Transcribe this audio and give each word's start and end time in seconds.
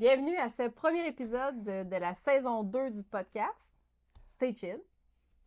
Bienvenue 0.00 0.36
à 0.38 0.50
ce 0.50 0.68
premier 0.68 1.06
épisode 1.06 1.62
de, 1.62 1.84
de 1.84 1.96
la 1.96 2.16
saison 2.16 2.64
2 2.64 2.90
du 2.90 3.04
podcast. 3.04 3.72
Stay 4.30 4.52
chill. 4.52 4.80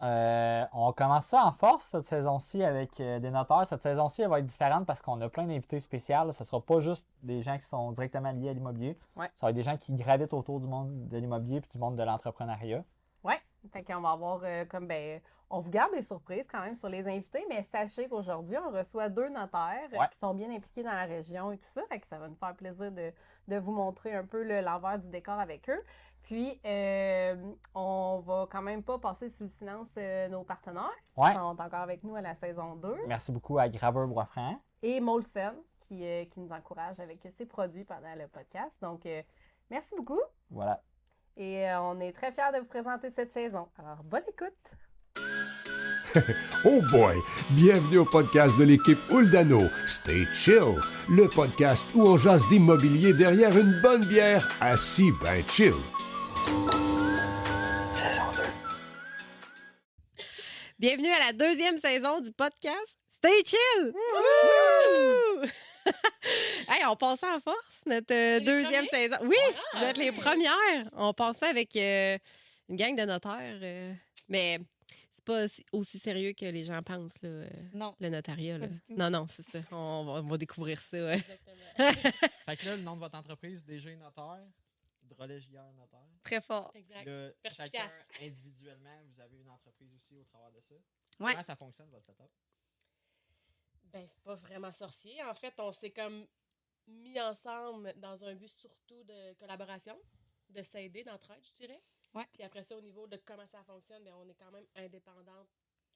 Euh, 0.02 0.64
on 0.72 0.94
commence 0.94 1.26
ça 1.26 1.44
en 1.44 1.52
force 1.52 1.84
cette 1.84 2.06
saison-ci 2.06 2.64
avec 2.64 2.98
euh, 3.02 3.20
des 3.20 3.30
noteurs. 3.30 3.66
Cette 3.66 3.82
saison-ci, 3.82 4.22
elle 4.22 4.30
va 4.30 4.40
être 4.40 4.46
différente 4.46 4.86
parce 4.86 5.02
qu'on 5.02 5.20
a 5.20 5.28
plein 5.28 5.48
d'invités 5.48 5.82
spéciaux. 5.82 6.32
Ce 6.32 6.44
ne 6.44 6.46
sera 6.46 6.62
pas 6.62 6.80
juste 6.80 7.10
des 7.24 7.42
gens 7.42 7.58
qui 7.58 7.66
sont 7.68 7.92
directement 7.92 8.32
liés 8.32 8.48
à 8.48 8.54
l'immobilier. 8.54 8.98
Ouais. 9.18 9.30
Ça 9.36 9.48
va 9.48 9.50
être 9.50 9.56
des 9.58 9.64
gens 9.64 9.76
qui 9.76 9.94
gravitent 9.96 10.32
autour 10.32 10.62
du 10.62 10.68
monde 10.68 11.10
de 11.10 11.18
l'immobilier 11.18 11.58
et 11.58 11.62
du 11.70 11.78
monde 11.78 11.98
de 11.98 12.04
l'entrepreneuriat. 12.04 12.86
Fait 13.68 13.84
qu'on 13.84 14.02
va 14.02 14.12
avoir 14.12 14.42
euh, 14.44 14.66
comme 14.66 14.88
ben 14.88 15.20
on 15.50 15.60
vous 15.62 15.70
garde 15.70 15.94
des 15.94 16.02
surprises 16.02 16.46
quand 16.52 16.62
même 16.62 16.76
sur 16.76 16.90
les 16.90 17.08
invités, 17.08 17.46
mais 17.48 17.64
sachez 17.64 18.10
qu'aujourd'hui, 18.10 18.58
on 18.58 18.70
reçoit 18.72 19.08
deux 19.08 19.30
notaires 19.30 19.88
euh, 19.94 19.98
qui 20.12 20.18
sont 20.20 20.34
bien 20.34 20.52
impliqués 20.52 20.84
dans 20.84 20.92
la 20.92 21.06
région 21.06 21.52
et 21.54 21.58
tout 21.58 21.64
ça. 21.66 21.82
Fait 21.90 22.00
que 22.02 22.08
ça 22.08 22.18
va 22.20 22.28
nous 22.28 22.36
faire 22.36 22.54
plaisir 22.56 22.92
de, 22.92 23.14
de 23.48 23.56
vous 23.58 23.72
montrer 23.72 24.14
un 24.14 24.26
peu 24.26 24.44
le- 24.44 24.60
l'envers 24.62 25.00
du 25.00 25.08
décor 25.08 25.40
avec 25.40 25.70
eux. 25.70 25.82
Puis 26.24 26.60
euh, 26.66 27.36
on 27.74 28.20
va 28.26 28.46
quand 28.52 28.62
même 28.62 28.84
pas 28.84 28.98
passer 29.00 29.30
sous 29.30 29.44
le 29.44 29.50
silence 29.50 29.88
euh, 29.98 30.28
nos 30.28 30.44
partenaires. 30.44 30.92
Ouais. 31.16 31.30
Ils 31.32 31.36
sont 31.36 31.40
encore 31.40 31.74
avec 31.80 32.04
nous 32.04 32.16
à 32.18 32.22
la 32.22 32.36
saison 32.36 32.76
2. 32.76 32.98
Merci 33.08 33.32
beaucoup 33.32 33.58
à 33.58 33.70
Graveur 33.70 34.06
Boisfranc. 34.08 34.60
Et 34.82 35.00
Molson 35.00 35.54
qui, 35.88 36.04
qui 36.30 36.40
nous 36.42 36.52
encourage 36.52 37.00
avec 37.00 37.26
ses 37.34 37.46
produits 37.46 37.86
pendant 37.86 38.14
le 38.18 38.28
podcast. 38.28 38.74
Donc 38.82 39.08
merci 39.70 39.96
beaucoup. 39.96 40.20
Voilà. 40.50 40.84
Et 41.40 41.70
euh, 41.70 41.80
on 41.82 42.00
est 42.00 42.14
très 42.14 42.32
fiers 42.32 42.52
de 42.52 42.60
vous 42.60 42.66
présenter 42.66 43.12
cette 43.16 43.32
saison. 43.32 43.68
Alors, 43.78 44.04
bonne 44.04 44.24
écoute! 44.28 44.54
Oh 46.66 46.82
boy! 46.90 47.16
Bienvenue 47.52 48.00
au 48.00 48.06
podcast 48.06 48.58
de 48.58 48.64
l'équipe 48.64 48.98
Uldano. 49.12 49.62
Stay 49.86 50.26
chill, 50.34 50.80
le 51.10 51.28
podcast 51.28 51.88
où 51.94 52.08
on 52.08 52.18
jase 52.18 52.48
d'immobilier 52.50 53.14
derrière 53.14 53.56
une 53.56 53.80
bonne 53.82 54.04
bière, 54.06 54.48
assis 54.60 55.12
ben 55.22 55.44
chill. 55.48 55.76
Saison 57.92 58.24
2. 60.18 60.24
Bienvenue 60.80 61.12
à 61.12 61.28
la 61.28 61.34
deuxième 61.34 61.78
saison 61.78 62.20
du 62.20 62.32
podcast 62.32 62.98
Stay 63.18 63.44
Chill! 63.46 63.94
hey, 66.70 66.86
on 66.86 66.96
passait 66.96 67.30
en 67.30 67.40
force, 67.40 67.82
notre 67.86 68.14
euh, 68.14 68.40
deuxième 68.40 68.86
premiers? 68.88 69.10
saison. 69.10 69.16
Oui, 69.24 69.36
Ah, 69.74 69.78
vous 69.80 69.84
êtes 69.86 69.98
les 69.98 70.12
premières. 70.12 70.90
On 70.94 71.14
passait 71.14 71.48
avec 71.48 71.76
euh, 71.76 72.18
une 72.70 72.76
gang 72.76 72.96
de 72.96 73.04
notaires. 73.06 73.60
euh, 73.62 73.94
mais 74.28 74.60
c'est 75.14 75.24
pas 75.24 75.46
aussi- 75.72 76.00
sérieux 76.00 76.34
que 76.34 76.46
les 76.46 76.66
gens 76.66 76.82
pensent, 76.84 77.20
là, 77.22 77.30
euh, 77.30 77.50
Non. 77.74 77.96
le 78.00 78.10
notariat. 78.10 78.58
là. 78.58 78.68
Non, 78.90 79.10
non, 79.10 79.28
c'est 79.36 79.44
ça. 79.50 79.60
On 79.72 80.04
va, 80.06 80.12
on 80.14 80.28
va 80.28 80.38
découvrir 80.38 80.82
ça. 80.82 80.98
ouais. 80.98 81.20
Fait 82.46 82.56
que 82.58 82.66
là, 82.66 82.76
le 82.76 82.82
nom 82.82 82.96
de 82.96 83.00
votre 83.02 83.18
entreprise, 83.18 83.64
DG 83.66 83.96
Notaire, 83.96 84.44
JR 85.10 85.74
Notaire. 85.76 86.00
Très 86.24 86.42
fort. 86.42 86.72
Exact. 86.76 87.10
Chacun 87.56 87.90
individuellement, 88.22 88.98
vous 89.06 89.22
avez 89.22 89.38
une 89.38 89.50
entreprise 89.50 89.90
aussi 89.96 90.16
au 90.18 90.24
travers 90.26 90.52
de 90.52 90.60
ça. 90.62 90.76
Ouais. 91.20 91.32
Comment 91.32 91.44
ça 91.44 91.56
fonctionne, 91.56 91.90
votre 91.90 92.06
setup? 92.06 92.30
Ben, 93.98 94.08
c'est 94.08 94.22
pas 94.24 94.36
vraiment 94.36 94.72
sorcier. 94.72 95.24
En 95.24 95.34
fait, 95.34 95.54
on 95.58 95.72
s'est 95.72 95.90
comme 95.92 96.28
mis 96.88 97.20
ensemble 97.20 97.94
dans 97.98 98.24
un 98.24 98.36
but 98.36 98.50
surtout 98.56 99.04
de 99.04 99.34
collaboration, 99.34 99.98
de 100.50 100.62
s'aider, 100.62 101.04
d'entraide, 101.04 101.44
je 101.44 101.54
dirais. 101.54 101.82
Ouais. 102.14 102.26
Puis 102.32 102.44
après 102.44 102.64
ça, 102.64 102.78
au 102.78 102.82
niveau 102.82 103.08
de 103.08 103.18
comment 103.26 103.48
ça 103.48 103.64
fonctionne, 103.64 104.04
ben, 104.04 104.14
on 104.16 104.28
est 104.30 104.36
quand 104.36 104.52
même 104.52 104.68
indépendantes 104.76 105.50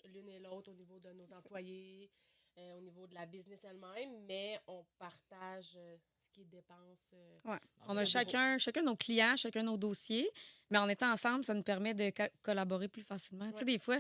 l'une 0.05 0.27
et 0.29 0.39
l'autre 0.39 0.71
au 0.71 0.73
niveau 0.73 0.99
de 0.99 1.11
nos 1.13 1.31
employés, 1.31 2.09
euh, 2.57 2.77
au 2.77 2.81
niveau 2.81 3.05
de 3.07 3.13
la 3.13 3.25
business 3.27 3.63
elle-même, 3.63 4.25
mais 4.25 4.59
on 4.67 4.83
partage 4.97 5.73
euh, 5.75 5.95
ce 6.25 6.31
qui 6.33 6.41
est 6.41 6.45
dépenses. 6.45 7.11
euh, 7.13 7.39
Ouais. 7.45 7.59
On 7.87 7.95
a 7.97 8.03
chacun, 8.05 8.57
chacun 8.57 8.81
nos 8.81 8.95
clients, 8.95 9.35
chacun 9.37 9.63
nos 9.63 9.77
dossiers, 9.77 10.29
mais 10.71 10.79
en 10.79 10.89
étant 10.89 11.11
ensemble, 11.11 11.43
ça 11.45 11.53
nous 11.53 11.63
permet 11.63 11.93
de 11.93 12.09
co- 12.09 12.31
collaborer 12.41 12.87
plus 12.87 13.03
facilement. 13.03 13.49
Tu 13.51 13.59
sais, 13.59 13.65
des 13.65 13.79
fois, 13.79 13.99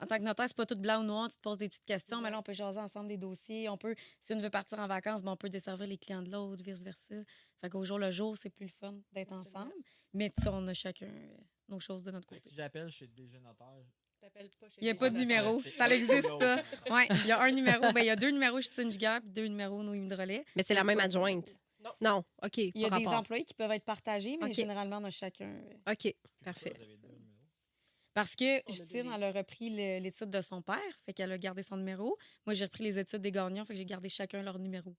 en 0.00 0.06
tant 0.06 0.16
que 0.18 0.22
notaire, 0.22 0.46
c'est 0.48 0.56
pas 0.56 0.66
tout 0.66 0.76
blanc 0.76 1.00
ou 1.00 1.04
noir, 1.04 1.28
tu 1.30 1.36
te 1.36 1.40
poses 1.42 1.58
des 1.58 1.68
petites 1.68 1.84
questions, 1.84 2.20
mais 2.20 2.30
là, 2.30 2.38
on 2.38 2.42
peut 2.42 2.52
jaser 2.52 2.80
ensemble 2.80 3.08
des 3.08 3.16
dossiers. 3.16 3.68
On 3.68 3.76
peut, 3.76 3.94
si 4.20 4.32
une 4.32 4.42
veut 4.42 4.50
partir 4.50 4.78
en 4.78 4.86
vacances, 4.86 5.22
ben, 5.22 5.32
on 5.32 5.36
peut 5.36 5.48
desservir 5.50 5.86
les 5.86 5.98
clients 5.98 6.22
de 6.22 6.30
l'autre, 6.30 6.62
vice-versa. 6.64 7.14
Fait 7.60 7.70
qu'au 7.70 7.84
jour 7.84 7.98
le 7.98 8.10
jour, 8.10 8.36
c'est 8.36 8.50
plus 8.50 8.66
le 8.66 8.72
fun 8.72 8.94
d'être 9.12 9.32
ensemble. 9.32 9.72
Mais 10.12 10.30
tu 10.30 10.42
sais, 10.42 10.48
on 10.52 10.66
a 10.66 10.74
chacun 10.74 11.06
euh, 11.06 11.36
nos 11.68 11.78
choses 11.80 12.02
de 12.02 12.10
notre 12.10 12.26
côté. 12.26 12.40
si 12.48 12.54
j'appelle 12.54 12.90
chez 12.90 13.06
DG 13.06 13.38
Notaire, 13.38 13.86
t'appelles 14.20 14.50
pas 14.60 14.68
chez 14.68 14.76
Il 14.80 14.84
n'y 14.84 14.90
a 14.90 14.94
pas 14.94 15.10
de 15.10 15.16
numéro. 15.18 15.62
Ça 15.76 15.88
n'existe 15.88 16.38
pas. 16.38 16.56
Ouais, 16.90 17.06
il 17.10 17.26
y 17.26 17.32
a 17.32 17.40
un 17.40 17.50
numéro. 17.52 17.92
Ben, 17.92 18.00
il 18.00 18.06
y 18.06 18.10
a 18.10 18.16
deux 18.16 18.30
numéros 18.30 18.60
chez 18.60 18.68
Stingiger 18.68 19.18
puis 19.20 19.30
deux 19.30 19.46
numéros 19.46 19.82
Noémie 19.82 20.08
Drolet. 20.08 20.44
Mais 20.56 20.64
c'est 20.66 20.74
la 20.74 20.84
même 20.84 21.00
adjointe. 21.00 21.48
Non. 21.82 21.90
Non, 22.00 22.24
OK. 22.44 22.58
Il 22.58 22.72
y 22.80 22.84
a 22.84 22.90
des 22.90 23.04
rapport. 23.04 23.14
employés 23.14 23.44
qui 23.44 23.54
peuvent 23.54 23.72
être 23.72 23.84
partagés, 23.84 24.36
mais 24.40 24.52
généralement, 24.52 24.98
on 24.98 25.04
a 25.04 25.10
chacun. 25.10 25.48
euh, 25.48 25.92
OK, 25.92 26.14
parfait. 26.44 26.72
vous 26.76 26.82
avez 26.82 26.96
deux 26.96 27.08
numéros. 27.08 27.48
Parce 28.14 28.36
que 28.36 28.60
On 28.68 28.72
Justine, 28.72 29.10
elle 29.14 29.22
a 29.24 29.32
repris 29.32 29.70
l'étude 29.70 30.30
de 30.30 30.40
son 30.40 30.60
père, 30.60 30.78
fait 31.06 31.12
qu'elle 31.14 31.32
a 31.32 31.38
gardé 31.38 31.62
son 31.62 31.76
numéro. 31.76 32.16
Moi, 32.46 32.52
j'ai 32.54 32.64
repris 32.66 32.84
les 32.84 32.98
études 32.98 33.22
des 33.22 33.32
gagnants, 33.32 33.64
fait 33.64 33.72
que 33.72 33.78
j'ai 33.78 33.86
gardé 33.86 34.08
chacun 34.08 34.42
leur 34.42 34.58
numéro. 34.58 34.94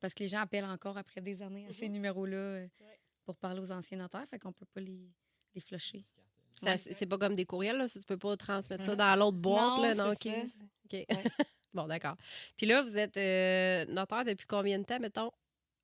Parce 0.00 0.14
que 0.14 0.20
les 0.22 0.28
gens 0.28 0.40
appellent 0.40 0.64
encore 0.64 0.96
après 0.96 1.20
des 1.20 1.42
années 1.42 1.66
à 1.68 1.72
ces 1.72 1.86
Mhm. 1.86 1.92
numéros-là 1.92 2.36
euh, 2.36 2.68
Ouais. 2.80 2.98
pour 3.24 3.36
parler 3.36 3.60
aux 3.60 3.70
anciens 3.70 3.98
notaires, 3.98 4.26
fait 4.28 4.38
qu'on 4.38 4.52
peut 4.52 4.64
pas 4.72 4.80
les, 4.80 5.10
les 5.54 5.60
flusher. 5.60 6.04
Ouais. 6.62 6.78
c'est 6.78 7.06
pas 7.06 7.18
comme 7.18 7.34
des 7.34 7.44
courriels, 7.46 7.76
là. 7.76 7.88
ça, 7.88 7.98
Tu 8.00 8.06
peux 8.06 8.16
pas 8.18 8.36
transmettre 8.36 8.84
ça 8.84 8.96
dans 8.96 9.18
l'autre 9.18 9.36
boîte, 9.38 9.76
Non, 9.78 9.82
là. 9.82 9.94
Non, 9.94 10.14
c'est 10.22 10.30
OK. 10.42 10.48
ça. 10.48 10.64
OK. 10.98 11.06
bon, 11.74 11.86
d'accord. 11.86 12.16
Puis 12.56 12.66
là, 12.66 12.82
vous 12.82 12.96
êtes 12.96 13.16
euh, 13.16 13.84
notaire 13.92 14.24
depuis 14.24 14.46
combien 14.46 14.78
de 14.78 14.84
temps, 14.84 14.98
mettons, 15.00 15.30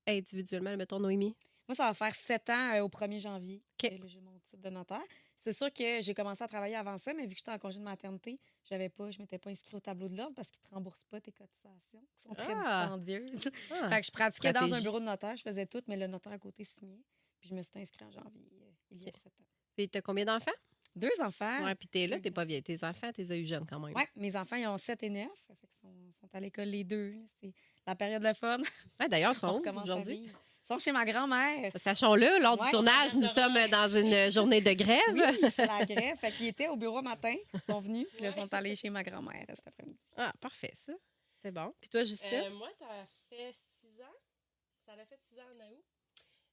individuellement, 0.07 0.77
mettons, 0.77 0.99
Noémie? 1.01 1.37
Moi, 1.69 1.75
ça 1.75 1.85
va 1.87 1.95
faire 1.95 2.15
sept 2.15 2.49
ans 2.51 2.75
euh, 2.75 2.81
au 2.83 2.89
1er 2.89 3.19
janvier. 3.21 3.63
OK. 3.83 3.91
que 3.91 3.95
là, 3.97 4.07
J'ai 4.07 4.21
mon 4.21 4.39
titre 4.41 4.63
de 4.63 4.71
notaire. 4.71 5.03
C'est 5.39 5.53
sûr 5.53 5.73
que 5.73 6.01
j'ai 6.01 6.15
commencé 6.15 6.43
à 6.43 6.49
travailler 6.49 6.75
avant 6.77 6.99
ça, 6.99 7.15
mais 7.15 7.23
vu 7.23 7.31
que 7.31 7.37
j'étais 7.37 7.51
en 7.53 7.59
congé 7.59 7.79
de 7.79 7.85
maternité, 7.85 8.39
j'avais 8.69 8.89
pas, 8.89 9.11
je 9.11 9.21
m'étais 9.21 9.39
pas 9.39 9.51
inscrite 9.51 9.73
au 9.75 9.81
tableau 9.81 10.09
de 10.09 10.17
l'ordre 10.17 10.35
parce 10.35 10.51
qu'ils 10.51 10.61
te 10.63 10.71
remboursent 10.71 11.07
pas 11.07 11.21
tes 11.21 11.31
cotisations, 11.33 12.05
qui 12.13 12.21
sont 12.23 12.35
très 12.35 12.53
Ah. 12.57 12.89
dispendieuses. 12.99 13.49
Ah. 13.71 13.89
Fait 13.95 14.01
que 14.01 14.07
je 14.07 14.11
pratiquais 14.13 14.53
dans 14.53 14.75
un 14.75 14.81
bureau 14.83 14.99
de 15.01 15.05
notaire, 15.05 15.37
je 15.37 15.43
faisais 15.43 15.67
tout, 15.67 15.83
mais 15.87 15.97
le 15.97 16.07
notaire 16.09 16.33
à 16.33 16.39
côté 16.39 16.65
signait. 16.65 17.01
Puis 17.41 17.51
je 17.51 17.55
me 17.55 17.63
suis 17.63 17.79
inscrite 17.79 18.03
en 18.03 18.11
janvier, 18.11 18.49
euh, 18.63 18.71
il 18.91 19.03
y 19.05 19.09
a 19.09 19.13
sept 19.13 19.27
ans. 19.41 19.45
Puis 19.77 19.89
t'as 19.89 20.01
combien 20.01 20.25
d'enfants? 20.25 20.51
Deux 20.97 21.11
enfants. 21.21 21.65
Ouais, 21.65 21.75
puis 21.77 21.87
t'es 21.87 22.09
là, 22.09 22.19
t'es 22.19 22.33
pas 22.33 22.45
vieille. 22.45 22.63
Tes 22.63 22.83
enfants, 22.83 23.13
t'es 23.13 23.23
eu 23.39 23.47
jeunes 23.47 23.65
quand 23.67 23.79
même. 23.79 23.95
Ouais, 23.95 24.09
mes 24.17 24.35
enfants, 24.35 24.57
ils 24.57 24.67
ont 24.67 24.77
7 24.77 25.01
et 25.05 25.11
9. 25.11 25.29
Fait 25.47 25.55
qu'ils 25.55 25.69
sont, 25.81 25.93
sont 26.21 26.29
à 26.33 26.41
l'école 26.41 26.67
les 26.69 26.83
deux. 26.83 27.15
C'est 27.41 27.53
la 27.87 27.95
période 27.95 28.23
de 28.25 28.33
fun. 28.33 28.59
Ouais, 28.99 29.09
D'ailleurs, 29.09 29.33
ils 29.35 29.37
On 29.45 29.63
sont 29.63 29.63
où 29.65 29.81
aujourd'hui? 29.83 30.29
Sont 30.69 30.79
chez 30.79 30.93
ma 30.93 31.05
grand-mère. 31.05 31.73
Sachons-le, 31.77 32.43
lors 32.43 32.57
du 32.57 32.69
tournage, 32.71 33.15
nous 33.15 33.27
sommes 33.27 33.67
dans 33.69 33.89
une 33.89 34.31
journée 34.31 34.61
de 34.61 34.73
grève. 34.73 35.01
Oui, 35.15 35.51
c'est 35.51 35.67
la 35.67 35.85
grève. 35.85 36.17
Fait 36.19 36.31
qu'ils 36.33 36.49
étaient 36.49 36.69
au 36.69 36.77
bureau 36.77 37.01
matin. 37.01 37.35
Ils 37.55 37.61
sont 37.73 37.81
venus. 37.81 38.07
Puis 38.15 38.25
ils 38.25 38.33
sont 38.33 38.53
allés 38.53 38.77
chez 38.77 38.91
ma 38.91 39.03
grand-mère 39.03 39.45
euh, 39.49 39.55
cet 39.55 39.69
après-midi. 39.69 39.99
Ah, 40.17 40.33
parfait, 40.41 40.73
ça. 40.75 40.93
C'est 41.41 41.53
bon. 41.53 41.73
Puis 41.81 41.89
toi, 41.89 42.05
Justine? 42.05 42.29
Euh, 42.33 42.51
moi, 42.51 42.69
ça 42.79 42.87
fait 43.31 43.55
six 43.81 44.01
ans. 44.03 44.17
Ça 44.85 44.93
a 44.93 45.07
fait 45.07 45.19
six 45.29 45.39
ans 45.41 45.45
en 45.55 45.73
août. 45.73 45.85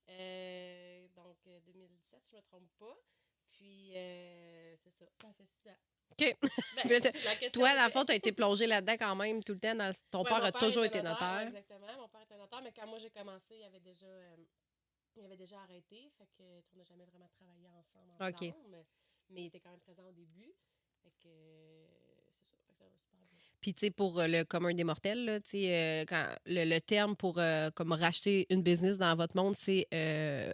Euh, 0.10 1.08
donc, 1.16 1.38
euh, 1.48 1.60
2017, 1.66 2.22
si 2.24 2.30
je 2.32 2.36
ne 2.36 2.42
me 2.42 2.46
trompe 2.46 2.70
pas. 2.80 2.96
Puis, 3.52 3.92
euh, 3.96 4.76
c'est 4.84 4.92
ça. 4.92 5.06
Ça 5.22 5.34
fait 5.34 5.46
six 5.46 5.70
ans. 5.70 5.78
OK. 6.12 6.38
Ben, 6.42 6.42
Mais 7.42 7.50
Toi, 7.52 7.76
dans 7.76 7.86
le 7.86 7.92
fond, 7.92 8.06
tu 8.06 8.12
as 8.12 8.16
été 8.16 8.32
plongé 8.32 8.68
là-dedans 8.68 8.96
quand 8.98 9.16
même 9.16 9.44
tout 9.44 9.54
le 9.54 9.60
temps. 9.60 9.76
Dans... 9.76 9.94
Ton 10.12 10.24
Ouais, 10.24 10.30
père 10.30 10.44
a 10.44 10.52
toujours 10.52 10.86
été 10.86 11.02
notaire. 11.02 11.48
Exactement. 11.48 11.88
Mon 12.00 12.08
père 12.08 12.22
était 12.22 12.38
notaire, 12.38 12.62
mais 12.64 12.72
quand 12.72 12.88
moi 12.88 12.98
j'ai 13.00 13.10
commencé, 13.10 13.56
il 13.60 13.64
avait 13.66 13.80
déjà, 13.80 14.06
euh, 14.06 14.36
il 15.18 15.26
avait 15.26 15.38
déjà 15.38 15.60
arrêté. 15.60 16.10
Fait 16.18 16.28
que 16.38 16.44
on 16.74 16.78
n'a 16.78 16.84
jamais 16.86 17.06
vraiment 17.06 17.28
travaillé 17.38 17.68
ensemble. 17.68 18.12
OK. 18.20 18.50
ensemble, 18.50 18.86
Mais 19.30 19.42
il 19.44 19.46
était 19.48 19.60
quand 19.60 19.72
même 19.72 19.80
présent 19.82 20.04
au 20.08 20.12
début. 20.14 20.54
Fait 21.04 21.12
que 21.22 21.28
euh, 21.28 21.86
c'est 22.34 22.50
ça. 22.50 22.56
Fait 22.66 22.74
que 22.74 22.78
ça 22.80 22.86
va 22.86 22.90
super 22.98 23.20
bien. 23.32 23.40
Puis, 23.62 23.74
tu 23.74 23.80
sais, 23.82 23.92
pour 23.92 24.20
euh, 24.20 24.28
le 24.28 24.44
commun 24.46 24.74
des 24.74 24.84
mortels, 24.84 25.26
là, 25.26 25.40
tu 25.42 25.50
sais, 25.50 25.76
euh, 25.76 26.06
quand 26.08 26.28
le, 26.46 26.64
le 26.66 26.80
terme 26.80 27.16
pour 27.16 27.40
euh, 27.40 27.72
comme 27.72 27.92
racheter 27.92 28.46
une 28.50 28.62
business 28.64 28.98
dans 28.98 29.16
votre 29.16 29.36
monde, 29.36 29.56
c'est, 29.58 29.88
euh, 29.94 30.54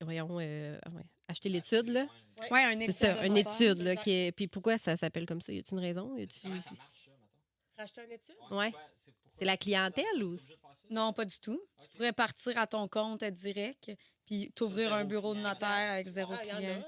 voyons, 0.00 0.38
euh, 0.40 0.78
ouais, 0.92 1.02
acheter 1.28 1.48
l'étude, 1.48 1.88
là. 1.88 2.06
Ouais. 2.40 2.52
Ouais, 2.52 2.64
un 2.64 2.78
C'est 2.78 2.84
étude 2.84 2.94
ça, 2.96 3.14
de 3.14 3.26
une 3.26 3.36
étude, 3.36 3.82
là, 3.82 3.96
qui 3.96 4.10
est... 4.10 4.32
Puis 4.32 4.46
pourquoi 4.48 4.78
ça 4.78 4.96
s'appelle 4.96 5.26
comme 5.26 5.40
ça? 5.40 5.52
Y 5.52 5.58
a-t-il 5.58 5.74
une 5.78 5.84
raison? 5.84 6.16
Y 6.16 6.28
ça 6.28 6.38
ça, 6.40 6.48
mettons? 6.48 6.82
Racheter 7.76 8.04
une 8.04 8.12
étude? 8.12 8.36
Pourquoi 8.38 8.70
C'est 9.38 9.44
la 9.44 9.52
ça? 9.52 9.56
clientèle 9.58 10.22
ou- 10.24 10.36
ça? 10.36 10.44
Non, 10.90 11.12
pas 11.12 11.24
du 11.24 11.38
tout. 11.40 11.60
Tu 11.82 11.88
pourrais 11.96 12.12
partir 12.12 12.56
à 12.58 12.66
ton 12.66 12.86
compte 12.88 13.24
direct, 13.24 13.90
puis 14.24 14.52
t'ouvrir 14.52 14.88
Zéro 14.90 15.00
un 15.00 15.04
bureau 15.04 15.34
de 15.34 15.40
notaire 15.40 15.90
avec 15.92 16.06
zéro 16.08 16.32
Ah, 16.34 16.38
client. 16.38 16.82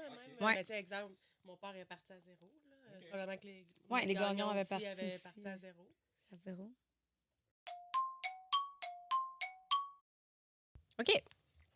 sais, 0.65 0.79
exemple, 0.79 1.13
mon 1.43 1.57
père 1.57 1.75
est 1.75 1.85
parti 1.85 2.13
à 2.13 2.19
zéro. 2.19 2.49
Probablement 3.09 3.37
que 3.37 3.45
les, 3.47 3.65
Ouais, 3.89 4.05
les 4.05 4.13
gagnants 4.13 4.49
avaient 4.49 4.63
parti 4.65 4.85
à 4.85 4.95
zéro. 5.57 5.87
À 6.31 6.37
zéro. 6.45 6.71
OK. 10.99 11.23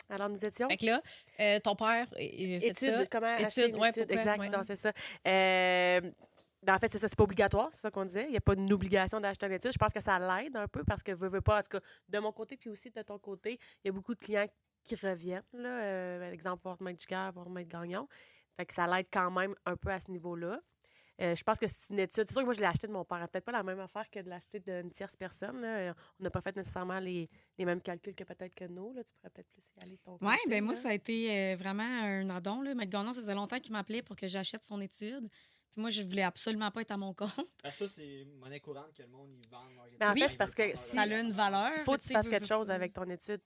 Alors, 0.09 0.29
nous 0.29 0.45
étions. 0.45 0.67
Fait 0.69 0.77
que 0.77 0.85
là, 0.85 1.01
euh, 1.39 1.59
ton 1.59 1.75
père 1.75 2.07
euh, 2.13 2.17
fait 2.17 2.67
Étude, 2.67 2.89
ça. 2.89 3.05
comment 3.07 3.33
Étude, 3.33 3.45
acheter 3.45 3.69
une 3.69 3.79
ouais, 3.79 3.89
étude, 3.89 4.11
exact, 4.11 4.39
Ouais. 4.39 4.49
non, 4.49 4.61
c'est 4.63 4.75
ça. 4.75 4.91
Euh, 5.27 6.01
ben, 6.61 6.75
en 6.75 6.79
fait, 6.79 6.87
c'est 6.87 6.99
ça, 6.99 7.07
c'est 7.07 7.15
pas 7.15 7.23
obligatoire, 7.23 7.69
c'est 7.71 7.81
ça 7.81 7.91
qu'on 7.91 8.05
disait. 8.05 8.25
Il 8.25 8.31
n'y 8.31 8.37
a 8.37 8.41
pas 8.41 8.53
une 8.53 8.71
obligation 8.71 9.19
d'acheter 9.19 9.45
une 9.45 9.53
étude. 9.53 9.71
Je 9.73 9.77
pense 9.77 9.91
que 9.91 9.99
ça 10.01 10.17
l'aide 10.19 10.55
un 10.55 10.67
peu 10.67 10.83
parce 10.83 11.03
que 11.03 11.11
veux, 11.11 11.27
veux 11.27 11.41
pas, 11.41 11.59
en 11.59 11.61
tout 11.61 11.77
cas, 11.77 11.85
de 12.09 12.19
mon 12.19 12.31
côté, 12.31 12.55
puis 12.57 12.69
aussi 12.69 12.89
de 12.89 13.01
ton 13.01 13.19
côté, 13.19 13.59
il 13.83 13.87
y 13.87 13.89
a 13.89 13.91
beaucoup 13.91 14.13
de 14.15 14.19
clients 14.19 14.47
qui 14.83 14.95
reviennent. 14.95 15.43
Là. 15.53 15.69
Euh, 15.69 16.31
exemple, 16.31 16.61
voir 16.63 16.81
Maître 16.81 17.01
Giguère, 17.01 17.31
voir 17.33 17.49
Maître 17.49 17.69
Gagnon. 17.69 18.07
Fait 18.57 18.65
que 18.65 18.73
ça 18.73 18.87
l'aide 18.87 19.07
quand 19.11 19.31
même 19.31 19.55
un 19.65 19.75
peu 19.75 19.89
à 19.89 19.99
ce 19.99 20.11
niveau-là. 20.11 20.59
Euh, 21.21 21.35
je 21.35 21.43
pense 21.43 21.59
que 21.59 21.67
c'est 21.67 21.89
une 21.91 21.99
étude. 21.99 22.25
C'est 22.25 22.31
sûr 22.31 22.41
que 22.41 22.45
moi, 22.45 22.53
je 22.53 22.59
l'ai 22.59 22.65
acheté 22.65 22.87
de 22.87 22.91
mon 22.91 23.05
père. 23.05 23.27
Peut-être 23.29 23.45
pas 23.45 23.51
la 23.51 23.61
même 23.63 23.79
affaire 23.79 24.09
que 24.09 24.19
de 24.19 24.29
l'acheter 24.29 24.59
d'une 24.59 24.89
tierce 24.89 25.15
personne. 25.15 25.61
là. 25.61 25.93
On 26.19 26.23
n'a 26.23 26.29
pas 26.31 26.41
fait 26.41 26.55
nécessairement 26.55 26.99
les, 26.99 27.29
les 27.57 27.65
mêmes 27.65 27.81
calculs 27.81 28.15
que 28.15 28.23
peut-être 28.23 28.55
que 28.55 28.65
nous. 28.65 28.93
Là. 28.93 29.03
Tu 29.03 29.13
pourrais 29.13 29.29
peut-être 29.29 29.49
plus 29.51 29.63
y 29.79 29.83
aller 29.83 29.95
de 29.97 30.01
ton 30.03 30.17
Oui, 30.21 30.35
ben 30.47 30.63
moi, 30.63 30.73
ça 30.75 30.89
a 30.89 30.93
été 30.93 31.53
euh, 31.53 31.55
vraiment 31.55 31.83
un 31.83 32.27
addon. 32.29 32.61
Là. 32.61 32.73
Maître 32.73 32.91
Gagnon, 32.91 33.13
ça 33.13 33.21
faisait 33.21 33.35
longtemps 33.35 33.59
qu'il 33.59 33.73
m'appelait 33.73 34.01
pour 34.01 34.15
que 34.15 34.27
j'achète 34.27 34.63
son 34.63 34.81
étude. 34.81 35.29
Puis 35.71 35.81
moi, 35.81 35.89
je 35.89 36.03
voulais 36.03 36.21
absolument 36.23 36.69
pas 36.71 36.81
être 36.81 36.91
à 36.91 36.97
mon 36.97 37.13
compte. 37.13 37.31
Ben, 37.63 37.71
ça, 37.71 37.87
c'est 37.87 38.25
monnaie 38.39 38.59
courante 38.59 38.93
que 38.95 39.01
le 39.03 39.07
monde 39.09 39.31
y 39.33 39.47
vend. 39.49 39.63
Mais 39.99 40.05
en 40.05 40.13
fait, 40.15 40.29
c'est 40.29 40.37
parce 40.37 40.53
que 40.55 40.75
Ça 40.75 41.01
a 41.01 41.07
une 41.19 41.31
valeur. 41.31 41.71
Il 41.77 41.79
faut 41.81 41.93
que 41.93 42.01
Fait 42.01 42.07
tu 42.09 42.13
fasses 42.13 42.29
quelque 42.29 42.45
chose 42.47 42.69
avec 42.71 42.93
ton 42.93 43.05
étude 43.09 43.41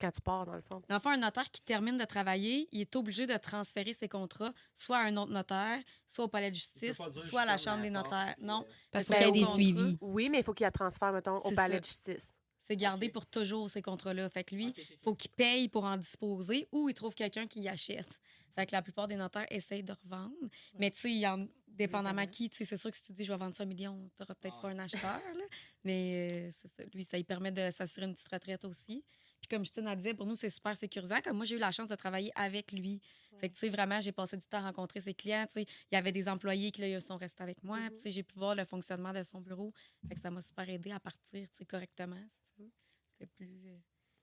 quand 0.00 0.10
tu 0.10 0.20
pars, 0.20 0.46
dans 0.46 0.54
le 0.54 0.62
fond. 0.62 0.82
Dans 0.88 0.94
le 0.96 1.00
fond, 1.00 1.10
un 1.10 1.16
notaire 1.18 1.50
qui 1.50 1.60
termine 1.62 1.98
de 1.98 2.04
travailler, 2.04 2.68
il 2.72 2.80
est 2.80 2.96
obligé 2.96 3.26
de 3.26 3.36
transférer 3.36 3.92
ses 3.92 4.08
contrats 4.08 4.52
soit 4.74 4.98
à 4.98 5.02
un 5.02 5.16
autre 5.16 5.32
notaire, 5.32 5.80
soit 6.06 6.24
au 6.24 6.28
palais 6.28 6.50
de 6.50 6.54
justice, 6.56 6.96
soit 7.28 7.42
à 7.42 7.44
la 7.44 7.58
chambre 7.58 7.82
des 7.82 7.90
notaires. 7.90 8.34
Non, 8.40 8.64
Parce 8.90 9.06
qu'il 9.06 9.14
y 9.20 9.24
a 9.24 9.30
des 9.30 9.44
suivis. 9.44 9.98
Oui, 10.00 10.28
mais 10.30 10.38
il 10.38 10.44
faut 10.44 10.54
qu'il 10.54 10.64
y 10.64 10.68
ait 10.68 10.70
transfert, 10.72 11.12
mettons, 11.12 11.36
au 11.38 11.50
palais 11.52 11.74
ça. 11.74 11.80
de 11.80 11.84
justice. 11.84 12.34
c'est 12.58 12.76
gardé 12.76 13.08
pour 13.08 13.26
toujours 13.26 13.68
ces 13.68 13.82
contrats-là. 13.82 14.28
Fait 14.30 14.44
que 14.44 14.54
lui, 14.54 14.72
il 14.76 14.98
faut 15.02 15.14
qu'il 15.14 15.30
paye 15.30 15.68
pour 15.68 15.84
en 15.84 15.96
disposer 15.96 16.66
ou 16.72 16.88
il 16.88 16.94
trouve 16.94 17.14
quelqu'un 17.14 17.46
qui 17.46 17.60
y 17.60 17.68
achète. 17.68 18.08
Fait 18.54 18.66
que 18.66 18.72
la 18.72 18.82
plupart 18.82 19.06
des 19.08 19.16
notaires 19.16 19.46
essayent 19.50 19.82
de 19.84 19.92
revendre. 19.92 20.34
Mais 20.78 20.90
tu 20.90 21.00
sais, 21.20 21.26
dépendamment 21.68 22.26
qui, 22.26 22.50
tu 22.50 22.56
sais, 22.58 22.64
c'est 22.64 22.76
sûr 22.76 22.90
que 22.90 22.96
si 22.96 23.02
tu 23.04 23.12
dis 23.12 23.24
je 23.24 23.32
vais 23.32 23.38
vendre 23.38 23.54
ça 23.54 23.62
un 23.62 23.66
million, 23.66 23.96
tu 24.16 24.22
n'auras 24.22 24.34
peut-être 24.34 24.56
Ah. 24.58 24.62
pas 24.62 24.68
un 24.70 24.78
acheteur. 24.80 25.02
là. 25.34 25.44
Mais 25.84 26.48
euh, 26.48 26.50
c'est 26.50 26.68
ça. 26.68 26.82
Lui, 26.92 27.04
ça 27.04 27.16
lui 27.16 27.24
permet 27.24 27.52
de 27.52 27.70
s'assurer 27.70 28.06
une 28.06 28.14
petite 28.14 28.28
retraite 28.28 28.64
aussi. 28.64 29.04
Puis 29.40 29.48
comme 29.48 29.62
Justine 29.64 29.86
a 29.86 29.96
dit, 29.96 30.14
pour 30.14 30.26
nous, 30.26 30.36
c'est 30.36 30.50
super 30.50 30.76
sécurisant. 30.76 31.20
Comme 31.22 31.36
moi, 31.36 31.46
j'ai 31.46 31.56
eu 31.56 31.58
la 31.58 31.70
chance 31.70 31.88
de 31.88 31.94
travailler 31.94 32.30
avec 32.34 32.72
lui. 32.72 33.00
Fait 33.38 33.48
que, 33.48 33.54
tu 33.54 33.60
sais, 33.60 33.68
vraiment, 33.70 33.98
j'ai 34.00 34.12
passé 34.12 34.36
du 34.36 34.46
temps 34.46 34.58
à 34.58 34.62
rencontrer 34.66 35.00
ses 35.00 35.14
clients. 35.14 35.46
Tu 35.46 35.52
sais, 35.54 35.62
il 35.90 35.94
y 35.94 35.96
avait 35.96 36.12
des 36.12 36.28
employés 36.28 36.70
qui, 36.70 36.82
là, 36.82 36.88
ils 36.88 37.00
sont 37.00 37.16
restés 37.16 37.42
avec 37.42 37.62
moi. 37.64 37.78
Mhm. 37.80 37.86
Puis, 37.88 37.96
tu 37.96 38.02
sais, 38.02 38.10
j'ai 38.10 38.22
pu 38.22 38.34
voir 38.38 38.54
le 38.54 38.64
fonctionnement 38.64 39.12
de 39.12 39.22
son 39.22 39.40
bureau. 39.40 39.72
Fait 40.08 40.14
que 40.14 40.20
ça 40.20 40.30
m'a 40.30 40.42
super 40.42 40.68
aidé 40.68 40.92
à 40.92 41.00
partir, 41.00 41.48
tu 41.50 41.56
sais, 41.56 41.64
correctement, 41.64 42.22
si 42.30 42.52
tu 42.54 42.62
veux. 42.62 42.70
C'était 43.12 43.26
plus, 43.26 43.68
euh, 43.68 43.78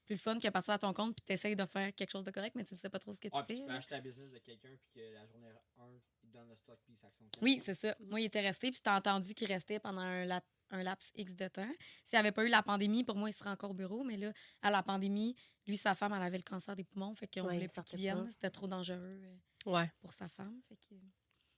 plus 0.06 0.14
le 0.16 0.20
fun 0.20 0.40
que 0.40 0.48
partir 0.50 0.74
à 0.76 0.78
ton 0.80 0.94
compte 0.94 1.16
puis 1.16 1.24
t'essayes 1.26 1.56
de 1.56 1.66
faire 1.66 1.94
quelque 1.96 2.12
chose 2.12 2.24
de 2.24 2.32
correct, 2.32 2.54
mais 2.56 2.64
tu 2.64 2.74
ne 2.76 2.80
sais 2.80 2.90
pas 2.90 3.00
trop 3.00 3.14
ce 3.14 3.20
que 3.20 3.28
tu 3.28 3.34
Ah, 3.38 3.44
fais. 3.44 3.56
tu 3.56 3.62
peux 3.64 3.68
là. 3.70 3.76
acheter 3.78 3.96
la 3.96 4.02
business 4.02 4.32
de 4.32 4.38
quelqu'un, 4.40 4.70
puis 4.70 4.90
que 4.94 5.14
la 5.14 5.26
journée 5.26 5.48
1, 5.78 5.84
il 6.28 6.32
te 6.32 6.38
donne 6.38 6.50
le 6.50 6.56
stock, 6.56 6.78
puis 6.86 6.96
sa 6.96 7.08
action. 7.08 7.26
Oui, 7.42 7.62
c'est 7.64 7.74
ça. 7.74 7.96
Moi, 8.00 8.22
il 8.22 8.26
était 8.26 8.42
resté, 8.42 8.70
puis 8.72 8.80
t'as 8.82 8.96
entendu 8.98 9.34
qu'il 9.34 9.48
restait 9.48 9.80
pendant 9.80 10.02
un, 10.02 10.26
lap- 10.26 10.46
un 10.72 10.84
laps 10.84 11.12
X 11.16 11.36
de 11.36 11.48
temps. 11.48 11.70
S'il 12.06 12.18
n'y 12.18 12.20
avait 12.20 12.32
pas 12.32 12.44
eu 12.44 12.50
la 12.50 12.62
pandémie, 12.64 13.04
pour 13.04 13.16
moi, 13.16 13.30
il 13.30 13.34
serait 13.34 13.50
encore 13.50 13.72
au 13.72 13.76
bureau, 13.76 14.04
mais 14.04 14.18
là, 14.18 14.32
à 14.62 14.70
la 14.70 14.84
pandémie, 14.84 15.36
lui, 15.66 15.78
sa 15.78 15.96
femme, 15.96 16.14
elle 16.14 16.24
avait 16.24 16.38
le 16.38 16.44
cancer 16.44 16.76
des 16.76 16.84
poumons, 16.84 17.14
fait 17.16 17.28
qu'on 17.28 17.48
Ouais, 17.48 17.56
voulait 17.56 17.68
sortait 17.68 17.92
qu'il 17.92 18.00
vienne. 18.00 18.24
pas. 18.26 18.32
C'était 18.32 18.50
trop 18.50 18.68
dangereux 18.68 19.00
euh, 19.24 19.36
Ouais. 19.72 19.90
pour 20.00 20.14
sa 20.14 20.28
femme. 20.30 20.60
Fait 20.70 20.76
que... 20.76 20.96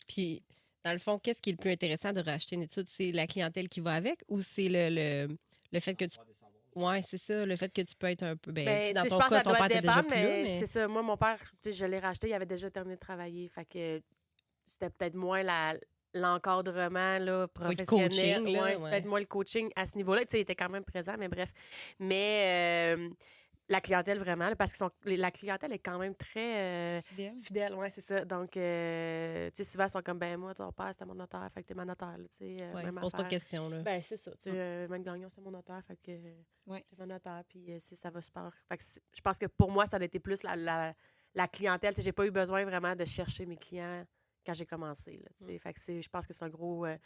Puis, 0.08 0.44
dans 0.84 0.94
le 0.94 1.00
fond, 1.00 1.20
qu'est-ce 1.20 1.42
qui 1.42 1.50
est 1.50 1.54
le 1.54 1.58
plus 1.58 1.72
intéressant 1.72 2.14
de 2.14 2.22
racheter 2.22 2.56
une 2.56 2.64
étude? 2.64 2.88
C'est 2.90 3.12
la 3.12 3.28
clientèle 3.28 3.70
qui 3.70 3.80
va 3.82 3.94
avec 3.94 4.24
ou 4.28 4.42
c'est 4.42 4.70
le, 4.70 4.90
le, 5.28 5.38
le 5.72 5.80
fait 5.80 5.96
que 5.96 6.06
tu. 6.06 6.18
Ouais, 6.76 7.02
c'est 7.02 7.18
ça, 7.18 7.46
le 7.46 7.56
fait 7.56 7.74
que 7.74 7.82
tu 7.82 7.96
peux 7.96 8.08
être 8.08 8.24
un 8.24 8.38
peu. 8.38 8.52
Ben, 8.52 8.64
Ben, 8.66 8.94
dans 8.94 9.04
ton 9.04 9.18
cas, 9.20 9.42
ton 9.42 9.54
père 9.54 9.66
était 9.66 9.82
déjà 9.82 10.04
plus 10.04 10.16
là, 10.16 10.22
mais, 10.22 10.44
mais. 10.44 10.60
c'est 10.60 10.68
ça. 10.68 10.88
Moi, 10.88 11.02
mon 11.02 11.18
père, 11.18 11.40
je 11.66 11.86
l'ai 11.86 12.00
racheté, 12.00 12.30
il 12.30 12.34
avait 12.34 12.46
déjà 12.46 12.70
terminé 12.70 12.96
de 12.96 13.00
travailler. 13.00 13.50
Fait 13.50 13.66
que 13.66 14.02
c'était 14.70 14.90
peut-être 14.90 15.16
moins 15.16 15.44
la 15.44 15.76
l'encadrement 16.14 17.20
là, 17.20 17.42
le 17.42 17.48
professionnel. 17.48 18.10
coaching, 18.10 18.54
là, 18.54 18.64
Ouais, 18.64 18.76
ouais. 18.78 18.90
Peut-être 18.90 19.06
moins 19.06 19.20
le 19.20 19.26
coaching 19.28 19.70
à 19.76 19.86
ce 19.86 19.96
niveau-là. 19.96 20.22
Tu 20.22 20.32
sais, 20.32 20.38
il 20.40 20.42
était 20.42 20.56
quand 20.56 20.70
même 20.70 20.84
présent, 20.84 21.14
mais 21.20 21.28
bref. 21.28 21.52
Mais 22.00 22.96
euh, 22.98 23.10
la 23.68 23.80
clientèle, 23.82 24.18
vraiment, 24.18 24.50
là, 24.50 24.56
parce 24.56 24.72
que 24.72 24.78
sont- 24.80 24.90
la 25.06 25.30
clientèle 25.30 25.72
est 25.74 25.78
quand 25.80 26.00
même 26.00 26.16
très 26.16 26.98
euh, 26.98 27.02
Fidèle. 27.04 27.34
fidèle. 27.44 27.74
Ouais, 27.76 27.90
c'est 27.92 28.02
ça. 28.02 28.26
Donc, 28.26 28.58
euh, 28.58 29.50
tu 29.50 29.58
sais, 29.58 29.64
souvent, 29.72 29.86
ils 29.86 29.90
sont 29.92 30.02
comme, 30.02 30.18
ben 30.18 30.36
moi, 30.38 30.54
ton 30.56 30.72
père, 30.72 30.90
c'était 30.92 31.06
mon 31.06 31.14
notaire, 31.14 31.48
fait 31.54 31.62
que 31.62 31.68
t'es 31.68 31.76
ma 31.76 31.86
notaire. 31.86 32.18
tu 32.32 32.38
sais, 32.38 32.72
Ouais, 32.74 32.84
même 32.84 32.96
pas 32.96 33.24
de 33.24 33.30
questions, 33.30 33.70
là. 33.70 33.84
Ben, 33.84 34.02
c'est 34.02 34.18
ça. 34.18 34.32
Tu 34.32 34.50
sais, 34.50 34.88
Mike 34.88 35.04
Gagnon, 35.04 35.30
c'est 35.30 35.42
mon 35.42 35.52
notaire, 35.52 35.84
fait 35.86 35.98
que 35.98 36.12
mon 36.98 37.06
notaire, 37.06 37.44
puis 37.48 37.80
ça 37.80 38.10
va 38.10 38.22
super. 38.22 38.52
Fait 38.68 38.78
que 38.78 38.84
je 39.16 39.22
pense 39.22 39.38
que 39.38 39.46
pour 39.46 39.70
moi, 39.70 39.86
ça 39.86 39.98
a 39.98 40.04
été 40.04 40.20
plus 40.20 40.42
la, 40.42 40.56
la, 40.56 40.94
la 41.36 41.48
clientèle. 41.48 41.94
Tu 41.94 42.02
sais, 42.02 42.06
J'ai 42.06 42.12
pas 42.14 42.26
eu 42.26 42.32
besoin 42.32 42.66
vraiment 42.66 42.96
de 42.96 43.06
chercher 43.06 43.46
mes 43.46 43.58
clients 43.58 44.04
quand 44.50 44.56
j'ai 44.56 44.66
commencé. 44.66 45.22
Là. 45.24 45.58
Fait 45.60 45.74
que 45.74 45.80
c'est- 45.80 46.02
je 46.02 46.10
pense 46.10 46.26
que 46.26 46.34
c'est 46.34 46.44
un 46.44 46.50
gros 46.50 46.86
euh, 46.86 46.98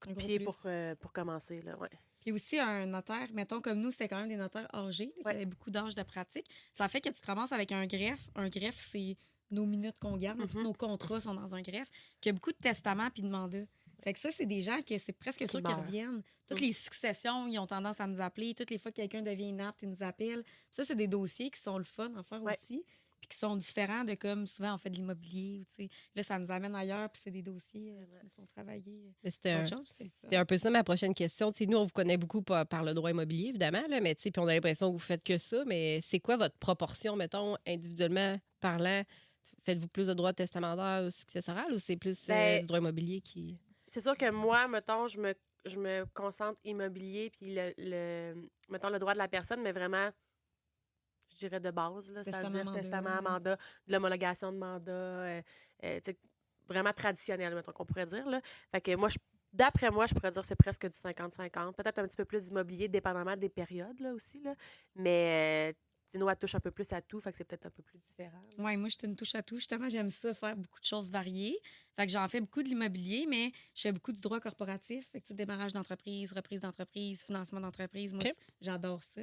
coup 0.00 0.08
de 0.10 0.14
pied 0.14 0.36
plus. 0.38 0.44
pour, 0.44 0.58
euh, 0.66 0.94
pour 0.96 1.12
commencer. 1.12 1.62
Là, 1.62 1.78
ouais. 1.78 1.88
Puis 2.20 2.32
aussi, 2.32 2.58
un 2.58 2.86
notaire, 2.86 3.28
mettons 3.32 3.60
comme 3.60 3.78
nous, 3.80 3.90
c'était 3.92 4.08
quand 4.08 4.18
même 4.18 4.28
des 4.28 4.36
notaires 4.36 4.68
âgés, 4.74 5.12
qui 5.12 5.22
Ouais. 5.24 5.32
avaient 5.32 5.46
beaucoup 5.46 5.70
d'âge 5.70 5.94
de 5.94 6.02
pratique. 6.02 6.48
Ça 6.72 6.88
fait 6.88 7.00
que 7.00 7.08
tu 7.08 7.20
te 7.20 7.26
ramasses 7.26 7.52
avec 7.52 7.72
un 7.72 7.86
greffe. 7.86 8.28
Un 8.34 8.48
greffe, 8.48 8.78
c'est 8.78 9.16
nos 9.50 9.66
minutes 9.66 9.96
qu'on 10.00 10.16
garde. 10.16 10.40
Tous 10.48 10.56
Mhm. 10.58 10.64
nos 10.64 10.72
contrats 10.72 11.20
sont 11.20 11.34
dans 11.34 11.54
un 11.54 11.62
greffe. 11.62 11.90
Qui 12.20 12.30
a 12.30 12.32
beaucoup 12.32 12.52
de 12.52 12.56
testaments 12.56 13.10
puis 13.10 13.22
de 13.22 13.28
mandats. 13.28 13.64
Fait 14.02 14.12
que 14.12 14.18
ça, 14.18 14.30
c'est 14.32 14.46
des 14.46 14.60
gens 14.62 14.80
que 14.82 14.98
c'est 14.98 15.12
presque 15.12 15.48
sûr 15.48 15.62
qu'ils 15.62 15.74
reviennent. 15.74 16.22
Toutes 16.48 16.58
Mm. 16.58 16.64
les 16.64 16.72
successions, 16.72 17.46
ils 17.46 17.58
ont 17.58 17.66
tendance 17.68 18.00
à 18.00 18.06
nous 18.08 18.20
appeler. 18.20 18.54
Toutes 18.54 18.70
les 18.70 18.78
fois 18.78 18.90
que 18.90 18.96
quelqu'un 18.96 19.22
devient 19.22 19.48
inapte, 19.48 19.82
ils 19.82 19.88
nous 19.90 20.02
appellent. 20.02 20.42
Ça, 20.72 20.84
c'est 20.84 20.96
des 20.96 21.06
dossiers 21.06 21.50
qui 21.50 21.60
sont 21.60 21.78
le 21.78 21.84
fun 21.84 22.12
à 22.16 22.22
faire 22.24 22.42
Ouais. 22.42 22.58
aussi. 22.64 22.84
Qui 23.32 23.38
sont 23.38 23.56
différents 23.56 24.04
de 24.04 24.14
comme 24.14 24.46
souvent 24.46 24.74
on 24.74 24.78
fait 24.78 24.90
de 24.90 24.96
l'immobilier. 24.96 25.60
ou 25.60 25.64
tu 25.64 25.72
sais, 25.72 25.88
Là, 26.14 26.22
ça 26.22 26.38
nous 26.38 26.50
amène 26.50 26.74
ailleurs. 26.74 27.08
Puis 27.08 27.22
c'est 27.24 27.30
des 27.30 27.40
dossiers 27.40 27.92
euh, 27.94 28.04
qui 28.04 28.24
nous 28.24 28.30
font 28.36 28.46
travailler. 28.54 29.14
Mais 29.24 29.30
C'était 29.30 29.52
un, 29.52 30.40
un 30.40 30.44
peu 30.44 30.58
ça 30.58 30.68
ma 30.68 30.84
prochaine 30.84 31.14
question. 31.14 31.50
Tu 31.50 31.58
sais, 31.64 31.66
nous, 31.66 31.78
on 31.78 31.84
vous 31.84 31.92
connaît 31.92 32.18
beaucoup 32.18 32.42
par, 32.42 32.66
par 32.66 32.84
le 32.84 32.92
droit 32.92 33.10
immobilier, 33.10 33.48
évidemment, 33.48 33.82
là, 33.88 34.00
mais 34.02 34.14
tu 34.14 34.22
sais, 34.22 34.30
puis 34.30 34.42
on 34.42 34.48
a 34.48 34.54
l'impression 34.54 34.88
que 34.88 34.92
vous 34.92 34.98
faites 34.98 35.24
que 35.24 35.38
ça. 35.38 35.64
Mais 35.64 36.00
c'est 36.02 36.20
quoi 36.20 36.36
votre 36.36 36.58
proportion, 36.58 37.16
mettons, 37.16 37.56
individuellement 37.66 38.38
parlant? 38.60 39.02
Faites-vous 39.64 39.88
plus 39.88 40.08
de 40.08 40.14
droit 40.14 40.34
testamentaire 40.34 41.06
ou 41.06 41.10
successoral 41.10 41.72
ou 41.72 41.78
c'est 41.78 41.96
plus 41.96 42.18
euh, 42.24 42.28
Ben, 42.28 42.60
du 42.60 42.66
droit 42.66 42.78
immobilier 42.80 43.22
qui. 43.22 43.56
C'est 43.88 44.00
sûr 44.00 44.16
que 44.16 44.30
moi, 44.30 44.68
mettons, 44.68 45.06
je 45.06 45.18
me, 45.18 45.34
je 45.64 45.78
me 45.78 46.04
concentre 46.12 46.58
immobilier, 46.64 47.30
puis 47.30 47.54
le, 47.54 47.72
le, 47.78 48.50
mettons, 48.68 48.90
le 48.90 48.98
droit 48.98 49.14
de 49.14 49.18
la 49.18 49.28
personne, 49.28 49.62
mais 49.62 49.72
vraiment, 49.72 50.10
je 51.32 51.38
dirais 51.38 51.60
de 51.60 51.70
base, 51.70 52.10
là, 52.10 52.22
Testament, 52.22 52.48
c'est-à-dire 52.50 52.64
mandat. 52.64 52.80
testament, 52.80 53.22
mandat, 53.22 53.56
de 53.86 53.92
l'homologation 53.92 54.52
de 54.52 54.58
mandat, 54.58 54.92
euh, 54.92 55.42
euh, 55.84 56.00
vraiment 56.68 56.92
traditionnel, 56.92 57.54
mettons, 57.54 57.72
qu'on 57.72 57.84
pourrait 57.86 58.06
dire. 58.06 58.28
Là. 58.28 58.40
Fait 58.70 58.80
que 58.80 58.94
moi, 58.96 59.08
je- 59.08 59.18
d'après 59.52 59.90
moi, 59.90 60.06
je 60.06 60.14
pourrais 60.14 60.30
dire 60.30 60.40
que 60.42 60.46
c'est 60.46 60.56
presque 60.56 60.86
du 60.90 60.98
50-50. 60.98 61.76
Peut-être 61.76 61.98
un 61.98 62.06
petit 62.06 62.16
peu 62.16 62.24
plus 62.24 62.44
d'immobilier, 62.44 62.88
dépendamment 62.88 63.36
des 63.36 63.48
périodes, 63.48 63.98
là, 64.00 64.12
aussi, 64.12 64.40
là. 64.40 64.54
Mais, 64.94 65.70
euh, 65.70 65.72
tu 65.72 65.78
sais, 66.12 66.18
nous, 66.18 66.28
elle 66.28 66.36
touche 66.36 66.54
un 66.54 66.60
peu 66.60 66.70
plus 66.70 66.92
à 66.92 67.00
tout, 67.00 67.20
fait 67.20 67.32
que 67.32 67.38
c'est 67.38 67.44
peut-être 67.44 67.66
un 67.66 67.70
peu 67.70 67.82
plus 67.82 67.98
différent. 67.98 68.42
Oui, 68.58 68.76
moi, 68.76 68.88
je 68.90 68.96
suis 68.98 69.06
une 69.06 69.16
touche 69.16 69.34
à 69.34 69.42
tout. 69.42 69.56
Justement, 69.56 69.88
j'aime 69.88 70.10
ça, 70.10 70.32
faire 70.34 70.56
beaucoup 70.56 70.78
de 70.80 70.84
choses 70.84 71.10
variées. 71.10 71.58
Fait 71.96 72.06
que 72.06 72.12
j'en 72.12 72.28
fais 72.28 72.40
beaucoup 72.40 72.62
de 72.62 72.68
l'immobilier, 72.68 73.26
mais 73.28 73.50
je 73.74 73.82
fais 73.82 73.92
beaucoup 73.92 74.12
du 74.12 74.20
droit 74.20 74.38
corporatif. 74.40 75.08
Fait 75.10 75.20
que, 75.20 75.24
tu 75.26 75.28
sais, 75.28 75.34
démarrage 75.34 75.72
d'entreprise, 75.72 76.32
reprise 76.32 76.60
d'entreprise, 76.60 77.22
financement 77.24 77.60
d'entreprise. 77.60 78.12
Moi, 78.14 78.24
j'adore 78.60 79.02
ça. 79.02 79.22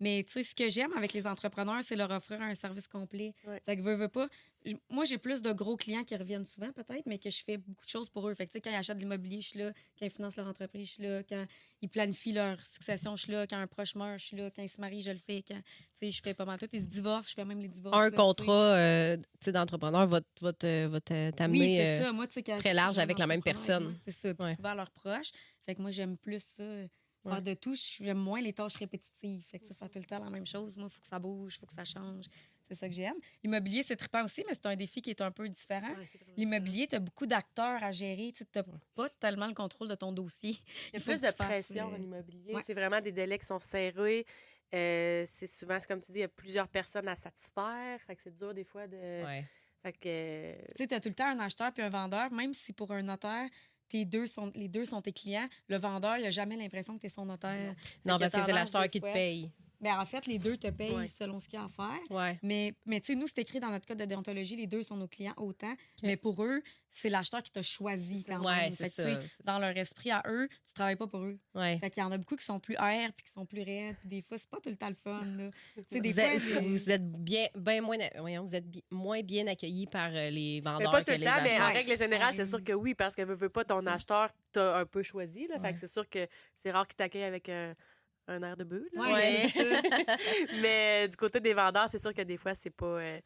Mais, 0.00 0.24
tu 0.26 0.32
sais, 0.32 0.42
ce 0.42 0.54
que 0.54 0.68
j'aime 0.70 0.92
avec 0.96 1.12
les 1.12 1.26
entrepreneurs, 1.26 1.82
c'est 1.82 1.94
leur 1.94 2.10
offrir 2.10 2.40
un 2.40 2.54
service 2.54 2.88
complet. 2.88 3.34
Ouais. 3.46 3.60
Fait 3.66 3.76
que, 3.76 3.82
veux, 3.82 3.94
veux 3.94 4.08
pas. 4.08 4.28
Moi, 4.90 5.04
j'ai 5.04 5.18
plus 5.18 5.40
de 5.42 5.52
gros 5.52 5.76
clients 5.76 6.04
qui 6.04 6.16
reviennent 6.16 6.44
souvent, 6.46 6.72
peut-être, 6.72 7.04
mais 7.06 7.18
que 7.18 7.28
je 7.30 7.42
fais 7.44 7.58
beaucoup 7.58 7.84
de 7.84 7.88
choses 7.90 8.08
pour 8.08 8.26
eux. 8.28 8.34
Fait 8.34 8.46
que, 8.46 8.52
tu 8.52 8.58
sais, 8.58 8.60
quand 8.62 8.70
ils 8.70 8.76
achètent 8.76 8.96
de 8.96 9.02
l'immobilier, 9.02 9.40
je 9.42 9.48
suis 9.48 9.58
là. 9.58 9.72
Quand 9.98 10.06
ils 10.06 10.10
financent 10.10 10.36
leur 10.36 10.46
entreprise, 10.46 10.86
je 10.88 10.92
suis 10.94 11.02
là. 11.02 11.22
Quand 11.22 11.44
ils 11.82 11.88
planifient 11.88 12.32
leur 12.32 12.62
succession, 12.62 13.14
je 13.16 13.22
suis 13.24 13.32
là. 13.32 13.46
Quand 13.46 13.58
un 13.58 13.66
proche 13.66 13.94
meurt, 13.94 14.18
je 14.18 14.24
suis 14.24 14.36
là. 14.36 14.50
Quand 14.50 14.62
ils 14.62 14.68
se 14.70 14.80
marient, 14.80 15.02
je 15.02 15.10
le 15.10 15.18
fais. 15.18 15.42
Quand, 15.46 15.56
tu 15.56 15.62
sais, 15.98 16.10
je 16.10 16.22
fais 16.22 16.32
pas 16.34 16.44
mal 16.46 16.58
tout. 16.58 16.68
Ils 16.72 16.80
se 16.80 16.86
divorcent, 16.86 17.28
je 17.30 17.34
fais 17.34 17.44
même 17.44 17.60
les 17.60 17.68
divorces. 17.68 17.96
Un 17.96 18.10
là, 18.10 18.10
contrat 18.10 18.76
euh, 18.76 19.16
d'entrepreneur 19.46 20.06
va, 20.06 20.20
Oui, 20.42 20.52
t'amener. 21.36 21.76
c'est 21.76 21.86
euh, 21.86 22.04
ça. 22.04 22.12
Moi, 22.12 22.26
tu 22.26 22.34
sais, 22.34 22.42
quand 22.42 22.58
très 22.58 22.74
large 22.74 22.98
avec 22.98 23.18
la 23.18 23.26
même 23.26 23.42
personne. 23.42 23.94
C'est 24.06 24.12
ça. 24.12 24.34
Puis 24.34 24.46
Ouais. 24.46 24.54
souvent 24.56 24.74
leurs 24.74 24.90
proches. 24.90 25.30
Fait 25.66 25.74
que 25.74 25.82
moi, 25.82 25.90
j'aime 25.90 26.16
plus 26.16 26.42
ça. 26.56 26.64
Faire 27.22 27.32
Ouais. 27.34 27.40
de 27.42 27.54
tout, 27.54 27.74
j'aime 27.74 28.18
moins 28.18 28.40
les 28.40 28.52
tâches 28.52 28.76
répétitives. 28.76 29.42
Fait 29.50 29.58
que, 29.58 29.66
faire 29.74 29.90
tout 29.90 29.98
le 29.98 30.04
temps 30.06 30.22
la 30.24 30.30
même 30.30 30.46
chose, 30.46 30.76
moi, 30.76 30.88
il 30.90 30.94
faut 30.94 31.00
que 31.02 31.06
ça 31.06 31.18
bouge, 31.18 31.56
il 31.56 31.58
faut 31.60 31.66
que 31.66 31.74
ça 31.74 31.84
change. 31.84 32.24
C'est 32.66 32.74
ça 32.76 32.88
que 32.88 32.94
j'aime. 32.94 33.16
L'immobilier, 33.42 33.82
c'est 33.82 33.96
trippant 33.96 34.24
aussi, 34.24 34.44
mais 34.46 34.54
c'est 34.54 34.66
un 34.66 34.76
défi 34.76 35.02
qui 35.02 35.10
est 35.10 35.20
un 35.20 35.32
peu 35.32 35.48
différent. 35.48 35.92
Ouais, 35.94 36.06
L'immobilier, 36.36 36.86
tu 36.86 36.94
as 36.94 37.00
beaucoup 37.00 37.26
d'acteurs 37.26 37.82
à 37.82 37.90
gérer. 37.90 38.32
Tu 38.34 38.44
n'as 38.54 38.62
pas 38.94 39.08
tellement 39.10 39.48
le 39.48 39.54
contrôle 39.54 39.88
de 39.88 39.96
ton 39.96 40.12
dossier. 40.12 40.56
Il 40.92 41.00
y 41.00 41.02
a 41.02 41.04
plus 41.04 41.20
de 41.20 41.32
pression 41.34 41.86
en 41.86 41.96
immobilier. 41.96 42.54
ouais. 42.54 42.62
C'est 42.62 42.74
vraiment 42.74 43.00
des 43.00 43.10
délais 43.12 43.38
qui 43.40 43.46
sont 43.46 43.58
serrés. 43.60 44.24
Euh, 44.72 45.24
c'est 45.26 45.48
souvent, 45.48 45.78
c'est 45.80 45.88
comme 45.88 46.00
tu 46.00 46.12
dis, 46.12 46.18
il 46.18 46.22
y 46.22 46.24
a 46.24 46.28
plusieurs 46.28 46.68
personnes 46.68 47.08
à 47.08 47.16
satisfaire. 47.16 48.00
Fait 48.06 48.14
que 48.14 48.22
c'est 48.22 48.36
dur 48.36 48.54
des 48.54 48.64
fois 48.64 48.86
de. 48.86 48.96
ouais. 48.96 49.44
Fait 49.82 49.92
que. 49.94 50.52
Tu 50.52 50.76
sais, 50.76 50.86
tu 50.86 50.94
as 50.94 51.00
tout 51.00 51.08
le 51.08 51.14
temps 51.14 51.26
un 51.26 51.40
acheteur 51.40 51.72
puis 51.72 51.82
un 51.82 51.88
vendeur, 51.88 52.30
même 52.30 52.52
si 52.54 52.72
pour 52.72 52.92
un 52.92 53.02
notaire, 53.02 53.48
tes 53.90 54.04
deux 54.04 54.26
sont, 54.26 54.50
les 54.54 54.68
deux 54.68 54.84
sont 54.86 55.02
tes 55.02 55.12
clients, 55.12 55.48
le 55.68 55.76
vendeur, 55.76 56.16
il 56.16 56.22
n'a 56.22 56.30
jamais 56.30 56.56
l'impression 56.56 56.94
que 56.96 57.00
tu 57.00 57.06
es 57.08 57.10
son 57.10 57.26
notaire. 57.26 57.74
Non, 58.04 58.16
Fait 58.16 58.30
parce 58.30 58.42
que 58.42 58.46
c'est 58.46 58.52
l'acheteur 58.54 58.88
qui 58.88 59.00
te 59.00 59.12
paye. 59.12 59.50
Ben, 59.80 59.98
en 59.98 60.04
fait, 60.04 60.26
les 60.26 60.38
deux 60.38 60.56
te 60.56 60.68
payent 60.68 60.90
Ouais. 60.94 61.06
selon 61.18 61.40
ce 61.40 61.48
qu'il 61.48 61.58
y 61.58 61.62
a 61.62 61.64
à 61.64 61.68
faire. 61.68 61.98
Ouais. 62.10 62.38
Mais, 62.42 62.74
mais 62.84 63.00
tu 63.00 63.06
sais, 63.06 63.14
nous, 63.14 63.26
c'est 63.26 63.38
écrit 63.40 63.60
dans 63.60 63.70
notre 63.70 63.86
code 63.86 63.98
de 63.98 64.04
déontologie, 64.04 64.56
les 64.56 64.66
deux 64.66 64.82
sont 64.82 64.96
nos 64.96 65.08
clients 65.08 65.32
autant. 65.38 65.74
Mais 66.02 66.16
pour 66.16 66.42
eux, 66.44 66.62
c'est 66.90 67.08
l'acheteur 67.08 67.42
qui 67.42 67.50
t'a 67.52 67.62
choisi 67.62 68.24
quand 68.24 68.44
Ouais, 68.44 68.56
même. 68.56 68.72
c'est 68.76 68.90
Fait 68.90 69.02
que, 69.20 69.26
Dans 69.44 69.58
leur 69.58 69.74
esprit 69.76 70.10
à 70.10 70.22
eux, 70.26 70.48
tu 70.66 70.72
travailles 70.74 70.96
pas 70.96 71.06
pour 71.06 71.20
eux. 71.20 71.38
Fait 71.54 71.88
qu'il 71.90 72.02
y 72.02 72.04
en 72.04 72.12
a 72.12 72.18
beaucoup 72.18 72.36
qui 72.36 72.44
sont 72.44 72.60
plus 72.60 72.74
air 72.74 73.12
puis 73.14 73.24
qui 73.24 73.32
sont 73.32 73.46
plus 73.46 73.62
raides. 73.62 73.96
Puis 74.00 74.08
des 74.08 74.22
fois, 74.22 74.36
c'est 74.38 74.50
pas 74.50 74.58
tout 74.60 74.68
le 74.68 74.76
temps 74.76 74.88
le 74.90 74.96
fun. 74.96 75.20
Là. 75.24 75.50
Des 75.90 76.00
Vous 76.00 76.14
fois, 76.14 76.24
êtes, 76.24 76.42
c'est- 76.42 76.60
vous 76.60 76.90
êtes 76.90 77.12
bien, 77.12 77.46
bien 77.54 77.80
moins, 77.80 77.96
voyons, 78.18 78.44
vous 78.44 78.54
êtes 78.54 78.68
bi- 78.68 78.84
moins 78.90 79.22
bien 79.22 79.46
accueillis 79.46 79.86
par 79.86 80.10
euh, 80.14 80.28
les 80.30 80.60
Mais 80.64 80.70
vendeurs 80.70 80.90
pas 80.90 80.98
tout 80.98 81.06
que 81.06 81.12
le 81.12 81.18
les 81.18 81.24
temps, 81.26 81.42
mais 81.42 81.60
en 81.60 81.68
règle 81.72 81.96
générale, 81.96 82.34
c'est 82.36 82.44
sûr 82.44 82.62
que 82.62 82.72
oui, 82.72 82.94
parce 82.94 83.14
que 83.14 83.22
veux, 83.22 83.34
veux 83.34 83.48
pas, 83.48 83.64
ton 83.64 83.84
acheteur 83.86 84.30
t'a 84.52 84.78
un 84.78 84.84
peu 84.86 85.02
choisi. 85.02 85.46
Là, 85.46 85.58
Fait 85.60 85.72
que 85.72 85.78
c'est 85.78 85.90
sûr 85.90 86.08
que 86.08 86.26
c'est 86.54 86.70
rare 86.70 86.86
qu'il 86.86 86.96
t'accueille 86.96 87.22
avec 87.24 87.48
un, 87.48 87.74
un 88.30 88.42
air 88.42 88.56
de 88.56 88.64
bulle. 88.64 88.88
là. 88.92 89.00
Ouais, 89.02 89.12
mais, 89.12 89.48
c'est 89.48 89.80
mais 90.62 91.08
du 91.08 91.16
côté 91.16 91.40
des 91.40 91.54
vendeurs, 91.54 91.88
c'est 91.90 91.98
sûr 91.98 92.12
que 92.14 92.22
des 92.22 92.36
fois, 92.36 92.54
c'est 92.54 92.70
pas. 92.70 92.86
euh, 92.86 93.20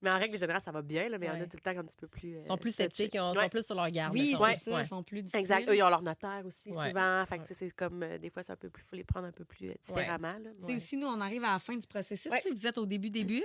Mais 0.00 0.10
en 0.10 0.18
règle 0.18 0.38
générale, 0.38 0.60
ça 0.62 0.70
va 0.70 0.80
bien, 0.82 1.08
là, 1.08 1.18
mais 1.18 1.26
il 1.26 1.28
y 1.28 1.32
en 1.32 1.42
a 1.42 1.46
tout 1.46 1.56
le 1.56 1.60
temps 1.60 1.78
un 1.78 1.84
petit 1.84 1.96
peu 1.96 2.06
plus. 2.06 2.36
euh, 2.36 2.40
Ils 2.44 2.46
sont 2.46 2.56
plus 2.56 2.72
sceptiques, 2.74 3.14
ils 3.14 3.20
ont- 3.20 3.32
Ouais. 3.34 3.42
sont 3.44 3.48
plus 3.48 3.64
sur 3.66 3.74
leur 3.74 3.90
garde. 3.90 4.12
Oui, 4.14 4.32
mettons. 4.32 4.44
c'est 4.44 4.64
ça. 4.64 4.70
Ouais. 4.76 4.82
Ils 4.82 4.86
sont 4.86 5.02
plus 5.02 5.22
difficiles. 5.22 5.40
Exact. 5.40 5.68
Eux, 5.68 5.74
ils 5.76 5.82
ont 5.82 5.88
leur 5.88 6.02
notaire 6.02 6.42
aussi, 6.46 6.70
Ouais. 6.70 6.88
souvent. 6.88 7.24
Fait 7.26 7.38
que, 7.38 7.52
c'est 7.52 7.70
comme. 7.72 8.02
euh, 8.04 8.16
des 8.18 8.30
fois, 8.30 8.42
c'est 8.44 8.52
un 8.52 8.56
peu 8.56 8.70
plus. 8.70 8.84
faut 8.84 8.94
les 8.96 9.04
prendre 9.04 9.26
un 9.26 9.32
peu 9.32 9.44
plus 9.44 9.70
euh, 9.70 9.74
différemment. 9.82 10.30
sais, 10.66 10.74
aussi, 10.74 10.96
nous, 10.96 11.08
on 11.08 11.20
arrive 11.20 11.42
à 11.44 11.52
la 11.54 11.58
fin 11.58 11.76
du 11.76 11.86
processus. 11.86 12.30
Sais, 12.30 12.50
Vous 12.50 12.66
êtes 12.66 12.78
au 12.78 12.86
début, 12.86 13.10
début. 13.10 13.44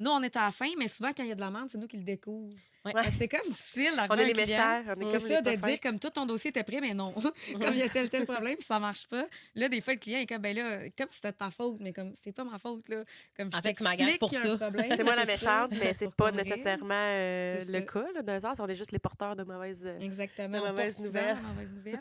Nous, 0.00 0.10
on 0.10 0.20
est 0.22 0.34
à 0.36 0.46
la 0.46 0.50
fin, 0.50 0.66
mais 0.76 0.88
souvent, 0.88 1.12
quand 1.16 1.22
il 1.22 1.28
y 1.28 1.32
a 1.32 1.36
de 1.36 1.40
la 1.40 1.50
merde, 1.52 1.68
c'est 1.70 1.78
nous 1.78 1.86
qui 1.86 1.96
le 1.96 2.02
découvrons. 2.02 2.50
Ouais. 2.84 2.92
C'est 3.12 3.28
comme 3.28 3.48
difficile 3.48 3.90
On 3.94 3.96
d'arriver 3.96 4.22
est 4.30 4.32
les 4.34 4.40
méchants. 4.46 4.82
On 4.86 4.92
est 4.92 4.94
C'est 4.94 5.18
comme 5.18 5.28
ça, 5.28 5.42
de 5.42 5.54
dire 5.66 5.80
comme 5.80 5.98
tout 5.98 6.10
ton 6.10 6.26
dossier 6.26 6.50
était 6.50 6.62
prêt, 6.64 6.80
mais 6.80 6.92
non. 6.94 7.12
comme 7.12 7.72
il 7.72 7.76
y 7.78 7.82
a 7.82 7.88
tel, 7.88 8.10
tel 8.10 8.24
problème, 8.26 8.56
puis 8.56 8.66
ça 8.66 8.78
marche 8.78 9.06
pas. 9.08 9.26
Là, 9.54 9.68
des 9.68 9.80
fois, 9.80 9.94
le 9.94 9.98
client 10.00 10.18
est 10.20 10.26
comme, 10.26 10.42
ben 10.42 10.54
là, 10.54 10.88
comme 10.96 11.08
c'était 11.10 11.32
de 11.32 11.36
ta 11.36 11.50
faute, 11.50 11.78
mais 11.80 11.92
comme, 11.92 12.12
c'est 12.22 12.32
pas 12.32 12.44
ma 12.44 12.58
faute, 12.58 12.88
là. 12.88 13.04
Comme, 13.36 13.50
je 13.52 13.56
En 13.58 13.62
fait, 13.62 13.74
tu 13.74 14.18
pour 14.18 14.28
ça. 14.30 14.56
problème, 14.58 14.86
C'est 14.96 15.02
moi 15.04 15.16
la 15.16 15.24
méchante, 15.24 15.70
mais 15.72 15.92
c'est 15.94 16.14
pas 16.14 16.30
nécessairement 16.32 16.88
euh, 16.92 17.64
le 17.66 17.80
ça. 17.80 17.86
cas. 17.86 18.06
Là, 18.14 18.22
d'un 18.22 18.40
sens, 18.40 18.58
on 18.60 18.66
est 18.68 18.74
juste 18.74 18.92
les 18.92 18.98
porteurs 18.98 19.36
de 19.36 19.44
mauvaises. 19.44 19.86
euh, 19.86 19.98
Exactement. 20.00 20.58
De 20.60 20.64
on 20.64 20.68
mauvaises 20.68 20.98
nouvelles. 20.98 21.36
mauvaises 21.42 21.72
nouvelles. 21.74 22.00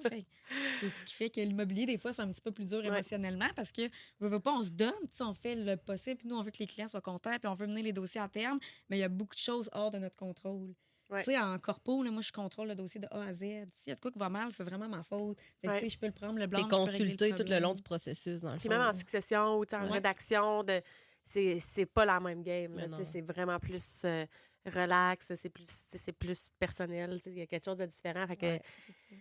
C'est 0.82 0.90
ce 0.90 1.04
qui 1.06 1.14
fait 1.16 1.30
que 1.30 1.42
l'immobilier, 1.42 1.86
des 1.86 1.98
fois, 1.98 2.14
c'est 2.14 2.22
un 2.22 2.32
petit 2.32 2.42
peu 2.42 2.52
plus 2.52 2.66
dur 2.66 2.80
Ouais. 2.80 2.88
émotionnellement 2.88 3.48
parce 3.56 3.72
que, 3.72 3.84
veut, 4.20 4.28
veut 4.28 4.40
pas, 4.40 4.52
on 4.52 4.64
se 4.64 4.70
donne, 4.70 4.94
on 5.22 5.34
fait 5.34 5.56
le 5.56 5.78
possible, 5.78 6.18
puis 6.18 6.28
nous, 6.28 6.36
on 6.36 6.44
veut 6.44 6.52
que 6.52 6.58
les 6.60 6.68
clients 6.68 6.88
soient 6.88 7.02
contents, 7.02 7.32
puis 7.40 7.48
on 7.48 7.56
veut 7.56 7.68
mener 7.68 7.82
les 7.84 7.94
dossiers 7.94 8.22
à 8.22 8.28
terme, 8.28 8.60
mais 8.90 8.98
il 8.98 9.00
y 9.02 9.04
a 9.04 9.10
beaucoup 9.10 9.36
de 9.36 9.40
choses 9.40 9.70
hors 9.74 9.90
de 9.92 9.98
notre 10.00 10.18
contrôle. 10.18 10.73
Ouais. 11.10 11.20
Tu 11.20 11.26
sais, 11.32 11.38
en 11.40 11.60
corpo, 11.60 12.02
là, 12.04 12.10
moi, 12.12 12.22
je 12.22 12.32
contrôle 12.32 12.70
le 12.70 12.76
dossier 12.76 13.00
de 13.00 13.08
A 13.12 13.22
à 13.28 13.34
Z. 13.34 13.40
S'il 13.40 13.88
y 13.88 13.92
a 13.92 13.96
de 13.96 14.00
quoi 14.00 14.12
qui 14.12 14.18
va 14.20 14.30
mal, 14.30 14.52
c'est 14.52 14.64
vraiment 14.64 14.88
ma 14.90 15.04
faute. 15.04 15.38
Fait 15.62 15.68
que, 15.68 15.72
Ouais. 15.74 15.80
tu 15.80 15.86
sais, 15.86 15.90
je 15.96 16.00
peux 16.00 16.06
le 16.08 16.12
prendre, 16.14 16.40
le 16.40 16.48
blanc, 16.48 16.64
T'es 16.64 16.70
consulté 16.76 17.32
tout 17.36 17.44
le 17.46 17.60
long 17.60 17.74
du 17.74 17.82
processus, 17.84 18.42
dans 18.42 18.50
le 18.52 18.58
Puis 18.58 18.64
fond. 18.64 18.70
même 18.70 18.82
en 18.88 18.94
succession 18.94 19.58
ou 19.60 19.64
en 19.74 19.84
Ouais. 19.84 19.90
rédaction, 19.92 20.64
de... 20.64 20.82
c'est 21.24 21.60
c'est 21.60 21.86
pas 21.86 22.06
la 22.06 22.20
même 22.20 22.42
game. 22.42 22.80
C'est 23.04 23.22
vraiment 23.22 23.60
plus 23.60 24.02
euh, 24.06 24.26
relax, 24.66 25.34
c'est 25.36 25.50
plus, 25.50 25.66
c'est 25.90 26.14
plus 26.14 26.48
personnel. 26.58 27.18
tu 27.18 27.24
sais, 27.26 27.32
Il 27.32 27.38
y 27.38 27.42
a 27.42 27.48
quelque 27.48 27.66
chose 27.66 27.78
de 27.78 27.86
différent. 27.86 28.26
fait 28.26 28.38
que- 28.38 28.46
Ouais, 28.46 28.62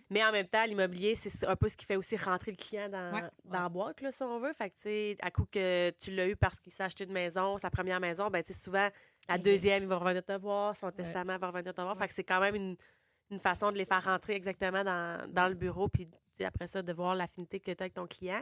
Mais 0.09 0.23
en 0.23 0.31
même 0.31 0.47
temps, 0.47 0.63
l'immobilier, 0.65 1.15
c'est 1.15 1.45
un 1.45 1.55
peu 1.57 1.67
ce 1.69 1.75
qui 1.75 1.85
fait 1.85 1.97
aussi 1.97 2.15
rentrer 2.15 2.51
le 2.51 2.57
client 2.57 2.87
dans, 2.89 3.13
Ouais. 3.13 3.29
dans 3.45 3.61
la 3.63 3.69
boîte, 3.69 3.99
là, 4.01 4.11
si 4.11 4.23
on 4.23 4.39
veut. 4.39 4.53
Fait 4.53 4.69
que, 4.69 4.75
tu 4.75 4.81
sais, 4.83 5.17
à 5.21 5.29
coup 5.31 5.45
que 5.51 5.91
tu 5.99 6.11
l'as 6.11 6.27
eu 6.29 6.35
parce 6.37 6.59
qu'il 6.61 6.71
s'est 6.71 6.83
acheté 6.83 7.03
une 7.03 7.11
maison, 7.11 7.57
sa 7.57 7.69
première 7.69 7.99
maison, 7.99 8.29
ben, 8.29 8.41
tu 8.41 8.53
sais, 8.53 8.59
souvent, 8.59 8.87
la 9.29 9.35
Exact. 9.35 9.43
deuxième, 9.45 9.83
il 9.83 9.89
va 9.89 9.97
revenir 9.97 10.23
te 10.23 10.33
voir, 10.37 10.75
son 10.75 10.91
testament 10.91 11.37
va 11.37 11.47
revenir 11.47 11.73
te 11.73 11.81
voir. 11.81 11.95
Ouais. 11.95 12.01
Fait 12.01 12.07
que 12.07 12.13
c'est 12.13 12.23
quand 12.23 12.39
même 12.41 12.55
une, 12.55 12.75
une 13.31 13.39
façon 13.39 13.71
de 13.71 13.77
les 13.77 13.85
faire 13.85 14.03
rentrer 14.03 14.33
exactement 14.33 14.83
dans, 14.83 15.29
dans 15.31 15.47
le 15.47 15.53
bureau, 15.55 15.87
puis 15.87 16.07
après 16.43 16.67
ça, 16.67 16.81
de 16.81 16.91
voir 16.93 17.15
l'affinité 17.15 17.59
que 17.59 17.71
tu 17.71 17.71
as 17.71 17.83
avec 17.83 17.93
ton 17.93 18.07
client. 18.07 18.41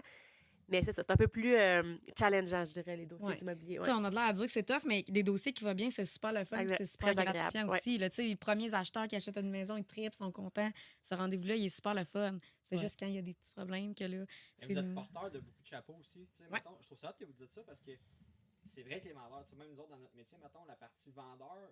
Mais 0.70 0.82
c'est 0.84 0.94
ça, 0.94 1.02
c'est 1.04 1.12
un 1.12 1.18
peu 1.18 1.28
plus 1.28 1.54
euh, 1.56 1.98
challengeant, 2.18 2.64
je 2.64 2.72
dirais, 2.72 2.96
les 2.96 3.06
dossiers 3.06 3.26
Ouais. 3.28 3.36
d'immobilier. 3.36 3.80
Ouais. 3.80 3.90
on 3.90 4.06
a 4.06 4.10
de 4.10 4.16
l'air 4.16 4.24
à 4.28 4.32
dire 4.34 4.46
que 4.46 4.52
c'est 4.52 4.64
tough, 4.64 4.84
mais 4.86 5.04
des 5.04 5.22
dossiers 5.22 5.52
qui 5.52 5.66
vont 5.66 5.74
bien, 5.74 5.90
c'est 5.90 6.06
super 6.06 6.32
le 6.32 6.46
fun, 6.46 6.64
c'est 6.78 6.86
super 6.86 7.14
Très 7.14 7.24
gratifiant 7.26 7.48
agréable, 7.64 7.70
ouais. 7.72 7.80
aussi. 7.80 7.98
Là, 7.98 8.10
Tu 8.10 8.16
sais, 8.16 8.24
les 8.24 8.36
premiers 8.38 8.74
acheteurs 8.74 9.06
qui 9.08 9.18
achètent 9.18 9.36
une 9.38 9.50
maison, 9.50 9.76
ils 9.76 9.84
trippent, 9.84 10.14
sont 10.14 10.32
contents. 10.32 10.72
Ce 11.04 11.14
rendez-vous-là, 11.14 11.56
il 11.56 11.66
est 11.66 11.70
super 11.70 11.94
le 11.94 12.06
fun. 12.06 12.38
C'est 12.70 12.76
Ouais. 12.78 12.82
juste 12.84 12.98
quand 12.98 13.06
il 13.08 13.16
y 13.16 13.18
a 13.18 13.22
des 13.22 13.34
petits 13.34 13.52
problèmes 13.52 13.94
que 13.94 14.06
là. 14.06 14.24
Vous 14.64 14.78
êtes 14.78 14.94
porteur 14.94 15.30
de 15.30 15.40
beaucoup 15.42 15.62
de 15.62 15.68
chapeaux 15.68 15.98
aussi. 16.00 16.26
mettons, 16.50 16.78
je 16.80 16.86
trouve 16.86 17.00
ça 17.00 17.08
hâte 17.10 17.18
que 17.20 17.26
vous 17.26 17.34
dites 17.34 17.52
ça 17.54 17.62
parce 17.66 17.82
que 17.82 17.92
c'est 18.74 18.84
vrai 18.84 19.00
que 19.00 19.06
les 19.08 19.14
vendeurs, 19.14 19.44
tu 19.44 19.52
sais, 19.52 19.56
même 19.56 19.70
nous 19.70 19.80
autres 19.80 19.90
dans 19.90 19.98
notre 19.98 20.16
métier, 20.16 20.38
mettons, 20.42 20.64
la 20.66 20.76
partie 20.76 21.12
vendeur, 21.12 21.70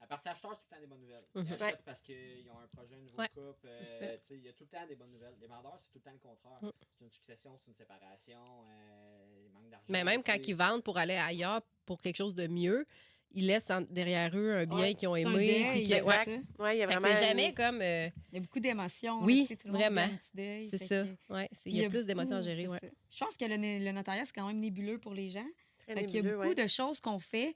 la 0.00 0.06
partie 0.06 0.28
acheteur, 0.28 0.52
c'est 0.54 0.62
tout 0.62 0.68
le 0.70 0.76
temps 0.76 0.80
des 0.80 0.86
bonnes 0.86 1.00
nouvelles. 1.00 1.26
Ils 1.34 1.40
Mhm. 1.42 1.52
achètent 1.52 1.60
Ouais. 1.76 1.82
parce 1.84 2.00
qu'ils 2.00 2.50
ont 2.50 2.58
un 2.58 2.68
projet, 2.68 2.94
un 2.94 3.02
nouveau 3.02 3.18
Ouais. 3.18 3.28
couple. 3.28 3.68
C'est 3.82 4.02
euh, 4.02 4.36
il 4.36 4.44
y 4.44 4.48
a 4.48 4.52
tout 4.52 4.64
le 4.64 4.68
temps 4.78 4.86
des 4.86 4.96
bonnes 4.96 5.10
nouvelles. 5.12 5.36
Les 5.40 5.46
vendeurs, 5.46 5.76
c'est 5.78 5.90
tout 5.90 5.98
le 5.98 6.02
temps 6.02 6.12
le 6.12 6.18
contraire. 6.18 6.58
Mhm. 6.62 6.72
C'est 6.98 7.04
une 7.04 7.10
succession, 7.10 7.56
c'est 7.58 7.68
une 7.70 7.74
séparation, 7.76 8.40
euh, 8.68 9.42
il 9.46 9.50
manque 9.52 9.68
d'argent. 9.68 9.86
Mais 9.88 10.04
même 10.04 10.22
quand 10.22 10.38
ils 10.46 10.54
vendent 10.56 10.82
pour 10.84 10.96
aller 10.96 11.16
ailleurs 11.16 11.60
pour 11.84 12.00
quelque 12.00 12.16
chose 12.16 12.34
de 12.34 12.46
mieux, 12.46 12.86
ils 13.32 13.46
laissent 13.46 13.70
en- 13.70 13.82
derrière 13.82 14.34
eux 14.36 14.56
un 14.56 14.66
bien 14.66 14.78
Ouais, 14.78 14.94
qu'ils 14.94 15.08
ont 15.08 15.16
aimé. 15.16 15.32
deuil, 15.32 15.52
ouais. 15.76 15.84
y 15.84 15.94
a 15.94 16.86
vraiment. 16.86 17.08
c'est 17.14 17.20
une- 17.22 17.28
jamais 17.28 17.52
comme. 17.54 17.80
euh, 17.82 18.08
Il 18.32 18.34
y 18.34 18.38
a 18.38 18.40
beaucoup 18.40 18.58
d'émotions. 18.60 19.22
Oui, 19.22 19.46
là, 19.50 19.56
tout 19.56 19.66
le 19.66 19.72
monde 19.72 19.82
vraiment. 19.82 20.08
c'est 20.34 20.78
ça. 20.78 21.04
que- 21.04 21.46
il 21.66 21.76
y 21.76 21.84
a 21.84 21.90
plus 21.90 22.06
d'émotions 22.06 22.36
à 22.36 22.42
gérer. 22.42 22.66
Je 23.10 23.18
pense 23.18 23.36
que 23.36 23.44
le, 23.44 23.56
le 23.84 23.92
notariat, 23.92 24.24
c'est 24.24 24.32
quand 24.32 24.46
même 24.46 24.58
nébuleux 24.60 24.98
pour 24.98 25.12
les 25.14 25.28
gens. 25.28 25.46
Très 25.94 26.00
Fait 26.02 26.06
qu'il 26.06 26.24
y 26.24 26.28
a 26.28 26.32
beaucoup 26.34 26.48
ouais. 26.48 26.54
de 26.54 26.66
choses 26.66 27.00
qu'on 27.00 27.18
fait 27.18 27.54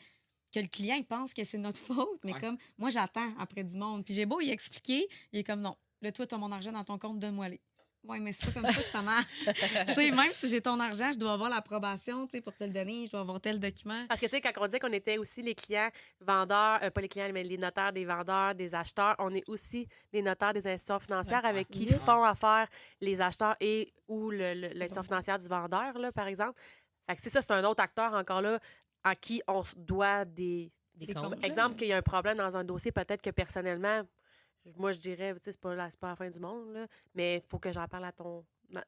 que 0.53 0.61
le 0.61 0.69
client 0.69 0.97
il 0.97 1.05
pense 1.05 1.35
que 1.35 1.43
c'est 1.45 1.59
notre 1.59 1.81
faute, 1.83 2.21
mais 2.25 2.33
Ouais. 2.35 2.41
comme 2.41 2.57
moi 2.79 2.91
j'attends 2.91 3.33
après 3.39 3.65
du 3.65 3.77
monde. 3.77 4.05
Puis 4.05 4.15
j'ai 4.15 4.27
beau 4.27 4.41
y 4.41 4.51
expliquer, 4.51 5.09
il 5.33 5.41
est 5.41 5.45
comme 5.45 5.61
non. 5.61 5.77
Là, 6.03 6.13
toi, 6.13 6.27
tu 6.27 6.35
as 6.35 6.39
mon 6.39 6.53
argent 6.53 6.71
dans 6.73 6.85
ton 6.85 6.99
compte, 6.99 7.19
donne-moi 7.19 7.49
les. 7.49 7.61
Oui, 8.07 8.21
mais 8.21 8.35
c'est 8.35 8.45
pas 8.45 8.61
comme 8.61 8.67
ça 8.71 8.75
que 8.83 8.89
ça 8.89 9.01
marche. 9.01 9.27
tu 9.87 9.95
sais, 9.95 10.11
même 10.11 10.31
si 10.31 10.47
j'ai 10.49 10.61
ton 10.61 10.79
argent, 10.79 11.11
je 11.11 11.19
dois 11.19 11.33
avoir 11.33 11.49
l'approbation 11.49 12.27
tu 12.27 12.33
sais, 12.33 12.41
pour 12.43 12.55
te 12.55 12.63
le 12.63 12.69
donner, 12.69 13.07
je 13.07 13.11
dois 13.11 13.21
avoir 13.21 13.41
tel 13.41 13.59
document. 13.59 14.05
Parce 14.09 14.21
que, 14.21 14.27
tu 14.27 14.33
sais, 14.33 14.41
quand 14.43 14.51
on 14.61 14.67
dit 14.67 14.79
qu'on 14.79 14.93
était 14.93 15.17
aussi 15.17 15.41
les 15.41 15.55
clients 15.55 15.89
vendeurs, 16.21 16.81
euh, 16.83 16.91
pas 16.91 17.01
les 17.01 17.09
clients, 17.09 17.31
mais 17.33 17.43
les 17.43 17.57
notaires 17.57 17.95
des 17.95 18.05
vendeurs, 18.05 18.55
des 18.55 18.75
acheteurs, 18.75 19.17
on 19.19 19.35
est 19.35 19.49
aussi 19.49 19.89
les 20.13 20.21
notaires 20.21 20.53
des 20.53 20.67
institutions 20.67 20.99
financières 20.99 21.43
Ouais. 21.45 21.49
avec 21.49 21.69
qui 21.71 21.87
Ouais. 21.87 21.95
font 21.95 22.23
affaire 22.23 22.69
les 23.01 23.23
acheteurs 23.23 23.57
et 23.61 23.91
ou 24.07 24.29
le- 24.31 24.53
le- 24.53 24.69
l'institution 24.75 25.03
financière 25.03 25.39
du 25.39 25.49
vendeur, 25.49 25.97
là, 25.99 26.13
par 26.13 26.27
exemple. 26.27 26.61
Fait 27.07 27.17
que 27.17 27.23
c'est 27.23 27.31
ça, 27.31 27.41
c'est 27.43 27.53
un 27.53 27.65
autre 27.65 27.83
acteur 27.83 28.13
encore 28.15 28.41
là 28.41 28.59
à 29.03 29.15
qui 29.15 29.43
on 29.47 29.63
doit 29.77 30.25
des, 30.25 30.71
des 30.95 31.07
Des 31.07 31.15
comptes. 31.15 31.35
comptes. 31.35 31.45
Exemple, 31.45 31.77
qu'il 31.77 31.89
y 31.89 31.93
a 31.93 31.97
un 31.99 32.03
problème 32.03 32.39
dans 32.39 32.57
un 32.57 32.65
dossier, 32.65 32.91
peut-être 32.93 33.21
que 33.21 33.31
personnellement, 33.31 34.03
moi, 34.77 34.93
je 34.93 34.99
dirais, 34.99 35.35
tu 35.35 35.41
sais, 35.43 35.53
c'est 35.53 35.61
pas, 35.61 35.75
la- 35.75 35.91
c'est 35.91 36.01
pas 36.01 36.09
la 36.09 36.17
fin 36.17 36.31
du 36.31 36.41
monde, 36.41 36.73
là, 36.73 36.87
mais 37.15 37.37
il 37.37 37.49
faut 37.49 37.59
que 37.59 37.71
j'en 37.71 37.87
parle 37.87 38.07
à 38.07 38.13
ton, 38.13 38.45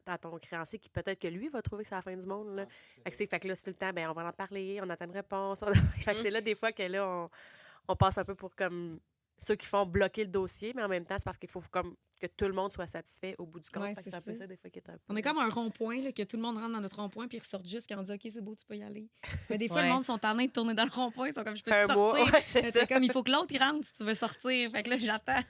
à 0.07 0.17
ton 0.17 0.39
créancier 0.39 0.79
qui 0.79 0.89
peut-être 0.89 1.21
que 1.21 1.29
lui 1.29 1.49
va 1.51 1.61
trouver 1.61 1.83
que 1.83 1.91
c'est 1.91 1.95
la 1.95 2.01
fin 2.03 2.17
du 2.17 2.27
monde. 2.27 2.57
Là. 2.57 2.67
Fait 3.05 3.11
que, 3.11 3.17
c'est- 3.17 3.27
fait 3.31 3.39
que 3.41 3.47
là, 3.49 3.55
c'est 3.55 3.65
tout 3.65 3.71
le 3.71 3.75
temps, 3.77 3.93
ben, 3.93 4.09
on 4.09 4.15
va 4.15 4.27
en 4.27 4.33
parler, 4.33 4.81
on 4.83 4.89
attend 4.89 5.05
une 5.05 5.11
réponse. 5.11 5.63
fait 6.11 6.15
que 6.15 6.23
c'est 6.23 6.31
là, 6.31 6.41
des 6.41 6.55
fois, 6.55 6.73
que 6.73 6.83
là, 6.85 7.07
on, 7.07 7.29
on 7.89 7.95
passe 7.97 8.17
un 8.17 8.25
peu 8.25 8.35
pour 8.35 8.57
comme 8.57 8.99
ceux 9.39 9.55
qui 9.55 9.67
font 9.67 9.85
bloquer 9.87 10.25
le 10.25 10.31
dossier, 10.31 10.73
mais 10.75 10.83
en 10.83 10.89
même 10.89 11.05
temps, 11.05 11.17
c'est 11.19 11.25
parce 11.25 11.39
qu'il 11.39 11.49
faut 11.51 11.63
comme 11.71 11.95
que 12.19 12.27
tout 12.27 12.47
le 12.47 12.55
monde 12.55 12.73
soit 12.73 12.87
satisfait 12.87 13.35
au 13.39 13.45
bout 13.45 13.61
du 13.61 13.69
compte. 13.69 13.83
Ouais, 13.83 13.95
c'est 14.03 14.15
un 14.15 14.23
peu 14.23 14.35
ça. 14.35 14.47
des 14.47 14.57
fois, 14.57 14.71
qui 14.71 14.79
est 14.79 14.89
un 14.89 14.95
peu... 14.95 14.99
On 15.11 15.17
est 15.17 15.21
comme 15.23 15.37
un 15.37 15.51
rond-point, 15.51 16.11
que 16.13 16.23
tout 16.23 16.37
le 16.39 16.43
monde 16.43 16.57
rentre 16.57 16.73
dans 16.73 16.81
notre 16.81 16.97
rond-point, 16.97 17.29
puis 17.29 17.37
ils 17.37 17.41
ressortent 17.41 17.67
juste 17.69 17.87
quand 17.89 17.99
on 17.99 18.03
dit 18.03 18.13
OK, 18.13 18.21
c'est 18.33 18.41
beau, 18.41 18.55
tu 18.57 18.65
peux 18.65 18.77
y 18.77 18.83
aller. 18.83 19.11
Mais 19.51 19.59
des 19.59 19.69
fois, 19.69 19.77
Ouais. 19.79 19.89
le 19.89 19.93
monde 19.93 20.05
sont 20.07 20.15
en 20.15 20.19
train 20.19 20.35
de 20.35 20.51
tourner 20.51 20.73
dans 20.73 20.85
le 20.87 20.91
rond-point, 20.91 21.29
ils 21.29 21.35
sont 21.35 21.45
comme 21.45 21.57
je 21.57 21.63
peux 21.63 21.71
sortir. 21.71 22.25
ouais, 22.33 22.43
c'est 22.47 22.89
comme 22.89 23.03
il 23.05 23.13
faut 23.13 23.23
que 23.23 23.31
l'autre 23.31 23.49
il 23.51 23.59
rentre 23.63 23.87
si 23.87 23.93
tu 23.95 24.05
veux 24.05 24.15
sortir. 24.15 24.71
Fait 24.71 24.83
que 24.83 24.89
là, 24.91 24.97
j'attends. 24.99 25.43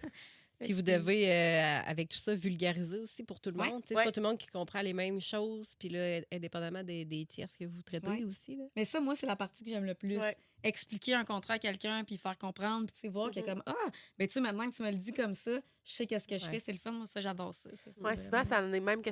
Puis 0.65 0.73
vous 0.73 0.83
devez, 0.83 1.31
euh, 1.31 1.81
avec 1.87 2.09
tout 2.09 2.19
ça, 2.19 2.35
vulgariser 2.35 2.99
aussi 2.99 3.23
pour 3.25 3.41
tout 3.41 3.51
le 3.51 3.59
Ouais. 3.59 3.69
monde. 3.69 3.83
Tu 3.83 3.89
sais, 3.89 3.95
Ouais. 3.95 4.03
C'est 4.03 4.07
pas 4.09 4.13
tout 4.13 4.21
le 4.21 4.27
monde 4.29 4.39
qui 4.39 4.47
comprend 4.47 4.81
les 4.81 4.93
mêmes 4.95 5.21
choses. 5.21 5.75
Puis 5.79 5.89
là, 5.91 6.21
indépendamment 6.33 6.83
des, 6.83 7.05
des 7.05 7.27
tierces 7.27 7.57
que 7.57 7.65
vous 7.65 7.83
traitez 7.83 8.09
Ouais. 8.09 8.25
aussi. 8.25 8.57
Là. 8.57 8.65
Mais 8.75 8.85
ça, 8.85 9.01
moi, 9.01 9.15
c'est 9.17 9.27
la 9.27 9.37
partie 9.37 9.65
que 9.65 9.71
j'aime 9.71 9.85
le 9.85 9.95
plus. 9.95 10.19
Ouais. 10.19 10.37
Expliquer 10.63 11.15
un 11.15 11.25
contrat 11.25 11.55
à 11.55 11.59
quelqu'un, 11.59 12.03
puis 12.05 12.17
faire 12.17 12.39
comprendre, 12.39 12.87
puis 12.87 12.95
tu 12.95 13.01
sais, 13.03 13.09
voir 13.09 13.31
qu'il 13.31 13.43
y 13.45 13.49
a 13.49 13.55
Mhm. 13.55 13.63
comme 13.63 13.75
Ah, 13.75 13.91
ben 14.19 14.27
tu 14.27 14.35
sais, 14.35 14.41
maintenant 14.41 14.69
que 14.71 14.75
tu 14.75 14.83
me 14.83 14.91
le 14.91 14.97
dis 14.97 15.13
comme 15.13 15.35
ça, 15.35 15.61
je 15.85 15.93
sais 15.93 16.07
qu'est-ce 16.07 16.27
que 16.27 16.39
je 16.39 16.47
Ouais. 16.47 16.53
fais, 16.53 16.61
c'est 16.61 16.73
le 16.73 16.79
fun, 16.79 16.93
moi, 16.93 17.07
ça, 17.07 17.21
j'adore 17.21 17.55
ça. 17.55 17.69
vraiment- 17.99 18.17
souvent, 18.17 18.43
ça 18.45 18.63
en 18.63 18.73
est 18.73 18.81
même 18.81 19.03
que. 19.03 19.11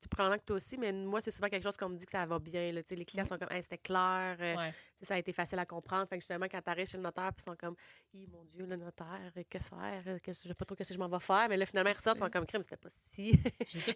C'est- 0.00 0.08
tu 0.08 0.08
probablement 0.08 0.38
que 0.40 0.44
toi 0.46 0.56
aussi, 0.56 0.76
mais 0.78 0.92
moi, 0.92 1.20
c'est 1.20 1.30
souvent 1.30 1.48
quelque 1.48 1.62
chose 1.62 1.76
qu'on 1.76 1.88
me 1.90 1.96
dit 1.96 2.04
que 2.06 2.10
ça 2.12 2.24
va 2.26 2.38
bien. 2.38 2.72
Là, 2.72 2.80
les 2.90 3.04
clients 3.04 3.24
sont 3.26 3.36
comme, 3.36 3.50
Hey, 3.50 3.62
c'était 3.62 3.78
clair, 3.78 4.36
euh, 4.40 4.56
Ouais. 4.56 4.72
ça 5.02 5.14
a 5.14 5.18
été 5.18 5.32
facile 5.32 5.58
à 5.58 5.66
comprendre. 5.66 6.08
Fait 6.08 6.16
que 6.16 6.22
justement, 6.22 6.46
quand 6.50 6.60
tu 6.62 6.70
arrives 6.70 6.86
chez 6.86 6.96
le 6.96 7.02
notaire, 7.02 7.30
ils 7.36 7.42
sont 7.42 7.56
comme, 7.56 7.76
Hi, 8.14 8.26
mon 8.26 8.44
Dieu, 8.44 8.66
le 8.66 8.76
notaire, 8.76 9.32
que 9.48 9.58
faire? 9.58 10.02
Euh, 10.06 10.18
Que, 10.18 10.32
je 10.32 10.38
sais 10.38 10.54
pas 10.54 10.64
trop 10.64 10.76
ce 10.80 10.88
que 10.88 10.94
je 10.94 10.98
m'en 10.98 11.08
vais 11.08 11.20
faire. 11.20 11.48
Mais 11.48 11.56
là, 11.56 11.66
finalement, 11.66 11.90
ils 11.90 11.96
ressortent, 11.96 12.16
ils 12.18 12.20
sont 12.22 12.30
comme 12.30 12.46
crime, 12.46 12.62
c'était 12.62 12.76
pas 12.76 12.88
si. 12.88 13.38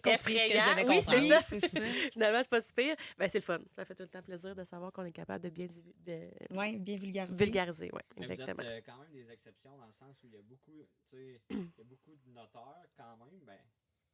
Effrayant. 0.05 0.87
Oui, 0.87 1.01
c'est 1.01 1.27
ça. 1.29 1.39
Oui, 1.51 1.59
finalement, 2.13 2.39
c'est 2.41 2.49
pas 2.49 2.61
si 2.61 2.73
pire. 2.73 2.95
Ben, 3.17 3.27
c'est 3.27 3.39
le 3.39 3.43
fun. 3.43 3.59
Ça 3.71 3.85
fait 3.85 3.95
tout 3.95 4.03
le 4.03 4.09
temps 4.09 4.21
plaisir 4.21 4.55
de 4.55 4.63
savoir 4.63 4.91
qu'on 4.91 5.05
est 5.05 5.11
capable 5.11 5.43
de 5.43 5.49
bien 5.49 5.67
de 6.05 6.29
Oui, 6.51 6.77
bien 6.79 7.25
vulgariser. 7.27 7.89
Ouais, 7.93 8.01
Mais 8.17 8.25
exactement. 8.31 8.63
Vous 8.63 8.69
êtes 8.69 8.87
euh, 8.87 8.91
quand 8.91 8.97
même 8.99 9.11
des 9.11 9.29
exceptions 9.31 9.77
dans 9.77 9.85
le 9.85 9.91
sens 9.91 10.21
où 10.23 10.27
il 10.27 10.33
y 10.33 10.37
a 10.37 10.41
beaucoup, 10.41 10.85
tu 11.09 11.17
sais, 11.17 11.41
il 11.49 11.57
y 11.77 11.81
a 11.81 11.83
beaucoup 11.83 12.15
de 12.15 12.31
noteurs 12.31 12.85
quand 12.95 13.17
même, 13.17 13.39
ben, 13.45 13.57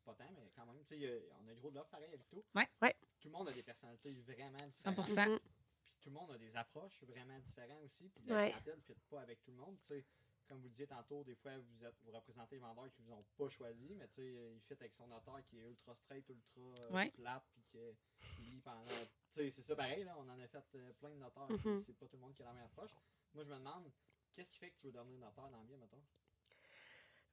pas 0.01 0.13
tant, 0.13 0.29
mais 0.33 0.51
quand 0.55 0.65
même, 0.65 0.83
tu 0.85 0.99
sais, 0.99 1.23
on 1.41 1.47
a 1.47 1.53
gros 1.53 1.69
de 1.71 1.75
l'offre 1.75 1.89
pareil 1.89 2.07
avec 2.07 2.27
tout. 2.27 2.43
Ouais. 2.55 2.67
Ouais. 2.81 2.95
Tout 3.19 3.27
le 3.27 3.33
monde 3.33 3.47
a 3.49 3.53
des 3.53 3.63
personnalités 3.63 4.13
vraiment 4.13 4.57
différentes. 4.67 5.05
100%. 5.05 5.29
Mhm. 5.29 5.39
Puis 5.91 5.99
tout 6.01 6.09
le 6.09 6.15
monde 6.15 6.31
a 6.31 6.37
des 6.37 6.55
approches 6.55 7.03
vraiment 7.03 7.37
différentes 7.39 7.83
aussi. 7.83 8.09
Puis 8.09 8.23
la 8.25 8.49
clientèle 8.49 8.77
ne 8.77 8.81
fit 8.81 8.99
pas 9.09 9.21
avec 9.21 9.41
tout 9.43 9.51
le 9.51 9.57
monde. 9.57 9.77
Tu 9.81 9.87
sais, 9.87 10.05
comme 10.47 10.57
vous 10.57 10.65
le 10.65 10.69
disiez 10.71 10.87
tantôt, 10.87 11.23
des 11.23 11.35
fois, 11.35 11.51
vous, 11.57 11.85
êtes, 11.85 11.95
vous 12.03 12.11
représentez 12.11 12.55
les 12.55 12.61
vendeurs 12.61 12.89
qui 12.91 13.01
vous 13.03 13.13
ont 13.13 13.23
pas 13.37 13.47
choisi, 13.49 13.93
mais 13.95 14.07
tu 14.07 14.15
sais, 14.15 14.53
il 14.55 14.59
fit 14.61 14.73
avec 14.73 14.93
son 14.93 15.07
notaire 15.07 15.41
qui 15.45 15.59
est 15.59 15.69
ultra 15.69 15.95
straight, 15.95 16.27
ultra 16.29 16.61
euh, 16.61 16.91
Ouais. 16.91 17.09
plate, 17.11 17.43
puis 17.53 17.61
qui 17.63 17.77
qui 18.35 18.41
lit 18.43 18.59
pendant 18.61 18.81
tu 18.83 18.89
sais, 19.31 19.49
c'est 19.49 19.61
ça 19.61 19.75
pareil, 19.75 20.03
là, 20.03 20.15
on 20.17 20.27
en 20.27 20.39
a 20.39 20.47
fait 20.47 20.63
euh, 20.75 20.91
plein 20.93 21.09
de 21.09 21.15
notaires, 21.15 21.47
puis 21.47 21.69
Mhm. 21.69 21.79
c'est 21.79 21.93
pas 21.93 22.05
tout 22.07 22.17
le 22.17 22.21
monde 22.21 22.33
qui 22.33 22.41
a 22.41 22.45
la 22.47 22.53
même 22.53 22.65
approche. 22.65 22.91
Moi, 23.33 23.43
je 23.45 23.49
me 23.49 23.55
demande, 23.57 23.89
qu'est-ce 24.33 24.51
qui 24.51 24.57
fait 24.57 24.71
que 24.71 24.77
tu 24.77 24.87
veux 24.87 24.91
devenir 24.91 25.19
notaire 25.19 25.49
dans 25.49 25.57
la 25.59 25.63
vie, 25.63 25.77
mettons? 25.77 26.03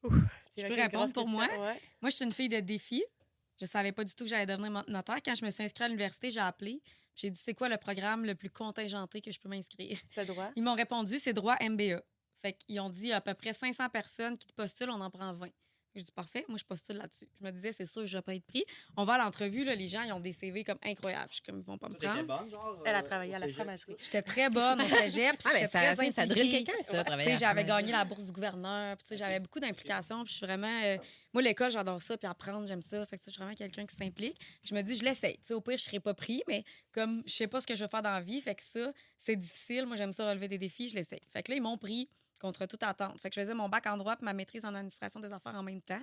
C'est 0.00 0.08
Je 0.59 0.67
peux 0.67 0.75
répondre 0.75 1.12
pour 1.12 1.29
moi? 1.29 1.47
ouais. 1.47 1.81
Moi, 2.00 2.11
je 2.11 2.17
suis 2.17 2.25
une 2.25 2.33
fille 2.33 2.49
de 2.49 2.61
défi. 2.61 3.05
Je 3.61 3.67
savais 3.67 3.93
pas 3.93 4.05
du 4.05 4.15
tout 4.15 4.25
que 4.25 4.31
j'allais 4.31 4.47
devenir 4.47 4.85
notaire. 4.87 5.19
Quand 5.25 5.35
je 5.35 5.45
me 5.45 5.50
suis 5.50 5.65
inscrite 5.65 5.83
à 5.83 5.88
l'université, 5.88 6.31
j'ai 6.31 6.41
appelé. 6.41 6.81
J'ai 7.17 7.31
dit, 7.31 7.41
c'est 7.43 7.55
quoi 7.55 7.69
le 7.69 7.77
programme 7.77 8.25
le 8.25 8.37
plus 8.37 8.50
contingenté 8.50 9.21
que 9.21 9.33
je 9.33 9.41
peux 9.41 9.49
m'inscrire? 9.49 9.99
C'est 10.15 10.27
droit. 10.27 10.50
Ils 10.55 10.62
m'ont 10.62 10.75
répondu, 10.75 11.19
c'est 11.19 11.33
droit 11.33 11.57
MBA. 11.61 12.00
Fait 12.41 12.53
qu'ils 12.53 12.79
ont 12.79 12.88
dit 12.91 13.12
à 13.12 13.21
peu 13.21 13.35
près 13.35 13.53
500 13.53 13.88
personnes 13.88 14.38
qui 14.38 14.47
te 14.47 14.53
postulent, 14.53 14.91
on 14.91 15.00
en 15.00 15.11
prend 15.11 15.33
20. 15.33 15.49
Je 15.99 16.05
dis 16.05 16.12
parfait, 16.12 16.45
moi 16.49 16.59
je 16.59 16.64
postule 16.64 16.97
là-dessus. 16.97 17.28
Je 17.40 17.45
me 17.47 17.50
disais, 17.50 17.73
c'est 17.73 17.85
sûr 17.87 18.02
que 18.02 18.07
je 18.07 18.17
vais 18.17 18.23
pas 18.23 18.35
être 18.35 18.47
pris. 18.47 18.64
On 18.97 19.05
va 19.05 19.14
à 19.14 19.19
l'entrevue, 19.19 19.64
là, 19.64 19.75
les 19.75 19.87
gens, 19.87 20.02
ils 20.02 20.12
ont 20.12 20.21
des 20.21 20.33
CV 20.33 20.64
comme 20.64 20.78
incroyables. 20.85 21.28
Je 21.31 21.35
suis 21.35 21.43
comme, 21.43 21.59
ils 21.59 21.64
vont 21.64 21.78
pas 21.78 21.88
me 21.88 21.97
prendre. 21.97 22.23
bonne, 22.25 22.50
genre? 22.50 22.83
Elle 22.85 22.95
a 22.95 22.99
euh, 22.99 23.02
travaillé 23.02 23.35
à 23.35 23.38
la 23.38 23.49
fromagerie. 23.52 23.97
J'étais 23.99 24.23
très 24.23 24.49
bonne 24.50 24.81
au 24.81 24.87
cégep. 24.87 25.38
puis 25.38 25.49
Ah, 25.52 25.59
ça, 25.59 25.69
très 25.69 26.12
ça 26.12 26.26
drille 26.26 26.64
quelqu'un, 26.64 26.83
ça, 26.83 27.05
j'avais 27.37 27.64
gagné 27.64 27.93
la 27.93 28.05
bourse 28.05 28.25
du 28.25 28.33
gouverneur. 28.33 28.97
Puis, 28.97 29.05
tu 29.05 29.09
sais, 29.09 29.17
j'avais 29.17 29.40
beaucoup 29.40 29.61
d'implications. 29.61 30.25
Puis, 30.25 30.33
je 30.33 30.38
suis 30.38 30.47
vraiment. 30.47 30.81
euh, 30.85 30.97
moi, 31.33 31.43
l'école, 31.43 31.71
j'adore 31.71 32.00
ça. 32.00 32.17
Puis, 32.17 32.26
apprendre, 32.26 32.67
j'aime 32.67 32.83
ça. 32.83 33.05
Fait 33.07 33.19
que, 33.19 33.25
je 33.26 33.31
suis 33.31 33.38
vraiment 33.38 33.55
quelqu'un 33.55 33.87
qui 33.87 33.97
s'implique. 33.97 34.40
Je 34.64 34.75
me 34.75 34.83
dis, 34.83 34.97
je 34.97 35.14
sais, 35.14 35.38
au 35.55 35.61
pire, 35.61 35.78
je 35.78 35.85
serai 35.85 36.00
pas 36.00 36.14
pris, 36.14 36.43
mais 36.49 36.64
comme 36.93 37.23
je 37.26 37.33
sais 37.33 37.47
pas 37.47 37.61
ce 37.61 37.67
que 37.67 37.75
je 37.75 37.85
veux 37.85 37.88
faire 37.88 38.02
dans 38.02 38.12
la 38.12 38.21
vie, 38.21 38.40
fait 38.40 38.55
que 38.55 38.62
ça, 38.62 38.93
c'est 39.19 39.37
difficile. 39.37 39.87
Moi, 39.87 39.97
j'aime 39.97 40.12
ça 40.12 40.28
relever 40.28 40.49
des 40.49 40.59
défis, 40.59 40.88
je 40.88 40.95
l'essaye. 40.95 41.23
Fait 41.33 41.43
que 41.43 41.50
là, 41.50 41.57
ils 41.57 41.62
m'ont 41.62 41.78
pris 41.78 42.09
contre 42.38 42.66
toute 42.66 42.83
attente. 42.83 43.18
Fait 43.21 43.30
que 43.30 43.35
je 43.35 43.40
faisais 43.40 43.54
mon 43.54 43.68
bac 43.68 43.87
en 43.87 43.97
droit 43.97 44.16
puis 44.16 44.25
ma 44.25 44.33
maîtrise 44.33 44.64
en 44.64 44.75
administration 44.75 45.21
des 45.21 45.33
affaires 45.33 45.54
en 45.54 45.62
même 45.62 45.83
temps. 45.83 46.02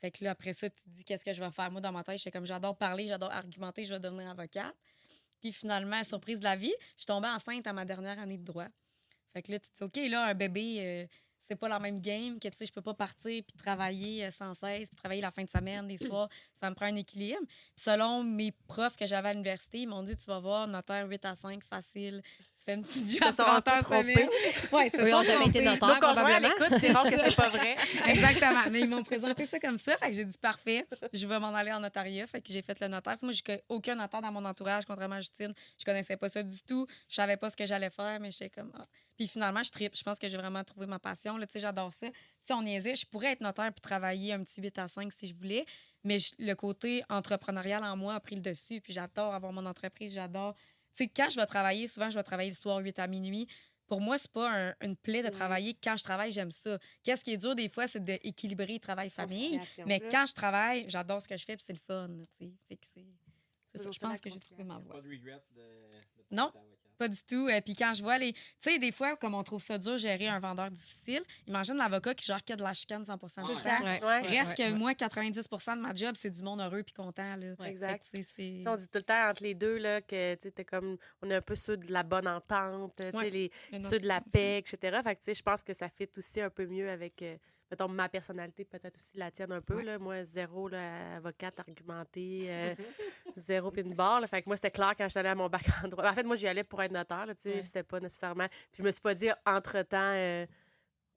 Fait 0.00 0.10
que 0.10 0.24
là, 0.24 0.32
après 0.32 0.52
ça, 0.52 0.68
tu 0.68 0.82
te 0.82 0.88
dis, 0.90 1.04
qu'est-ce 1.04 1.24
que 1.24 1.32
je 1.32 1.42
vais 1.42 1.50
faire? 1.50 1.70
Moi, 1.70 1.80
dans 1.80 1.92
ma 1.92 2.04
tête, 2.04 2.18
j'étais 2.18 2.30
comme, 2.30 2.46
j'adore 2.46 2.76
parler, 2.76 3.06
j'adore 3.06 3.32
argumenter, 3.32 3.84
je 3.84 3.94
vais 3.94 4.00
devenir 4.00 4.28
avocate. 4.28 4.74
Puis 5.40 5.52
finalement, 5.52 6.02
surprise 6.04 6.38
de 6.38 6.44
la 6.44 6.56
vie, 6.56 6.74
je 6.96 7.02
suis 7.02 7.06
tombée 7.06 7.28
enceinte 7.28 7.66
à 7.66 7.72
ma 7.72 7.84
dernière 7.84 8.18
année 8.18 8.38
de 8.38 8.44
droit. 8.44 8.68
Fait 9.32 9.42
que 9.42 9.52
là, 9.52 9.58
tu 9.58 9.70
te 9.70 9.76
dis, 9.76 9.84
OK, 9.84 10.10
là, 10.10 10.26
un 10.26 10.34
bébé, 10.34 10.76
euh, 10.80 11.06
c'est 11.48 11.56
pas 11.56 11.68
la 11.68 11.78
même 11.78 12.00
game 12.00 12.38
que, 12.38 12.48
tu 12.48 12.56
sais, 12.56 12.66
je 12.66 12.72
peux 12.72 12.82
pas 12.82 12.94
partir 12.94 13.42
puis 13.42 13.56
travailler 13.56 14.24
euh, 14.26 14.30
sans 14.30 14.54
cesse, 14.54 14.88
puis 14.88 14.96
travailler 14.96 15.20
la 15.20 15.30
fin 15.30 15.44
de 15.44 15.50
semaine, 15.50 15.86
les 15.86 15.98
soirs. 15.98 16.28
Ça 16.60 16.68
me 16.70 16.74
prend 16.74 16.86
un 16.86 16.96
équilibre. 16.96 17.40
Puis 17.46 17.84
selon 17.84 18.24
mes 18.24 18.52
profs 18.66 18.96
que 18.96 19.06
j'avais 19.06 19.28
à 19.28 19.32
l'université, 19.32 19.80
ils 19.80 19.86
m'ont 19.86 20.02
dit, 20.02 20.16
tu 20.16 20.24
vas 20.26 20.40
voir, 20.40 20.66
notaire 20.66 21.06
8 21.08 21.24
à 21.24 21.34
5, 21.34 21.62
facile. 21.64 22.22
Tu 22.56 22.64
fais 22.64 22.74
une 22.74 22.82
petite 22.82 23.08
job 23.08 23.30
se 23.30 23.36
sont 23.36 23.42
un 23.42 23.60
30 23.60 23.64
peu 23.64 23.70
heures 23.70 24.00
semaine. 24.00 24.28
Ouais, 24.72 24.90
Eux 24.98 25.14
ont 25.14 25.22
jamais 25.22 25.46
été 25.46 25.62
notaires, 25.62 25.88
Nos 25.88 26.00
conjoints 26.00 26.34
à 26.34 26.40
l'écoute, 26.40 26.78
c'est 26.80 26.92
rare 26.92 27.08
que 27.08 27.16
c'est 27.16 27.36
pas 27.36 27.48
vrai. 27.48 27.76
Exactement. 28.06 28.62
Mais 28.70 28.80
ils 28.80 28.88
m'ont 28.88 29.04
présenté 29.04 29.46
ça 29.46 29.58
comme 29.60 29.76
ça. 29.76 29.96
Fait 29.98 30.10
que 30.10 30.16
j'ai 30.16 30.24
dit 30.24 30.38
parfait, 30.38 30.86
je 31.12 31.26
vais 31.26 31.38
m'en 31.38 31.54
aller 31.54 31.72
en 31.72 31.80
notariat. 31.80 32.26
Fait 32.26 32.40
que 32.40 32.52
j'ai 32.52 32.62
fait 32.62 32.78
le 32.80 32.88
notaire. 32.88 33.16
Moi, 33.22 33.32
j'ai 33.32 33.62
aucun 33.68 33.94
notaire 33.94 34.20
dans 34.22 34.32
mon 34.32 34.44
entourage, 34.44 34.84
contrairement 34.84 35.16
à 35.16 35.20
Justine. 35.20 35.52
Je 35.78 35.84
connaissais 35.84 36.16
pas 36.16 36.28
ça 36.28 36.42
du 36.42 36.60
tout. 36.62 36.86
Je 37.08 37.14
savais 37.14 37.36
pas 37.36 37.50
ce 37.50 37.56
que 37.56 37.66
j'allais 37.66 37.90
faire, 37.90 38.18
mais 38.20 38.32
j'étais 38.32 38.50
comme. 38.50 38.72
ah. 38.76 38.86
Puis 39.16 39.26
finalement, 39.28 39.62
je 39.62 39.70
tripe. 39.70 39.96
Je 39.96 40.02
pense 40.02 40.18
que 40.18 40.28
j'ai 40.28 40.36
vraiment 40.36 40.62
trouvé 40.64 40.86
ma 40.86 40.98
passion. 40.98 41.36
Là, 41.36 41.46
tu 41.46 41.54
sais, 41.54 41.60
j'adore 41.60 41.92
ça. 41.92 42.08
Tu 42.10 42.14
sais, 42.44 42.52
on 42.54 42.62
niaisait. 42.62 42.94
Je 42.96 43.06
pourrais 43.06 43.32
être 43.32 43.40
notaire 43.40 43.72
puis 43.72 43.80
travailler 43.80 44.32
un 44.32 44.42
petit 44.44 44.60
8 44.60 44.78
à 44.78 44.88
5 44.88 45.12
si 45.12 45.26
je 45.26 45.34
voulais. 45.34 45.64
Mais 46.04 46.18
je- 46.18 46.34
le 46.38 46.54
côté 46.54 47.02
entrepreneurial 47.08 47.82
en 47.84 47.96
moi 47.96 48.14
a 48.14 48.20
pris 48.20 48.34
le 48.36 48.42
dessus. 48.42 48.80
Puis 48.80 48.92
j'adore 48.92 49.34
avoir 49.34 49.52
mon 49.52 49.64
entreprise. 49.66 50.12
J'adore. 50.14 50.54
Tu 50.94 51.04
sais, 51.04 51.08
quand 51.08 51.28
je 51.30 51.36
vais 51.36 51.46
travailler, 51.46 51.86
souvent, 51.86 52.10
je 52.10 52.16
vais 52.18 52.22
travailler 52.22 52.50
le 52.50 52.56
soir 52.56 52.78
8 52.78 52.98
à 52.98 53.06
minuit. 53.06 53.46
Pour 53.86 54.00
moi, 54.00 54.18
c'est 54.18 54.30
pas 54.32 54.50
un- 54.50 54.74
une 54.80 54.96
plaie 54.96 55.22
de 55.22 55.28
travailler. 55.28 55.72
Quand 55.80 55.96
je 55.96 56.02
travaille, 56.02 56.32
j'aime 56.32 56.50
ça. 56.50 56.76
Qu'est-ce 57.04 57.22
qui 57.22 57.32
est 57.32 57.36
dur 57.38 57.54
des 57.54 57.68
fois, 57.68 57.86
c'est 57.86 58.02
d'équilibrer 58.02 58.78
travail-famille. 58.80 59.58
Mais 59.86 59.98
là. 60.00 60.08
quand 60.10 60.26
je 60.26 60.34
travaille, 60.34 60.84
j'adore 60.88 61.22
ce 61.22 61.28
que 61.28 61.36
je 61.36 61.44
fais, 61.44 61.56
puis 61.56 61.64
c'est 61.66 61.72
le 61.72 61.78
fun. 61.78 62.08
tu 62.38 62.46
sais. 62.46 62.52
Fait 62.68 62.76
que 62.76 62.86
c'est. 62.92 63.04
c'est 63.72 63.78
ça. 63.78 63.84
toujours 63.84 63.92
Je 63.92 63.98
pense 64.00 64.20
que 64.20 64.28
j'ai 64.30 64.40
trouvé 64.40 64.64
ma 64.64 64.78
voie. 64.78 64.94
Pas 64.94 65.00
de 65.02 65.08
regrets 65.08 65.42
de, 65.54 65.62
Non. 66.32 66.50
Pas 66.98 67.08
du 67.08 67.22
tout. 67.24 67.48
Et 67.48 67.60
puis 67.60 67.74
quand 67.74 67.92
je 67.94 68.02
vois 68.02 68.18
les. 68.18 68.32
Tu 68.32 68.40
sais, 68.58 68.78
des 68.78 68.92
fois, 68.92 69.16
comme 69.16 69.34
on 69.34 69.42
trouve 69.42 69.62
ça 69.62 69.76
dur, 69.78 69.98
gérer 69.98 70.28
un 70.28 70.38
vendeur 70.38 70.70
difficile, 70.70 71.22
imagine 71.46 71.76
l'avocat 71.76 72.14
qui 72.14 72.24
gère 72.26 72.38
qu'il 72.42 72.50
y 72.50 72.54
a 72.54 72.56
de 72.56 72.62
la 72.62 72.72
chicane 72.74 73.04
100 73.04 73.14
du 73.16 73.20
temps. 73.34 73.46
ouais. 73.46 73.82
Ouais. 73.82 74.00
Ouais. 74.02 74.20
Reste 74.22 74.50
Ouais, 74.50 74.54
que 74.56 74.62
ouais. 74.72 74.78
moi, 74.78 74.92
90% 74.92 75.76
de 75.76 75.80
ma 75.82 75.94
job, 75.94 76.14
c'est 76.16 76.30
du 76.30 76.42
monde 76.42 76.60
heureux 76.60 76.82
puis 76.82 76.94
content. 76.94 77.36
Là. 77.36 77.54
Ouais. 77.58 77.70
Exact. 77.70 78.06
Fait 78.06 78.62
On 78.66 78.76
dit 78.76 78.88
tout 78.88 78.98
le 78.98 79.02
temps 79.02 79.28
entre 79.30 79.42
les 79.42 79.54
deux 79.54 79.78
là, 79.78 80.00
que 80.00 80.34
tu 80.36 80.42
sais, 80.42 80.50
t'es 80.50 80.64
comme 80.64 80.96
on 81.22 81.30
est 81.30 81.34
un 81.34 81.42
peu 81.42 81.54
ceux 81.54 81.76
de 81.76 81.92
la 81.92 82.02
bonne 82.02 82.26
entente, 82.28 82.94
tu 82.96 83.04
sais, 83.04 83.16
Ouais. 83.16 83.30
les, 83.30 83.50
le 83.72 83.82
ceux 83.82 83.98
de 83.98 84.06
la 84.06 84.16
nôtre, 84.16 84.30
paix, 84.30 84.58
etc. 84.58 85.00
Fait 85.04 85.14
que, 85.14 85.20
tu 85.20 85.24
sais, 85.26 85.34
je 85.34 85.42
pense 85.42 85.62
que 85.62 85.72
ça 85.74 85.88
fit 85.88 86.08
aussi 86.16 86.40
un 86.40 86.50
peu 86.50 86.66
mieux 86.66 86.88
avec 86.90 87.20
euh, 87.22 87.36
mettons, 87.70 87.88
ma 87.88 88.08
personnalité, 88.08 88.64
peut-être 88.64 88.96
aussi 88.96 89.16
la 89.16 89.30
tienne 89.30 89.52
un 89.52 89.60
peu. 89.60 89.76
Ouais. 89.76 89.82
Là. 89.84 89.98
Moi, 89.98 90.22
zéro 90.22 90.68
là, 90.68 91.16
avocate 91.16 91.58
argumentée, 91.60 92.44
euh, 92.48 92.74
zéro 93.36 93.70
pin 93.70 93.82
barre. 93.84 94.20
là. 94.20 94.26
Fait 94.26 94.42
que 94.42 94.48
moi, 94.48 94.56
c'était 94.56 94.70
clair 94.70 94.94
quand 94.96 95.08
j'étais 95.08 95.20
allée 95.20 95.28
à 95.30 95.34
mon 95.34 95.48
bac 95.48 95.64
en 95.84 95.88
droit. 95.88 96.08
En 96.10 96.14
fait, 96.14 96.22
moi, 96.24 96.36
j'y 96.36 96.46
allais 96.48 96.64
pour 96.64 96.82
être 96.82 96.92
notaire. 96.92 97.26
Tu 97.28 97.34
sais, 97.42 97.54
Ouais. 97.56 97.64
C'était 97.64 97.82
pas 97.82 98.00
nécessairement. 98.00 98.48
Puis 98.72 98.78
je 98.78 98.82
me 98.82 98.90
suis 98.90 99.00
pas 99.00 99.14
dit 99.14 99.30
entre-temps. 99.44 99.96
euh, 100.14 100.46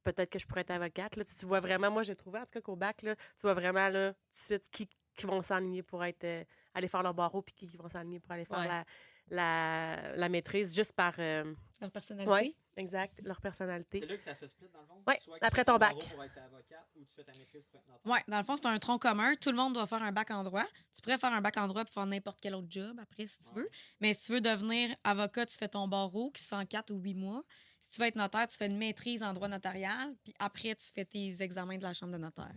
Peut-être 0.03 0.29
que 0.29 0.39
je 0.39 0.47
pourrais 0.47 0.61
être 0.61 0.71
avocate. 0.71 1.17
Là. 1.17 1.23
Tu, 1.25 1.45
vois 1.45 1.59
vraiment, 1.59 1.91
moi 1.91 2.03
j'ai 2.03 2.15
trouvé 2.15 2.39
en 2.39 2.43
tout 2.45 2.53
cas 2.53 2.61
qu'au 2.61 2.75
bac, 2.77 3.01
là, 3.01 3.15
tu 3.15 3.41
vois 3.41 3.53
vraiment 3.53 3.89
là, 3.89 4.13
tout 4.13 4.19
de 4.31 4.37
suite 4.37 4.63
qui, 4.71 4.89
qui 5.15 5.25
vont 5.25 5.41
s'enligner 5.41 5.83
pour 5.83 6.03
être 6.05 6.23
euh, 6.23 6.43
aller 6.73 6.87
faire 6.87 7.03
leur 7.03 7.13
barreau 7.13 7.41
puis 7.41 7.53
qui, 7.53 7.67
vont 7.77 7.89
s'enligner 7.89 8.19
pour 8.21 8.31
aller 8.31 8.45
faire 8.45 8.59
Ouais. 8.59 8.67
la, 8.67 8.85
la, 9.29 10.15
la 10.15 10.29
maîtrise 10.29 10.73
juste 10.73 10.93
par 10.93 11.13
euh, 11.19 11.53
Leur 11.81 11.91
personnalité. 11.91 12.31
ouais, 12.31 12.55
exact, 12.79 13.19
leur 13.23 13.39
personnalité. 13.41 13.99
C'est 13.99 14.05
là 14.07 14.17
que 14.17 14.23
ça 14.23 14.33
se 14.33 14.47
split 14.47 14.67
dans 14.69 14.81
le 14.81 14.87
fond? 14.87 15.03
Ouais, 15.05 15.19
tu 15.23 15.29
après 15.41 15.65
ton 15.65 15.77
bac. 15.77 15.95
Pour 15.95 16.23
être 16.23 16.37
avocate 16.37 16.87
ou 16.95 17.05
tu 17.05 17.13
fais 17.15 17.23
ta 17.23 17.37
maîtrise 17.37 17.65
pour 17.67 17.79
être 17.79 17.87
notaire. 17.87 18.11
Oui, 18.11 18.19
dans 18.27 18.37
le 18.37 18.43
fond, 18.43 18.55
c'est 18.55 18.65
un 18.65 18.79
tronc 18.79 18.99
commun. 18.99 19.35
Tout 19.35 19.51
le 19.51 19.57
monde 19.57 19.73
doit 19.73 19.85
faire 19.87 20.01
un 20.01 20.11
bac 20.11 20.31
en 20.31 20.43
droit. 20.43 20.65
Tu 20.95 21.01
pourrais 21.01 21.17
faire 21.17 21.33
un 21.33 21.41
bac 21.41 21.57
en 21.57 21.67
droit 21.67 21.83
pour 21.85 21.93
faire 21.93 22.05
n'importe 22.05 22.39
quel 22.41 22.55
autre 22.55 22.67
job 22.69 22.99
après, 22.99 23.27
si 23.27 23.39
tu 23.39 23.53
veux. 23.53 23.63
Ouais. 23.63 23.69
Mais 23.99 24.13
si 24.13 24.25
tu 24.25 24.31
veux 24.33 24.41
devenir 24.41 24.95
avocat, 25.03 25.45
tu 25.45 25.55
fais 25.57 25.69
ton 25.69 25.87
barreau 25.87 26.31
qui 26.31 26.41
se 26.41 26.47
fait 26.47 26.55
en 26.55 26.65
quatre 26.65 26.91
ou 26.91 26.99
huit 26.99 27.15
mois. 27.15 27.43
Si 27.81 27.89
tu 27.91 28.01
veux 28.01 28.07
être 28.07 28.15
notaire, 28.15 28.47
tu 28.47 28.57
fais 28.57 28.67
une 28.67 28.77
maîtrise 28.77 29.23
en 29.23 29.33
droit 29.33 29.47
notarial. 29.47 30.15
Puis 30.23 30.33
après, 30.39 30.75
tu 30.75 30.87
fais 30.93 31.05
tes 31.05 31.41
examens 31.41 31.77
de 31.77 31.83
la 31.83 31.93
chambre 31.93 32.13
de 32.13 32.17
notaire. 32.17 32.55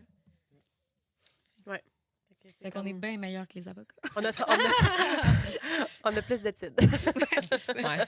C'est 2.44 2.56
Fait 2.61 2.70
qu'on 2.72 2.85
est 2.85 2.92
bien 2.92 3.16
meilleur 3.18 3.46
que 3.46 3.54
les 3.54 3.68
avocats. 3.68 3.94
on, 4.16 4.24
a, 4.24 4.30
on, 4.48 4.52
a, 4.52 5.87
on 6.04 6.16
a 6.16 6.22
plus 6.22 6.40
d'études. 6.40 6.74
Ouais. 7.74 8.06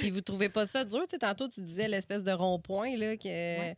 Puis 0.00 0.10
vous 0.10 0.20
trouvez 0.20 0.48
pas 0.48 0.66
ça 0.66 0.84
dur? 0.84 1.06
Tantôt, 1.20 1.48
tu 1.48 1.60
disais 1.60 1.88
l'espèce 1.88 2.24
de 2.24 2.32
rond-point, 2.32 2.96
là, 2.96 3.16
que... 3.16 3.28
Ouais. 3.28 3.76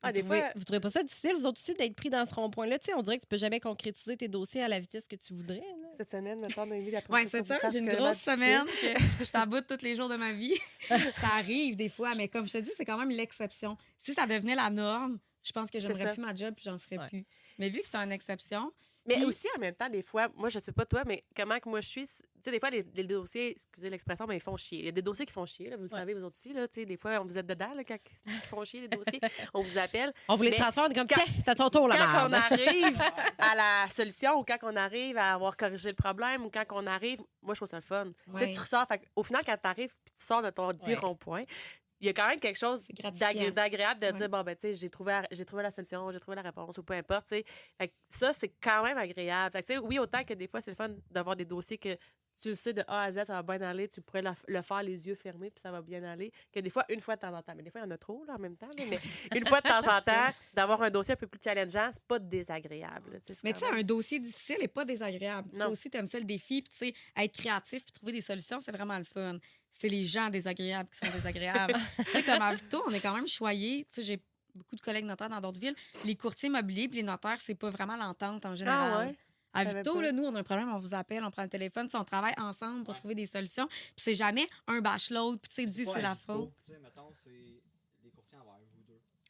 Ah, 0.00 0.08
vous, 0.08 0.12
des 0.12 0.20
trouvez, 0.20 0.38
fois- 0.40 0.52
vous 0.54 0.62
trouvez 0.64 0.78
pas 0.80 0.90
ça 0.90 1.02
difficile, 1.02 1.32
vous 1.34 1.44
autres 1.44 1.60
aussi, 1.60 1.74
d'être 1.74 1.96
pris 1.96 2.08
dans 2.08 2.24
ce 2.24 2.32
rond-point-là? 2.32 2.78
Tu 2.78 2.86
sais, 2.86 2.94
on 2.94 3.02
dirait 3.02 3.16
que 3.16 3.22
tu 3.22 3.26
peux 3.26 3.36
jamais 3.36 3.58
concrétiser 3.58 4.16
tes 4.16 4.28
dossiers 4.28 4.62
à 4.62 4.68
la 4.68 4.78
vitesse 4.78 5.06
que 5.08 5.16
tu 5.16 5.34
voudrais. 5.34 5.56
là. 5.58 5.88
Cette 5.96 6.10
semaine, 6.10 6.38
maintenant, 6.38 6.66
on 6.68 6.70
a 6.70 6.76
eu 6.76 6.90
la 6.90 7.00
Oui, 7.08 7.22
c'est 7.28 7.44
ça. 7.44 7.58
J'ai 7.72 7.80
une 7.80 7.92
grosse 7.92 8.18
semaine 8.18 8.64
que 8.66 9.24
je 9.24 9.30
t'aboute 9.32 9.66
tous 9.66 9.82
les 9.82 9.96
jours 9.96 10.08
de 10.08 10.14
ma 10.14 10.32
vie. 10.32 10.54
ça 10.88 11.28
arrive 11.36 11.74
des 11.74 11.88
fois, 11.88 12.14
mais 12.14 12.28
comme 12.28 12.46
je 12.46 12.52
te 12.52 12.58
dis, 12.58 12.70
c'est 12.76 12.84
quand 12.84 12.96
même 12.98 13.10
l'exception. 13.10 13.76
Si 13.98 14.14
ça 14.14 14.26
devenait 14.28 14.54
la 14.54 14.70
norme, 14.70 15.18
je 15.42 15.50
pense 15.50 15.68
que 15.68 15.80
j'aimerais 15.80 16.12
plus 16.12 16.20
ma 16.22 16.32
job 16.34 16.54
puis 16.54 16.64
j'en 16.66 16.78
ferais 16.78 16.98
Ouais. 16.98 17.08
plus. 17.08 17.24
Mais 17.58 17.68
vu 17.68 17.80
que 17.80 17.86
c'est 17.88 17.96
une 17.96 18.12
exception, 18.12 18.70
Mais 19.08 19.14
Puis- 19.14 19.24
aussi, 19.24 19.48
en 19.56 19.60
même 19.60 19.74
temps, 19.74 19.88
des 19.88 20.02
fois, 20.02 20.28
moi, 20.36 20.48
je 20.50 20.58
sais 20.58 20.70
pas 20.72 20.84
toi, 20.86 21.02
mais 21.06 21.24
comment 21.34 21.58
que 21.58 21.68
moi 21.68 21.80
je 21.80 21.88
suis, 21.88 22.06
tu 22.06 22.22
sais, 22.42 22.50
des 22.50 22.60
fois, 22.60 22.70
les, 22.70 22.84
les 22.94 23.04
dossiers, 23.04 23.52
excusez 23.52 23.88
l'expression, 23.90 24.26
mais 24.26 24.36
ils 24.36 24.40
font 24.40 24.56
chier. 24.56 24.80
Il 24.80 24.84
y 24.84 24.88
a 24.88 24.92
des 24.92 25.02
dossiers 25.02 25.24
qui 25.26 25.32
font 25.32 25.46
chier, 25.46 25.70
là, 25.70 25.76
vous 25.76 25.82
le 25.84 25.88
savez, 25.88 26.12
vous 26.14 26.20
autres 26.22 26.36
aussi, 26.36 26.52
là, 26.52 26.68
tu 26.68 26.80
sais, 26.80 26.86
des 26.86 26.96
fois, 26.96 27.18
on 27.20 27.24
vous 27.24 27.38
êtes 27.38 27.46
dedans, 27.46 27.72
là, 27.74 27.82
quand 27.84 27.96
ils 28.26 28.32
font 28.46 28.64
chier, 28.64 28.82
les 28.82 28.88
dossiers, 28.88 29.20
on 29.54 29.62
vous 29.62 29.78
appelle. 29.78 30.12
On 30.28 30.36
vous 30.36 30.42
les 30.42 30.50
est 30.50 30.58
comme, 30.58 31.06
quand- 31.08 31.20
tiens, 31.44 31.54
ton 31.54 31.70
tour, 31.70 31.88
la 31.88 31.96
quand 31.96 32.28
on 32.28 32.32
arrive 32.32 33.00
à 33.38 33.54
la 33.54 33.88
solution 33.90 34.34
ou 34.38 34.44
quand 34.44 34.58
on 34.62 34.76
arrive 34.76 35.16
à 35.16 35.32
avoir 35.34 35.56
corrigé 35.56 35.88
le 35.88 35.96
problème 35.96 36.44
ou 36.44 36.50
quand 36.50 36.64
on 36.70 36.86
arrive, 36.86 37.20
moi, 37.42 37.54
je 37.54 37.60
trouve 37.60 37.68
ça 37.68 37.76
le 37.76 37.82
fun. 37.82 38.04
Tu 38.06 38.38
sais, 38.38 38.44
Ouais. 38.46 38.52
tu 38.52 38.60
ressors, 38.60 38.86
fait, 38.86 39.02
au 39.16 39.22
final, 39.24 39.42
quand 39.46 39.56
tu 39.56 39.68
arrives 39.68 39.94
puis 40.04 40.12
tu 40.16 40.22
sors 40.24 40.42
de 40.42 40.50
ton 40.50 40.72
10 40.72 40.86
Ouais. 40.88 40.94
ronds-points, 40.96 41.44
il 42.00 42.06
y 42.06 42.10
a 42.10 42.12
quand 42.12 42.28
même 42.28 42.40
quelque 42.40 42.58
chose 42.58 42.86
d'agréable 43.52 44.00
de 44.00 44.06
Ouais. 44.06 44.12
dire, 44.12 44.28
bon, 44.28 44.42
ben, 44.42 44.54
tu 44.54 44.62
sais, 44.62 44.74
j'ai 44.74 44.90
trouvé, 44.90 45.12
la- 45.12 45.26
j'ai 45.30 45.44
trouvé 45.44 45.62
la 45.62 45.70
solution, 45.70 46.10
j'ai 46.10 46.20
trouvé 46.20 46.36
la 46.36 46.42
réponse 46.42 46.76
ou 46.78 46.82
peu 46.82 46.94
importe, 46.94 47.28
tu 47.28 47.36
sais. 47.36 47.44
Ça, 48.08 48.32
c'est 48.32 48.52
quand 48.60 48.82
même 48.84 48.98
agréable. 48.98 49.52
Fait 49.52 49.62
que, 49.62 49.66
tu 49.68 49.72
sais, 49.74 49.78
oui, 49.78 49.98
autant 49.98 50.24
que 50.24 50.34
des 50.34 50.46
fois, 50.48 50.60
c'est 50.60 50.70
le 50.70 50.76
fun 50.76 50.90
d'avoir 51.10 51.36
des 51.36 51.44
dossiers 51.44 51.78
que 51.78 51.96
tu 52.40 52.50
le 52.50 52.54
sais 52.54 52.72
de 52.72 52.84
A 52.86 53.02
à 53.02 53.10
Z, 53.10 53.24
ça 53.26 53.42
va 53.42 53.42
bien 53.42 53.60
aller, 53.68 53.88
tu 53.88 54.00
pourrais 54.00 54.22
la- 54.22 54.36
le 54.46 54.62
faire 54.62 54.80
les 54.84 55.08
yeux 55.08 55.16
fermés, 55.16 55.50
puis 55.50 55.60
ça 55.60 55.72
va 55.72 55.82
bien 55.82 56.04
aller. 56.04 56.30
Que 56.52 56.60
des 56.60 56.70
fois, 56.70 56.84
une 56.88 57.00
fois 57.00 57.16
de 57.16 57.20
temps 57.22 57.34
en 57.36 57.42
temps, 57.42 57.52
mais 57.56 57.64
des 57.64 57.70
fois, 57.70 57.80
il 57.80 57.84
y 57.84 57.86
en 57.88 57.90
a 57.90 57.98
trop, 57.98 58.24
là, 58.26 58.34
en 58.36 58.38
même 58.38 58.56
temps, 58.56 58.68
là, 58.78 58.84
mais 58.88 59.00
une 59.34 59.44
fois 59.44 59.60
de 59.60 59.66
temps 59.66 59.80
en 59.80 60.00
temps, 60.00 60.32
d'avoir 60.54 60.80
un 60.82 60.88
dossier 60.90 61.14
un 61.14 61.16
peu 61.16 61.26
plus 61.26 61.40
challengeant, 61.42 61.90
c'est 61.92 62.04
pas 62.04 62.20
désagréable. 62.20 63.14
là, 63.14 63.18
Mais 63.42 63.52
tu 63.54 63.58
sais, 63.58 63.66
un 63.66 63.82
dossier 63.82 64.20
difficile 64.20 64.58
n'est 64.60 64.68
pas 64.68 64.84
désagréable. 64.84 65.50
Toi 65.52 65.64
Non. 65.64 65.72
aussi, 65.72 65.90
tu 65.90 65.96
aimes 65.98 66.06
ça 66.06 66.20
le 66.20 66.24
défi, 66.26 66.62
puis 66.62 66.70
tu 66.70 66.76
sais, 66.76 66.94
être 67.16 67.32
créatif 67.36 67.82
puis 67.84 67.90
trouver 67.92 68.12
des 68.12 68.20
solutions, 68.20 68.60
c'est 68.60 68.70
vraiment 68.70 68.98
le 68.98 69.04
fun. 69.04 69.38
C'est 69.70 69.88
les 69.88 70.04
gens 70.04 70.28
désagréables 70.28 70.88
qui 70.90 70.98
sont 71.06 71.12
désagréables. 71.12 71.74
tu 72.06 72.10
sais, 72.10 72.22
comme 72.22 72.42
à 72.42 72.54
Vito, 72.54 72.82
on 72.86 72.90
est 72.92 73.00
quand 73.00 73.14
même 73.14 73.28
choyés. 73.28 73.86
Tu 73.92 74.00
sais, 74.00 74.02
j'ai 74.02 74.22
beaucoup 74.54 74.74
de 74.76 74.80
collègues 74.80 75.04
notaires 75.04 75.28
dans 75.28 75.40
d'autres 75.40 75.60
villes. 75.60 75.76
Les 76.04 76.16
courtiers 76.16 76.48
immobiliers 76.48 76.88
puis 76.88 76.96
les 76.98 77.02
notaires, 77.04 77.38
c'est 77.38 77.54
pas 77.54 77.70
vraiment 77.70 77.96
l'entente 77.96 78.44
en 78.44 78.54
général. 78.54 78.92
Ah 78.92 78.98
ouais? 79.06 79.16
À 79.54 79.64
Vito, 79.64 80.00
là, 80.00 80.12
nous, 80.12 80.24
on 80.24 80.34
a 80.34 80.40
un 80.40 80.44
problème, 80.44 80.68
on 80.72 80.78
vous 80.78 80.94
appelle, 80.94 81.24
on 81.24 81.30
prend 81.30 81.42
le 81.42 81.48
téléphone, 81.48 81.88
si 81.88 81.96
on 81.96 82.04
travaille 82.04 82.34
ensemble 82.38 82.84
pour 82.84 82.92
Ouais. 82.94 82.98
trouver 82.98 83.14
des 83.14 83.26
solutions. 83.26 83.66
Puis 83.68 83.92
c'est 83.96 84.14
jamais 84.14 84.46
un 84.66 84.80
bâche 84.80 85.10
l'autre, 85.10 85.40
puis 85.40 85.48
tu 85.48 85.54
sais, 85.54 85.66
dis 85.66 85.84
pas 85.84 85.92
c'est 85.94 86.02
la 86.02 86.14
faute. 86.14 86.52
Tu 86.66 86.72
sais, 86.72 86.78
mettons, 86.80 87.12
c'est 87.24 87.30
les 88.04 88.10
courtiers 88.10 88.38
envers. 88.38 88.54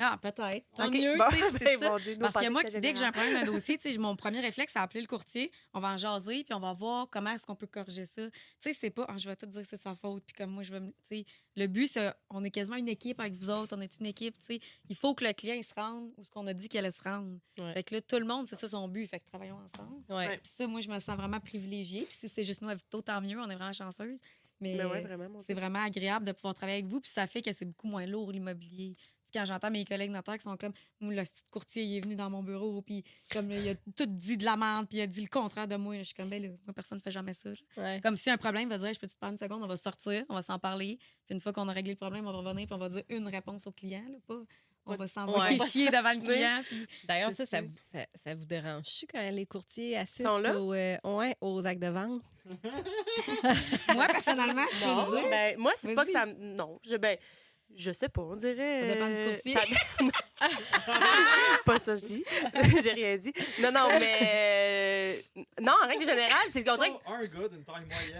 Ah, 0.00 0.16
peut-être. 0.20 0.64
Tant 0.76 0.90
mieux, 0.90 1.18
bon, 1.18 1.24
tu 1.30 1.36
sais, 1.36 1.50
c'est 1.50 1.58
ben, 1.78 1.80
ça. 1.80 1.98
Dieu, 1.98 2.14
nous, 2.14 2.20
Parce 2.20 2.34
que 2.34 2.48
moi, 2.48 2.62
dès 2.62 2.92
que 2.92 2.98
j'ai 2.98 3.04
un 3.04 3.12
problème 3.12 3.34
d'un 3.34 3.52
dossier, 3.52 3.78
tu 3.78 3.90
sais, 3.90 3.98
mon 3.98 4.14
premier 4.14 4.40
réflexe, 4.40 4.72
c'est 4.72 4.78
appeler 4.78 5.00
le 5.00 5.06
courtier. 5.08 5.50
On 5.74 5.80
va 5.80 5.88
en 5.88 5.96
jaser, 5.96 6.44
puis 6.44 6.54
on 6.54 6.60
va 6.60 6.72
voir 6.72 7.08
comment 7.10 7.30
est-ce 7.30 7.44
qu'on 7.44 7.56
peut 7.56 7.66
corriger 7.66 8.04
ça. 8.04 8.22
Tu 8.30 8.38
sais, 8.60 8.72
c'est 8.72 8.90
pas, 8.90 9.06
Ah, 9.08 9.16
je 9.16 9.28
vais 9.28 9.34
tout 9.34 9.46
dire 9.46 9.62
que 9.62 9.66
c'est 9.66 9.80
sa 9.80 9.94
faute, 9.94 10.22
puis 10.24 10.34
comme 10.34 10.50
moi, 10.50 10.62
je 10.62 10.72
vais 10.72 10.80
me. 10.80 10.90
Tu 10.90 11.18
sais, 11.18 11.24
le 11.56 11.66
but, 11.66 11.88
c'est, 11.88 12.12
on 12.30 12.44
est 12.44 12.50
quasiment 12.50 12.76
une 12.76 12.88
équipe 12.88 13.18
avec 13.18 13.32
vous 13.32 13.50
autres, 13.50 13.76
on 13.76 13.80
est 13.80 13.98
une 13.98 14.06
équipe, 14.06 14.38
tu 14.38 14.46
sais. 14.54 14.60
Il 14.88 14.94
faut 14.94 15.14
que 15.14 15.24
le 15.24 15.32
client, 15.32 15.54
il 15.54 15.64
se 15.64 15.74
rende 15.74 16.12
où 16.16 16.24
ce 16.24 16.30
qu'on 16.30 16.46
a 16.46 16.54
dit 16.54 16.68
qu'il 16.68 16.78
allait 16.78 16.92
se 16.92 17.02
rendre. 17.02 17.36
Ouais. 17.58 17.72
Fait 17.74 17.82
que 17.82 17.94
là, 17.96 18.00
tout 18.00 18.18
le 18.18 18.24
monde, 18.24 18.46
c'est 18.46 18.56
ça 18.56 18.68
son 18.68 18.86
but. 18.86 19.06
Fait 19.06 19.18
que 19.18 19.26
travaillons 19.26 19.58
ensemble. 19.58 20.02
Ouais. 20.08 20.38
Puis 20.38 20.52
ça, 20.56 20.66
moi, 20.66 20.80
je 20.80 20.88
me 20.88 20.98
sens 21.00 21.16
vraiment 21.16 21.40
privilégiée. 21.40 22.02
Puis 22.02 22.14
si 22.14 22.28
c'est 22.28 22.44
juste 22.44 22.62
nous 22.62 22.68
avec 22.68 22.88
toi, 22.88 23.02
tant 23.02 23.20
mieux, 23.20 23.40
on 23.40 23.50
est 23.50 23.56
vraiment 23.56 23.72
chanceuse. 23.72 24.20
Mais 24.60 24.74
Mais 24.76 24.84
ouais, 24.84 25.04
c'est 25.44 25.54
vraiment 25.54 25.84
agréable 25.84 26.24
de 26.24 26.32
pouvoir 26.32 26.54
travailler 26.54 26.78
avec 26.78 26.90
vous. 26.90 27.00
Puis 27.00 27.10
ça 27.10 27.26
fait 27.26 27.42
que 27.42 27.52
c'est 27.52 27.64
beaucoup 27.64 27.86
moins 27.86 28.06
lourd, 28.06 28.32
l'immobilier. 28.32 28.96
Quand 29.32 29.44
j'entends 29.44 29.70
mes 29.70 29.84
collègues 29.84 30.10
notaires 30.10 30.36
qui 30.36 30.42
sont 30.44 30.56
comme, 30.56 30.72
moi, 31.00 31.14
le 31.14 31.22
petit 31.22 31.42
courtier, 31.50 31.82
il 31.84 31.96
est 31.96 32.00
venu 32.00 32.14
dans 32.14 32.30
mon 32.30 32.42
bureau, 32.42 32.80
puis 32.82 33.04
comme 33.30 33.50
il 33.50 33.68
a 33.68 33.74
tout 33.96 34.06
dit 34.06 34.36
de 34.36 34.44
la 34.44 34.56
merde, 34.56 34.86
puis 34.88 34.98
il 34.98 35.02
a 35.02 35.06
dit 35.06 35.20
le 35.22 35.28
contraire 35.28 35.68
de 35.68 35.76
moi. 35.76 35.96
Je 35.98 36.02
suis 36.04 36.14
comme, 36.14 36.28
ben 36.28 36.42
là, 36.42 36.48
moi, 36.66 36.74
personne 36.74 36.98
ne 36.98 37.02
fait 37.02 37.10
jamais 37.10 37.32
ça. 37.34 37.50
Ouais. 37.76 38.00
Comme 38.02 38.16
si 38.16 38.30
un 38.30 38.36
problème, 38.38 38.64
il 38.64 38.68
va 38.70 38.78
dire, 38.78 38.92
je 38.92 38.98
peux 38.98 39.06
te 39.06 39.16
prendre 39.16 39.32
une 39.32 39.38
seconde, 39.38 39.62
on 39.62 39.66
va 39.66 39.76
sortir, 39.76 40.24
on 40.28 40.34
va 40.34 40.42
s'en 40.42 40.58
parler. 40.58 40.98
Puis 41.26 41.34
une 41.34 41.40
fois 41.40 41.52
qu'on 41.52 41.68
a 41.68 41.72
réglé 41.72 41.92
le 41.92 41.96
problème, 41.98 42.26
on 42.26 42.32
va 42.32 42.38
revenir, 42.38 42.66
puis 42.66 42.74
on 42.74 42.78
va 42.78 42.88
dire 42.88 43.02
une 43.08 43.28
réponse 43.28 43.66
au 43.66 43.72
client, 43.72 44.04
là, 44.08 44.18
pas. 44.26 44.40
On 44.90 44.96
va 44.96 45.06
s'envoyer 45.06 45.60
Ouais. 45.60 45.66
chier 45.68 45.90
devant 45.90 46.14
le 46.14 46.20
client. 46.20 46.62
D'ailleurs, 47.06 47.32
ça, 47.32 47.44
ça, 47.44 47.58
ça. 47.58 47.62
vous- 47.62 47.68
ça, 47.82 48.06
ça 48.14 48.34
vous 48.34 48.46
dérange-tu 48.46 49.06
quand 49.06 49.30
les 49.30 49.44
courtiers 49.44 49.98
assistent 49.98 50.22
Sont 50.22 50.38
là? 50.38 50.58
Aux, 50.58 50.72
euh, 50.72 50.96
ouais, 51.04 51.36
aux 51.42 51.62
actes 51.66 51.82
de 51.82 51.88
vente? 51.88 52.22
moi, 53.94 54.06
personnellement, 54.06 54.64
je 54.72 54.78
peux 54.78 54.86
Non, 54.86 55.10
le 55.10 55.20
dire. 55.20 55.30
ben, 55.30 55.58
moi, 55.58 55.72
c'est 55.76 55.94
pas 55.94 56.04
que 56.06 56.10
ça. 56.10 56.26
me- 56.26 56.56
Non, 56.56 56.78
je, 56.88 56.96
ben, 56.96 57.18
je 57.76 57.92
sais 57.92 58.08
pas, 58.08 58.22
on 58.22 58.34
dirait. 58.34 58.88
Ça 58.88 58.94
dépend 58.94 59.08
du 59.08 59.20
euh, 59.20 59.32
courtier. 59.34 59.54
ça- 59.54 59.60
pas 61.64 61.78
ça, 61.78 61.94
je 61.96 62.04
dis. 62.06 62.24
J'ai 62.82 62.92
rien 62.92 63.16
dit. 63.16 63.32
Non, 63.60 63.72
non, 63.72 63.88
mais. 63.98 65.22
euh, 65.36 65.42
Non, 65.60 65.72
en 65.82 65.86
règle 65.86 66.04
générale, 66.04 66.46
c'est 66.50 66.62
dirait 66.62 66.90
que 66.90 67.10
un 67.10 67.24
gars 67.26 67.48
d'une 67.48 67.64
taille 67.64 67.84
moyenne. 67.86 68.18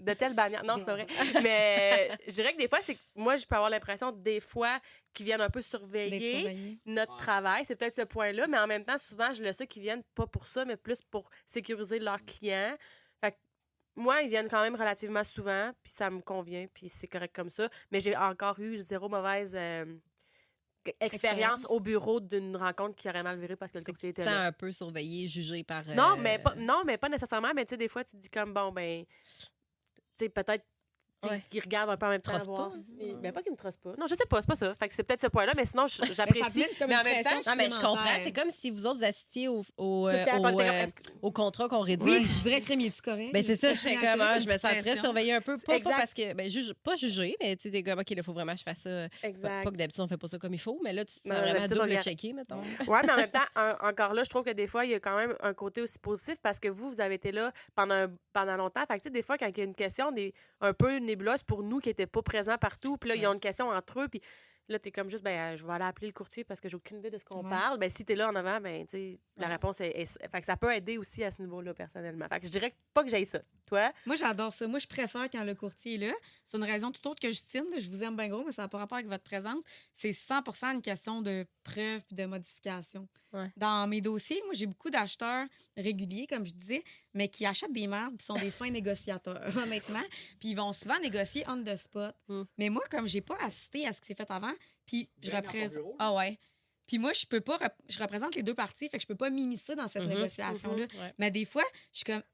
de 0.04 0.14
telle 0.14 0.34
bannière. 0.34 0.64
Non, 0.64 0.76
c'est 0.78 0.84
pas 0.84 0.94
vrai. 0.94 1.06
Mais 1.42 2.10
je 2.26 2.32
dirais 2.32 2.52
que 2.52 2.58
des 2.58 2.68
fois, 2.68 2.80
c'est 2.82 2.96
moi, 3.14 3.36
je 3.36 3.46
peux 3.46 3.54
avoir 3.56 3.70
l'impression, 3.70 4.12
des 4.12 4.40
fois, 4.40 4.78
qu'ils 5.12 5.26
viennent 5.26 5.40
un 5.40 5.50
peu 5.50 5.62
surveiller 5.62 6.78
notre 6.86 7.12
Ouais. 7.14 7.18
travail. 7.18 7.64
C'est 7.64 7.76
peut-être 7.76 7.94
ce 7.94 8.02
point-là, 8.02 8.46
mais 8.46 8.58
en 8.58 8.66
même 8.66 8.84
temps, 8.84 8.98
souvent, 8.98 9.32
je 9.32 9.42
le 9.42 9.52
sais 9.52 9.66
qu'ils 9.66 9.82
viennent 9.82 10.04
pas 10.14 10.26
pour 10.26 10.46
ça, 10.46 10.64
mais 10.64 10.76
plus 10.76 11.02
pour 11.02 11.28
sécuriser 11.46 11.98
leurs 11.98 12.24
clients. 12.24 12.76
Moi, 14.00 14.22
ils 14.22 14.28
viennent 14.28 14.48
quand 14.48 14.62
même 14.62 14.74
relativement 14.74 15.24
souvent, 15.24 15.72
puis 15.82 15.92
ça 15.92 16.10
me 16.10 16.20
convient, 16.20 16.66
puis 16.72 16.88
c'est 16.88 17.06
correct 17.06 17.34
comme 17.34 17.50
ça. 17.50 17.68
Mais 17.90 18.00
j'ai 18.00 18.16
encore 18.16 18.58
eu 18.58 18.78
zéro 18.78 19.08
mauvaise 19.08 19.52
euh, 19.54 19.84
expérience 21.00 21.66
au 21.68 21.80
bureau 21.80 22.20
d'une 22.20 22.56
rencontre 22.56 22.96
qui 22.96 23.08
aurait 23.08 23.22
mal 23.22 23.38
viré 23.38 23.56
parce 23.56 23.72
que 23.72 23.78
le 23.78 23.84
courtier 23.84 24.10
était 24.10 24.24
là. 24.24 24.46
un 24.46 24.52
peu 24.52 24.72
surveillé, 24.72 25.28
jugé 25.28 25.62
par. 25.64 25.86
Non, 25.88 26.12
euh, 26.12 26.16
mais 26.20 26.38
pas, 26.38 26.54
non, 26.56 26.82
mais 26.86 26.96
pas 26.96 27.08
nécessairement. 27.08 27.52
Mais 27.54 27.64
tu 27.64 27.70
sais, 27.70 27.76
des 27.76 27.88
fois, 27.88 28.02
tu 28.02 28.16
te 28.16 28.22
dis 28.22 28.30
comme, 28.30 28.54
bon, 28.54 28.72
ben, 28.72 29.04
tu 29.04 29.46
sais, 30.14 30.28
peut-être 30.28 30.64
Ouais. 31.28 31.42
qu'ils 31.50 31.60
regardent 31.60 31.90
un 31.90 31.96
peu 31.96 32.06
en 32.06 32.10
même 32.10 32.20
temps. 32.22 32.32
Trosse 32.32 32.46
voir 32.46 32.70
pas, 32.70 32.76
si- 32.76 33.14
Ben, 33.20 33.32
pas 33.32 33.42
qu'ils 33.42 33.52
me 33.52 33.56
trossent 33.56 33.76
pas. 33.76 33.90
Non, 33.98 34.06
je 34.08 34.14
sais 34.14 34.24
pas, 34.28 34.40
c'est 34.40 34.46
pas 34.46 34.54
ça. 34.54 34.74
Fait 34.74 34.88
que 34.88 34.94
c'est 34.94 35.02
peut-être 35.02 35.20
ce 35.20 35.26
point-là, 35.26 35.52
mais 35.54 35.66
sinon, 35.66 35.84
Mais 36.00 36.12
j'apprécie. 36.14 36.64
mais 36.88 36.96
en 36.96 37.04
même 37.04 37.22
temps, 37.22 37.30
pression 37.30 37.50
Non, 37.50 37.56
mais 37.56 37.64
je 37.70 37.74
comprends. 37.76 38.20
C'est 38.24 38.32
comme 38.32 38.50
si 38.50 38.70
vous 38.70 38.86
autres, 38.86 38.98
vous 38.98 39.04
assistiez 39.04 39.48
au, 39.48 39.62
au, 39.76 40.08
euh, 40.08 40.24
au, 40.38 40.60
euh, 40.60 40.86
au 41.22 41.30
contrat 41.30 41.68
qu'on 41.68 41.80
rédige. 41.80 42.06
Oui, 42.06 42.26
tu 42.26 42.42
dirais, 42.42 42.60
crème, 42.60 42.80
est-tu 42.80 43.02
correct? 43.02 43.32
Ben 43.32 43.44
c'est 43.44 43.56
ça, 43.56 43.74
je 43.74 43.78
fais 43.80 43.96
comme, 43.96 44.20
ah, 44.20 44.38
je 44.38 44.46
me 44.46 44.52
sentirais 44.52 44.80
pression. 44.80 45.02
surveiller 45.02 45.34
un 45.34 45.40
peu. 45.40 45.56
Pas, 45.56 45.62
pas 45.66 45.74
Exact. 45.76 45.96
parce 45.96 46.14
que, 46.14 46.32
ben, 46.32 46.48
juge, 46.48 46.72
pas 46.82 46.96
jugé, 46.96 47.36
mais 47.40 47.54
tu 47.56 47.62
sais, 47.64 47.70
t'es 47.70 47.82
comme, 47.82 47.98
OK, 47.98 48.10
il 48.10 48.22
faut 48.22 48.32
vraiment 48.32 48.52
que 48.52 48.58
je 48.60 48.64
fasse 48.64 48.78
ça. 48.78 49.08
Pas, 49.20 49.28
Exact. 49.28 49.64
pas 49.64 49.70
que 49.70 49.76
d'habitude, 49.76 50.00
on 50.02 50.08
fait 50.08 50.16
pas 50.16 50.28
ça 50.28 50.38
comme 50.38 50.54
il 50.54 50.58
faut, 50.60 50.80
mais 50.82 50.92
là, 50.92 51.04
tu 51.04 51.20
te 51.20 51.28
sens 51.28 51.38
vraiment 51.38 51.66
double 51.68 51.80
regarde. 51.82 52.02
checké, 52.02 52.32
mettons. 52.32 52.60
Ouais, 52.86 53.00
mais 53.04 53.12
en 53.12 53.16
même 53.16 53.30
temps, 53.30 53.40
encore 53.82 54.14
là, 54.14 54.22
je 54.24 54.30
trouve 54.30 54.44
que 54.44 54.50
des 54.52 54.66
fois, 54.66 54.84
il 54.84 54.92
y 54.92 54.94
a 54.94 55.00
quand 55.00 55.16
même 55.16 55.34
un 55.40 55.52
côté 55.54 55.82
aussi 55.82 55.98
positif 55.98 56.36
parce 56.42 56.58
que 56.58 56.68
vous, 56.68 56.88
vous 56.90 57.00
avez 57.00 57.16
été 57.16 57.32
là 57.32 57.52
pendant, 57.74 58.08
longtemps. 58.56 58.80
Fait 58.86 58.98
que, 58.98 59.02
tu 59.02 59.08
sais, 59.08 59.10
des 59.10 59.22
fois, 59.22 59.36
quand 59.38 59.46
il 59.48 59.58
y 59.58 59.60
a 59.60 59.64
une 59.64 59.74
question 59.74 60.12
des, 60.12 60.32
un 60.60 60.72
peu 60.72 60.98
nébuleuse 61.10 61.42
pour 61.42 61.62
nous 61.62 61.80
qui 61.80 61.88
n'étaient 61.90 62.06
pas 62.06 62.22
présents 62.22 62.58
partout, 62.58 62.96
puis 62.96 63.08
là, 63.10 63.16
ils 63.16 63.26
ont 63.26 63.34
une 63.34 63.40
question 63.40 63.68
entre 63.68 64.00
eux, 64.00 64.08
puis 64.08 64.20
là, 64.68 64.78
t'es 64.78 64.92
comme 64.92 65.10
juste, 65.10 65.24
ben, 65.24 65.54
euh, 65.54 65.56
je 65.56 65.66
vais 65.66 65.72
aller 65.72 65.84
appeler 65.84 66.06
le 66.06 66.12
courtier 66.12 66.44
parce 66.44 66.60
que 66.60 66.68
j'ai 66.68 66.76
aucune 66.76 66.98
idée 66.98 67.10
de 67.10 67.18
ce 67.18 67.24
qu'on 67.24 67.42
Ouais. 67.42 67.50
parle. 67.50 67.78
Ben, 67.78 67.90
si 67.90 68.04
t'es 68.04 68.14
là 68.14 68.28
en 68.28 68.34
avant, 68.36 68.60
ben, 68.60 68.86
tu 68.86 69.18
la 69.36 69.48
réponse 69.48 69.80
est, 69.80 69.90
est- 70.00 70.28
Fait 70.30 70.40
que 70.40 70.46
ça 70.46 70.56
peut 70.56 70.72
aider 70.72 70.96
aussi 70.96 71.24
à 71.24 71.30
ce 71.32 71.42
niveau-là, 71.42 71.74
personnellement. 71.74 72.26
Fait 72.32 72.38
que 72.38 72.46
je 72.46 72.52
dirais 72.52 72.72
pas 72.94 73.02
que 73.02 73.08
j'aille 73.10 73.26
ça. 73.26 73.40
Toi? 73.66 73.92
Moi, 74.06 74.14
j'adore 74.14 74.52
ça. 74.52 74.68
Moi, 74.68 74.78
je 74.78 74.86
préfère 74.86 75.28
quand 75.28 75.42
le 75.42 75.54
courtier 75.56 75.96
est 75.96 76.06
là. 76.06 76.12
C'est 76.50 76.56
une 76.56 76.64
raison 76.64 76.90
tout 76.90 77.06
autre 77.08 77.20
que 77.20 77.28
Justine. 77.28 77.64
Je 77.78 77.88
vous 77.88 78.02
aime 78.02 78.16
bien 78.16 78.28
gros, 78.28 78.42
mais 78.44 78.50
ça 78.50 78.62
n'a 78.62 78.68
pas 78.68 78.78
rapport 78.78 78.96
avec 78.98 79.06
votre 79.08 79.22
présence. 79.22 79.62
C'est 79.92 80.10
100% 80.10 80.74
une 80.74 80.82
question 80.82 81.22
de 81.22 81.46
preuve 81.62 82.02
puis 82.06 82.16
de 82.16 82.24
modification. 82.24 83.06
Ouais. 83.32 83.52
Dans 83.56 83.86
mes 83.86 84.00
dossiers, 84.00 84.42
moi, 84.46 84.54
j'ai 84.54 84.66
beaucoup 84.66 84.90
d'acheteurs 84.90 85.46
réguliers, 85.76 86.26
comme 86.26 86.44
je 86.44 86.52
disais, 86.52 86.82
mais 87.14 87.28
qui 87.28 87.46
achètent 87.46 87.72
des 87.72 87.86
marques 87.86 88.16
puis 88.16 88.24
sont 88.26 88.34
des 88.34 88.50
fins 88.50 88.68
négociateurs, 88.70 89.40
honnêtement. 89.56 90.02
Puis 90.40 90.50
ils 90.50 90.54
vont 90.56 90.72
souvent 90.72 90.98
négocier 90.98 91.44
on 91.46 91.62
the 91.62 91.76
spot. 91.76 92.16
Mm. 92.26 92.42
Mais 92.58 92.68
moi, 92.68 92.82
comme 92.90 93.06
j'ai 93.06 93.20
pas 93.20 93.36
assisté 93.40 93.86
à 93.86 93.92
ce 93.92 94.00
qui 94.00 94.08
s'est 94.08 94.14
fait 94.16 94.30
avant, 94.30 94.52
puis 94.86 95.08
je 95.22 95.30
représente. 95.30 95.84
Ah 96.00 96.12
ouais. 96.14 96.36
Puis 96.88 96.98
moi, 96.98 97.12
je 97.12 97.24
peux 97.26 97.40
pas. 97.40 97.58
rep- 97.58 97.76
Je 97.88 97.98
représente 98.00 98.34
les 98.34 98.42
deux 98.42 98.54
parties, 98.54 98.88
fait 98.88 98.98
que 98.98 99.02
je 99.02 99.06
peux 99.06 99.14
pas 99.14 99.30
m'immiscer 99.30 99.76
dans 99.76 99.86
cette 99.86 100.02
Mhm, 100.02 100.08
négociation-là. 100.08 100.86
Ouais. 100.98 101.14
Mais 101.18 101.30
des 101.30 101.44
fois, 101.44 101.62
je 101.92 101.98
suis 101.98 102.04
comme. 102.04 102.24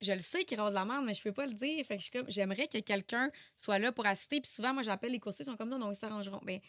Je 0.00 0.12
le 0.12 0.20
sais 0.20 0.44
qu'il 0.44 0.58
de 0.58 0.62
la 0.70 0.84
merde, 0.84 1.04
mais 1.04 1.14
je 1.14 1.22
peux 1.22 1.32
pas 1.32 1.46
le 1.46 1.54
dire. 1.54 1.84
Fait 1.86 1.96
que. 1.96 2.24
J'aimerais 2.28 2.68
que 2.68 2.78
quelqu'un 2.78 3.30
soit 3.56 3.78
là 3.78 3.92
pour 3.92 4.06
assister. 4.06 4.40
Puis 4.40 4.50
souvent, 4.50 4.74
moi, 4.74 4.82
j'appelle 4.82 5.12
les 5.12 5.20
courtiers, 5.20 5.44
ils 5.44 5.50
sont 5.50 5.56
comme 5.56 5.70
non, 5.70 5.78
non, 5.78 5.90
ils 5.90 5.96
s'arrangeront. 5.96 6.40
Ben, 6.44 6.60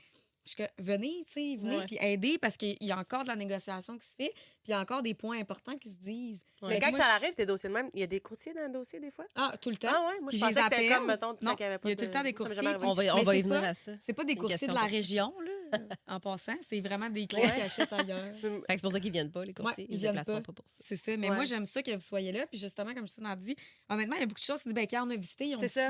je 0.48 0.54
suis 0.54 0.64
venez, 0.80 1.24
tu 1.28 1.34
sais, 1.34 1.56
venez, 1.60 1.86
puis 1.86 1.98
aider 2.02 2.38
parce 2.38 2.58
qu'il 2.58 2.78
y 2.82 2.92
a 2.92 2.98
encore 2.98 3.24
de 3.24 3.28
la 3.28 3.36
négociation 3.36 3.98
qui 3.98 4.06
se 4.08 4.16
fait, 4.16 4.32
puis 4.34 4.70
il 4.70 4.72
y 4.72 4.74
a 4.74 4.80
encore 4.80 5.02
des 5.04 5.14
points 5.14 5.40
importants 5.40 5.78
qui 5.78 5.90
se 5.90 5.96
disent. 5.98 6.40
Ouais. 6.62 6.70
Mais 6.70 6.80
quand 6.80 6.90
moi, 6.90 7.00
ça 7.00 7.06
je- 7.06 7.24
arrive, 7.24 7.34
tes 7.36 7.46
dossiers 7.46 7.70
de 7.70 7.74
même, 7.76 7.90
il 7.94 8.00
y 8.00 8.04
a 8.04 8.08
des 8.08 8.20
courtiers 8.20 8.52
dans 8.54 8.66
le 8.66 8.74
dossier, 8.74 9.00
des 9.00 9.12
fois? 9.12 9.26
Ah, 9.36 9.54
tout 9.62 9.70
le 9.70 9.78
temps. 9.78 9.90
Ah 9.92 10.08
ouais, 10.10 10.20
moi, 10.22 10.32
je 10.32 10.40
pensais 10.40 10.40
je 10.40 10.46
les 10.48 10.54
que 10.56 10.64
c'était 10.64 10.76
appelle. 10.88 10.98
comme, 10.98 11.08
mettons, 11.08 11.28
quand 11.36 11.42
Non, 11.44 11.56
il 11.58 11.62
y 11.62 11.66
avait 11.66 11.78
pas 11.78 11.88
il 11.88 11.92
y 11.92 11.94
a 11.94 11.96
de- 11.96 12.00
tout 12.00 12.06
le 12.08 12.12
temps 12.12 12.24
des 12.24 12.34
courtiers. 12.34 12.58
On 12.82 12.94
va, 12.96 13.16
on 13.16 13.22
va 13.24 13.32
c'est 13.32 13.40
y 13.40 13.42
venir 13.44 13.62
pas- 13.62 13.68
à 13.68 13.74
ça. 13.76 13.92
C'est 14.04 14.14
pas 14.14 14.24
des 14.24 14.34
Une 14.34 14.40
courtiers 14.40 14.68
de 14.68 14.74
la 14.74 14.82
région, 14.86 15.34
là, 15.40 15.52
en 16.08 16.20
passant. 16.20 16.56
C'est 16.68 16.80
vraiment 16.82 17.10
des 17.12 17.28
clients 17.28 17.44
Ouais. 17.46 17.54
qui 17.54 17.62
achètent 17.62 17.94
ailleurs. 17.94 18.34
C'est 18.70 18.82
pour 18.82 18.92
ça 18.92 19.00
qu'ils 19.00 19.12
viennent 19.12 19.32
pas, 19.32 19.46
les 19.46 19.54
courtiers. 19.54 19.86
ils 19.88 19.96
ils 19.96 20.00
viennent 20.00 20.16
pas. 20.24 20.42
pas 20.42 20.54
pour 20.54 20.66
ça. 20.68 20.74
C'est 20.80 20.96
ça. 20.96 21.16
Mais 21.16 21.30
Ouais. 21.30 21.36
moi, 21.36 21.44
j'aime 21.46 21.66
ça 21.66 21.84
que 21.84 21.92
vous 21.92 22.00
soyez 22.02 22.32
là. 22.32 22.48
Puis 22.48 22.58
justement, 22.60 22.92
comme 22.96 23.06
Justine 23.06 23.26
a 23.28 23.36
dit, 23.36 23.56
honnêtement, 23.90 24.16
il 24.16 24.22
y 24.22 24.24
a 24.24 24.26
beaucoup 24.26 24.40
de 24.40 24.44
choses 24.46 24.60
qui 24.64 24.70
disent, 24.70 24.74
ben, 24.76 24.88
quand 24.90 25.06
on 25.06 25.12
a 25.12 25.16
visité, 25.16 25.46
ils 25.46 25.56
ont 25.56 25.60
C'est 25.60 25.68
dit 25.68 25.74
ça. 25.74 25.90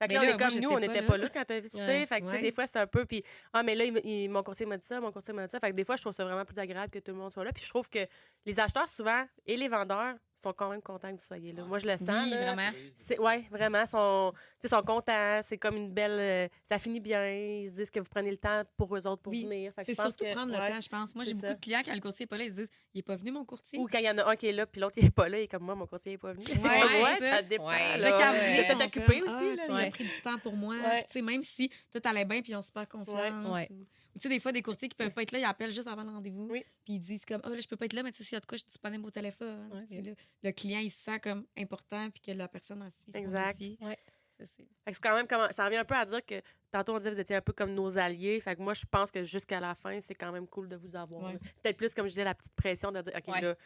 Fait 0.00 0.06
que 0.08 0.14
là, 0.14 0.20
on 0.20 0.22
est 0.24 0.36
comme 0.38 0.60
nous, 0.60 0.68
on 0.70 0.78
n'était 0.80 1.02
pas 1.02 1.16
là 1.16 1.28
quand 1.28 1.44
t'as 1.46 1.60
visité. 1.60 1.80
Ouais. 1.82 2.06
Fait 2.06 2.20
que, 2.20 2.30
tu 2.34 2.42
des 2.42 2.52
fois, 2.52 2.66
c'est 2.66 2.78
un 2.78 2.86
peu. 2.86 3.04
Puis, 3.04 3.22
ah, 3.52 3.62
mais 3.62 3.74
là, 3.76 3.84
il, 4.04 4.28
mon 4.28 4.42
courtier 4.42 4.66
m'a 4.66 4.76
dit 4.76 4.86
ça, 4.86 5.00
mon 5.00 5.12
courtier 5.12 5.32
m'a 5.34 5.46
dit 5.46 5.50
ça. 5.50 5.60
Fait 5.60 5.72
des 5.72 5.84
fois, 5.84 5.96
je 5.96 6.02
trouve 6.02 6.12
ça 6.12 6.24
vraiment 6.24 6.44
plus 6.44 6.58
agréable 6.58 6.90
que 6.90 6.98
tout 6.98 7.12
le 7.12 7.18
monde 7.18 7.32
soit 7.32 7.44
là. 7.44 7.52
Puis, 7.52 7.64
je 7.64 7.68
trouve 7.68 7.88
que 7.88 8.06
les 8.46 8.60
acheteurs, 8.60 8.88
souvent, 8.88 9.24
et 9.46 9.56
les 9.56 9.68
vendeurs, 9.68 10.14
sont 10.40 10.52
quand 10.52 10.70
même 10.70 10.80
contents 10.82 11.08
que 11.08 11.20
vous 11.20 11.26
soyez 11.26 11.52
là. 11.52 11.64
Moi, 11.64 11.78
je 11.78 11.86
le 11.86 11.92
sens. 11.98 12.08
Oui, 12.24 12.30
là. 12.30 12.54
vraiment. 12.54 12.70
C'est, 12.96 13.18
ouais, 13.18 13.44
vraiment, 13.50 13.84
sont, 13.86 14.32
tu 14.34 14.40
sais, 14.60 14.68
sont 14.68 14.82
contents. 14.82 15.40
C'est 15.42 15.58
comme 15.58 15.76
une 15.76 15.90
belle. 15.92 16.18
euh, 16.18 16.48
ça 16.62 16.78
finit 16.78 17.00
bien. 17.00 17.28
Ils 17.32 17.68
se 17.70 17.74
disent 17.74 17.90
que 17.90 18.00
vous 18.00 18.08
prenez 18.08 18.30
le 18.30 18.36
temps 18.36 18.62
pour 18.76 18.94
eux 18.96 19.06
autres 19.06 19.22
pour 19.22 19.32
Oui. 19.32 19.44
venir. 19.44 19.72
C'est 19.84 19.94
surtout 19.94 20.24
que- 20.24 20.32
prendre 20.32 20.52
le 20.52 20.58
temps, 20.58 20.80
je 20.80 20.88
pense. 20.88 21.14
Moi, 21.14 21.24
j'ai 21.24 21.34
beaucoup 21.34 21.46
de 21.54 21.54
clients, 21.60 21.82
quand 21.84 21.94
le 21.94 22.00
courtier 22.00 22.24
n'est 22.24 22.28
pas 22.28 22.38
là, 22.38 22.44
ils 22.44 22.50
se 22.50 22.56
disent 22.56 22.70
Il 22.94 22.98
n'est 22.98 23.02
pas 23.02 23.16
venu, 23.16 23.30
mon 23.32 23.44
courtier. 23.44 23.78
Ou 23.78 23.86
quand 23.86 23.98
il 23.98 24.04
y 24.04 24.10
en 24.10 24.18
a 24.18 24.30
un 24.30 24.36
qui 24.36 24.46
est 24.46 24.52
là, 24.52 24.66
puis 24.66 24.80
l'autre, 24.80 24.94
il 24.98 25.04
n'est 25.04 25.10
pas 25.10 25.28
là, 25.28 25.38
il 25.38 25.42
est 25.42 25.48
comme 25.48 25.64
moi, 25.64 25.74
mon 25.74 25.86
courtier 25.86 26.12
n'est 26.12 26.18
pas 26.18 26.32
venu. 26.32 26.44
Ouais, 26.46 26.54
Ouais, 27.02 27.16
c'est 27.18 27.26
ça 27.26 27.36
ça. 27.36 27.42
dépend. 27.42 27.66
Ouais. 27.68 27.98
là. 27.98 28.10
Quand 28.12 28.32
vous 28.32 28.38
ouais. 28.38 28.54
Il 28.54 28.60
ils 28.60 28.64
sont 28.64 28.80
occupé 28.80 29.20
comme, 29.20 29.34
aussi. 29.34 29.58
Ah, 29.60 29.66
là. 29.68 29.74
Ouais. 29.74 29.86
as 29.86 29.90
pris 29.90 30.04
du 30.04 30.20
temps 30.22 30.38
pour 30.38 30.54
moi. 30.54 30.74
Ouais. 30.76 31.02
Tu 31.04 31.12
sais, 31.12 31.22
Même 31.22 31.42
si 31.42 31.70
tout 31.92 32.00
allait 32.04 32.24
bien 32.24 32.40
puis 32.42 32.52
ils 32.52 32.56
ont 32.56 32.62
super 32.62 32.88
confiance. 32.88 33.18
Ouais. 33.52 33.68
ou- 33.70 33.74
ou 33.74 33.86
Tu 34.14 34.20
sais, 34.22 34.28
des 34.28 34.40
fois, 34.40 34.52
des 34.52 34.62
courtiers 34.62 34.88
qui 34.88 34.96
peuvent 34.96 35.12
pas 35.12 35.22
être 35.22 35.32
là, 35.32 35.38
ils 35.38 35.44
appellent 35.44 35.70
juste 35.70 35.86
avant 35.86 36.02
le 36.02 36.10
rendez-vous. 36.10 36.48
Oui. 36.50 36.64
Puis 36.84 36.94
ils 36.94 37.00
disent 37.00 37.24
comme, 37.24 37.40
oh 37.44 37.50
là, 37.50 37.60
je 37.60 37.68
peux 37.68 37.76
pas 37.76 37.84
être 37.84 37.92
là, 37.92 38.02
mais 38.02 38.10
tu 38.12 38.18
sais, 38.18 38.24
s'il 38.24 38.34
y 38.34 38.36
a 38.36 38.40
de 38.40 38.46
quoi, 38.46 38.56
je 38.56 38.60
suis 38.62 38.68
disponible 38.68 39.04
au 39.06 39.10
téléphone. 39.10 39.70
Ouais, 39.90 40.02
là, 40.02 40.12
le 40.42 40.52
client, 40.52 40.80
il 40.80 40.90
se 40.90 40.98
sent 40.98 41.20
comme 41.20 41.46
important 41.56 42.10
puis 42.10 42.20
que 42.20 42.32
la 42.32 42.48
personne 42.48 42.82
en 42.82 42.90
suit 42.90 43.12
Exact. 43.14 43.60
Ouais. 43.80 43.98
Ça, 44.38 44.44
c'est- 44.46 45.00
quand 45.00 45.16
même 45.16 45.26
ça 45.50 45.64
revient 45.64 45.78
un 45.78 45.84
peu 45.84 45.96
à 45.96 46.04
dire 46.04 46.24
que 46.24 46.40
tantôt 46.70 46.94
on 46.94 46.98
disait 46.98 47.10
que 47.10 47.14
vous 47.16 47.20
étiez 47.20 47.34
un 47.36 47.40
peu 47.40 47.52
comme 47.52 47.74
nos 47.74 47.98
alliés. 47.98 48.40
Fait 48.40 48.54
que 48.54 48.62
moi 48.62 48.72
je 48.72 48.84
pense 48.88 49.10
que 49.10 49.24
jusqu'à 49.24 49.58
la 49.58 49.74
fin, 49.74 50.00
c'est 50.00 50.14
quand 50.14 50.30
même 50.30 50.46
cool 50.46 50.68
de 50.68 50.76
vous 50.76 50.94
avoir. 50.94 51.24
Ouais. 51.32 51.38
Peut-être 51.62 51.76
plus 51.76 51.92
comme 51.92 52.06
je 52.06 52.10
disais 52.12 52.22
la 52.24 52.36
petite 52.36 52.54
pression 52.54 52.92
de 52.92 53.00
dire 53.00 53.12
OK 53.16 53.40
là 53.42 53.56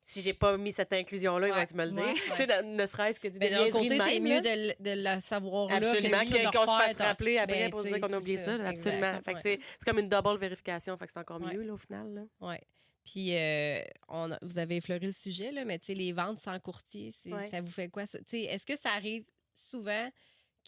si 0.00 0.20
j'ai 0.22 0.32
pas 0.32 0.56
mis 0.56 0.72
cette 0.72 0.92
inclusion 0.92 1.38
là, 1.38 1.48
il 1.48 1.52
va 1.52 1.66
tu 1.66 1.74
me 1.74 1.84
le 1.84 1.92
dire. 1.92 2.02
Ouais. 2.04 2.14
Tu 2.14 2.36
sais 2.36 2.62
ne 2.62 2.86
serait-ce 2.86 3.20
que 3.20 3.28
des 3.28 3.38
Mais 3.38 3.50
d'un 3.50 3.70
côté, 3.70 4.20
mieux 4.20 4.40
de, 4.40 4.90
la 4.90 5.20
savoir. 5.20 5.70
Absolument, 5.70 6.20
qu'on 6.20 6.72
se 6.72 6.78
fasse 6.78 6.96
rappeler 6.96 7.38
après 7.38 7.64
Ben, 7.64 7.70
pour 7.70 7.82
dire 7.82 8.00
qu'on 8.00 8.12
a 8.12 8.18
oublié 8.18 8.38
ça. 8.38 8.56
là, 8.56 8.68
absolument. 8.68 9.20
c'est 9.42 9.60
comme 9.84 9.98
une 9.98 10.08
double 10.08 10.38
vérification. 10.38 10.96
Fait 10.96 11.06
que 11.06 11.12
c'est 11.12 11.18
encore 11.20 11.40
mieux 11.40 11.62
là, 11.62 11.72
au 11.72 11.76
final. 11.76 12.26
Ouais. 12.40 12.60
Puis, 13.04 13.34
euh, 13.34 13.80
on 14.08 14.32
a- 14.32 14.38
vous 14.42 14.58
avez 14.58 14.76
effleuré 14.76 15.06
le 15.06 15.12
sujet, 15.12 15.50
là, 15.50 15.64
mais 15.64 15.78
tu 15.78 15.86
sais, 15.86 15.94
les 15.94 16.12
ventes 16.12 16.40
sans 16.40 16.58
courtier, 16.60 17.12
ça 17.50 17.60
vous 17.62 17.70
fait 17.70 17.88
quoi? 17.88 18.06
ça? 18.06 18.18
Tu 18.18 18.24
sais, 18.28 18.40
Est-ce 18.42 18.66
que 18.66 18.76
ça 18.78 18.90
arrive 18.90 19.24
souvent 19.70 20.10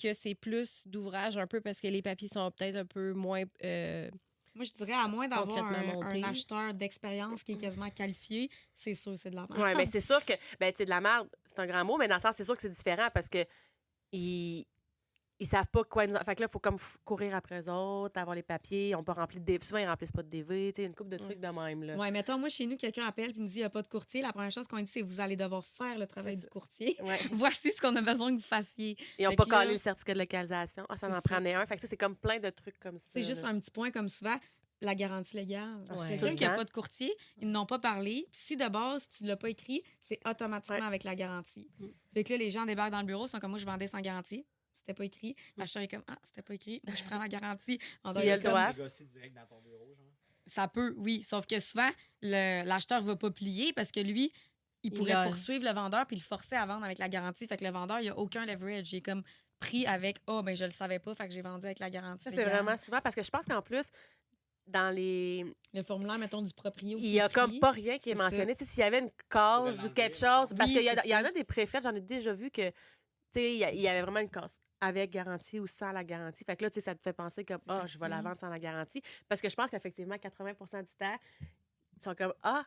que 0.01 0.15
c'est 0.15 0.35
plus 0.35 0.81
d'ouvrage 0.87 1.37
un 1.37 1.47
peu 1.47 1.61
parce 1.61 1.81
que 1.81 1.89
les 1.89 2.01
papiers 2.01 2.29
sont 2.29 2.51
peut-être 2.51 2.77
un 2.77 2.87
peu 2.87 3.13
moins. 3.13 3.43
euh, 3.65 4.09
Moi, 4.61 4.67
je 4.67 4.75
dirais, 4.75 4.93
à 4.93 5.09
moins 5.09 5.27
d'avoir 5.27 5.57
un, 5.57 6.03
un 6.03 6.23
acheteur 6.25 6.75
d'expérience 6.75 7.43
qui 7.43 7.53
est 7.53 7.57
quasiment 7.57 7.89
qualifié, 7.89 8.51
c'est 8.75 8.95
sûr, 8.95 9.17
c'est 9.17 9.31
de 9.31 9.37
la 9.37 9.47
merde. 9.49 9.59
Ouais, 9.59 9.75
mais 9.75 9.87
c'est 9.87 10.03
sûr 10.03 10.23
que, 10.23 10.35
ben, 10.59 10.71
tu 10.71 10.77
sais, 10.77 10.85
de 10.85 10.91
la 10.91 11.01
merde, 11.01 11.31
c'est 11.47 11.61
un 11.61 11.67
grand 11.67 11.83
mot, 11.83 11.97
mais 11.97 12.09
dans 12.09 12.17
le 12.17 12.21
sens, 12.21 12.35
c'est 12.37 12.45
sûr 12.45 12.55
que 12.57 12.61
c'est 12.61 12.69
différent 12.69 13.09
parce 13.15 13.31
que 13.31 13.47
il, 14.13 14.67
ils 15.41 15.47
savent 15.47 15.69
pas 15.69 15.83
quoi 15.85 16.07
nous. 16.07 16.13
Fait 16.19 16.35
que 16.37 16.43
là, 16.43 16.47
il 16.49 16.53
faut 16.53 16.59
comme 16.59 16.77
courir 17.05 17.35
après 17.35 17.61
eux 17.61 17.71
autres, 17.73 18.21
avoir 18.21 18.37
les 18.37 18.43
papiers. 18.43 18.95
On 18.95 19.03
peut 19.03 19.13
remplir 19.13 19.41
des. 19.41 19.59
Souvent, 19.61 19.79
ils 19.79 19.87
remplissent 19.89 20.13
pas 20.13 20.23
de 20.23 20.29
DV, 20.29 20.73
tu 20.73 20.83
sais, 20.83 20.87
une 20.87 20.95
coupe 20.95 21.09
de 21.09 21.17
trucs 21.17 21.41
de 21.41 21.49
même, 21.49 21.83
là. 21.83 21.97
Ouais, 21.97 22.11
mettons, 22.11 22.39
moi, 22.39 22.51
chez 22.51 22.67
nous, 22.67 22.77
quelqu'un 22.77 23.07
appelle 23.07 23.33
puis 23.33 23.41
me 23.41 23.47
dit 23.49 23.55
il 23.55 23.59
n'y 23.59 23.65
a 23.65 23.71
pas 23.71 23.83
de 23.83 23.89
courtier. 23.89 24.21
La 24.21 24.33
première 24.33 24.51
chose 24.51 24.69
qu'on 24.69 24.79
dit, 24.79 24.87
c'est 24.87 25.03
vous 25.03 25.19
allez 25.19 25.37
devoir 25.37 25.65
faire 25.65 25.99
le 25.99 26.07
travail 26.07 26.37
du 26.37 26.47
courtier. 26.47 26.95
Ouais. 27.03 27.19
Voici 27.33 27.73
ce 27.73 27.81
qu'on 27.81 27.97
a 27.97 28.03
besoin 28.03 28.31
que 28.37 28.37
vous 28.43 28.47
fassiez. 28.47 28.97
Ils 29.19 29.27
ont 29.27 29.31
Fait 29.31 29.37
pas 29.37 29.45
là- 29.49 29.59
collé 29.63 29.73
le 29.73 29.79
certificat 29.79 30.13
de 30.15 30.19
localisation. 30.19 30.85
Ah, 30.89 30.97
ça 30.97 31.09
en 31.09 31.21
prenait 31.23 31.55
un. 31.55 31.65
Fait 31.65 31.77
que 31.77 31.81
ça, 31.83 31.89
c'est 31.89 31.97
comme 31.97 32.17
plein 32.17 32.39
de 32.39 32.51
trucs 32.51 32.79
comme 32.79 32.99
ça. 32.99 33.11
C'est 33.13 33.23
juste 33.23 33.43
là. 33.43 33.49
un 33.49 33.59
petit 33.59 33.71
point 33.71 33.91
comme 33.91 34.09
souvent. 34.09 34.37
La 34.83 34.95
garantie 34.95 35.37
légale. 35.37 35.85
Ouais. 35.91 36.09
Quelqu'un 36.19 36.35
qui 36.35 36.45
n'a 36.45 36.55
pas 36.57 36.65
de 36.65 36.71
courtier, 36.71 37.15
ils 37.37 37.51
n'ont 37.51 37.67
pas 37.67 37.79
parlé. 37.79 38.27
Puis 38.33 38.41
si 38.47 38.57
de 38.57 38.67
base, 38.67 39.07
tu 39.11 39.25
ne 39.25 39.29
l'as 39.29 39.37
pas 39.37 39.51
écrit, 39.51 39.83
c'est 39.99 40.19
automatiquement 40.27 40.79
Ouais. 40.79 40.87
avec 40.87 41.05
la 41.05 41.15
garantie. 41.15 41.69
Mm. 41.79 41.87
Fait 42.15 42.25
que 42.25 42.33
là, 42.33 42.39
les 42.39 42.51
gens 42.51 42.65
débarquent 42.65 42.93
dans 42.93 43.01
le 43.01 43.07
bureau, 43.07 43.27
sont 43.27 43.39
comme 43.41 43.51
moi, 43.51 43.59
je 43.59 43.67
vendais 43.67 43.87
sans 43.87 44.01
garantie. 44.01 44.47
C'était 44.81 44.95
pas 44.95 45.05
écrit. 45.05 45.37
L'acheteur 45.57 45.83
est 45.83 45.89
comme 45.89 46.03
Ah, 46.09 46.19
c'était 46.23 46.43
pas 46.43 46.55
écrit. 46.55 46.81
Moi, 46.87 46.95
je 46.97 47.05
prends 47.05 47.19
ma 47.19 47.29
garantie. 47.29 47.79
En 48.03 48.13
il 48.13 48.29
a 48.31 48.37
le 48.37 48.43
comme- 48.43 48.51
droit. 48.53 48.69
négocier 48.73 49.07
direct 49.07 49.35
dans 49.35 49.47
ton 49.47 49.61
bureau, 49.61 49.95
genre. 49.95 50.07
Ça 50.47 50.67
peut, 50.67 50.95
oui. 50.97 51.23
Sauf 51.23 51.47
que 51.47 51.61
souvent, 51.61 51.91
le- 52.23 52.65
l'acheteur 52.67 53.03
va 53.05 53.15
pas 53.17 53.31
plier 53.31 53.73
parce 53.73 53.93
que 53.93 54.01
lui, 54.01 54.33
il 54.83 54.93
Il 54.93 54.97
pourrait 54.99 55.13
a- 55.13 55.25
poursuivre 55.27 55.65
le 55.65 55.73
vendeur 55.73 56.07
puis 56.07 56.17
le 56.17 56.23
forcer 56.23 56.57
à 56.57 56.65
vendre 56.67 56.85
avec 56.85 56.99
la 56.99 57.09
garantie. 57.09 57.47
Fait 57.47 57.57
que 57.57 57.65
le 57.65 57.71
vendeur, 57.71 58.01
il 58.01 58.09
a 58.09 58.19
aucun 58.19 58.47
leverage. 58.47 58.93
Il 58.93 58.97
est 58.97 59.01
comme 59.03 59.23
pris 59.61 59.87
avec 59.87 60.17
Oh, 60.27 60.43
ben 60.43 60.57
je 60.57 60.65
le 60.65 60.71
savais 60.71 60.99
pas, 60.99 61.15
fait 61.15 61.29
que 61.29 61.35
j'ai 61.35 61.43
vendu 61.43 61.67
avec 61.67 61.79
la 61.79 61.91
garantie. 61.91 62.25
Ça, 62.25 62.31
c'est 62.31 62.45
vraiment 62.45 62.77
souvent 62.79 63.01
parce 63.03 63.15
que 63.15 63.23
je 63.23 63.31
pense 63.31 63.45
qu'en 63.45 63.61
plus, 63.63 63.91
dans 64.67 64.95
les. 64.95 65.45
Le 65.75 65.83
formulaire, 65.83 66.19
mettons, 66.19 66.41
du 66.43 66.53
proprio. 66.55 66.97
Il 66.99 67.11
y 67.11 67.21
a 67.21 67.29
comme 67.29 67.59
pas 67.61 67.71
rien 67.73 67.99
qui 67.99 68.11
est 68.11 68.15
mentionné. 68.15 68.55
S'il 68.59 68.81
y 68.81 68.83
avait 68.83 69.01
une 69.01 69.11
cause 69.29 69.85
ou 69.85 69.91
quelque 69.91 70.17
chose. 70.17 70.55
Parce 70.57 70.71
Oui, 70.71 70.77
qu'il 70.79 70.83
y, 70.83 71.09
y 71.11 71.15
en 71.15 71.25
a 71.25 71.31
des 71.31 71.45
préfets, 71.45 71.81
j'en 71.83 71.95
ai 71.95 72.01
déjà 72.01 72.33
vu 72.33 72.51
que. 72.51 72.71
Tu 72.71 72.75
sais, 73.35 73.55
y 73.55 73.59
il 73.75 73.81
y 73.83 73.87
avait 73.89 74.01
vraiment 74.03 74.21
une 74.21 74.31
cause 74.31 74.57
avec 74.81 75.11
garantie 75.11 75.61
ou 75.61 75.67
sans 75.67 75.93
la 75.93 76.05
garantie. 76.05 76.45
Fait 76.45 76.57
que 76.57 76.65
là, 76.65 76.71
tu 76.71 76.75
sais, 76.75 76.81
ça 76.81 76.95
te 76.95 77.03
fait 77.03 77.13
penser 77.13 77.45
comme, 77.45 77.61
ah, 77.69 77.83
je 77.87 77.99
vais 77.99 78.09
la 78.09 78.21
vendre 78.23 78.39
sans 78.39 78.49
la 78.49 78.59
garantie. 78.59 79.03
Parce 79.29 79.41
que 79.41 79.49
je 79.51 79.55
pense 79.57 79.71
qu'effectivement, 79.71 80.15
80% 80.17 80.83
du 80.85 80.93
temps, 80.95 81.17
ils 81.97 82.03
sont 82.03 82.15
comme, 82.15 82.33
ah, 82.43 82.65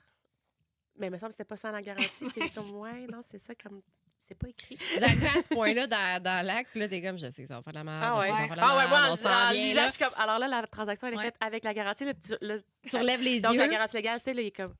mais 0.98 1.08
il 1.08 1.12
me 1.12 1.18
semble 1.18 1.30
que 1.30 1.34
c'était 1.38 1.44
pas 1.48 1.56
sans 1.58 1.72
la 1.72 1.82
garantie. 1.82 2.26
Puis 2.26 2.42
ils 2.42 2.50
sont 2.50 2.62
comme, 2.64 2.72
ouais, 2.82 3.08
non, 3.12 3.22
c'est 3.22 3.40
ça, 3.40 3.54
comme, 3.56 3.82
c'est 4.20 4.36
pas 4.36 4.48
écrit. 4.48 4.78
Vous 4.96 5.04
arrivez 5.04 5.28
à 5.28 5.44
ce 5.44 5.48
point-là 5.50 5.88
dans, 5.88 6.22
dans 6.24 6.46
l'acte, 6.46 6.70
puis 6.72 6.80
là, 6.80 6.88
t'es 6.88 7.02
comme, 7.02 7.18
je 7.18 7.30
sais 7.30 7.42
que 7.42 7.48
ça 7.48 7.56
va 7.56 7.62
faire 7.64 7.74
de 7.74 7.78
la 7.80 7.84
merde. 7.84 8.00
Ah 8.04 8.14
je 8.16 8.20
ouais. 8.20 8.26
sais 8.28 8.32
que 8.32 8.38
ça 8.38 8.42
va 8.42 8.48
faire 8.48 8.56
de 8.56 8.62
la 8.62 8.68
Ah 8.68 8.78
ouais, 8.78 8.88
moi, 8.88 9.00
on 9.08 9.28
en, 9.28 9.50
en 9.50 9.52
vient, 9.52 9.64
lisant, 9.64 9.82
là. 9.82 9.88
je 9.88 9.94
suis 9.94 10.04
comme, 10.04 10.14
alors 10.18 10.40
là, 10.40 10.48
la 10.48 10.68
transaction, 10.68 11.08
elle 11.08 11.14
est 11.16 11.18
Ouais. 11.18 11.24
faite 11.26 11.36
avec 11.42 11.64
la 11.64 11.74
garantie. 11.74 12.06
Là, 12.06 12.14
tu, 12.14 12.34
là, 12.42 12.56
Tu 12.90 12.96
relèves 12.96 13.22
les 13.22 13.42
donc, 13.42 13.54
yeux. 13.54 13.60
la 13.60 13.68
garantie 13.68 13.96
légale, 13.98 14.20
c'est 14.20 14.34
là, 14.34 14.42
il 14.42 14.48
est 14.48 14.52
comme, 14.56 14.74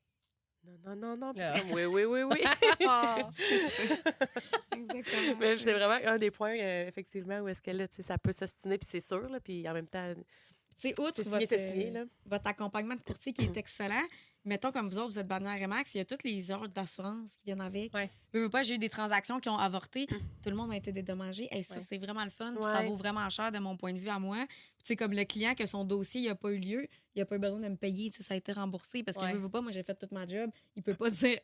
non, 0.66 0.96
non, 0.96 0.96
non, 0.96 1.18
non. 1.18 1.34
Comme, 1.34 1.72
oui, 1.74 1.86
oui, 1.86 2.04
oui, 2.06 2.24
oui. 2.24 2.42
Ah. 2.88 3.18
Exactement. 4.76 5.38
Mais 5.40 5.58
c'est 5.58 5.74
vraiment 5.74 6.00
un 6.06 6.18
des 6.18 6.32
points, 6.32 6.58
euh, 6.58 6.88
effectivement, 6.88 7.40
où 7.40 7.48
est-ce 7.48 7.62
que 7.62 7.72
là, 7.72 7.86
ça 7.90 8.18
peut 8.18 8.32
s'ostiner, 8.32 8.78
puis 8.78 8.88
c'est 8.90 9.02
sûr, 9.02 9.28
là, 9.30 9.40
puis 9.40 9.68
en 9.68 9.74
même 9.74 9.88
temps, 9.88 10.14
Tu 10.16 10.90
sais, 10.90 11.00
outre 11.00 11.14
c'est 11.16 11.24
signé, 11.24 11.46
votre, 11.46 11.60
signé, 11.60 11.92
là. 11.92 12.04
votre 12.26 12.48
accompagnement 12.48 12.96
de 12.96 13.02
courtier 13.02 13.34
qui 13.34 13.46
est 13.46 13.58
excellent, 13.58 14.04
mettons 14.46 14.72
comme 14.72 14.90
vous 14.90 14.98
autres, 14.98 15.12
vous 15.14 15.20
êtes 15.20 15.28
bannière 15.28 15.60
Remax, 15.62 15.94
il 15.96 16.00
y 16.00 16.02
a 16.02 16.06
toutes 16.06 16.24
les 16.24 16.52
heures 16.52 16.68
d'assurance 16.70 17.32
qui 17.38 17.46
viennent 17.46 17.62
avec. 17.62 17.94
Ouais. 17.94 18.10
Je 18.34 18.40
veux 18.40 18.50
pas, 18.50 18.64
j'ai 18.64 18.76
eu 18.76 18.78
des 18.78 18.90
transactions 18.90 19.40
qui 19.40 19.50
ont 19.50 19.58
avorté. 19.58 20.06
Tout 20.08 20.50
le 20.50 20.56
monde 20.56 20.72
a 20.72 20.76
été 20.78 20.92
dédommagé. 20.92 21.48
Et 21.52 21.62
ça, 21.64 21.76
Ouais. 21.76 21.82
c'est 21.88 21.98
vraiment 21.98 22.24
le 22.24 22.30
fun. 22.30 22.54
Ça 22.62 22.84
vaut 22.84 22.96
vraiment 22.96 23.30
cher 23.30 23.52
de 23.52 23.60
mon 23.60 23.78
point 23.78 23.94
de 23.94 24.00
vue 24.00 24.10
à 24.10 24.20
moi. 24.20 24.46
Sais, 24.84 24.96
comme 24.96 25.14
le 25.14 25.24
client 25.24 25.56
que 25.56 25.66
son 25.66 25.86
dossier 25.86 26.28
n'a 26.28 26.36
pas 26.36 26.50
eu 26.52 26.58
lieu, 26.60 26.88
il 27.16 27.20
n'a 27.20 27.26
pas 27.26 27.36
eu 27.36 27.40
besoin 27.40 27.60
de 27.60 27.70
me 27.70 27.76
payer. 27.78 28.12
Ça 28.12 28.34
a 28.34 28.38
été 28.38 28.52
remboursé 28.52 29.02
parce 29.04 29.18
que 29.18 29.28
je 29.28 29.38
veux 29.38 29.50
pas, 29.50 29.62
moi, 29.62 29.72
j'ai 29.72 29.84
fait 29.84 29.96
toute 29.96 30.12
ma 30.12 30.28
job. 30.28 30.52
Il 30.76 30.84
peut 30.84 30.96
pas 30.96 31.10
dire 31.10 31.40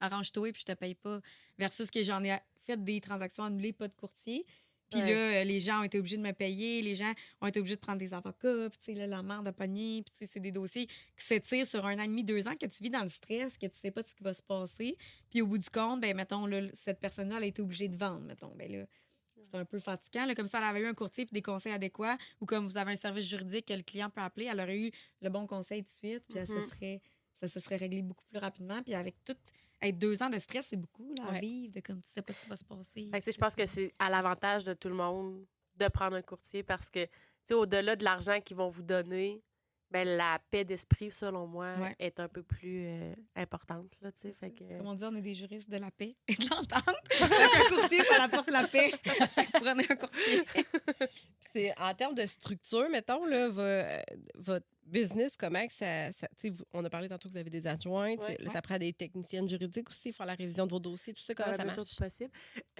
arrange-toi 0.00 0.52
puis 0.52 0.60
je 0.60 0.72
te 0.72 0.76
paye 0.78 0.94
pas. 0.94 1.20
Versus 1.58 1.90
que 1.90 2.02
j'en 2.02 2.22
ai 2.22 2.36
fait 2.64 2.82
des 2.82 3.00
transactions 3.00 3.44
annulées, 3.44 3.72
pas 3.72 3.88
de 3.88 3.94
courtier. 3.94 4.44
Puis 4.90 5.00
Ouais. 5.00 5.12
là, 5.14 5.44
les 5.44 5.58
gens 5.60 5.80
ont 5.80 5.84
été 5.84 5.98
obligés 5.98 6.16
de 6.16 6.22
me 6.22 6.32
payer, 6.32 6.80
les 6.80 6.94
gens 6.94 7.12
ont 7.40 7.46
été 7.48 7.58
obligés 7.58 7.74
de 7.76 7.80
prendre 7.80 7.98
des 7.98 8.14
avocats, 8.14 8.68
puis 8.70 8.78
tu 8.78 8.84
sais, 8.84 8.94
là, 8.94 9.06
la 9.06 9.22
merde 9.22 9.46
de 9.46 9.50
pogner, 9.50 10.02
puis 10.02 10.28
c'est 10.30 10.38
des 10.40 10.52
dossiers 10.52 10.86
qui 10.86 10.94
s'étirent 11.24 11.66
sur 11.66 11.84
un 11.86 11.98
an 11.98 12.02
et 12.02 12.06
demi, 12.08 12.22
deux 12.22 12.46
ans, 12.46 12.54
que 12.56 12.66
tu 12.66 12.82
vis 12.84 12.90
dans 12.90 13.02
le 13.02 13.08
stress, 13.08 13.58
que 13.58 13.66
tu 13.66 13.76
sais 13.76 13.90
pas 13.90 14.02
ce 14.04 14.14
qui 14.14 14.22
va 14.22 14.32
se 14.32 14.42
passer. 14.42 14.96
Puis 15.30 15.42
au 15.42 15.46
bout 15.48 15.58
du 15.58 15.68
compte, 15.70 16.00
ben 16.00 16.16
mettons, 16.16 16.46
là, 16.46 16.62
cette 16.72 17.00
personne-là, 17.00 17.38
elle 17.38 17.42
a 17.42 17.46
été 17.46 17.62
obligée 17.62 17.88
de 17.88 17.96
vendre, 17.96 18.20
mettons. 18.20 18.54
Ben 18.54 18.70
là, 18.70 18.86
c'est 19.34 19.58
un 19.58 19.64
peu 19.64 19.78
fatigant. 19.80 20.24
Là, 20.26 20.34
comme 20.34 20.46
ça, 20.46 20.58
elle 20.58 20.64
avait 20.64 20.80
eu 20.80 20.86
un 20.86 20.94
courtier 20.94 21.26
puis 21.26 21.34
des 21.34 21.42
conseils 21.42 21.72
adéquats, 21.72 22.16
ou 22.40 22.46
comme 22.46 22.66
vous 22.66 22.78
avez 22.78 22.92
un 22.92 22.96
service 22.96 23.26
juridique 23.28 23.66
que 23.66 23.74
le 23.74 23.82
client 23.82 24.08
peut 24.10 24.20
appeler, 24.20 24.46
elle 24.46 24.60
aurait 24.60 24.78
eu 24.78 24.90
le 25.20 25.28
bon 25.30 25.46
conseil 25.46 25.82
tout 25.84 25.90
de 26.02 26.08
suite, 26.10 26.24
puis 26.28 26.38
elle 26.38 26.46
se 26.46 26.52
Mhm. 26.52 26.66
serait, 26.68 27.00
ça 27.34 27.48
se 27.48 27.58
serait 27.60 27.76
réglé 27.76 28.02
beaucoup 28.02 28.24
plus 28.30 28.38
rapidement. 28.38 28.82
Puis 28.82 28.94
avec 28.94 29.16
tout, 29.24 29.36
être 29.82 29.98
deux 29.98 30.22
ans 30.22 30.30
de 30.30 30.38
stress, 30.38 30.66
c'est 30.70 30.76
beaucoup 30.76 31.12
là, 31.18 31.24
à 31.28 31.32
Ouais. 31.32 31.40
vivre, 31.40 31.72
de 31.74 31.80
comme 31.80 32.00
tu 32.02 32.10
sais 32.10 32.22
pas 32.22 32.32
ce 32.32 32.40
qui 32.42 32.48
va 32.48 32.56
se 32.56 32.64
passer. 32.64 33.10
Je 33.12 33.36
pense 33.38 33.54
que 33.54 33.66
c'est 33.66 33.92
à 33.98 34.08
l'avantage 34.10 34.64
de 34.64 34.74
tout 34.74 34.88
le 34.88 34.94
monde 34.94 35.44
de 35.76 35.88
prendre 35.88 36.16
un 36.16 36.22
courtier 36.22 36.62
parce 36.62 36.88
que, 36.88 37.04
tu 37.04 37.10
sais, 37.46 37.54
au-delà 37.54 37.94
de 37.96 38.04
l'argent 38.04 38.40
qu'ils 38.40 38.56
vont 38.56 38.68
vous 38.70 38.82
donner, 38.82 39.42
ben, 39.90 40.08
la 40.08 40.40
paix 40.50 40.64
d'esprit, 40.64 41.12
selon 41.12 41.46
moi, 41.46 41.74
Ouais. 41.78 41.94
est 42.00 42.18
un 42.18 42.26
peu 42.28 42.42
plus 42.42 42.86
euh, 42.88 43.14
importante, 43.36 43.92
là, 44.02 44.10
tu 44.10 44.20
sais. 44.22 44.32
Fait 44.32 44.50
que... 44.50 44.64
Comme 44.78 44.86
on 44.88 44.94
dit, 44.94 45.04
on 45.04 45.14
est 45.14 45.20
des 45.22 45.34
juristes 45.34 45.70
de 45.70 45.76
la 45.76 45.92
paix 45.92 46.16
et 46.28 46.34
de 46.34 46.48
l'entente. 46.50 46.96
Qu'un 47.08 47.76
courtier, 47.76 48.02
ça 48.02 48.24
apporte 48.24 48.50
la 48.50 48.66
paix. 48.66 48.90
Prenez 49.52 49.86
un 49.88 49.94
courtier. 49.96 50.44
C'est 51.52 51.78
en 51.80 51.94
termes 51.94 52.14
de 52.16 52.26
structure, 52.26 52.88
mettons, 52.90 53.24
là, 53.26 53.48
vo- 53.48 54.02
votre 54.42 54.66
business, 54.86 55.36
comment 55.36 55.66
que 55.66 55.72
ça. 55.72 56.12
ça- 56.12 56.28
on 56.72 56.84
a 56.84 56.90
parlé 56.90 57.08
tantôt 57.08 57.28
que 57.28 57.32
vous 57.32 57.38
avez 57.38 57.50
des 57.50 57.66
adjointes. 57.66 58.20
Ouais. 58.20 58.38
Ça 58.52 58.62
prend 58.62 58.78
des 58.78 58.92
techniciennes 58.92 59.48
juridiques 59.48 59.88
aussi, 59.90 60.12
faire 60.12 60.26
la 60.26 60.34
révision 60.34 60.64
de 60.66 60.70
vos 60.70 60.78
dossiers, 60.80 61.12
tout 61.12 61.22
ça, 61.22 61.34
comment 61.34 61.54
ça 61.56 61.64
marche? 61.64 61.76
du 61.88 61.94
possible. 61.96 62.30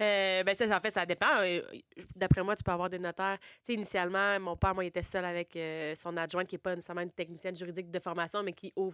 Euh, 0.01 0.43
ben, 0.43 0.55
ça, 0.55 0.65
en 0.77 0.81
fait, 0.81 0.91
ça 0.91 1.05
dépend. 1.05 1.37
Euh, 1.39 1.61
D'après 2.15 2.43
moi, 2.43 2.55
tu 2.55 2.63
peux 2.63 2.71
avoir 2.71 2.89
des 2.89 2.99
notaires. 2.99 3.37
Tu 3.39 3.47
sais, 3.63 3.73
initialement, 3.73 4.39
mon 4.39 4.55
père, 4.57 4.73
moi, 4.73 4.83
il 4.83 4.87
était 4.87 5.03
seul 5.03 5.25
avec 5.25 5.55
euh, 5.55 5.93
son 5.95 6.15
adjointe, 6.17 6.47
qui 6.47 6.55
n'est 6.55 6.59
pas 6.59 6.75
nécessairement 6.75 7.01
une 7.01 7.11
technicienne 7.11 7.55
juridique 7.55 7.91
de 7.91 7.99
formation, 7.99 8.41
mais 8.43 8.53
qui, 8.53 8.71
au, 8.75 8.91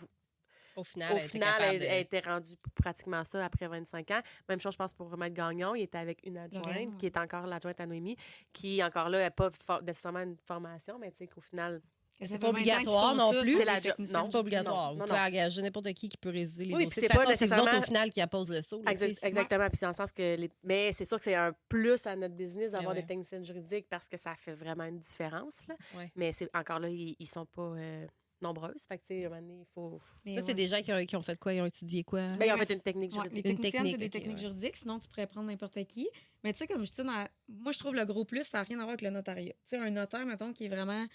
Au 0.76 0.84
final, 0.84 1.14
au 1.14 1.18
elle 1.18 1.30
final, 1.30 1.62
elle, 1.62 1.84
elle 1.84 2.02
était 2.02 2.20
rendue 2.20 2.56
pratiquement 2.76 3.24
ça 3.24 3.46
après 3.46 3.68
25 3.68 4.10
ans. 4.12 4.22
Même 4.50 4.60
chose, 4.60 4.74
je 4.74 4.78
pense, 4.78 4.94
pour 4.94 5.16
Maître 5.18 5.36
Gagnon. 5.36 5.76
Il 5.76 5.84
était 5.84 6.00
avec 6.00 6.26
une 6.26 6.38
adjointe, 6.38 6.98
qui 6.98 7.06
est 7.06 7.18
encore 7.18 7.46
l'adjointe 7.46 7.80
à 7.80 7.86
Noémie, 7.86 8.16
qui, 8.52 8.84
encore 8.84 9.10
là, 9.10 9.20
n'a 9.20 9.32
pas 9.32 9.52
nécessairement 9.84 10.22
une 10.24 10.38
formation, 10.38 10.98
mais 10.98 11.12
tu 11.12 11.18
sais, 11.20 11.28
qu'au 11.28 11.42
final, 11.42 11.82
C'est 12.22 12.40
pas 12.40 12.50
obligatoire 12.50 13.16
non 13.16 13.32
plus. 13.42 13.58
C'est 13.58 13.66
la 13.66 13.80
job- 13.82 13.96
non. 14.00 14.06
C'est 14.26 14.32
pas 14.32 14.40
obligatoire. 14.40 14.88
Non, 14.90 14.94
vous 14.94 15.00
non, 15.00 15.06
pouvez 15.08 15.20
non. 15.20 15.26
engager 15.26 15.62
n'importe 15.62 15.94
qui 15.94 16.08
qui 16.10 16.18
peut 16.18 16.30
réviser 16.30 16.66
les 16.66 16.74
Oui, 16.74 16.86
puis 16.86 16.96
dossiers. 16.96 17.02
c'est 17.02 17.08
pas 17.10 17.14
vous 17.16 17.20
autres, 17.22 17.30
au 17.30 17.32
nécessairement- 17.32 17.82
final, 17.82 18.10
qui 18.12 18.22
apposent 18.22 18.50
le 18.50 18.62
saut. 18.62 18.82
exactement. 18.88 19.68
Puis 19.70 19.80
dans 19.82 19.90
le 19.90 19.94
sens 19.94 20.12
que. 20.12 20.36
Les... 20.38 20.50
Mais 20.64 20.92
c'est 20.94 21.06
sûr 21.06 21.18
que 21.18 21.24
c'est 21.24 21.36
un 21.36 21.54
plus 21.68 22.06
à 22.08 22.16
notre 22.16 22.36
business 22.36 22.72
d'avoir 22.72 22.94
ouais. 22.96 23.02
des 23.02 23.08
techniciennes 23.08 23.44
juridiques 23.46 23.88
parce 23.90 24.08
que 24.08 24.18
ça 24.18 24.36
fait 24.36 24.54
vraiment 24.54 24.86
une 24.86 25.00
différence. 25.00 25.68
Là. 25.68 25.76
Ouais. 25.98 26.12
Mais 26.16 26.32
c'est 26.32 26.50
encore 26.56 26.80
là, 26.80 26.88
ils, 26.90 27.16
ils 27.20 27.28
sont 27.28 27.46
pas 27.46 27.62
euh, 27.76 28.06
nombreuses. 28.42 28.84
Fait 28.88 28.98
que, 28.98 29.04
tu 29.04 29.08
sais, 29.08 29.22
il 29.22 29.66
faut. 29.74 30.00
Ça, 30.36 30.42
c'est 30.46 30.54
des 30.54 30.68
gens 30.68 30.82
qui 30.82 30.94
ont, 30.94 31.06
qui 31.06 31.16
ont 31.16 31.22
fait 31.22 31.38
quoi? 31.40 31.54
Ils 31.54 31.62
ont 31.62 31.66
étudié 31.66 32.04
quoi? 32.04 32.28
Ben, 32.28 32.46
ils 32.46 32.54
ont 32.54 32.58
fait 32.58 32.72
une 32.74 32.80
technique 32.82 33.12
Ouais, 33.14 33.24
juridique. 33.24 33.46
les 33.46 33.56
techniciennes, 33.56 33.88
c'est 33.92 33.98
des 33.98 34.10
techniques 34.10 34.36
ouais. 34.38 34.42
juridiques, 34.44 34.78
sinon 34.78 35.00
tu 35.00 35.08
pourrais 35.10 35.28
prendre 35.28 35.48
n'importe 35.50 35.84
qui. 35.86 36.08
Mais 36.44 36.54
tu 36.54 36.60
sais, 36.60 36.68
comme 36.68 36.86
je 36.86 36.92
dis, 36.92 36.98
dans- 37.04 37.28
moi, 37.50 37.72
je 37.72 37.80
trouve 37.80 37.96
le 37.96 38.06
gros 38.06 38.24
plus, 38.26 38.44
ça 38.44 38.60
n'a 38.60 38.64
rien 38.64 38.78
à 38.78 38.84
voir 38.84 38.90
avec 38.90 39.02
le 39.02 39.10
notariat. 39.10 39.54
Tu 39.54 39.70
sais, 39.70 39.78
un 39.78 39.90
notaire, 39.90 40.26
mettons, 40.26 40.52
qui 40.54 40.66
est 40.66 40.70
vraiment 40.70 41.06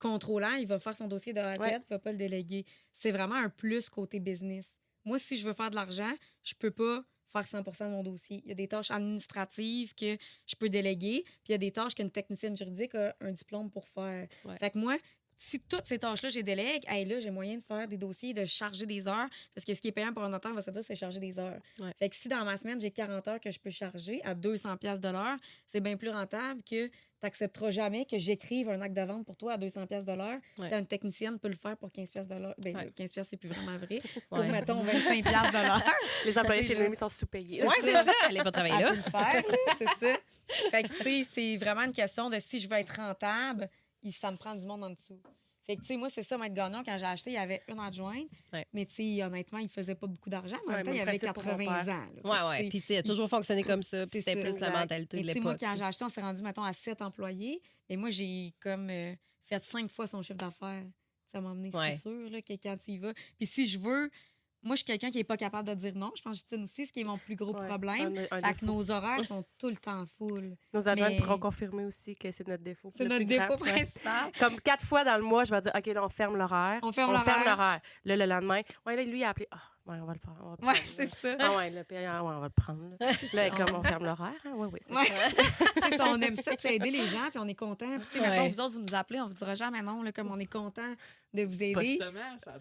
contrôlant, 0.00 0.54
il 0.54 0.66
va 0.66 0.80
faire 0.80 0.96
son 0.96 1.06
dossier 1.06 1.32
de 1.32 1.38
A 1.38 1.50
à 1.50 1.54
Z, 1.54 1.60
Ouais. 1.60 1.76
il 1.78 1.88
va 1.90 1.98
pas 1.98 2.10
le 2.12 2.18
déléguer. 2.18 2.64
C'est 2.92 3.12
vraiment 3.12 3.36
un 3.36 3.48
plus 3.50 3.88
côté 3.88 4.18
business. 4.18 4.66
Moi, 5.04 5.18
si 5.18 5.36
je 5.36 5.46
veux 5.46 5.54
faire 5.54 5.70
de 5.70 5.76
l'argent, 5.76 6.12
je 6.42 6.54
peux 6.54 6.70
pas 6.72 7.04
faire 7.32 7.46
100% 7.46 7.86
de 7.86 7.90
mon 7.92 8.02
dossier. 8.02 8.40
Il 8.44 8.48
y 8.48 8.52
a 8.52 8.54
des 8.56 8.66
tâches 8.66 8.90
administratives 8.90 9.94
que 9.94 10.16
je 10.46 10.56
peux 10.56 10.68
déléguer, 10.68 11.22
puis 11.24 11.34
il 11.50 11.52
y 11.52 11.54
a 11.54 11.58
des 11.58 11.70
tâches 11.70 11.94
qu'une 11.94 12.10
technicienne 12.10 12.56
juridique 12.56 12.94
a 12.96 13.14
un 13.20 13.30
diplôme 13.32 13.70
pour 13.70 13.86
faire. 13.88 14.26
Ouais. 14.44 14.58
Fait 14.58 14.70
que 14.70 14.78
moi, 14.78 14.96
si 15.42 15.58
toutes 15.58 15.86
ces 15.86 15.98
tâches-là, 15.98 16.28
j'ai 16.28 16.42
délègue, 16.42 16.84
hey, 16.86 17.06
là, 17.06 17.18
j'ai 17.18 17.30
moyen 17.30 17.56
de 17.56 17.62
faire 17.62 17.88
des 17.88 17.96
dossiers, 17.96 18.34
de 18.34 18.44
charger 18.44 18.84
des 18.84 19.08
heures, 19.08 19.26
parce 19.54 19.64
que 19.64 19.72
ce 19.72 19.80
qui 19.80 19.88
est 19.88 19.92
payant 19.92 20.12
pour 20.12 20.22
un 20.22 20.28
notaire, 20.28 20.50
on 20.50 20.54
va 20.54 20.60
se 20.60 20.70
dire, 20.70 20.82
c'est 20.84 20.94
charger 20.94 21.18
des 21.18 21.38
heures. 21.38 21.58
Ouais. 21.78 21.92
Fait 21.98 22.10
que 22.10 22.16
si 22.16 22.28
dans 22.28 22.44
ma 22.44 22.58
semaine, 22.58 22.78
j'ai 22.78 22.90
40 22.90 23.26
heures 23.26 23.40
que 23.40 23.50
je 23.50 23.58
peux 23.58 23.70
charger 23.70 24.20
à 24.22 24.34
200 24.34 24.76
pièces 24.76 25.00
de 25.00 25.08
l'heure, 25.08 25.38
c'est 25.66 25.80
bien 25.80 25.96
plus 25.96 26.10
rentable 26.10 26.60
que 26.62 26.88
tu 26.88 26.92
n'accepteras 27.22 27.70
jamais 27.70 28.04
que 28.04 28.18
j'écrive 28.18 28.68
un 28.68 28.82
acte 28.82 28.94
de 28.94 29.00
vente 29.02 29.24
pour 29.24 29.36
toi 29.38 29.54
à 29.54 29.56
200 29.56 29.86
pièces 29.86 30.04
de 30.04 30.12
l'heure. 30.12 30.38
Ouais. 30.58 30.68
Quand 30.68 30.78
une 30.78 30.86
technicienne 30.86 31.38
peut 31.38 31.48
le 31.48 31.56
faire 31.56 31.76
pour 31.78 31.90
15 31.90 32.10
pièces 32.10 32.28
de 32.28 32.34
l'heure. 32.34 32.54
Ben, 32.58 32.76
Ouais. 32.76 32.92
15 32.94 33.10
pièces, 33.10 33.28
c'est 33.30 33.36
plus 33.38 33.48
vraiment 33.48 33.78
vrai. 33.78 34.00
Ouais. 34.30 34.48
mettons, 34.50 34.82
25 34.82 35.22
pièces 35.24 35.52
de 35.52 35.66
l'heure. 35.66 35.82
Les 36.26 36.36
employés 36.38 36.62
chez. 36.62 36.74
Noémie 36.74 36.96
sont 36.96 37.08
sous-payés. 37.08 37.62
Ouais, 37.62 37.74
c'est 37.80 37.92
ça. 37.92 38.12
Elle 38.28 38.34
n'est 38.36 38.42
pas 38.44 38.52
travailler 38.52 38.74
Elle 38.76 38.82
là. 38.84 38.90
peut 38.90 38.96
le 38.96 39.02
faire, 39.02 39.42
là, 39.48 39.74
c'est 39.78 40.06
ça. 40.06 40.18
Fait 40.70 40.82
que, 40.82 40.88
tu 40.88 41.02
sais, 41.02 41.26
c'est 41.32 41.56
vraiment 41.58 41.82
une 41.82 41.92
question 41.92 42.28
de 42.28 42.38
si 42.40 42.58
je 42.58 42.68
veux 42.68 42.76
être 42.76 42.96
rentable, 42.96 43.68
il- 44.02 44.12
ça 44.12 44.30
me 44.30 44.36
prend 44.36 44.54
du 44.54 44.64
monde 44.66 44.84
en 44.84 44.90
dessous. 44.90 45.20
Fait 45.66 45.76
que, 45.76 45.82
tu 45.82 45.88
sais, 45.88 45.96
moi, 45.96 46.10
c'est 46.10 46.22
ça, 46.22 46.36
Maître 46.36 46.54
Gagnon, 46.54 46.82
quand 46.84 46.96
j'ai 46.98 47.04
acheté, 47.04 47.30
il 47.30 47.34
y 47.34 47.36
avait 47.36 47.62
une 47.68 47.78
adjointe. 47.78 48.28
Ouais. 48.52 48.66
Mais, 48.72 48.86
tu 48.86 48.94
sais, 48.94 49.22
honnêtement, 49.22 49.58
il 49.58 49.68
faisait 49.68 49.94
pas 49.94 50.06
beaucoup 50.08 50.28
d'argent. 50.30 50.56
Mais 50.66 50.72
en 50.72 50.76
même 50.78 50.86
temps, 50.86 50.92
il 50.92 51.00
avait 51.00 51.12
principe 51.18 51.32
pour 51.32 51.44
mon 51.44 51.50
80 51.58 51.82
ans. 51.94 52.06
là. 52.24 52.44
Ouais, 52.44 52.48
ouais. 52.62 52.68
Puis, 52.70 52.80
tu 52.80 52.86
sais, 52.88 52.94
il 52.94 52.98
a 52.98 53.02
toujours 53.04 53.28
fonctionné 53.28 53.62
comme 53.62 53.82
ça. 53.84 54.06
Puis, 54.06 54.20
C'est 54.22 54.30
c'était 54.32 54.42
plus 54.50 54.58
la 54.58 54.70
mentalité 54.70 55.18
Mais 55.18 55.22
de 55.22 55.28
tu 55.28 55.32
sais, 55.34 55.40
moi, 55.40 55.52
l'époque. 55.52 55.68
quand 55.68 55.76
j'ai 55.76 55.84
acheté, 55.84 56.04
on 56.04 56.08
s'est 56.08 56.20
rendu, 56.22 56.42
mettons, 56.42 56.64
à 56.64 56.72
7 56.72 57.02
employés. 57.02 57.62
Et 57.88 57.96
moi, 57.96 58.08
j'ai 58.10 58.52
comme 58.58 58.88
euh, 58.90 59.14
fait 59.46 59.62
cinq 59.62 59.88
fois 59.90 60.06
son 60.08 60.22
chiffre 60.22 60.38
d'affaires. 60.38 60.84
Ça 61.30 61.40
m'a 61.40 61.50
emmené, 61.50 61.70
Ouais. 61.72 61.92
c'est 61.92 62.02
sûr, 62.02 62.28
là, 62.30 62.42
que 62.42 62.52
quand 62.54 62.76
tu 62.76 62.90
y 62.92 62.98
vas. 62.98 63.12
Puis 63.36 63.46
si 63.46 63.66
je 63.68 63.78
veux 63.78 64.10
moi, 64.62 64.74
je 64.74 64.78
suis 64.80 64.86
quelqu'un 64.86 65.10
qui 65.10 65.18
n'est 65.18 65.24
pas 65.24 65.36
capable 65.36 65.68
de 65.68 65.74
dire 65.74 65.92
non. 65.94 66.10
Je 66.16 66.22
pense 66.22 66.32
que 66.32 66.38
Justine 66.38 66.62
aussi, 66.64 66.86
ce 66.86 66.92
qui 66.92 67.00
est 67.00 67.04
mon 67.04 67.18
plus 67.18 67.36
gros 67.36 67.54
Ouais, 67.56 67.66
problème. 67.66 68.14
un- 68.30 68.36
un 68.36 68.40
Fait 68.52 68.60
que 68.60 68.64
nos 68.66 68.90
horaires 68.90 69.24
sont 69.24 69.44
tout 69.58 69.68
le 69.70 69.76
temps 69.76 70.04
full. 70.18 70.56
Nos 70.72 70.80
mais- 70.82 71.16
pourront 71.16 71.38
confirmer 71.38 71.84
aussi 71.84 72.14
que 72.14 72.30
c'est 72.30 72.46
notre 72.46 72.62
défaut. 72.62 72.90
C'est 72.96 73.04
notre 73.06 73.24
défaut 73.24 73.56
principal. 73.56 74.30
Comme 74.38 74.60
quatre 74.60 74.84
fois 74.84 75.04
dans 75.04 75.16
le 75.16 75.22
mois, 75.22 75.44
je 75.44 75.50
vais 75.54 75.60
dire, 75.60 75.72
OK, 75.74 75.86
là, 75.86 76.04
on 76.04 76.08
ferme 76.08 76.36
l'horaire. 76.36 76.80
On 76.82 76.92
ferme 76.92 77.12
l'horaire. 77.12 77.44
l'horaire. 77.46 77.80
Là, 78.04 78.16
le 78.16 78.26
lendemain, 78.26 78.60
ouais, 78.86 78.96
là, 78.96 79.02
lui, 79.04 79.20
il 79.20 79.24
a 79.24 79.30
appelé. 79.30 79.46
Ah, 79.50 79.58
ouais, 79.86 79.96
on 80.00 80.04
va 80.06 80.12
le 80.14 80.18
faire. 80.18 80.34
On 80.42 80.50
va 80.50 80.56
le 80.60 80.66
Ouais, 80.66 80.72
prendre, 80.74 80.88
c'est 80.96 81.06
ça. 81.08 81.36
Ah, 81.38 81.56
ouais, 81.56 81.70
là, 81.70 81.84
puis, 81.84 81.96
ah, 81.98 82.22
ouais, 82.22 82.32
on 82.34 82.40
va 82.40 82.46
le 82.46 82.62
prendre. 82.62 82.80
Là, 83.00 83.10
Là, 83.32 83.50
comme 83.50 83.74
on 83.76 83.82
ferme 83.82 84.04
l'horaire. 84.04 84.32
Hein? 84.44 84.52
Oui, 84.54 84.68
oui. 84.72 84.80
c'est 84.86 84.94
Ouais. 84.94 85.06
ça. 85.06 85.44
C'est 85.90 85.96
ça, 85.96 86.04
on 86.08 86.20
aime 86.20 86.36
ça, 86.36 86.54
de 86.54 86.60
s'aider 86.60 86.90
les 86.90 87.06
gens, 87.08 87.28
puis 87.30 87.38
on 87.38 87.48
est 87.48 87.54
content. 87.54 87.86
Puis, 87.98 88.06
tu 88.12 88.18
sais, 88.18 88.20
Ouais. 88.20 88.30
mettons, 88.30 88.48
vous 88.48 88.60
autres, 88.60 88.74
vous 88.74 88.80
nous 88.82 88.94
appelez, 88.94 89.20
on 89.20 89.28
vous 89.28 89.34
dira 89.34 89.54
jamais 89.54 89.82
non, 89.82 90.02
là, 90.02 90.12
comme 90.12 90.30
on 90.30 90.38
est 90.38 90.46
content 90.50 90.94
de 91.32 91.44
vous 91.44 91.62
aider. 91.62 91.98
ça 92.44 92.52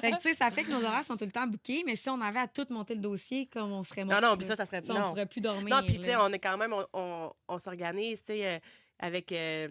Fait 0.00 0.10
que, 0.12 0.16
tu 0.16 0.22
sais, 0.22 0.34
ça 0.34 0.50
fait 0.50 0.64
que 0.64 0.70
nos 0.70 0.84
horaires 0.84 1.04
sont 1.04 1.16
tout 1.16 1.24
le 1.24 1.30
temps 1.30 1.46
bookés, 1.46 1.82
mais 1.86 1.96
si 1.96 2.08
on 2.10 2.20
avait 2.20 2.40
à 2.40 2.48
tout 2.48 2.66
monter 2.70 2.94
le 2.94 3.00
dossier, 3.00 3.46
comme 3.46 3.72
on 3.72 3.82
serait 3.82 4.04
mort. 4.04 4.20
Non, 4.20 4.30
non, 4.30 4.36
puis 4.36 4.46
ça, 4.46 4.54
ça 4.56 4.66
serait. 4.66 4.82
on 4.90 4.94
Non, 4.94 5.08
pourrait 5.10 5.26
plus 5.26 5.40
dormir. 5.40 5.76
non 5.76 5.82
puis, 5.86 5.98
tu 5.98 6.04
sais, 6.04 6.16
on 6.16 6.28
est 6.32 6.38
quand 6.38 6.56
même. 6.56 6.72
On, 6.72 6.84
on, 6.92 7.32
on 7.48 7.58
s'organise, 7.58 8.22
tu 8.24 8.34
sais, 8.34 8.46
euh, 8.46 8.58
avec. 8.98 9.32
euh, 9.32 9.68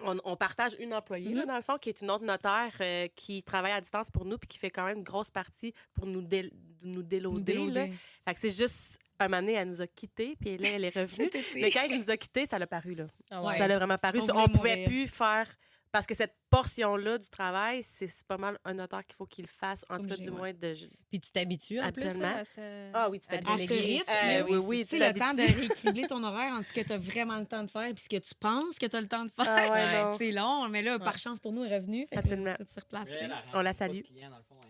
on, 0.00 0.16
on 0.24 0.36
partage 0.36 0.72
une 0.78 0.92
employée, 0.94 1.30
Mm-hmm. 1.30 1.34
là, 1.36 1.46
dans 1.46 1.56
le 1.56 1.62
fond, 1.62 1.78
qui 1.78 1.88
est 1.88 2.00
une 2.02 2.10
autre 2.10 2.24
notaire 2.24 2.72
euh, 2.80 3.06
qui 3.14 3.42
travaille 3.42 3.72
à 3.72 3.80
distance 3.80 4.10
pour 4.10 4.24
nous 4.24 4.38
puis 4.38 4.48
qui 4.48 4.58
fait 4.58 4.70
quand 4.70 4.84
même 4.84 4.98
une 4.98 5.04
grosse 5.04 5.30
partie 5.30 5.72
pour 5.94 6.06
nous, 6.06 6.20
dé- 6.22 6.50
nous 6.82 7.02
déloader. 7.02 7.52
là. 7.54 7.58
déloader. 7.64 7.92
Fait 8.26 8.34
que 8.34 8.40
c'est 8.40 8.56
juste 8.56 8.98
un 9.20 9.28
moment 9.28 9.40
donné, 9.42 9.52
elle 9.54 9.68
nous 9.68 9.80
a 9.80 9.86
quittés, 9.86 10.36
puis 10.40 10.56
là, 10.56 10.70
elle 10.70 10.84
est 10.84 10.96
revenue. 10.98 11.30
Mais 11.54 11.70
quand 11.70 11.82
elle 11.88 11.96
nous 11.96 12.10
a 12.10 12.16
quittés, 12.16 12.46
ça 12.46 12.58
l'a 12.58 12.66
paru, 12.66 12.94
là. 12.94 13.06
Ah 13.30 13.42
Ouais. 13.44 13.56
Ça 13.56 13.68
l'a 13.68 13.76
vraiment 13.78 13.96
paru. 13.98 14.18
On 14.20 14.24
On, 14.36 14.48
pouvait 14.48 14.76
mourir. 14.76 14.88
plus 14.88 15.06
faire... 15.08 15.48
Parce 15.94 16.06
que 16.08 16.14
cette 16.16 16.34
portion-là 16.50 17.18
du 17.18 17.30
travail, 17.30 17.84
c'est 17.84 18.10
pas 18.26 18.36
mal 18.36 18.58
un 18.64 18.74
notaire 18.74 19.06
qu'il 19.06 19.14
faut 19.14 19.26
qu'il 19.26 19.46
fasse, 19.46 19.84
en 19.88 20.00
tout 20.00 20.08
cas, 20.08 20.16
du 20.16 20.28
ouais. 20.28 20.36
moins 20.36 20.52
de... 20.52 20.74
Puis 21.08 21.20
tu 21.20 21.30
t'habitues 21.30 21.78
en 21.78 21.92
plus 21.92 22.02
là, 22.18 22.38
à 22.38 22.44
ce- 22.44 22.90
Ah 22.92 23.08
oui, 23.08 23.20
tu 23.20 23.28
t'habitues. 23.28 23.52
À 23.52 23.56
ce 23.58 24.10
Euh, 24.10 24.40
là, 24.40 24.44
oui, 24.44 24.56
oui, 24.56 24.78
tu 24.80 24.88
tu 24.88 24.98
sais, 24.98 25.12
le 25.12 25.16
temps 25.16 25.34
de 25.34 25.42
rééquilibrer 25.42 26.08
ton 26.08 26.24
horaire 26.24 26.52
entre 26.52 26.66
ce 26.66 26.72
que 26.72 26.80
tu 26.80 26.92
as 26.92 26.98
vraiment 26.98 27.38
le 27.38 27.46
temps 27.46 27.62
de 27.62 27.70
faire 27.70 27.84
et 27.84 27.94
ce 27.96 28.08
que 28.08 28.16
tu 28.16 28.34
penses 28.34 28.76
que 28.76 28.86
tu 28.86 28.96
as 28.96 29.00
le 29.00 29.06
temps 29.06 29.24
de 29.24 29.30
faire. 29.30 29.46
Ah 29.72 30.10
ouais. 30.10 30.16
C'est 30.18 30.32
long, 30.32 30.68
mais 30.68 30.82
là, 30.82 30.98
par 30.98 31.16
chance 31.16 31.38
pour 31.38 31.52
nous, 31.52 31.62
elle 31.62 31.72
est 31.74 32.06
que 32.06 32.18
Absolument. 32.18 32.56
Tout 32.58 32.66
replacé. 32.74 33.28
On 33.52 33.60
la 33.60 33.72
salue. 33.72 34.00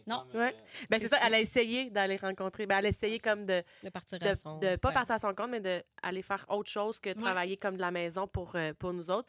Non. 0.07 0.27
Ouais. 0.35 0.55
Ben, 0.91 1.01
c'est 1.01 1.09
ça, 1.09 1.17
elle 1.25 1.33
a 1.33 1.41
essayé 1.41 1.89
d'aller 1.89 2.17
rencontrer... 2.17 2.67
Ben, 2.67 2.81
elle 2.81 2.87
a 2.87 2.89
essayé 2.91 3.19
comme 3.19 3.47
de... 3.47 3.63
de 3.83 3.89
partir 3.89 4.19
à 4.21 4.35
de, 4.35 4.39
son. 4.39 4.59
de 4.59 4.77
pas 4.77 4.93
partir 4.93 5.15
à 5.15 5.19
son 5.19 5.35
compte, 5.35 5.49
mais 5.49 5.61
d'aller 5.61 6.21
faire 6.21 6.45
autre 6.51 6.71
chose 6.71 7.01
que 7.01 7.15
travailler 7.15 7.57
comme 7.57 7.77
de 7.77 7.81
la 7.81 7.91
maison 7.91 8.27
pour, 8.27 8.55
euh, 8.57 8.75
pour 8.79 8.93
nous 8.93 9.09
autres. 9.09 9.29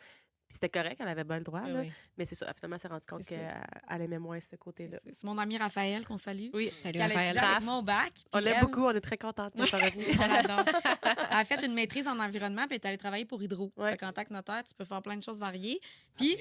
C'était 0.55 0.69
correct, 0.69 0.97
elle 1.01 1.07
avait 1.09 1.23
bien 1.25 1.37
le 1.37 1.43
droit, 1.43 1.61
Oui, 1.65 1.71
là. 1.73 1.79
oui. 1.81 1.91
Mais 2.17 2.23
c'est 2.25 2.35
ça, 2.35 2.51
finalement, 2.55 2.75
elle 2.77 2.81
s'est 2.81 2.87
rendue 2.87 3.05
compte 3.05 3.23
C'est 3.27 3.35
qu'elle 3.35 3.67
elle 3.89 4.01
aimait 4.03 4.19
moins 4.19 4.39
ce 4.39 4.55
côté-là. 4.55 4.97
C'est 5.03 5.13
c'est 5.13 5.23
mon 5.25 5.37
ami 5.37 5.57
Raphaël 5.57 6.05
qu'on 6.05 6.15
salue. 6.17 6.47
Oui, 6.53 6.71
Salut, 6.81 6.97
Raphaël. 6.99 7.37
avec 7.37 7.67
au 7.69 7.81
bac. 7.81 8.13
on 8.33 8.37
l'aime 8.39 8.53
elle- 8.57 8.61
beaucoup, 8.61 8.85
on 8.85 8.91
est 8.91 9.01
très 9.01 9.17
contente 9.17 9.53
revenue. 9.55 10.05
On 10.23 10.27
l'adore. 10.27 10.63
Elle 11.03 11.37
a 11.37 11.43
fait 11.45 11.65
une 11.65 11.73
maîtrise 11.73 12.07
en 12.07 12.17
environnement, 12.19 12.67
puis 12.67 12.75
elle 12.77 12.81
est 12.81 12.85
allée 12.87 12.97
travailler 12.97 13.25
pour 13.25 13.43
Hydro. 13.43 13.71
Ouais. 13.75 13.91
Fait 13.91 13.97
qu'en 13.97 14.13
tant 14.13 14.23
que 14.23 14.31
notaire, 14.33 14.63
tu 14.67 14.73
peux 14.73 14.85
faire 14.85 15.01
plein 15.01 15.17
de 15.17 15.23
choses 15.23 15.39
variées. 15.39 15.79
Puis, 16.17 16.37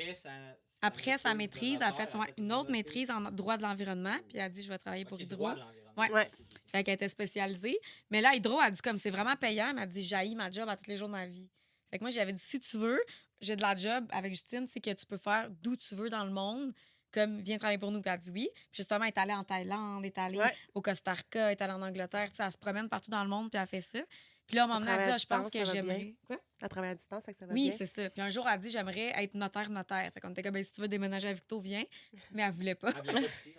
après 0.80 1.18
sa 1.18 1.34
maîtrise, 1.34 1.78
elle 1.80 1.88
a 1.88 1.92
fait 1.92 2.14
ouais, 2.14 2.32
une 2.38 2.52
autre 2.52 2.70
maîtrise 2.70 3.10
en 3.10 3.20
droit 3.30 3.56
de 3.56 3.62
l'environnement, 3.62 4.16
puis 4.28 4.36
elle 4.38 4.42
a 4.42 4.48
dit 4.48 4.62
Je 4.62 4.68
vais 4.68 4.78
travailler 4.78 5.04
pour 5.04 5.20
Hydro. 5.20 5.48
Ouais. 5.96 6.10
Ouais. 6.12 6.30
Fait 6.70 6.82
qu'elle 6.84 6.94
était 6.94 7.08
spécialisée. 7.08 7.78
Mais 8.10 8.20
là, 8.20 8.34
Hydro 8.34 8.58
a 8.60 8.70
dit 8.70 8.80
comme 8.80 8.98
c'est 8.98 9.10
vraiment 9.10 9.36
payant, 9.36 9.68
elle 9.70 9.76
m'a 9.76 9.86
dit 9.86 10.04
J'haïs 10.04 10.34
ma 10.34 10.50
job 10.50 10.68
à 10.68 10.76
tous 10.76 10.86
les 10.88 10.96
jours 10.96 11.08
de 11.08 11.12
ma 11.12 11.26
vie. 11.26 11.48
Fait 11.90 11.98
que 11.98 12.04
moi, 12.04 12.10
j'avais 12.10 12.32
dit 12.32 12.40
Si 12.42 12.58
tu 12.60 12.76
veux, 12.76 13.00
j'ai 13.44 13.56
de 13.56 13.62
la 13.62 13.76
job 13.76 14.06
avec 14.10 14.32
Justine, 14.32 14.66
c'est 14.68 14.80
que 14.80 14.90
tu 14.92 15.06
peux 15.06 15.16
faire 15.18 15.48
d'où 15.62 15.76
tu 15.76 15.94
veux 15.94 16.10
dans 16.10 16.24
le 16.24 16.30
monde. 16.32 16.72
Comme 17.12 17.40
viens 17.42 17.58
travailler 17.58 17.78
pour 17.78 17.92
nous. 17.92 18.00
Puis 18.00 18.08
elle 18.10 18.14
a 18.14 18.18
dit 18.18 18.30
oui. 18.32 18.48
Puis 18.52 18.78
justement, 18.78 19.04
elle 19.04 19.12
est 19.12 19.18
allée 19.18 19.32
en 19.34 19.44
Thaïlande, 19.44 20.00
elle 20.02 20.06
est 20.06 20.18
allée 20.18 20.36
Ouais. 20.38 20.52
au 20.74 20.82
Costa 20.82 21.12
Rica, 21.12 21.46
elle 21.46 21.52
est 21.52 21.62
allée 21.62 21.72
en 21.72 21.80
Angleterre. 21.82 22.28
Tu 22.30 22.36
sais, 22.36 22.42
elle 22.42 22.50
se 22.50 22.58
promène 22.58 22.88
partout 22.88 23.10
dans 23.12 23.22
le 23.22 23.28
monde, 23.30 23.52
puis 23.52 23.60
elle 23.60 23.68
fait 23.68 23.80
ça. 23.80 24.00
Puis 24.48 24.56
là, 24.56 24.64
on 24.64 24.68
m'a 24.68 24.76
emmené 24.78 24.90
à 24.90 24.94
travaille 24.94 25.06
dire 25.06 25.14
à 25.14 25.18
Je 25.18 25.26
pense 25.26 25.48
que 25.50 25.64
ça 25.64 25.72
j'aimerais. 25.72 26.14
Quoi? 26.26 26.40
Elle 26.60 26.68
travaille 26.68 26.90
à 26.90 26.94
distance, 26.96 27.24
fait 27.24 27.32
que 27.32 27.38
ça 27.38 27.46
va 27.46 27.52
Oui, 27.54 27.68
bien. 27.68 27.78
c'est 27.78 27.86
ça. 27.86 28.10
Puis 28.10 28.20
un 28.20 28.30
jour, 28.30 28.44
elle 28.48 28.54
a 28.54 28.58
dit 28.58 28.68
J'aimerais 28.68 29.12
être 29.22 29.34
notaire-notaire. 29.34 30.10
Fait 30.12 30.20
qu'on 30.20 30.30
était 30.30 30.42
comme 30.42 30.54
Ben, 30.54 30.64
Si 30.64 30.72
tu 30.72 30.80
veux 30.80 30.88
déménager 30.88 31.28
à 31.28 31.32
Victo, 31.32 31.60
viens. 31.60 31.84
Mais 32.32 32.42
elle 32.42 32.52
voulait 32.52 32.74
pas. 32.74 32.90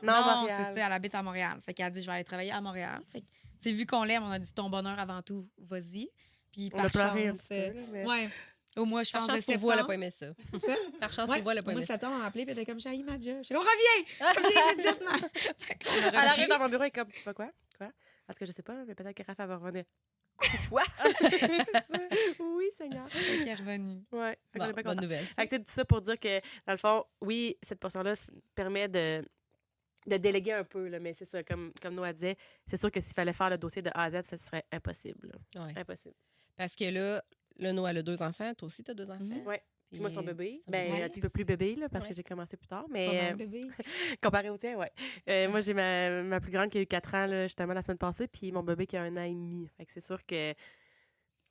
Non, 0.04 0.14
Non, 0.14 0.46
c'est 0.48 0.74
ça, 0.74 0.86
elle 0.86 0.92
habite 0.92 1.16
à 1.16 1.24
Montréal. 1.24 1.58
Fait 1.66 1.74
qu'elle 1.74 1.86
a 1.86 1.90
dit, 1.92 2.02
je 2.02 2.08
vais 2.08 2.12
aller 2.12 2.24
travailler 2.26 2.52
à 2.52 2.60
Montréal. 2.60 3.02
Fait 3.10 3.22
que, 3.22 3.70
vu 3.70 3.86
qu'on 3.86 4.04
l'aime, 4.04 4.24
on 4.24 4.32
a 4.32 4.38
dit 4.40 4.54
ton 4.54 4.70
bonheur 4.70 5.00
avant 5.00 5.22
tout, 5.22 5.50
vas-y. 5.58 6.10
Puis 6.52 6.70
On 6.74 6.78
par 6.78 6.86
a 6.88 6.90
pleuré 6.90 7.28
un 7.30 7.32
chance, 7.32 7.48
petit 7.48 7.48
peu, 7.72 7.80
là, 7.80 7.86
mais- 7.92 8.06
Ouais. 8.06 8.30
Au 8.78 8.86
mois, 8.86 9.04
je 9.04 9.12
Par 9.12 9.22
pense, 9.22 9.30
de 9.30 9.36
chance 9.36 9.46
pour 9.46 9.58
vous, 9.58 9.72
elle 9.72 9.80
a 9.80 9.82
septembre. 9.84 9.88
pas 9.88 9.94
aimé 9.96 10.12
ça. 10.12 10.28
Par 11.00 11.12
chance 11.14 11.30
Ouais, 11.30 11.36
pour 11.38 11.44
vous, 11.46 11.50
elle 11.52 11.58
a 11.60 11.64
pas 11.64 11.72
aimé 11.72 11.82
de 11.82 11.86
ça. 11.86 11.94
septembre, 11.94 12.16
on 12.16 12.20
m'a 12.20 12.26
appelé, 12.26 12.44
puis 12.46 12.52
elle 12.54 12.60
était 12.60 12.70
comme, 12.72 12.80
j'ai 12.80 12.98
ma 13.04 13.20
job. 13.20 13.38
Je 13.40 13.44
suis 13.44 13.56
comme, 13.56 13.64
reviens! 13.64 14.34
Reviens 14.44 14.72
immédiatement! 14.74 15.30
Elle 16.10 16.16
arrive 16.16 16.48
dans 16.50 16.60
mon 16.60 16.70
bureau 16.70 16.84
et 16.84 16.92
comme, 16.92 17.08
tu 17.10 17.18
sais 17.18 17.24
pas 17.24 17.34
quoi? 17.34 17.50
Quoi? 17.78 17.90
Parce 18.28 18.38
que 18.40 18.46
je 18.46 18.52
sais 18.52 18.64
pas, 18.64 18.84
mais 18.86 18.96
peut-être 18.96 19.16
que 19.16 19.24
Raph 19.24 19.38
va 19.48 19.56
revenir. 19.58 19.86
Quoi? 20.70 20.84
oui, 22.40 22.66
Seigneur. 22.76 23.08
Qu'elle 23.10 23.48
est 23.48 23.54
revenue. 23.56 24.04
Ouais. 24.12 24.38
Fait 24.52 24.60
est 24.62 24.74
bien 24.74 24.84
bonne 24.84 25.02
nouvelle. 25.02 25.24
Fait 25.26 25.44
que 25.48 25.50
c'est 25.52 25.60
tout 25.60 25.72
ça 25.72 25.86
pour 25.86 26.02
dire 26.02 26.20
que, 26.20 26.40
dans 26.66 26.74
le 26.74 26.78
fond, 26.78 27.04
oui, 27.22 27.58
cette 27.62 27.80
portion-là 27.80 28.14
permet 28.54 28.88
de, 28.88 29.24
de 30.08 30.18
déléguer 30.18 30.54
un 30.54 30.64
peu, 30.64 30.88
là, 30.88 31.00
mais 31.00 31.14
c'est 31.14 31.26
ça, 31.26 31.44
comme, 31.44 31.72
comme 31.82 31.96
Noah 31.96 32.14
disait, 32.14 32.36
c'est 32.68 32.78
sûr 32.78 32.92
que 32.92 33.00
s'il 33.00 33.14
fallait 33.14 33.34
faire 33.34 33.50
le 33.50 33.58
dossier 33.58 33.82
de 33.82 33.90
A 33.94 34.04
à 34.04 34.12
Z, 34.12 34.24
ce 34.30 34.38
serait 34.38 34.66
impossible. 34.72 35.32
Ouais. 35.56 35.74
Impossible. 35.78 36.16
Parce 36.58 36.76
que 36.76 36.86
là, 36.90 37.24
le 37.60 37.72
Noah 37.72 37.90
a 37.90 38.02
deux 38.02 38.22
enfants. 38.22 38.54
Toi 38.54 38.68
aussi, 38.68 38.84
tu 38.84 38.92
as 38.92 38.94
deux 38.94 39.10
enfants? 39.10 39.24
Mhm. 39.24 39.46
Ouais. 39.48 39.62
Puis 39.92 40.02
moi, 40.02 40.10
son 40.10 40.24
bébé, 40.24 40.62
son 40.66 40.72
ben, 40.72 40.92
bébé. 40.92 41.04
un 41.04 41.08
petit 41.10 41.22
peu 41.22 41.30
plus 41.30 41.46
bébé, 41.46 41.76
là, 41.76 41.88
parce 41.88 42.04
Ouais. 42.06 42.10
que 42.10 42.16
j'ai 42.18 42.24
commencé 42.24 42.58
plus 42.58 42.68
tard, 42.68 42.86
mais 42.90 43.32
euh, 43.32 43.36
bébé. 43.36 43.62
comparé 44.22 44.50
au 44.50 44.58
tien, 44.58 44.76
ouais. 44.78 44.92
Euh, 45.30 45.48
moi, 45.48 45.62
j'ai 45.62 45.74
ma, 45.74 46.24
ma 46.24 46.40
plus 46.42 46.52
grande 46.52 46.70
qui 46.70 46.80
a 46.80 46.82
eu 46.82 46.88
4 46.88 47.14
ans, 47.14 47.26
là, 47.28 47.44
justement, 47.44 47.74
la 47.74 47.82
semaine 47.82 48.00
passée, 48.00 48.28
puis 48.28 48.52
mon 48.52 48.64
bébé 48.64 48.88
qui 48.88 48.98
a 48.98 49.04
un 49.04 49.16
an 49.16 49.24
et 49.24 49.30
demi. 49.30 49.70
Fait 49.78 49.86
que 49.86 49.92
c'est 49.94 50.02
sûr 50.02 50.22
que 50.26 50.54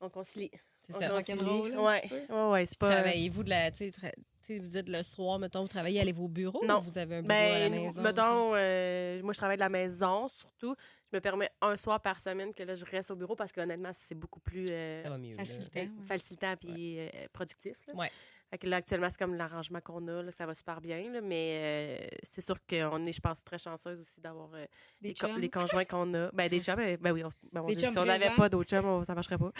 on 0.00 0.10
concilie. 0.10 0.50
C'est 0.86 0.94
On 0.96 1.00
ça. 1.00 1.08
concilie. 1.10 1.38
rock'n'roll, 1.40 1.78
Ouais, 1.78 2.02
ouais, 2.28 2.50
ouais, 2.50 2.66
c'est 2.66 2.76
pas... 2.78 2.90
Travaillez-vous 2.90 3.44
de 3.44 3.50
la. 3.50 3.70
Tu 3.70 3.78
sais, 3.78 3.90
tra- 3.90 4.12
tu 4.46 4.54
sais, 4.54 4.58
vous 4.58 4.68
dites 4.68 4.88
le 4.88 5.02
soir, 5.02 5.38
mettons, 5.38 5.62
vous 5.62 5.68
travaillez, 5.68 6.00
allez-vous 6.00 6.24
au 6.24 6.28
bureau 6.28 6.64
Non. 6.66 6.78
ou 6.78 6.80
vous 6.82 6.98
avez 6.98 7.16
un 7.16 7.22
bureau 7.22 7.34
à 7.34 7.58
la 7.58 7.68
Ben, 7.70 7.72
maison? 7.72 8.02
mettons, 8.02 8.54
euh, 8.54 9.22
moi, 9.22 9.32
je 9.32 9.38
travaille 9.38 9.56
de 9.56 9.60
la 9.60 9.68
maison, 9.68 10.28
surtout. 10.28 10.74
Je 11.10 11.16
me 11.16 11.20
permets 11.20 11.50
un 11.60 11.76
soir 11.76 12.00
par 12.02 12.20
semaine 12.20 12.52
que 12.52 12.62
là, 12.62 12.74
je 12.74 12.84
reste 12.84 13.10
au 13.10 13.16
bureau 13.16 13.36
parce 13.36 13.52
qu'honnêtement, 13.52 13.90
c'est 13.92 14.14
beaucoup 14.14 14.40
plus 14.40 14.66
euh, 14.70 15.16
mieux. 15.18 15.36
ouais. 15.36 15.90
facilitant 16.04 16.56
puis 16.56 16.98
euh, 17.00 17.08
productif. 17.32 17.76
là. 17.86 17.94
Ouais. 17.94 18.10
Fait 18.54 18.58
que 18.58 18.68
là, 18.68 18.76
actuellement, 18.76 19.10
c'est 19.10 19.18
comme 19.18 19.34
l'arrangement 19.34 19.80
qu'on 19.80 20.06
a, 20.06 20.22
là, 20.22 20.30
ça 20.30 20.46
va 20.46 20.54
super 20.54 20.80
bien, 20.80 21.10
là, 21.10 21.20
mais 21.20 21.58
euh, 22.04 22.06
c'est 22.22 22.40
sûr 22.40 22.54
qu'on 22.70 23.04
est, 23.04 23.12
je 23.12 23.20
pense, 23.20 23.42
très 23.42 23.58
chanceuse 23.58 23.98
aussi 23.98 24.20
d'avoir 24.20 24.48
euh, 24.54 24.64
les, 25.02 25.12
co- 25.12 25.26
chums. 25.26 25.40
les 25.40 25.50
conjoints 25.50 25.84
qu'on 25.84 26.14
a. 26.14 26.30
Ben, 26.30 26.48
des 26.48 26.62
chums, 26.62 26.76
ben, 26.76 26.96
ben 27.00 27.10
oui, 27.10 27.24
on- 27.24 27.32
ben, 27.52 27.62
si 27.76 27.98
on 27.98 28.04
n'avait 28.04 28.26
pas 28.36 28.48
d'autres 28.48 28.70
chums, 28.70 28.84
on- 28.86 29.02
ça 29.02 29.12
marcherait 29.16 29.38
pas. 29.38 29.50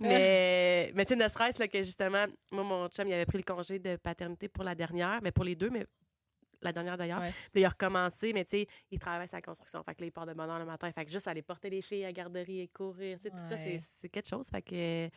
Mais, 0.00 0.92
mais 0.94 1.04
tu 1.04 1.14
sais, 1.16 1.24
ne 1.24 1.26
serait-ce 1.28 1.64
que 1.64 1.82
justement, 1.82 2.26
moi, 2.52 2.62
mon 2.62 2.88
chum, 2.90 3.08
il 3.08 3.12
avait 3.14 3.26
pris 3.26 3.38
le 3.38 3.42
congé 3.42 3.80
de 3.80 3.96
paternité 3.96 4.46
pour 4.48 4.62
la 4.62 4.76
dernière, 4.76 5.18
mais 5.20 5.32
pour 5.32 5.42
les 5.42 5.56
deux, 5.56 5.70
mais 5.70 5.84
la 6.62 6.72
dernière 6.72 6.96
d'ailleurs. 6.96 7.22
Ouais. 7.22 7.32
Puis 7.52 7.62
il 7.62 7.64
a 7.64 7.70
recommencé, 7.70 8.32
mais 8.32 8.44
tu 8.44 8.58
sais, 8.58 8.66
il 8.92 9.00
travaille 9.00 9.26
sa 9.26 9.42
construction. 9.42 9.82
Fait 9.82 9.96
que 9.96 10.00
là, 10.02 10.06
il 10.06 10.12
part 10.12 10.26
de 10.26 10.32
bonne 10.32 10.48
heure 10.48 10.60
le 10.60 10.64
matin. 10.64 10.92
Fait 10.92 11.04
que 11.04 11.10
juste 11.10 11.26
aller 11.26 11.42
porter 11.42 11.70
les 11.70 11.82
filles 11.82 12.04
à 12.04 12.06
la 12.06 12.12
garderie 12.12 12.60
et 12.60 12.68
courir, 12.68 13.18
tu 13.18 13.24
sais, 13.24 13.30
tout 13.30 13.36
ça, 13.48 13.56
c'est- 13.80 14.08
quelque 14.08 14.28
chose. 14.28 14.46
Fait 14.48 14.62
que 14.62 14.74
euh, 15.06 15.08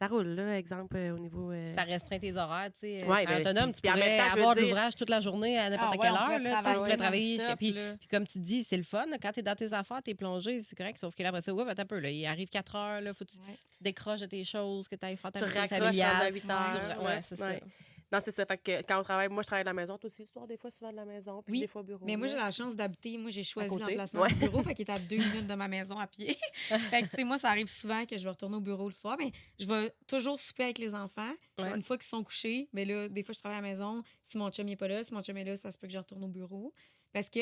ça 0.00 0.06
roule, 0.06 0.28
là, 0.28 0.56
exemple, 0.58 0.96
euh, 0.96 1.14
au 1.14 1.18
niveau. 1.18 1.50
euh, 1.52 1.74
Ça 1.74 1.82
restreint 1.82 2.18
tes 2.18 2.34
horaires, 2.34 2.70
tu 2.72 2.78
sais. 2.80 3.04
Ouais, 3.04 3.26
en 3.26 3.30
ben, 3.30 3.40
autonome, 3.42 3.64
puis- 3.64 3.74
tu 3.74 3.80
puis 3.82 3.90
en 3.90 3.94
même 3.94 4.02
pourrais 4.02 4.16
temps, 4.18 4.24
je 4.30 4.34
veux 4.34 4.40
avoir 4.40 4.54
de 4.54 4.60
dire- 4.60 4.68
l'ouvrage 4.70 4.96
toute 4.96 5.10
la 5.10 5.20
journée 5.20 5.58
à 5.58 5.68
n'importe 5.70 5.88
Ah 5.88 5.90
ouais, 5.90 5.98
quelle 5.98 6.10
heure. 6.14 6.28
Là, 6.28 6.36
tu 6.38 6.42
sais, 6.42 6.48
tu 6.50 6.56
pourrais 6.56 6.72
travailler 6.72 6.96
travailler 6.96 7.34
jusqu'à. 7.36 7.56
Puis, 7.56 7.72
là. 7.72 7.96
puis 7.98 8.08
comme 8.08 8.26
tu 8.26 8.38
dis, 8.38 8.64
c'est 8.64 8.76
le 8.78 8.82
fun. 8.82 9.04
Quand 9.22 9.32
tu 9.32 9.40
es 9.40 9.42
dans 9.42 9.54
tes 9.56 9.72
affaires, 9.74 10.00
tu 10.02 10.10
es 10.10 10.14
plongé, 10.14 10.62
c'est 10.62 10.74
correct. 10.76 10.96
Sauf 10.98 11.14
que 11.14 11.22
là, 11.22 11.28
après 11.28 11.42
ça, 11.42 11.52
ouais, 11.52 11.64
ben, 11.64 11.74
un 11.76 11.84
peu. 11.86 11.98
Là, 11.98 12.10
il 12.10 12.24
arrive 12.26 12.48
4 12.48 12.74
heures, 12.76 13.00
là, 13.02 13.12
faut 13.12 13.24
que 13.26 13.30
tu, 13.32 13.38
Ouais. 13.40 13.54
tu 13.76 13.82
décroches 13.82 14.20
de 14.20 14.26
tes 14.26 14.44
choses, 14.44 14.88
que 14.88 14.96
tu 14.96 15.04
ailles 15.04 15.16
faire 15.18 15.32
ta 15.32 15.38
tu 15.40 15.44
routine 15.44 15.60
raccroches 15.60 15.80
rendu 15.82 16.00
à 16.00 16.10
familiale. 16.10 16.32
8 16.34 16.44
Ouais. 16.46 16.50
heures. 16.52 16.96
Tu- 16.98 17.04
Ouais, 17.04 17.20
c'est 17.28 17.40
ouais. 17.40 17.58
ça. 17.60 17.66
Non, 18.12 18.18
c'est 18.20 18.30
ça. 18.32 18.44
Fait 18.44 18.58
que 18.58 18.82
quand 18.82 18.98
on 19.00 19.02
travaille, 19.02 19.28
moi, 19.28 19.42
je 19.42 19.46
travaille 19.46 19.64
de 19.64 19.68
la 19.68 19.72
maison. 19.74 19.96
Toi 19.98 20.08
aussi, 20.10 20.22
le 20.22 20.28
soir, 20.28 20.46
des 20.46 20.56
fois, 20.56 20.70
souvent 20.70 20.90
de 20.90 20.96
la 20.96 21.04
maison. 21.04 21.42
Puis 21.42 21.52
Oui, 21.52 21.60
des 21.60 21.66
fois 21.66 21.82
au 21.82 21.84
bureau. 21.84 22.04
Mais 22.04 22.16
moi, 22.16 22.26
j'ai 22.26 22.36
la 22.36 22.50
chance 22.50 22.74
d'habiter. 22.74 23.16
Moi, 23.18 23.30
j'ai 23.30 23.44
choisi 23.44 23.68
l'emplacement 23.78 24.22
Ouais. 24.22 24.28
du 24.30 24.34
bureau, 24.36 24.62
fait 24.62 24.74
qu'il 24.74 24.88
est 24.88 24.92
à 24.92 24.98
deux 24.98 25.16
minutes 25.16 25.46
de 25.46 25.54
ma 25.54 25.68
maison 25.68 25.98
à 25.98 26.06
pied. 26.06 26.36
fait 26.90 27.02
que, 27.02 27.08
tu 27.08 27.16
sais, 27.16 27.24
moi, 27.24 27.38
ça 27.38 27.48
arrive 27.50 27.68
souvent 27.68 28.04
que 28.06 28.16
je 28.18 28.24
vais 28.24 28.30
retourner 28.30 28.56
au 28.56 28.60
bureau 28.60 28.86
le 28.88 28.92
soir, 28.94 29.16
mais 29.18 29.30
je 29.58 29.66
vais 29.66 29.94
toujours 30.06 30.38
souper 30.38 30.64
avec 30.64 30.78
les 30.78 30.94
enfants. 30.94 31.32
Ouais. 31.58 31.72
Une 31.74 31.82
fois 31.82 31.96
qu'ils 31.98 32.08
sont 32.08 32.22
couchés, 32.24 32.68
mais 32.72 32.84
là, 32.84 33.08
des 33.08 33.22
fois, 33.22 33.32
je 33.34 33.38
travaille 33.38 33.58
à 33.58 33.62
la 33.62 33.68
maison. 33.68 34.02
Si 34.22 34.38
mon 34.38 34.50
chum 34.50 34.66
n'est 34.66 34.76
pas 34.76 34.88
là, 34.88 35.02
si 35.04 35.14
mon 35.14 35.22
chum 35.22 35.36
est 35.36 35.44
là, 35.44 35.56
ça 35.56 35.70
se 35.70 35.78
peut 35.78 35.86
que 35.86 35.92
je 35.92 35.98
retourne 35.98 36.24
au 36.24 36.28
bureau. 36.28 36.72
Parce 37.12 37.28
que, 37.28 37.40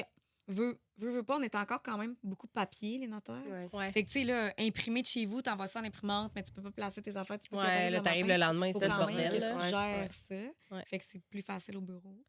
veux, 0.49 0.81
veux, 0.97 1.11
veux 1.13 1.23
pas, 1.23 1.37
on 1.37 1.43
est 1.43 1.55
encore 1.55 1.83
quand 1.83 1.97
même 1.99 2.17
beaucoup 2.23 2.47
de 2.47 2.53
papier, 2.53 2.99
les 2.99 3.07
notaires. 3.07 3.43
Ouais. 3.47 3.69
Ouais. 3.73 3.93
Fait 3.93 4.03
que, 4.03 4.09
tu 4.09 4.21
sais, 4.21 4.25
là, 4.25 4.53
imprimé 4.59 5.03
de 5.03 5.07
chez 5.07 5.25
vous, 5.27 5.41
t'envoies 5.43 5.67
ça 5.69 5.81
en 5.81 5.85
imprimante, 5.85 6.33
mais 6.35 6.43
tu 6.43 6.53
peux 6.53 6.63
pas 6.63 6.71
placer 6.71 7.01
tes 7.03 7.17
affaires. 7.17 7.39
Tu 7.39 7.49
peux 7.49 7.57
Ouais, 7.57 7.91
là, 7.91 8.01
t'arrives 8.01 8.27
le 8.27 8.37
lendemain, 8.37 8.73
c'est 8.73 8.89
le 8.89 8.97
bordel. 8.97 9.31
que 9.31 9.37
là. 9.37 9.53
tu 9.55 9.69
gères 9.71 10.13
ça. 10.13 10.75
Ouais. 10.77 10.85
Fait 10.87 10.99
que 10.99 11.05
c'est 11.05 11.21
plus 11.31 11.43
facile 11.43 11.77
au 11.77 11.81
bureau. 11.83 12.25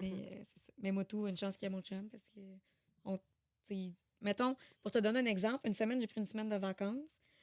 Mais 0.00 0.08
Mhm. 0.10 0.14
euh, 0.20 0.42
c'est 0.44 0.60
ça. 0.60 0.72
Mais 0.82 0.92
moi, 0.92 1.04
tout, 1.04 1.26
une 1.26 1.36
chance 1.36 1.56
qu'il 1.56 1.66
y 1.66 1.72
a 1.72 1.74
mon 1.74 1.80
chum 1.82 2.08
parce 2.10 2.26
que, 2.34 2.40
on, 3.04 3.18
mettons, 4.20 4.56
pour 4.82 4.90
te 4.92 4.98
donner 4.98 5.20
un 5.20 5.26
exemple, 5.26 5.60
une 5.66 5.74
semaine, 5.74 6.00
j'ai 6.00 6.06
pris 6.06 6.20
une 6.20 6.26
semaine 6.26 6.48
de 6.48 6.56
vacances. 6.56 6.96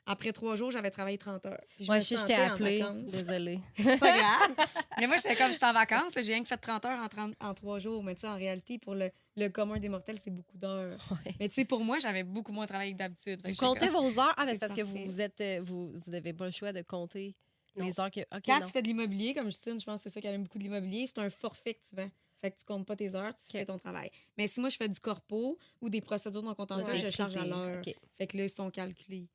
après 0.10 0.32
trois 0.32 0.56
jours, 0.56 0.72
j'avais 0.72 0.90
travaillé 0.90 1.18
30 1.18 1.46
heures. 1.48 1.60
Puis 1.68 1.84
je 1.84 1.92
Ouais, 1.92 1.98
me 1.98 2.02
je 2.02 2.16
je 2.16 2.26
t'ai 2.26 2.34
en 2.38 2.54
appelé. 2.54 2.80
vacances. 2.80 3.12
Désolée. 3.12 3.60
C'est 3.78 4.00
pas 4.00 4.18
grave. 4.18 4.56
Mais 5.00 5.06
moi, 5.08 5.18
j'étais 5.18 5.36
comme, 5.36 5.52
j'étais 5.52 5.66
en 5.66 5.74
vacances, 5.74 6.14
j'ai 6.16 6.22
rien 6.34 6.42
que 6.42 6.48
fait 6.48 6.56
30 6.56 6.86
heures 6.86 7.00
en, 7.04 7.10
30 7.10 7.36
en 7.42 7.54
trois 7.54 7.78
jours. 7.80 8.02
Mais 8.04 8.16
tu 8.16 8.22
sais, 8.22 8.28
en 8.30 8.38
réalité, 8.38 8.78
pour 8.80 8.96
le, 8.96 9.12
le 9.38 9.50
commun 9.50 9.80
des 9.80 9.88
mortels, 9.90 10.18
c'est 10.22 10.32
beaucoup 10.32 10.58
d'heures. 10.58 11.00
Ouais. 11.26 11.36
Mais 11.40 11.48
tu 11.50 11.56
sais, 11.56 11.66
pour 11.66 11.80
moi, 11.82 12.00
j'avais 12.00 12.24
beaucoup 12.24 12.52
moins 12.52 12.66
travaillé 12.68 12.92
que 12.94 12.98
d'habitude. 12.98 13.40
Vous 13.46 13.56
comptez 13.56 13.88
comme- 13.90 14.12
vos 14.12 14.20
heures? 14.20 14.34
Ah, 14.38 14.46
mais 14.46 14.54
c'est 14.54 14.60
parce 14.60 14.74
que 14.74 14.82
vous 14.82 15.20
êtes 15.22 15.40
euh, 15.42 15.62
vous, 15.64 15.94
vous 16.06 16.14
avez 16.14 16.34
pas 16.34 16.46
le 16.46 16.52
choix 16.52 16.74
de 16.74 16.82
compter 16.82 17.36
Non. 17.76 17.86
les 17.86 18.00
heures 18.00 18.12
que. 18.12 18.22
Quand 18.46 18.60
non. 18.60 18.66
tu 18.66 18.72
fais 18.72 18.82
de 18.82 18.88
l'immobilier, 18.88 19.34
comme 19.34 19.46
Justine, 19.46 19.80
je 19.80 19.86
pense 19.86 19.98
que 19.98 20.10
c'est 20.10 20.14
ça 20.14 20.20
qu'elle 20.22 20.34
aime 20.36 20.44
beaucoup 20.44 20.58
de 20.58 20.64
l'immobilier, 20.64 21.06
c'est 21.08 21.20
un 21.20 21.30
forfait 21.30 21.76
que 21.76 21.88
tu 21.88 21.96
vends. 21.96 22.10
Fait 22.42 22.52
que 22.52 22.58
tu 22.58 22.66
comptes 22.66 22.86
pas 22.86 22.96
tes 22.96 23.16
heures, 23.16 23.34
tu 23.36 23.46
fais 23.52 23.66
ton 23.66 23.78
travail. 23.80 24.12
Mais 24.38 24.48
si 24.48 24.60
moi, 24.60 24.70
je 24.70 24.78
fais 24.78 24.88
du 24.88 25.00
corpo 25.00 25.58
ou 25.82 25.90
des 25.90 26.02
procédures 26.02 26.44
non 26.44 26.54
contentieuses, 26.54 26.90
Ouais, 26.90 26.96
je 26.98 27.10
charge 27.10 27.36
à 27.36 27.46
l'heure. 27.46 27.82
Fait 28.18 28.28
que 28.28 28.38
là, 28.38 28.44
ils 28.44 28.50
sont 28.50 28.70
calculés. 28.70 29.28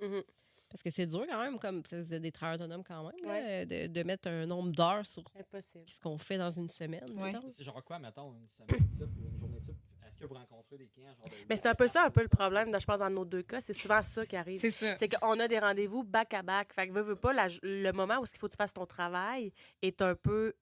Mhm. 0.00 0.22
Parce 0.68 0.82
que 0.82 0.90
c'est 0.90 1.06
dur 1.06 1.24
quand 1.28 1.38
même, 1.38 1.58
comme 1.60 1.82
vous 1.92 2.12
êtes 2.14 2.20
des 2.22 2.32
travailleurs 2.32 2.60
autonomes 2.66 2.82
quand 2.82 3.06
même, 3.06 3.24
là, 3.24 3.64
de, 3.64 3.86
de 3.86 4.02
mettre 4.02 4.28
un 4.28 4.46
nombre 4.46 4.72
d'heures 4.72 5.06
sur 5.06 5.22
Impossible. 5.38 5.84
ce 5.86 6.00
qu'on 6.00 6.18
fait 6.18 6.38
dans 6.38 6.50
une 6.50 6.68
semaine. 6.70 7.04
C'est 7.50 7.62
genre 7.62 7.82
quoi, 7.84 7.98
mettons, 7.98 8.34
une 8.34 8.48
semaine 8.48 8.90
type 8.90 9.02
ou 9.16 9.28
une 9.32 9.38
journée 9.38 9.60
type? 9.60 9.76
Est-ce 10.16 10.22
que 10.22 10.28
vous 10.28 10.34
rencontrez 10.34 10.78
des 10.78 10.86
clients 10.88 11.14
genre 11.14 11.24
de 11.28 11.34
Mais 11.48 11.56
c'est 11.56 11.66
un 11.68 11.74
peu 11.74 11.86
ça, 11.88 12.04
un 12.04 12.10
peu 12.10 12.22
le 12.22 12.28
problème, 12.28 12.70
je 12.78 12.84
pense, 12.86 12.98
dans 12.98 13.10
nos 13.10 13.24
deux 13.26 13.42
cas. 13.42 13.60
C'est 13.60 13.74
souvent 13.74 14.02
ça 14.02 14.24
qui 14.24 14.34
arrive. 14.36 14.60
C'est 14.60 14.70
ça. 14.70 14.96
C'est 14.96 15.08
qu'on 15.08 15.38
a 15.38 15.46
des 15.46 15.58
rendez-vous 15.58 16.04
back-à-back. 16.04 16.72
Fait 16.72 16.88
que 16.88 16.92
veux, 16.92 17.02
veux 17.02 17.16
pas, 17.16 17.32
la- 17.34 17.48
le 17.62 17.90
moment 17.92 18.18
où 18.20 18.24
il 18.24 18.38
faut 18.38 18.46
que 18.46 18.52
tu 18.52 18.56
fasses 18.56 18.72
ton 18.72 18.86
travail 18.86 19.52
est 19.82 20.00
un 20.00 20.14
peu 20.14 20.54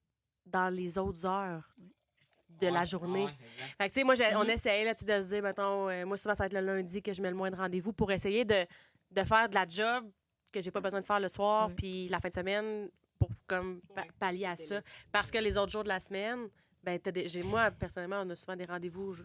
dans 0.45 0.67
les 0.69 0.97
autres 0.97 1.25
heures 1.25 1.73
de 2.49 2.67
la 2.67 2.83
journée. 2.85 3.25
ouais. 3.25 3.31
Fait 3.77 3.89
que, 3.89 3.93
tu 3.93 3.99
sais, 4.01 4.03
moi, 4.03 4.13
on 4.39 4.43
Mhm. 4.43 4.49
essayait 4.49 4.85
là, 4.85 4.93
de 4.93 4.99
se 4.99 5.27
dire, 5.27 5.41
mettons, 5.43 5.89
euh, 5.89 6.05
moi, 6.05 6.17
souvent, 6.17 6.35
ça 6.35 6.43
va 6.43 6.47
être 6.47 6.53
le 6.53 6.61
lundi 6.61 7.01
que 7.01 7.13
je 7.13 7.21
mets 7.21 7.29
le 7.29 7.35
moins 7.35 7.51
de 7.51 7.55
rendez-vous 7.55 7.93
pour 7.93 8.11
essayer 8.11 8.45
de, 8.45 8.65
de 9.11 9.23
faire 9.23 9.49
de 9.49 9.55
la 9.55 9.65
job 9.67 10.09
que 10.53 10.61
j'ai 10.61 10.71
pas 10.71 10.79
besoin 10.81 10.99
de 11.01 11.05
faire 11.05 11.19
le 11.19 11.27
soir, 11.29 11.67
Ouais. 11.69 11.73
puis 11.75 12.07
la 12.09 12.19
fin 12.19 12.29
de 12.29 12.33
semaine 12.33 12.89
pour 13.19 13.29
comme 13.47 13.81
pa- 13.93 14.01
Ouais. 14.01 14.07
pallier 14.19 14.45
à 14.45 14.55
ça. 14.55 14.81
Parce 15.11 15.31
que 15.31 15.37
les 15.37 15.57
autres 15.57 15.71
jours 15.71 15.83
de 15.83 15.89
la 15.89 15.99
semaine, 15.99 16.47
ben, 16.83 16.99
t'as 16.99 17.11
des- 17.11 17.27
j'ai, 17.27 17.43
moi, 17.43 17.71
personnellement, 17.71 18.21
on 18.25 18.29
a 18.29 18.35
souvent 18.35 18.55
des 18.55 18.65
rendez-vous 18.65 19.15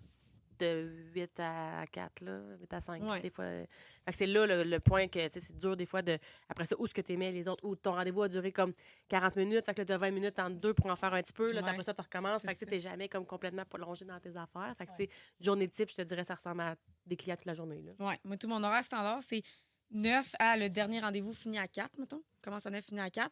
de 0.61 0.88
8 1.14 1.40
à 1.40 1.84
4, 1.90 2.20
là, 2.22 2.40
8 2.61 2.72
à 2.74 2.80
5. 2.80 3.02
Ouais. 3.02 3.20
Des 3.20 3.30
fois, 3.30 3.44
fait 3.46 3.66
que 4.12 4.16
c'est 4.16 4.26
là 4.26 4.46
le, 4.46 4.62
le 4.64 4.80
point 4.80 5.08
que 5.08 5.18
c'est 5.30 5.56
dur 5.58 5.76
des 5.76 5.86
fois 5.86 6.02
de. 6.02 6.18
Après 6.48 6.66
ça, 6.66 6.76
où 6.78 6.84
est-ce 6.86 6.94
que 6.94 7.00
tu 7.00 7.16
les 7.16 7.48
autres? 7.48 7.64
Ou 7.66 7.74
ton 7.76 7.92
rendez-vous 7.92 8.22
a 8.22 8.28
duré 8.28 8.52
comme 8.52 8.72
40 9.08 9.36
minutes, 9.36 9.64
fait 9.66 9.74
que 9.74 9.82
tu 9.82 9.92
as 9.92 9.96
20 9.96 10.11
minutes 10.11 10.38
entre 10.38 10.56
deux 10.56 10.74
pour 10.74 10.86
en 10.86 10.96
faire 10.96 11.12
un 11.14 11.22
petit 11.22 11.32
peu. 11.32 11.50
Là, 11.52 11.62
Ouais. 11.62 11.70
après 11.70 11.82
ça, 11.82 11.94
tu 11.94 12.00
recommences. 12.00 12.42
Fait 12.42 12.54
que 12.54 12.64
tu 12.64 12.70
n'es 12.70 12.80
jamais 12.80 13.08
comme 13.08 13.26
complètement 13.26 13.64
prolongé 13.64 14.04
dans 14.04 14.18
tes 14.20 14.36
affaires. 14.36 14.74
Fait 14.76 14.86
que, 14.86 14.90
tu 14.92 15.04
sais, 15.04 15.11
journée 15.40 15.68
type, 15.68 15.90
je 15.90 15.96
te 15.96 16.02
dirais, 16.02 16.24
ça 16.24 16.34
ressemble 16.34 16.61
à 16.62 16.76
des 17.06 17.16
clients 17.16 17.36
toute 17.36 17.46
la 17.46 17.54
journée. 17.54 17.82
Là. 17.82 17.92
Ouais. 18.06 18.18
Moi, 18.24 18.36
tout 18.36 18.48
mon 18.48 18.62
horaire 18.62 18.84
standard, 18.84 19.20
c'est 19.22 19.42
9 19.90 20.34
à 20.38 20.56
le 20.56 20.68
dernier 20.70 21.00
rendez-vous 21.00 21.32
fini 21.32 21.58
à 21.58 21.66
4, 21.66 21.98
mettons. 21.98 22.22
Commence 22.42 22.64
à 22.66 22.70
9, 22.70 22.84
fini 22.84 23.00
à 23.00 23.11
4. 23.11 23.30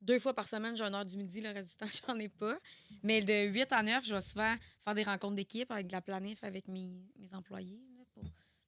Deux 0.00 0.18
fois 0.18 0.32
par 0.34 0.48
semaine, 0.48 0.74
j'ai 0.76 0.84
une 0.84 0.94
heure 0.94 1.04
du 1.04 1.16
midi, 1.16 1.40
le 1.40 1.50
reste 1.50 1.70
du 1.70 1.76
temps, 1.76 1.86
j'en 2.08 2.18
ai 2.18 2.28
pas. 2.28 2.56
Mais 3.02 3.20
de 3.22 3.48
8 3.48 3.72
à 3.72 3.82
9, 3.82 4.04
je 4.04 4.14
vais 4.14 4.20
souvent 4.20 4.54
faire 4.84 4.94
des 4.94 5.02
rencontres 5.02 5.34
d'équipe 5.36 5.70
avec 5.70 5.86
de 5.88 5.92
la 5.92 6.00
planif 6.00 6.42
avec 6.42 6.68
mes, 6.68 6.90
mes 7.18 7.34
employés 7.34 7.80
là, 7.96 8.02
pour 8.14 8.22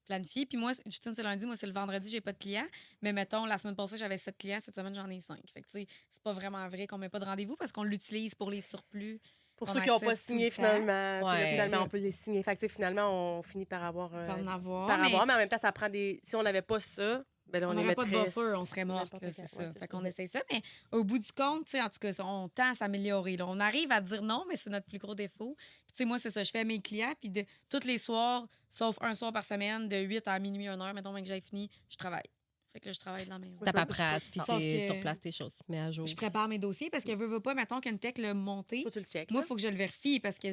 planifier. 0.05 0.45
Puis 0.47 0.59
moi, 0.59 0.73
Justine, 0.85 1.15
c'est 1.15 1.23
lundi, 1.23 1.47
moi, 1.47 1.57
c'est 1.57 1.67
le 1.67 1.73
vendredi, 1.73 2.11
j'ai 2.11 2.21
pas 2.21 2.33
de 2.33 2.39
clients. 2.39 2.67
Mais 3.01 3.13
mettons, 3.13 3.47
la 3.47 3.57
semaine 3.57 3.77
passée, 3.77 3.97
j'avais 3.97 4.19
7 4.19 4.37
clients, 4.37 4.59
cette 4.61 4.75
semaine, 4.75 4.95
j'en 4.95 5.09
ai 5.09 5.21
5. 5.21 5.39
Fait 5.55 5.63
que, 5.63 5.67
tu 5.69 5.81
sais, 5.81 5.87
c'est 6.11 6.23
pas 6.23 6.33
vraiment 6.35 6.69
vrai 6.69 6.87
qu'on 6.87 6.99
met 6.99 7.09
pas 7.09 7.19
de 7.21 7.25
rendez-vous 7.25 7.57
parce 7.57 7.73
qu'on 7.73 7.85
l'utilise 7.85 8.35
pour 8.35 8.51
les 8.51 8.61
surplus. 8.61 9.21
Pour 9.57 9.69
On 9.71 9.75
ceux 9.75 9.81
qui 9.81 9.89
n'ont 9.89 10.01
pas 10.01 10.15
signé 10.17 10.51
finalement, 10.51 11.19
puis 11.19 11.25
là, 11.25 11.25
Ouais. 11.25 11.51
finalement, 11.53 11.85
on 11.85 11.89
peut 11.89 11.99
les 11.99 12.11
signer. 12.11 12.43
Fait 12.43 12.55
que, 12.57 12.61
tu 12.61 12.67
sais, 12.69 12.75
finalement, 12.75 13.39
on 13.39 13.43
finit 13.43 13.65
par 13.67 13.85
avoir. 13.85 14.13
euh, 14.15 14.27
Par 14.27 14.39
en 14.39 14.47
avoir. 14.49 14.89
par 14.89 14.99
mais- 14.99 15.07
avoir, 15.07 15.27
mais 15.27 15.35
en 15.35 15.37
même 15.37 15.49
temps, 15.49 15.59
ça 15.59 15.71
prend 15.71 15.89
des. 15.89 16.21
Si 16.25 16.35
on 16.35 16.43
n'avait 16.43 16.63
pas 16.63 16.81
ça, 16.81 17.23
ben, 17.53 17.65
on, 17.65 17.75
n'aurait 17.75 17.95
pas 17.95 18.05
de 18.05 18.11
buffer, 18.11 18.55
on 18.57 18.65
serait 18.65 18.85
morte, 18.85 19.13
c'est 19.31 19.47
ça. 19.47 19.73
Fait 19.75 19.89
qu'on 19.89 20.05
essaye 20.05 20.29
ça, 20.29 20.41
mais 20.51 20.63
au 20.91 21.05
bout 21.05 21.19
du 21.19 21.33
compte, 21.33 21.67
tu 21.67 21.73
sais, 21.73 21.83
en 21.83 21.89
tout 21.89 21.99
cas, 22.01 22.11
on 22.21 22.49
tend 22.49 22.71
à 22.71 22.75
s'améliorer. 22.75 23.37
On 23.41 23.61
arrive 23.61 23.93
à 23.93 24.01
dire 24.01 24.23
non, 24.23 24.45
mais 24.49 24.57
c'est 24.57 24.71
notre 24.71 24.87
plus 24.87 24.99
gros 24.99 25.15
défaut. 25.15 25.55
Puis, 25.57 25.93
tu 25.93 25.97
sais, 25.99 26.05
moi, 26.05 26.19
c'est 26.19 26.31
ça, 26.31 26.43
je 26.43 26.51
fais 26.51 26.61
à 26.61 26.65
mes 26.65 26.81
clients, 26.81 27.13
puis 27.21 27.31
de, 27.31 27.45
tous 27.69 27.85
les 27.85 27.99
soirs, 27.99 28.47
sauf 28.71 28.97
un 29.01 29.15
soir 29.15 29.33
par 29.33 29.45
semaine, 29.45 29.89
de 29.89 29.97
8 29.97 30.27
à 30.29 30.39
minuit, 30.39 30.67
1 30.67 30.81
heure, 30.81 30.95
mettons, 30.95 31.13
même 31.13 31.23
que 31.23 31.29
j'ai 31.29 31.41
fini, 31.41 31.71
je 31.89 31.97
travaille. 31.97 32.29
Fait 32.73 32.81
que 32.81 32.87
là, 32.87 32.93
je 32.93 33.01
travaille 33.01 33.25
de 33.27 33.31
la 33.31 33.39
maison. 33.39 33.59
Ta 33.65 33.73
paperasse, 33.73 34.31
puis 34.31 34.41
tu 34.41 34.91
replaces 34.91 35.21
tes 35.21 35.33
choses, 35.33 35.53
tu 35.55 35.71
mets 35.71 35.81
à 35.81 35.91
jour. 35.91 36.07
Je 36.07 36.17
prépare 36.17 36.49
mes 36.49 36.59
dossiers 36.59 36.89
parce 36.89 37.05
que 37.05 37.13
veux, 37.13 37.27
veux 37.27 37.41
pas, 37.41 37.55
mettons 37.55 37.81
qu'une 37.81 37.99
tech 37.99 38.17
l'a 38.17 38.33
monté. 38.33 38.83
Faut 38.83 38.89
que 38.89 38.95
tu 38.95 39.01
le 39.01 39.05
checkes. 39.05 39.31
Moi, 39.31 39.43
il 39.43 39.47
faut 39.47 39.57
que 39.57 39.61
je 39.61 39.69
le 39.69 39.77
vérifie 39.77 40.21
parce 40.21 40.39
que 40.39 40.49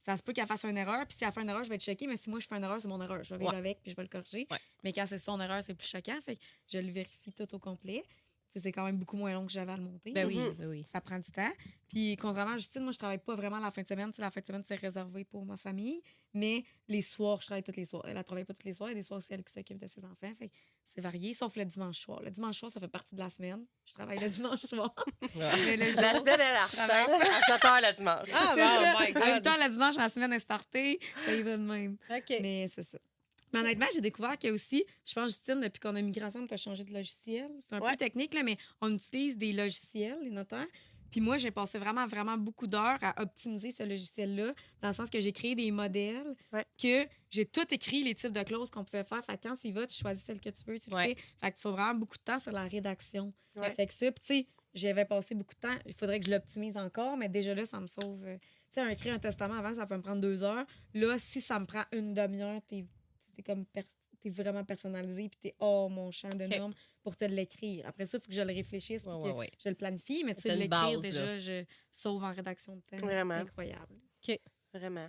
ça 0.00 0.16
se 0.16 0.22
peut 0.22 0.32
qu'elle 0.32 0.46
fasse 0.46 0.64
une 0.64 0.76
erreur. 0.76 1.06
Puis 1.06 1.16
si 1.18 1.24
elle 1.24 1.32
fait 1.32 1.42
une 1.42 1.48
erreur, 1.48 1.62
je 1.64 1.68
vais 1.68 1.74
être 1.76 1.84
choquée. 1.84 2.06
Mais 2.06 2.16
si 2.16 2.30
moi, 2.30 2.40
je 2.40 2.46
fais 2.46 2.56
une 2.56 2.64
erreur, 2.64 2.80
c'est 2.80 2.88
mon 2.88 3.00
erreur. 3.02 3.22
Je 3.22 3.34
vais 3.34 3.38
vivre 3.38 3.52
Ouais. 3.52 3.58
avec 3.58 3.82
puis 3.82 3.90
je 3.90 3.96
vais 3.96 4.02
le 4.02 4.08
corriger. 4.08 4.46
Ouais. 4.50 4.58
Mais 4.82 4.92
quand 4.92 5.04
c'est 5.06 5.18
son 5.18 5.40
erreur, 5.40 5.62
c'est 5.62 5.74
plus 5.74 5.86
choquant. 5.88 6.18
Fait 6.24 6.36
que 6.36 6.42
je 6.72 6.78
le 6.78 6.90
vérifie 6.90 7.32
tout 7.32 7.54
au 7.54 7.58
complet. 7.58 8.02
C'est 8.56 8.72
quand 8.72 8.84
même 8.84 8.96
beaucoup 8.96 9.16
moins 9.16 9.32
long 9.32 9.46
que 9.46 9.52
j'avais 9.52 9.72
à 9.72 9.76
le 9.76 9.82
monter. 9.82 10.12
Ben 10.12 10.26
oui, 10.26 10.38
Mhm. 10.38 10.54
ben 10.54 10.68
oui. 10.68 10.84
Ça 10.90 11.00
prend 11.00 11.18
du 11.18 11.30
temps. 11.30 11.52
Puis, 11.88 12.16
contrairement 12.16 12.54
à 12.54 12.58
Justine, 12.58 12.82
moi, 12.82 12.92
je 12.92 12.98
travaille 12.98 13.18
pas 13.18 13.34
vraiment 13.36 13.58
la 13.58 13.70
fin 13.70 13.82
de 13.82 13.86
semaine. 13.86 14.10
La 14.18 14.30
fin 14.30 14.40
de 14.40 14.46
semaine, 14.46 14.62
c'est 14.66 14.74
réservé 14.74 15.24
pour 15.24 15.44
ma 15.44 15.56
famille. 15.56 16.02
Mais 16.34 16.64
les 16.88 17.02
soirs, 17.02 17.40
je 17.40 17.46
travaille 17.46 17.62
tous 17.62 17.76
les 17.76 17.84
soirs. 17.84 18.02
Elle 18.06 18.16
ne 18.16 18.22
travaille 18.22 18.44
pas 18.44 18.54
tous 18.54 18.66
les 18.66 18.72
soirs. 18.72 18.90
Il 18.90 18.94
y 18.94 18.98
a 18.98 19.00
des 19.00 19.06
soirs, 19.06 19.20
c'est 19.22 19.34
elle 19.34 19.44
qui 19.44 19.52
s'occupe 19.52 19.78
de 19.78 19.86
ses 19.86 20.04
enfants. 20.04 20.32
Fait 20.38 20.48
que 20.48 20.54
c'est 20.92 21.00
varié, 21.00 21.32
sauf 21.34 21.54
le 21.54 21.64
dimanche 21.64 21.98
soir. 22.00 22.20
Le 22.22 22.30
dimanche 22.32 22.58
soir, 22.58 22.72
ça 22.72 22.80
fait 22.80 22.88
partie 22.88 23.14
de 23.14 23.20
la 23.20 23.30
semaine. 23.30 23.64
Je 23.86 23.92
travaille 23.92 24.18
le 24.18 24.28
dimanche 24.28 24.60
soir. 24.66 24.92
Mais 25.36 25.76
le 25.76 25.84
La 26.00 26.12
semaine, 26.18 26.40
elle 26.40 26.56
à 26.56 26.66
7 26.66 27.62
h 27.62 27.88
le 27.88 27.96
dimanche. 27.96 28.28
Ah, 28.34 28.96
my 29.06 29.12
God. 29.12 29.22
À 29.22 29.34
8 29.36 29.44
h 29.46 29.64
le 29.68 29.72
dimanche, 29.72 29.96
ma 29.96 30.08
semaine 30.08 30.32
est 30.32 30.40
startée. 30.40 30.98
Ça 31.24 31.32
y 31.34 31.42
va 31.42 31.56
de 31.56 31.62
même. 31.62 31.96
OK. 32.10 32.34
Mais 32.40 32.68
c'est 32.74 32.82
ça. 32.82 32.98
Mais 33.52 33.60
honnêtement, 33.60 33.86
j'ai 33.92 34.00
découvert 34.00 34.36
qu'il 34.38 34.48
y 34.48 34.50
a 34.50 34.54
aussi, 34.54 34.84
je 35.06 35.12
pense, 35.14 35.28
Justine, 35.32 35.60
depuis 35.60 35.80
qu'on 35.80 35.96
a 35.96 36.02
migré 36.02 36.24
ensemble, 36.24 36.46
tu 36.48 36.54
as 36.54 36.58
changé 36.58 36.84
de 36.84 36.92
logiciel. 36.92 37.50
C'est 37.68 37.76
un 37.76 37.80
Ouais. 37.80 37.90
peu 37.92 37.96
technique, 37.96 38.34
là, 38.34 38.42
mais 38.42 38.56
on 38.80 38.94
utilise 38.94 39.36
des 39.36 39.52
logiciels, 39.52 40.18
les 40.22 40.30
notaires. 40.30 40.66
Puis 41.10 41.20
moi, 41.20 41.38
j'ai 41.38 41.50
passé 41.50 41.76
vraiment, 41.78 42.06
vraiment 42.06 42.36
beaucoup 42.38 42.68
d'heures 42.68 42.98
à 43.02 43.20
optimiser 43.20 43.72
ce 43.72 43.82
logiciel-là, 43.82 44.54
dans 44.80 44.88
le 44.88 44.94
sens 44.94 45.10
que 45.10 45.18
j'ai 45.18 45.32
créé 45.32 45.56
des 45.56 45.72
modèles, 45.72 46.36
Ouais. 46.52 46.64
que 46.80 47.08
j'ai 47.30 47.44
tout 47.46 47.66
écrit, 47.74 48.04
les 48.04 48.14
types 48.14 48.30
de 48.32 48.42
clauses 48.44 48.70
qu'on 48.70 48.84
pouvait 48.84 49.02
faire. 49.02 49.24
Fait 49.24 49.36
que 49.36 49.48
quand 49.48 49.64
y 49.64 49.72
vas, 49.72 49.88
tu 49.88 49.98
choisis 49.98 50.22
celle 50.24 50.38
que 50.40 50.50
tu 50.50 50.62
veux, 50.64 50.78
tu 50.78 50.88
le 50.88 50.94
Ouais. 50.94 51.14
fais. 51.16 51.22
Fait 51.40 51.50
que 51.50 51.56
tu 51.56 51.62
sauves 51.62 51.72
vraiment 51.72 51.94
beaucoup 51.98 52.16
de 52.16 52.22
temps 52.22 52.38
sur 52.38 52.52
la 52.52 52.62
rédaction. 52.68 53.32
Fait 53.76 53.86
que 53.88 53.92
ça, 53.92 54.12
puis 54.12 54.22
tu 54.24 54.34
sais, 54.34 54.46
j'avais 54.72 55.04
passé 55.04 55.34
beaucoup 55.34 55.54
de 55.56 55.60
temps. 55.60 55.76
Il 55.84 55.92
faudrait 55.94 56.20
que 56.20 56.26
je 56.26 56.30
l'optimise 56.30 56.76
encore, 56.76 57.16
mais 57.16 57.28
déjà 57.28 57.56
là, 57.56 57.66
ça 57.66 57.80
me 57.80 57.88
sauve. 57.88 58.24
euh, 58.24 58.38
Tu 58.38 58.74
sais, 58.74 58.80
un 58.82 58.88
écrire 58.90 59.12
un 59.14 59.18
testament 59.18 59.54
avant, 59.54 59.74
ça 59.74 59.84
peut 59.86 59.96
me 59.96 60.02
prendre 60.02 60.20
deux 60.20 60.44
heures. 60.44 60.64
Là, 60.94 61.18
si 61.18 61.40
ça 61.40 61.58
me 61.58 61.66
prend 61.66 61.82
une 61.90 62.14
demi-heure, 62.14 62.60
t'es 62.68 62.84
t'es 63.42 63.52
comme 63.52 63.64
t'es 64.20 64.28
vraiment 64.30 64.64
personnalisé, 64.64 65.28
puis 65.30 65.38
t'es 65.40 65.54
hors 65.60 65.88
mon 65.88 66.10
champ 66.10 66.28
de 66.28 66.44
Ok. 66.44 66.58
normes 66.58 66.74
pour 67.02 67.16
te 67.16 67.24
l'écrire. 67.24 67.86
Après 67.86 68.04
ça, 68.04 68.18
il 68.18 68.20
faut 68.20 68.28
que 68.28 68.34
je 68.34 68.42
le 68.42 68.52
réfléchisse, 68.52 69.04
Ouais, 69.04 69.18
que 69.22 69.34
ouais. 69.34 69.50
je 69.62 69.68
le 69.70 69.74
planifie, 69.74 70.24
mais 70.24 70.34
tu 70.34 70.42
sais, 70.42 70.54
l'écrire, 70.56 71.00
déjà, 71.00 71.38
je 71.38 71.64
sauve 71.90 72.22
en 72.22 72.32
rédaction 72.32 72.76
de 72.76 72.82
temps. 72.82 72.98
Vraiment. 73.06 73.34
Incroyable. 73.34 73.94
Vraiment. 74.74 75.08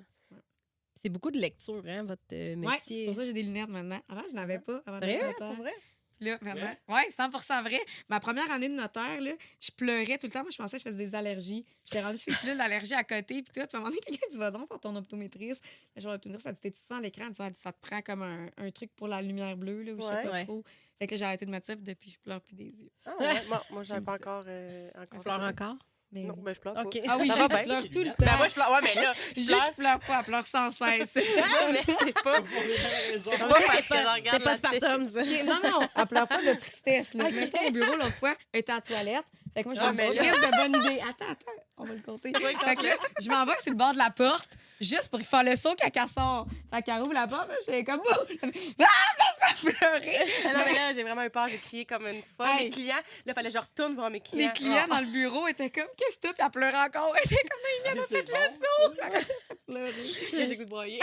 C'est 1.04 1.10
beaucoup 1.10 1.32
de 1.32 1.40
lecture, 1.40 1.84
hein, 1.88 2.04
votre 2.04 2.22
euh, 2.32 2.56
Ouais, 2.56 2.78
c'est 2.86 2.94
métier. 2.94 3.06
pour 3.06 3.16
ça 3.16 3.22
que 3.22 3.28
j'ai 3.28 3.34
des 3.34 3.44
lunettes 3.44 3.70
maintenant. 3.70 4.00
Avant, 4.08 4.24
je 4.30 4.34
n'avais 4.36 4.60
pas. 4.60 4.82
Avant 4.86 5.00
Sérieux? 5.00 5.20
d'être 5.20 5.40
notaire. 5.40 5.74
Là, 6.22 6.38
vraiment. 6.40 6.72
Ouais, 6.88 7.10
100 7.10 7.30
vrai. 7.64 7.80
Ma 8.08 8.20
première 8.20 8.50
année 8.52 8.70
de 8.70 8.76
notaire, 8.76 9.20
là, 9.20 9.32
je 9.60 9.72
pleurais 9.72 10.18
tout 10.20 10.28
le 10.28 10.32
temps. 10.32 10.42
Moi, 10.44 10.52
je 10.52 10.58
pensais 10.58 10.78
que 10.78 10.84
je 10.84 10.90
faisais 10.90 11.06
des 11.06 11.16
allergies. 11.16 11.66
J'étais 11.84 12.02
rendue 12.02 12.18
chez 12.20 12.32
plus 12.32 12.56
d'allergies 12.56 12.94
à 12.94 13.04
côté. 13.04 13.42
Puis 13.42 13.46
tout. 13.46 13.54
Puis 13.54 13.62
à 13.62 13.68
un 13.74 13.80
moment 13.80 13.90
donné, 13.90 14.00
quelqu'un 14.06 14.28
dit 14.30 14.38
Va 14.38 14.52
donc 14.52 14.68
pour 14.70 14.80
ton 14.80 14.96
optométriste. 14.96 15.64
Le 15.96 16.02
genre 16.02 16.12
d'optométriste, 16.14 16.44
ça 16.62 16.70
dit 16.70 16.80
souvent 16.80 17.00
à 17.00 17.02
l'écran? 17.02 17.30
Ça 17.36 17.50
ça 17.56 17.74
te 17.74 17.80
prend 17.82 18.02
comme 18.04 18.22
un, 18.22 18.48
un 18.58 18.70
truc 18.72 18.92
pour 18.96 19.08
la 19.08 19.22
lumière 19.22 19.58
bleue, 19.58 19.82
là, 19.84 19.94
ou 19.94 19.98
je 20.00 20.06
sais 20.06 20.10
pas 20.24 20.32
Ouais. 20.32 20.46
trop. 20.46 20.64
Fait 21.00 21.08
que 21.08 21.12
là, 21.14 21.18
j'ai 21.18 21.26
arrêté 21.26 21.46
de 21.48 21.52
mettre 21.52 21.66
ça. 21.66 21.76
Puis 21.76 21.84
depuis, 21.84 22.12
je 22.12 22.20
pleure 22.20 22.40
plus 22.42 22.56
des 22.56 22.66
yeux. 22.70 22.92
Ah, 23.06 23.14
ouais? 23.20 23.42
Moi, 23.48 23.64
moi 23.72 23.84
j'avais 23.84 24.02
pas 24.06 24.14
encore. 24.14 24.44
euh, 24.48 24.90
encore 24.96 25.08
Tu 25.22 25.24
pleures 25.24 25.40
ça. 25.42 25.48
encore? 25.48 25.78
Mais 26.14 26.24
Non, 26.24 26.34
oui. 26.38 26.42
ben 26.44 26.54
je 26.56 26.60
pleure 26.60 26.78
OK. 26.78 26.94
pas. 26.94 27.08
Ah 27.08 27.18
oui, 27.18 27.30
je 27.32 27.48
pleure 27.48 27.82
tout 27.84 28.00
le 28.00 28.10
temps. 28.10 28.16
Ben 28.20 28.38
moi, 28.38 28.48
je 28.50 28.54
pleure. 28.54 28.72
Ouais, 28.72 28.80
mais 28.84 28.96
là, 29.02 29.14
je 29.36 29.42
Je 29.42 29.48
pleure. 29.48 29.64
qui 29.64 29.72
pleure 29.76 30.00
pas, 30.00 30.18
elle 30.20 30.26
pleure 30.26 30.46
sans 30.46 30.72
cesse. 30.72 31.10
Non, 31.16 31.72
mais 31.72 31.80
c'est 31.86 32.22
pas. 32.22 32.36
C'est 32.44 33.40
pas 33.40 33.48
parce 33.48 33.76
c'est 33.78 33.88
que 33.88 33.96
je 33.96 34.14
regarde 34.16 34.22
C'est 34.32 34.44
pas 34.44 34.52
la 34.52 34.58
télé. 34.58 34.78
Spartum, 34.78 35.06
ça. 35.06 35.22
Ok, 35.22 35.46
non, 35.64 35.70
non, 35.80 35.88
elle 35.96 36.06
pleure 36.08 36.28
pas 36.28 36.42
de 36.44 36.54
tristesse. 36.60 37.14
Là. 37.14 37.32
Mettons, 37.32 37.66
au 37.68 37.72
bureau, 37.72 37.96
l'autre 37.96 38.16
fois, 38.16 38.36
elle 38.52 38.60
était 38.60 38.72
à 38.74 38.76
la 38.76 38.82
toilette. 38.82 39.24
Fait 39.54 39.64
que 39.64 39.70
moi, 39.70 39.76
je 39.76 39.82
Ah, 39.82 39.92
me 39.92 39.98
mais 39.98 40.10
dis, 40.10 40.18
là- 40.18 40.24
Chris, 40.24 40.40
de 40.40 40.58
bonne 40.72 40.82
idée. 40.82 41.00
Attends, 41.02 41.32
attends, 41.32 41.52
on 41.78 41.84
va 41.86 41.94
le 41.94 42.00
compter. 42.02 42.34
fait 42.34 42.76
que 42.76 42.84
là, 42.86 42.96
je 43.22 43.30
m'en 43.30 43.46
vais 43.46 43.58
sur 43.62 43.72
le 43.72 43.78
bord 43.78 43.94
de 43.94 43.98
la 43.98 44.10
porte, 44.10 44.50
juste 44.82 45.10
pour 45.10 45.20
y 45.22 45.24
faire 45.24 45.44
le 45.44 45.56
saut 45.56 45.76
quand 45.80 45.90
elle 45.96 46.10
sort. 46.10 46.48
Fait 46.74 46.82
qu'elle 46.82 47.02
ouvre 47.02 47.14
la 47.14 47.28
porte, 47.28 47.48
là, 47.48 47.56
j'ai 47.68 47.84
comme, 47.84 48.02
ah, 48.10 48.48
laisse-moi 48.48 49.74
pleurer. 49.80 50.18
Ah 50.46 50.54
Non, 50.54 50.60
mais 50.66 50.74
là, 50.74 50.94
j'ai 50.94 51.04
vraiment 51.04 51.24
eu 51.24 51.30
peur. 51.30 51.48
J'ai 51.48 51.58
crié 51.58 51.86
comme 51.86 52.08
une 52.08 52.22
folle. 52.24 52.48
Hey. 52.48 52.66
Les 52.66 52.70
clients, 52.72 52.96
là, 52.96 53.02
il 53.28 53.34
fallait 53.34 53.50
que 53.50 53.54
je 53.56 53.60
retourne 53.60 53.96
voir 53.96 54.10
mes 54.10 54.20
clients. 54.20 54.48
Les 54.48 54.54
clients 54.54 54.88
dans 54.88 55.00
le 55.00 55.06
bureau 55.06 55.48
étaient 55.48 55.70
comme, 55.70 55.88
qu'est-ce 55.98 56.18
que? 56.18 56.34
Puis 56.34 56.44
elle 56.44 56.52
pleurait 56.52 56.78
encore. 56.82 57.14
Elle 57.24 57.32
était 57.32 57.48
comme, 57.50 58.06
c'est 58.08 58.24
pleurer. 58.24 59.26
Là, 60.34 60.46
j'ai 60.46 60.56
goût 60.56 60.64
de 60.66 60.70
broyer. 60.70 61.00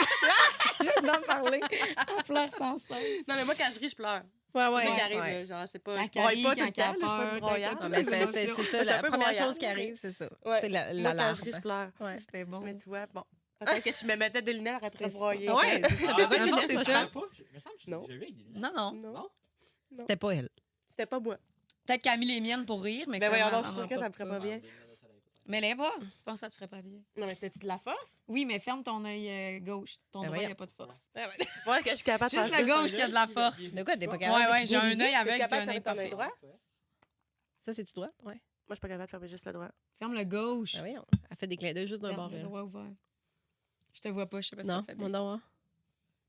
Juste 0.80 1.02
d'en 1.04 1.20
parler. 1.22 1.60
Elle 1.70 2.24
pleure 2.24 2.50
sans 2.56 2.78
cesse. 2.78 3.26
Non, 3.26 3.34
mais 3.36 3.44
moi, 3.44 3.54
quand 3.56 3.68
je 3.74 3.78
ris, 3.80 3.88
je 3.88 3.96
pleure. 3.96 4.22
Ouais, 4.54 4.64
C'est 4.64 4.68
ouais. 4.74 4.86
ça 4.86 4.94
qui 4.94 5.00
arrive, 5.00 5.20
ouais. 5.20 5.32
là. 5.32 5.44
Genre, 5.44 5.68
c'est 5.70 5.78
pas. 5.78 5.94
Quand 5.94 6.02
Je 6.02 6.08
pas 6.08 6.30
tout 6.30 6.36
le 6.38 6.42
quand 6.42 6.72
temps. 6.72 6.94
Je 6.94 6.98
suis 6.98 7.06
pas 7.40 7.56
Ah, 7.60 8.02
c'est- 8.32 8.32
c'est 8.32 8.64
c'est 8.64 8.84
ça, 8.84 8.84
la 8.84 9.02
première 9.02 9.34
chose 9.34 9.58
qui 9.58 9.66
arrive, 9.66 9.98
c'est 10.00 10.12
ça. 10.12 10.28
C'est 10.60 10.68
la, 10.68 10.92
la 10.94 11.14
Moi, 11.14 11.24
quand 11.24 11.34
je 11.34 11.42
ris, 11.44 11.52
je 11.54 11.60
pleure. 11.60 11.88
Ouais. 12.00 12.16
C'était 12.18 12.44
bon. 12.44 12.60
Mais 12.60 12.74
tu 12.76 12.88
vois, 12.88 13.06
bon. 13.12 13.24
Peut-être 13.58 13.82
que 13.84 13.92
je 13.92 14.06
me 14.06 14.16
mettais 14.16 14.42
des 14.42 14.52
lunettes, 14.52 14.82
C'était- 14.90 15.08
broyer. 15.08 15.50
Ouais, 15.50 15.82
Ah, 15.84 15.88
c'est 15.88 15.96
ça. 16.76 17.08
je 17.12 17.54
me 17.54 17.58
semble 17.58 17.76
que 17.76 17.90
Non. 17.90 18.04
j'ai 18.08 18.18
des 18.18 18.26
lunettes. 18.26 18.56
Non, 18.56 18.72
non. 18.76 18.92
Non. 18.92 19.12
Non? 19.12 19.28
C'était 20.00 20.16
pas 20.16 20.34
elle. 20.34 20.48
c'était 20.88 21.06
pas 21.06 21.18
moi. 21.20 21.38
Peut-être 21.86 22.02
qu'elle 22.02 22.12
a 22.12 22.16
mis 22.18 22.26
les 22.26 22.40
miennes 22.40 22.66
pour 22.66 22.82
rire, 22.82 23.06
mais 23.08 23.18
Ben 23.18 23.28
voyons 23.30 23.50
donc, 23.50 23.64
je 23.64 23.70
suis 23.70 23.78
en 23.80 23.82
sûre 23.82 23.88
que 23.88 23.98
ça 23.98 24.08
me 24.08 24.12
ferait 24.12 24.28
pas 24.28 24.38
bien. 24.38 24.60
Mais 25.46 25.62
les 25.62 25.72
voir, 25.72 25.94
tu 25.98 26.22
penses 26.26 26.34
que 26.34 26.40
ça 26.40 26.50
te 26.50 26.54
ferait 26.54 26.68
pas 26.68 26.82
bien? 26.82 26.98
Non, 27.16 27.26
mais 27.26 27.34
t'as-tu 27.34 27.58
de 27.60 27.66
la 27.66 27.78
force? 27.78 28.22
Oui, 28.28 28.44
mais 28.44 28.60
ferme 28.60 28.82
ton 28.82 29.02
œil 29.06 29.30
euh, 29.30 29.60
gauche. 29.60 29.96
Ton 30.12 30.20
Ben 30.20 30.26
droit, 30.26 30.36
il 30.36 30.40
voyons. 30.40 30.46
n'y 30.48 30.52
a 30.52 30.54
pas 30.54 30.66
de 30.66 30.72
force. 30.72 30.98
Ouais, 31.66 31.82
que 31.82 31.88
je 31.90 31.94
suis 31.94 32.04
capable 32.04 32.30
de 32.30 32.36
Juste 32.38 32.58
le 32.60 32.66
gauche 32.66 32.90
qui 32.92 33.00
a 33.00 33.08
de 33.08 33.14
la 33.14 33.26
force. 33.26 33.58
De 33.62 33.82
quoi, 33.82 33.96
t'es 33.96 34.06
pas 34.06 34.18
capable 34.18 34.44
Ouais, 34.44 34.50
ouais, 34.52 34.66
j'ai 34.66 34.76
un 34.76 35.00
œil 35.00 35.14
avec 35.14 35.40
un 35.40 35.64
de 35.64 35.70
œil 35.70 35.80
parfait. 35.80 36.10
droit? 36.10 36.30
Ça, 37.64 37.74
c'est-tu 37.74 37.94
droit? 37.94 38.10
Ouais. 38.24 38.34
Moi, 38.34 38.40
je 38.70 38.74
suis 38.74 38.80
pas 38.80 38.88
capable 38.88 39.06
de 39.06 39.10
fermer 39.10 39.28
juste 39.28 39.46
le 39.46 39.52
droit. 39.54 39.68
Ferme 39.98 40.12
le 40.14 40.24
gauche. 40.24 40.74
Ah 40.78 40.82
oui, 40.82 40.94
elle 41.30 41.36
fait 41.38 41.46
des 41.46 41.56
clins 41.56 41.72
d'œil 41.72 41.86
juste 41.86 42.02
d'un 42.02 42.12
bord. 42.14 42.28
le 42.30 42.42
droit 42.42 42.60
ouvert. 42.62 42.82
Je 43.98 44.02
te 44.02 44.08
vois 44.12 44.26
pas, 44.26 44.40
je 44.40 44.48
sais 44.48 44.54
pas 44.56 44.62
si 44.62 44.68
Non, 44.68 44.76
ça 44.76 44.82
te 44.82 44.86
fait 44.86 44.94
mon 44.94 45.08
bien. 45.08 45.18
nom. 45.18 45.40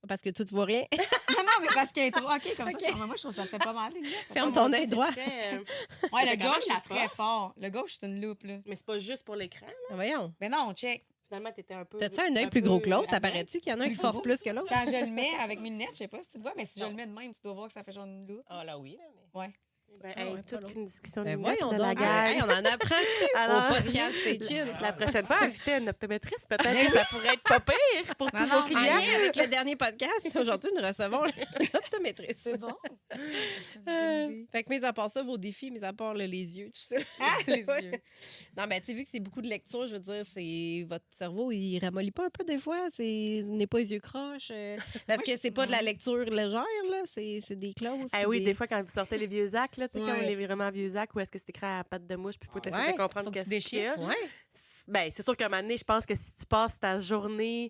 Parce 0.08 0.22
que 0.22 0.30
toi, 0.32 0.44
tu 0.44 0.54
vois 0.56 0.66
rien. 0.66 0.84
Non, 1.30 1.44
non, 1.46 1.52
mais 1.62 1.68
parce 1.74 1.92
qu'elle 1.92 2.08
est 2.08 2.12
trop. 2.12 2.26
OK, 2.30 2.56
comme 2.58 2.68
Ok. 2.70 2.82
ça. 2.82 2.96
Moi, 2.96 3.16
je 3.16 3.22
trouve 3.22 3.32
que 3.32 3.36
ça 3.42 3.46
fait 3.46 3.60
pas 3.60 3.74
mal. 3.74 3.94
Ferme 4.34 4.52
ton 4.52 4.74
œil 4.74 4.88
droit. 4.88 5.12
très, 5.12 5.54
euh, 5.56 5.64
Ouais, 6.14 6.26
le 6.26 6.36
gauche, 6.36 6.64
c'est 6.64 6.90
très 6.96 7.08
fort. 7.10 7.54
Le 7.58 7.70
gauche, 7.70 7.98
c'est 8.00 8.08
une 8.08 8.20
loupe, 8.20 8.44
là. 8.44 8.58
Mais 8.66 8.76
c'est 8.76 8.86
pas 8.86 8.98
juste 8.98 9.24
pour 9.24 9.36
l'écran. 9.36 9.68
Ah, 9.92 9.96
voyons. 9.96 10.34
Mais 10.42 10.50
non, 10.50 10.74
check. 10.74 11.06
Finalement, 11.28 11.52
t'étais 11.52 11.76
un 11.76 11.86
peu. 11.86 11.98
T'as-tu 12.00 12.20
un 12.20 12.36
œil 12.36 12.50
plus 12.50 12.62
gros 12.62 12.80
que 12.80 12.90
l'autre? 12.90 13.10
Ça 13.12 13.20
paraît-tu 13.22 13.60
qu'il 13.60 13.72
y 13.72 13.76
en 13.76 13.80
a 13.80 13.84
un 13.86 13.90
qui 13.90 13.96
force 13.96 14.20
plus 14.22 14.42
que 14.42 14.50
l'autre? 14.50 14.68
Quand 14.70 14.84
je 14.88 15.06
le 15.06 15.12
mets 15.12 15.34
avec 15.40 15.60
mes 15.60 15.70
lunettes, 15.70 15.90
je 15.94 15.98
sais 16.00 16.08
pas 16.08 16.22
si 16.24 16.30
tu 16.30 16.38
le 16.38 16.44
vois, 16.44 16.54
mais 16.58 16.66
si 16.66 16.80
je 16.80 16.86
Non. 16.86 16.90
le 16.92 16.96
mets 16.98 17.06
de 17.08 17.12
même, 17.14 17.32
tu 17.34 17.42
dois 17.44 17.54
voir 17.54 17.68
que 17.68 17.74
ça 17.74 17.84
fait 17.84 17.92
genre 17.92 18.06
une 18.06 18.26
loupe. 18.28 18.44
Ah 18.48 18.64
là, 18.64 18.80
oui. 18.80 18.98
Là, 19.00 19.06
mais... 19.16 19.40
Ouais. 19.40 19.54
Ben, 20.02 20.14
Ah 20.16 20.26
hey, 20.26 20.34
ouais, 20.34 20.44
toute 20.44 20.76
une 20.76 20.86
discussion 20.86 21.24
Ben 21.24 21.36
de 21.36 21.42
voyons 21.42 21.72
la. 21.72 21.92
Hey, 22.32 22.42
on 22.42 22.46
en 22.46 22.64
apprend 22.64 22.96
Alors, 23.36 23.70
au 23.72 23.74
podcast, 23.82 24.16
c'est 24.24 24.42
chill. 24.48 24.68
La 24.82 24.94
prochaine 24.94 25.26
fois, 25.26 25.44
inviter 25.44 25.74
une 25.74 25.90
optométriste, 25.90 26.48
peut-être 26.48 26.88
que 26.88 26.92
ça 26.98 27.04
pourrait 27.10 27.34
être 27.34 27.44
pas 27.44 27.60
pire 27.60 28.16
pour 28.18 28.32
tous 28.32 28.38
Non, 28.40 28.46
vos 28.46 28.56
non, 28.56 28.62
En 28.62 28.66
clients. 28.66 28.82
lien 28.82 29.16
avec 29.16 29.36
le 29.36 29.48
dernier 29.48 29.76
podcast, 29.76 30.12
aujourd'hui, 30.40 30.70
nous 30.74 30.82
recevons 30.88 31.26
l'optométriste. 31.74 32.40
C'est 32.44 32.58
bon. 32.58 32.74
Euh, 33.90 34.44
fait 34.52 34.64
que, 34.64 34.70
mis 34.70 34.86
à 34.86 34.94
part 34.94 35.12
ça, 35.12 35.22
vos 35.22 35.38
défis, 35.38 35.70
mis 35.70 35.84
à 35.84 35.92
part 35.92 36.14
là, 36.14 36.26
les 36.28 36.58
yeux, 36.58 36.72
tout 36.74 36.96
ça. 36.96 37.04
Ah, 37.20 37.36
les 37.48 37.58
yeux. 37.60 37.92
Non, 38.58 38.66
mais 38.70 38.80
tu 38.80 38.88
sais, 38.88 38.94
vu 38.94 39.04
que 39.04 39.10
c'est 39.12 39.20
beaucoup 39.20 39.42
de 39.42 39.48
lecture, 39.50 39.86
je 39.88 39.96
veux 39.96 40.00
dire, 40.00 40.24
c'est 40.34 40.86
votre 40.88 41.06
cerveau, 41.18 41.52
il 41.52 41.78
ramollit 41.80 42.12
pas 42.12 42.26
un 42.26 42.30
peu 42.30 42.46
des 42.46 42.60
fois? 42.60 42.88
C'est 42.96 43.42
n'est 43.46 43.68
pas 43.68 43.80
les 43.80 43.92
yeux 43.92 44.00
croches. 44.00 44.50
euh, 44.52 44.78
parce 45.08 45.22
que 45.24 45.32
c'est 45.38 45.52
pas 45.52 45.66
de 45.66 45.72
la 45.72 45.82
lecture 45.82 46.16
légère, 46.24 46.64
là. 46.90 47.02
C'est 47.14 47.56
des 47.56 47.74
clauses. 47.74 48.10
Ah 48.14 48.28
oui, 48.30 48.40
des 48.42 48.54
fois, 48.54 48.66
quand 48.68 48.82
vous 48.82 48.90
sortez 48.90 49.18
les 49.18 49.28
vieux 49.28 49.54
actes, 49.56 49.78
là, 49.80 49.88
tu 49.90 49.98
sais, 50.00 50.06
quand 50.06 50.12
Ouais. 50.12 50.26
on 50.26 50.30
est 50.30 50.46
vraiment 50.46 50.70
vieux 50.70 50.96
actes, 50.96 51.14
où 51.16 51.20
est-ce 51.20 51.32
que 51.32 51.40
c'est 51.40 51.50
écrit 51.50 51.66
à 51.66 51.78
la 51.78 51.84
patte 51.84 52.06
de 52.06 52.16
mouche, 52.16 52.36
puis 52.40 52.50
faut 52.52 52.60
Ah 52.64 52.68
essayer 52.70 52.86
ouais, 52.88 52.94
de 52.94 52.98
comprendre 52.98 53.32
que. 53.32 53.40
Ouais. 53.40 54.16
C'est- 54.50 54.90
Ben, 54.92 55.10
c'est 55.12 55.24
sûr 55.24 55.36
qu'à 55.36 55.46
un 55.46 55.50
moment 55.50 55.62
donné, 55.62 55.78
je 55.78 55.84
pense 55.84 56.06
que 56.06 56.16
si 56.16 56.34
tu 56.34 56.46
passes 56.46 56.80
ta 56.80 57.00
journée 57.00 57.70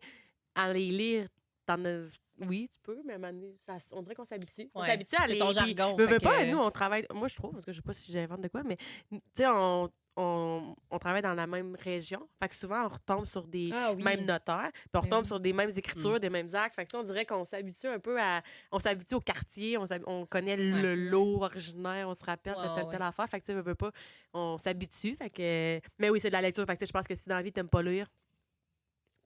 à 0.56 0.72
les 0.74 0.90
lire, 0.90 1.28
t'en 1.66 1.84
as... 1.86 2.06
Oui, 2.48 2.70
tu 2.72 2.80
peux, 2.82 3.02
mais 3.06 3.14
à 3.14 3.16
un 3.18 3.20
moment 3.20 3.34
donné, 3.34 3.54
ça- 3.66 3.78
on 3.92 4.02
dirait 4.02 4.16
qu'on 4.16 4.24
s'habitue. 4.26 4.70
On 4.74 4.82
Ouais, 4.82 4.88
s'habitue 4.88 5.16
à 5.18 5.28
les... 5.28 5.40
ton 5.40 5.48
puis, 5.48 5.76
jargon, 5.76 5.96
veux, 5.98 6.08
fait 6.08 6.14
veux 6.14 6.20
pas, 6.20 6.40
que- 6.46 6.50
nous, 6.52 6.58
on 6.58 6.72
travaille... 6.72 7.06
Moi, 7.14 7.28
je 7.28 7.36
trouve, 7.36 7.52
parce 7.52 7.66
que 7.66 7.72
je 7.74 7.78
sais 7.78 7.82
pas 7.82 7.94
si 7.94 8.12
j'invente 8.12 8.42
de 8.42 8.48
quoi, 8.48 8.64
mais 8.64 8.78
tu 9.10 9.20
sais, 9.34 9.46
on, 9.48 9.90
on, 10.16 10.76
on 10.90 11.00
travaille 11.00 11.22
dans 11.22 11.34
la 11.34 11.48
même 11.48 11.76
région. 11.76 12.28
Fait 12.42 12.50
que 12.50 12.56
souvent, 12.56 12.86
on 12.86 12.90
retombe 12.90 13.26
sur 13.26 13.48
des 13.48 13.70
Ah 13.74 13.94
oui. 13.94 14.04
mêmes 14.04 14.26
notaires, 14.26 14.70
puis 14.74 14.82
on 14.96 15.00
Ben 15.00 15.06
retombe 15.06 15.22
oui. 15.22 15.28
sur 15.28 15.40
des 15.40 15.54
mêmes 15.54 15.70
écritures, 15.76 16.20
des 16.20 16.30
mêmes 16.30 16.54
actes. 16.54 16.76
Fait 16.76 16.86
que 16.86 16.98
on 16.98 17.04
dirait 17.04 17.26
qu'on 17.26 17.46
s'habitue 17.46 17.88
un 17.88 18.00
peu 18.00 18.20
à... 18.20 18.42
On 18.72 18.80
s'habitue 18.80 19.16
au 19.16 19.22
quartier, 19.22 19.78
on, 19.78 19.86
on 20.08 20.26
connaît 20.26 20.58
le 20.58 20.96
lot 20.96 21.44
originaire, 21.44 22.10
on 22.10 22.14
se 22.14 22.26
rappelle 22.26 22.56
de 22.56 22.76
telle, 22.76 22.84
ouais. 22.86 22.92
telle 22.92 23.02
affaire. 23.02 23.30
Fait 23.30 23.40
que 23.40 23.46
tu 23.46 23.54
veux, 23.54 23.76
pas, 23.76 23.92
on 24.34 24.58
s'habitue. 24.58 25.16
Fait 25.16 25.30
que... 25.30 25.80
Mais 25.98 26.10
oui, 26.10 26.20
c'est 26.20 26.30
de 26.30 26.34
la 26.34 26.42
lecture. 26.42 26.66
Fait 26.66 26.74
que 26.74 26.80
tu 26.80 26.86
sais, 26.86 26.90
je 26.90 26.94
pense 26.94 27.08
que 27.08 27.16
si 27.16 27.30
dans 27.30 27.36
la 27.36 27.42
vie, 27.42 27.54
t'aimes 27.54 27.70
pas 27.70 27.82
lire, 27.82 28.08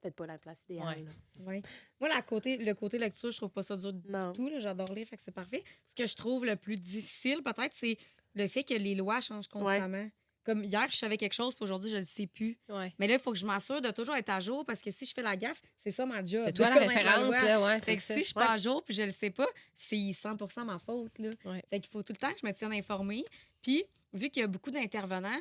peut-être 0.01 0.15
pas 0.15 0.27
la 0.27 0.37
place 0.37 0.63
idéale. 0.69 0.85
Ouais. 0.85 1.05
là. 1.05 1.45
Ouais. 1.45 1.61
Moi, 1.99 2.09
la 2.09 2.21
côté, 2.21 2.57
le 2.57 2.73
côté 2.73 2.97
lecture, 2.97 3.31
je 3.31 3.37
trouve 3.37 3.51
pas 3.51 3.63
ça 3.63 3.77
dur 3.77 3.93
Non. 4.09 4.31
du 4.31 4.37
tout. 4.37 4.51
J'adore 4.59 4.93
lire, 4.93 5.07
fait 5.07 5.15
que 5.17 5.23
c'est 5.23 5.31
parfait. 5.31 5.63
Ce 5.85 5.95
que 5.95 6.05
je 6.05 6.15
trouve 6.15 6.45
le 6.45 6.55
plus 6.57 6.75
difficile, 6.75 7.41
peut-être, 7.41 7.73
c'est 7.73 7.97
le 8.35 8.47
fait 8.47 8.63
que 8.63 8.73
les 8.73 8.95
lois 8.95 9.21
changent 9.21 9.47
constamment. 9.47 10.09
Comme 10.43 10.63
hier, 10.63 10.85
je 10.89 10.97
savais 10.97 11.17
quelque 11.17 11.33
chose, 11.33 11.53
puis 11.55 11.63
aujourd'hui, 11.63 11.89
je 11.89 11.97
le 11.97 12.03
sais 12.03 12.27
plus. 12.27 12.57
Ouais. 12.69 12.93
Mais 12.99 13.07
là, 13.07 13.13
il 13.13 13.19
faut 13.19 13.31
que 13.31 13.37
je 13.37 13.45
m'assure 13.45 13.81
de 13.81 13.91
toujours 13.91 14.15
être 14.15 14.29
à 14.29 14.39
jour 14.39 14.65
parce 14.65 14.81
que 14.81 14.91
si 14.91 15.05
je 15.05 15.13
fais 15.13 15.21
la 15.21 15.37
gaffe, 15.37 15.61
c'est 15.79 15.91
ça 15.91 16.05
ma 16.05 16.23
job. 16.25 16.43
C'est 16.45 16.53
toi 16.53 16.69
la 16.69 16.75
référence, 16.75 17.29
ouais, 17.33 17.79
Fait 17.79 17.85
c'est 17.85 17.95
que 17.95 18.01
ça. 18.01 18.13
si 18.15 18.19
je 18.21 18.25
suis 18.25 18.33
pas 18.33 18.51
à 18.51 18.57
jour 18.57 18.83
puis 18.83 18.93
je 18.93 19.03
le 19.03 19.11
sais 19.11 19.29
pas, 19.29 19.47
c'est 19.73 19.95
100% 19.95 20.65
ma 20.65 20.79
faute. 20.79 21.17
Là. 21.19 21.31
Fait 21.69 21.79
qu'il 21.79 21.89
faut 21.89 22.03
tout 22.03 22.13
le 22.13 22.17
temps 22.17 22.31
que 22.31 22.39
je 22.41 22.45
me 22.47 22.51
tienne 22.53 22.73
informée. 22.73 23.23
Puis, 23.61 23.83
vu 24.11 24.29
qu'il 24.29 24.41
y 24.41 24.43
a 24.43 24.47
beaucoup 24.47 24.71
d'intervenants, 24.71 25.39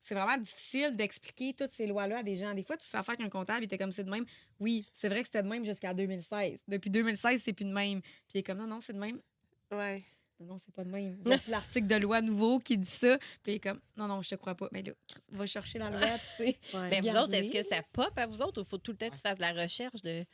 c'est 0.00 0.14
vraiment 0.14 0.36
difficile 0.36 0.96
d'expliquer 0.96 1.54
toutes 1.54 1.70
ces 1.70 1.86
lois-là 1.86 2.18
à 2.18 2.22
des 2.22 2.34
gens. 2.34 2.52
Des 2.54 2.64
fois, 2.64 2.76
tu 2.76 2.84
te 2.84 2.90
fais 2.90 2.98
affaire 2.98 3.14
avec 3.14 3.24
un 3.26 3.30
comptable, 3.30 3.60
il 3.62 3.64
était 3.66 3.78
comme 3.78 3.92
c'est 3.92 4.04
de 4.04 4.10
même. 4.10 4.26
Oui, 4.58 4.84
c'est 4.92 5.08
vrai 5.08 5.20
que 5.20 5.26
c'était 5.26 5.42
de 5.42 5.48
même 5.48 5.64
jusqu'à 5.64 5.94
2016. 5.94 6.58
Depuis 6.66 6.90
2016, 6.90 7.40
c'est 7.42 7.52
plus 7.52 7.64
de 7.64 7.72
même. 7.72 8.02
Puis 8.02 8.34
il 8.34 8.38
est 8.38 8.42
comme 8.42 8.58
non, 8.58 8.66
non, 8.66 8.80
c'est 8.80 8.92
de 8.92 8.98
même. 8.98 9.20
Ouais. 9.70 10.02
Non, 10.46 10.58
c'est 10.58 10.74
pas 10.74 10.84
de 10.84 10.90
même. 10.90 11.18
Voici 11.24 11.50
l'article 11.50 11.86
de 11.86 11.96
loi 11.96 12.20
nouveau 12.20 12.58
qui 12.58 12.76
dit 12.78 12.88
ça. 12.88 13.18
Puis 13.42 13.52
il 13.52 13.54
est 13.56 13.60
comme 13.60 13.80
non, 13.96 14.06
non, 14.08 14.22
je 14.22 14.30
te 14.30 14.34
crois 14.34 14.54
pas. 14.54 14.68
Mais 14.72 14.82
là, 14.82 14.92
Chris, 15.08 15.20
va 15.30 15.46
chercher 15.46 15.78
la 15.78 15.90
loi, 15.90 16.00
tu 16.36 16.44
sais. 16.44 16.58
Ouais. 16.74 16.88
Mais 16.90 17.00
vous 17.00 17.16
autres, 17.16 17.34
est-ce 17.34 17.52
que 17.52 17.62
ça 17.62 17.82
pop 17.92 18.12
à 18.16 18.26
vous 18.26 18.40
autres 18.42 18.60
ou 18.62 18.64
faut 18.64 18.78
tout 18.78 18.92
le 18.92 18.96
temps 18.98 19.08
que 19.08 19.14
tu 19.16 19.20
fasses 19.20 19.36
de 19.36 19.42
la 19.42 19.52
recherche 19.52 20.02
de. 20.02 20.24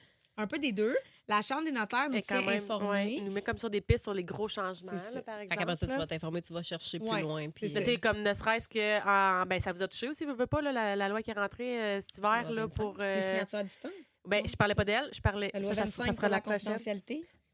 Un 0.41 0.47
peu 0.47 0.61
des 0.61 0.71
deux. 0.71 0.97
La 1.27 1.43
Chambre 1.43 1.65
des 1.65 1.73
notaires 1.73 2.09
nous 2.09 2.21
quand 2.21 2.43
même, 2.45 2.63
informés. 2.63 2.89
ouais, 2.89 3.13
il 3.15 3.25
nous 3.25 3.33
met 3.33 3.43
comme 3.43 3.59
sur 3.59 3.69
des 3.69 3.81
pistes 3.81 4.05
sur 4.05 4.15
les 4.15 4.23
gros 4.23 4.47
changements, 4.47 4.93
C'est 4.93 4.99
ça. 4.99 5.11
là, 5.17 5.23
par 5.23 5.37
Fait 5.39 5.43
exemple. 5.47 5.59
qu'après 5.59 5.75
ça, 5.77 5.87
tu 5.87 5.93
là. 5.93 5.99
vas 5.99 6.07
t'informer, 6.07 6.43
tu 6.43 6.53
vas 6.53 6.63
chercher 6.63 7.01
plus 7.01 7.09
Ouais, 7.09 7.23
loin. 7.23 7.51
Puis, 7.51 7.69
sais, 7.71 7.97
comme 7.97 8.23
ne 8.23 8.33
serait-ce 8.33 8.69
que, 8.69 9.01
en- 9.05 9.45
ben, 9.47 9.59
ça 9.59 9.73
vous 9.73 9.83
a 9.83 9.89
touché 9.89 10.09
aussi, 10.09 10.25
vous 10.25 10.37
pas, 10.47 10.63
là, 10.63 10.71
la, 10.71 10.95
la 10.95 11.09
loi 11.09 11.23
qui 11.23 11.33
est 11.33 11.35
rentrée 11.39 11.83
euh, 11.83 12.01
cet 12.01 12.19
hiver, 12.19 12.43
Loi 12.45 12.53
là, 12.55 12.63
25. 12.67 12.75
pour... 12.77 12.99
Les 12.99 13.05
euh, 13.05 13.33
signatures 13.33 13.59
à 13.59 13.65
distance. 13.65 13.93
ben, 14.27 14.43
je 14.47 14.55
parlais 14.55 14.75
pas 14.77 14.85
d'elle, 14.85 15.11
je 15.13 15.21
parlais... 15.21 15.51
La 15.53 15.61
Ça, 15.61 15.67
loi 15.67 15.75
ça, 15.75 15.83
25 15.83 16.03
ça 16.03 16.05
pour 16.07 16.15
sera 16.15 16.29
la 16.29 16.37
la 16.37 16.41
prochaine. 16.41 16.79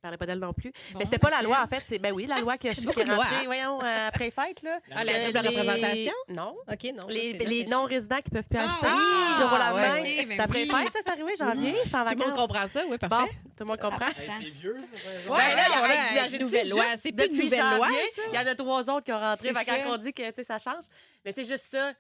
Je 0.04 0.06
parlais 0.06 0.18
pas 0.18 0.26
d'elle 0.26 0.38
non 0.38 0.52
plus. 0.52 0.70
Bon, 0.92 0.98
mais 0.98 1.06
c'était 1.06 1.16
pas 1.18 1.30
la 1.30 1.40
loi, 1.40 1.62
en 1.64 1.66
fait. 1.66 1.82
C'est, 1.86 1.98
ben 1.98 2.12
oui, 2.12 2.26
la 2.26 2.36
loi 2.40 2.58
que 2.58 2.68
je 2.68 2.74
qui 2.74 2.84
beaucoup 2.84 3.00
est 3.00 3.04
rentrée, 3.10 3.46
voyons, 3.46 3.82
euh, 3.82 4.08
après 4.08 4.24
les 4.26 4.30
fêtes, 4.30 4.60
là. 4.62 4.78
Ah, 4.94 5.02
la 5.02 5.12
Euh, 5.14 5.26
double 5.32 5.38
les- 5.40 5.48
représentation? 5.48 6.12
Non. 6.28 6.54
OK, 6.70 6.92
non. 6.94 7.06
Les, 7.08 7.38
ça, 7.64 7.70
non-résidents 7.70 8.20
qui 8.20 8.30
peuvent 8.30 8.46
plus 8.46 8.58
Ah, 8.58 8.64
acheter. 8.66 8.86
oui! 8.86 9.32
du 9.32 9.40
jour 9.40 9.50
au 9.50 9.56
Ah, 9.58 9.72
ben 9.72 10.04
C'est 10.04 10.40
après 10.40 10.62
oui. 10.64 10.68
fêtes, 10.68 10.92
ça, 10.92 10.98
c'est 11.06 11.08
arrivé, 11.10 11.32
janvier, 11.38 11.74
je 11.84 11.88
suis 11.88 11.96
en 11.96 12.04
Tout 12.04 12.10
le 12.10 12.16
monde 12.16 12.28
vacances. 12.28 12.46
comprend 12.48 12.68
ça, 12.68 12.80
oui, 12.86 12.96
Bon, 13.00 13.08
parfait. 13.08 13.30
tout 13.32 13.40
le 13.60 13.64
monde 13.64 13.80
comprend. 13.80 14.06
Ça- 14.08 14.12
c'est 14.42 14.44
vieux, 14.50 14.76
ça. 14.82 15.32
Ouais, 15.32 15.38
Ben 15.38 15.56
là, 15.56 15.68
là, 15.70 15.74
on 15.80 16.20
a 16.22 16.28
une 16.28 16.38
nouvelle 16.42 16.68
loi. 16.68 16.84
C'est 17.00 17.12
plus 17.12 17.24
une 17.24 17.32
depuis 17.32 17.44
nouvelle 17.44 17.76
loi, 17.76 17.88
ça? 18.14 18.22
Il 18.30 18.34
y 18.34 18.38
en 18.38 18.46
a 18.46 18.54
trois 18.54 18.90
autres 18.90 19.04
qui 19.04 19.12
ont 19.14 19.18
rentré. 19.20 19.52
Quand 19.54 19.64
ça. 19.64 19.72
on 19.88 19.96
dit 19.96 20.12
que 20.12 20.22
tu 20.28 20.34
sais, 20.34 20.44
ça 20.44 20.58
change, 20.58 20.84
mais 21.24 21.32
tu 21.32 21.42
sais, 21.44 21.50
juste 21.54 21.64
ça, 21.70 21.92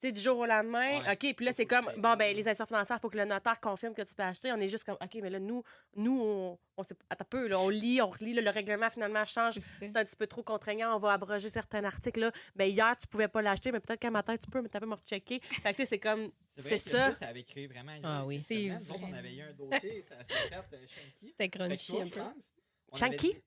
sais, 0.00 0.12
du 0.12 0.20
jour 0.20 0.38
au 0.38 0.46
lendemain, 0.46 1.00
Ouais. 1.02 1.12
OK, 1.12 1.34
puis 1.36 1.44
là, 1.46 1.52
c'est 1.52 1.66
comme, 1.66 1.84
bon, 1.96 2.16
ben 2.16 2.34
les 2.34 2.48
institutions 2.48 2.66
financières, 2.66 2.98
il 2.98 3.00
faut 3.00 3.10
que 3.10 3.16
le 3.16 3.24
notaire 3.24 3.60
confirme 3.60 3.94
que 3.94 4.02
tu 4.02 4.14
peux 4.14 4.22
acheter. 4.22 4.52
On 4.52 4.56
est 4.60 4.68
juste 4.68 4.84
comme, 4.84 4.96
OK, 5.02 5.14
mais 5.22 5.30
là, 5.30 5.38
nous, 5.40 5.62
nous 5.96 6.20
on, 6.20 6.58
on 6.76 6.82
sait 6.82 6.94
attends 7.10 7.22
un 7.22 7.28
peu, 7.28 7.48
là, 7.48 7.58
on 7.58 7.68
lit, 7.68 8.00
on 8.00 8.10
relit, 8.10 8.34
là, 8.34 8.42
le 8.42 8.50
règlement 8.50 8.88
finalement 8.90 9.24
change. 9.24 9.58
C'est 9.80 9.96
un 9.96 10.04
petit 10.04 10.16
peu 10.16 10.26
trop 10.26 10.42
contraignant, 10.42 10.94
on 10.94 10.98
va 10.98 11.12
abroger 11.14 11.48
certains 11.48 11.84
articles. 11.84 12.20
Là. 12.20 12.32
Ben, 12.54 12.66
hier, 12.70 12.96
tu 13.00 13.06
pouvais 13.08 13.28
pas 13.28 13.42
l'acheter, 13.42 13.72
mais 13.72 13.80
peut-être 13.80 14.00
qu'un 14.00 14.10
matin, 14.10 14.36
tu 14.36 14.48
peux, 14.50 14.62
mais 14.62 14.68
t'as 14.68 14.80
pas 14.80 14.86
me 14.86 14.94
rechecker. 14.94 15.40
Fait 15.40 15.72
que, 15.72 15.76
tu 15.76 15.82
sais, 15.82 15.86
c'est 15.86 15.98
comme, 15.98 16.30
C'est 16.56 16.68
vrai 16.68 16.78
ça. 16.78 16.90
ça. 17.08 17.14
Ça 17.14 17.26
avait 17.28 17.42
créé 17.44 17.66
vraiment 17.66 17.92
une 17.94 18.04
Ah 18.04 18.24
oui. 18.24 18.44
C'est 18.46 18.70
autres, 18.72 18.82
on 18.94 18.98
vrai. 19.08 19.18
avait 19.18 19.34
eu 19.34 19.42
un 19.42 19.52
dossier, 19.52 20.00
ça 20.00 20.16
s'était 20.20 20.34
fait 20.50 20.76
euh, 20.76 20.86
Shanky. 20.86 21.28
C'était 21.28 21.48
crunchy 21.48 21.96
un 22.00 22.04
peu. 22.04 22.10
je 22.10 22.14
pense. 22.20 22.52
On 22.92 22.96
Shanky? 22.96 23.30
avait- 23.30 23.42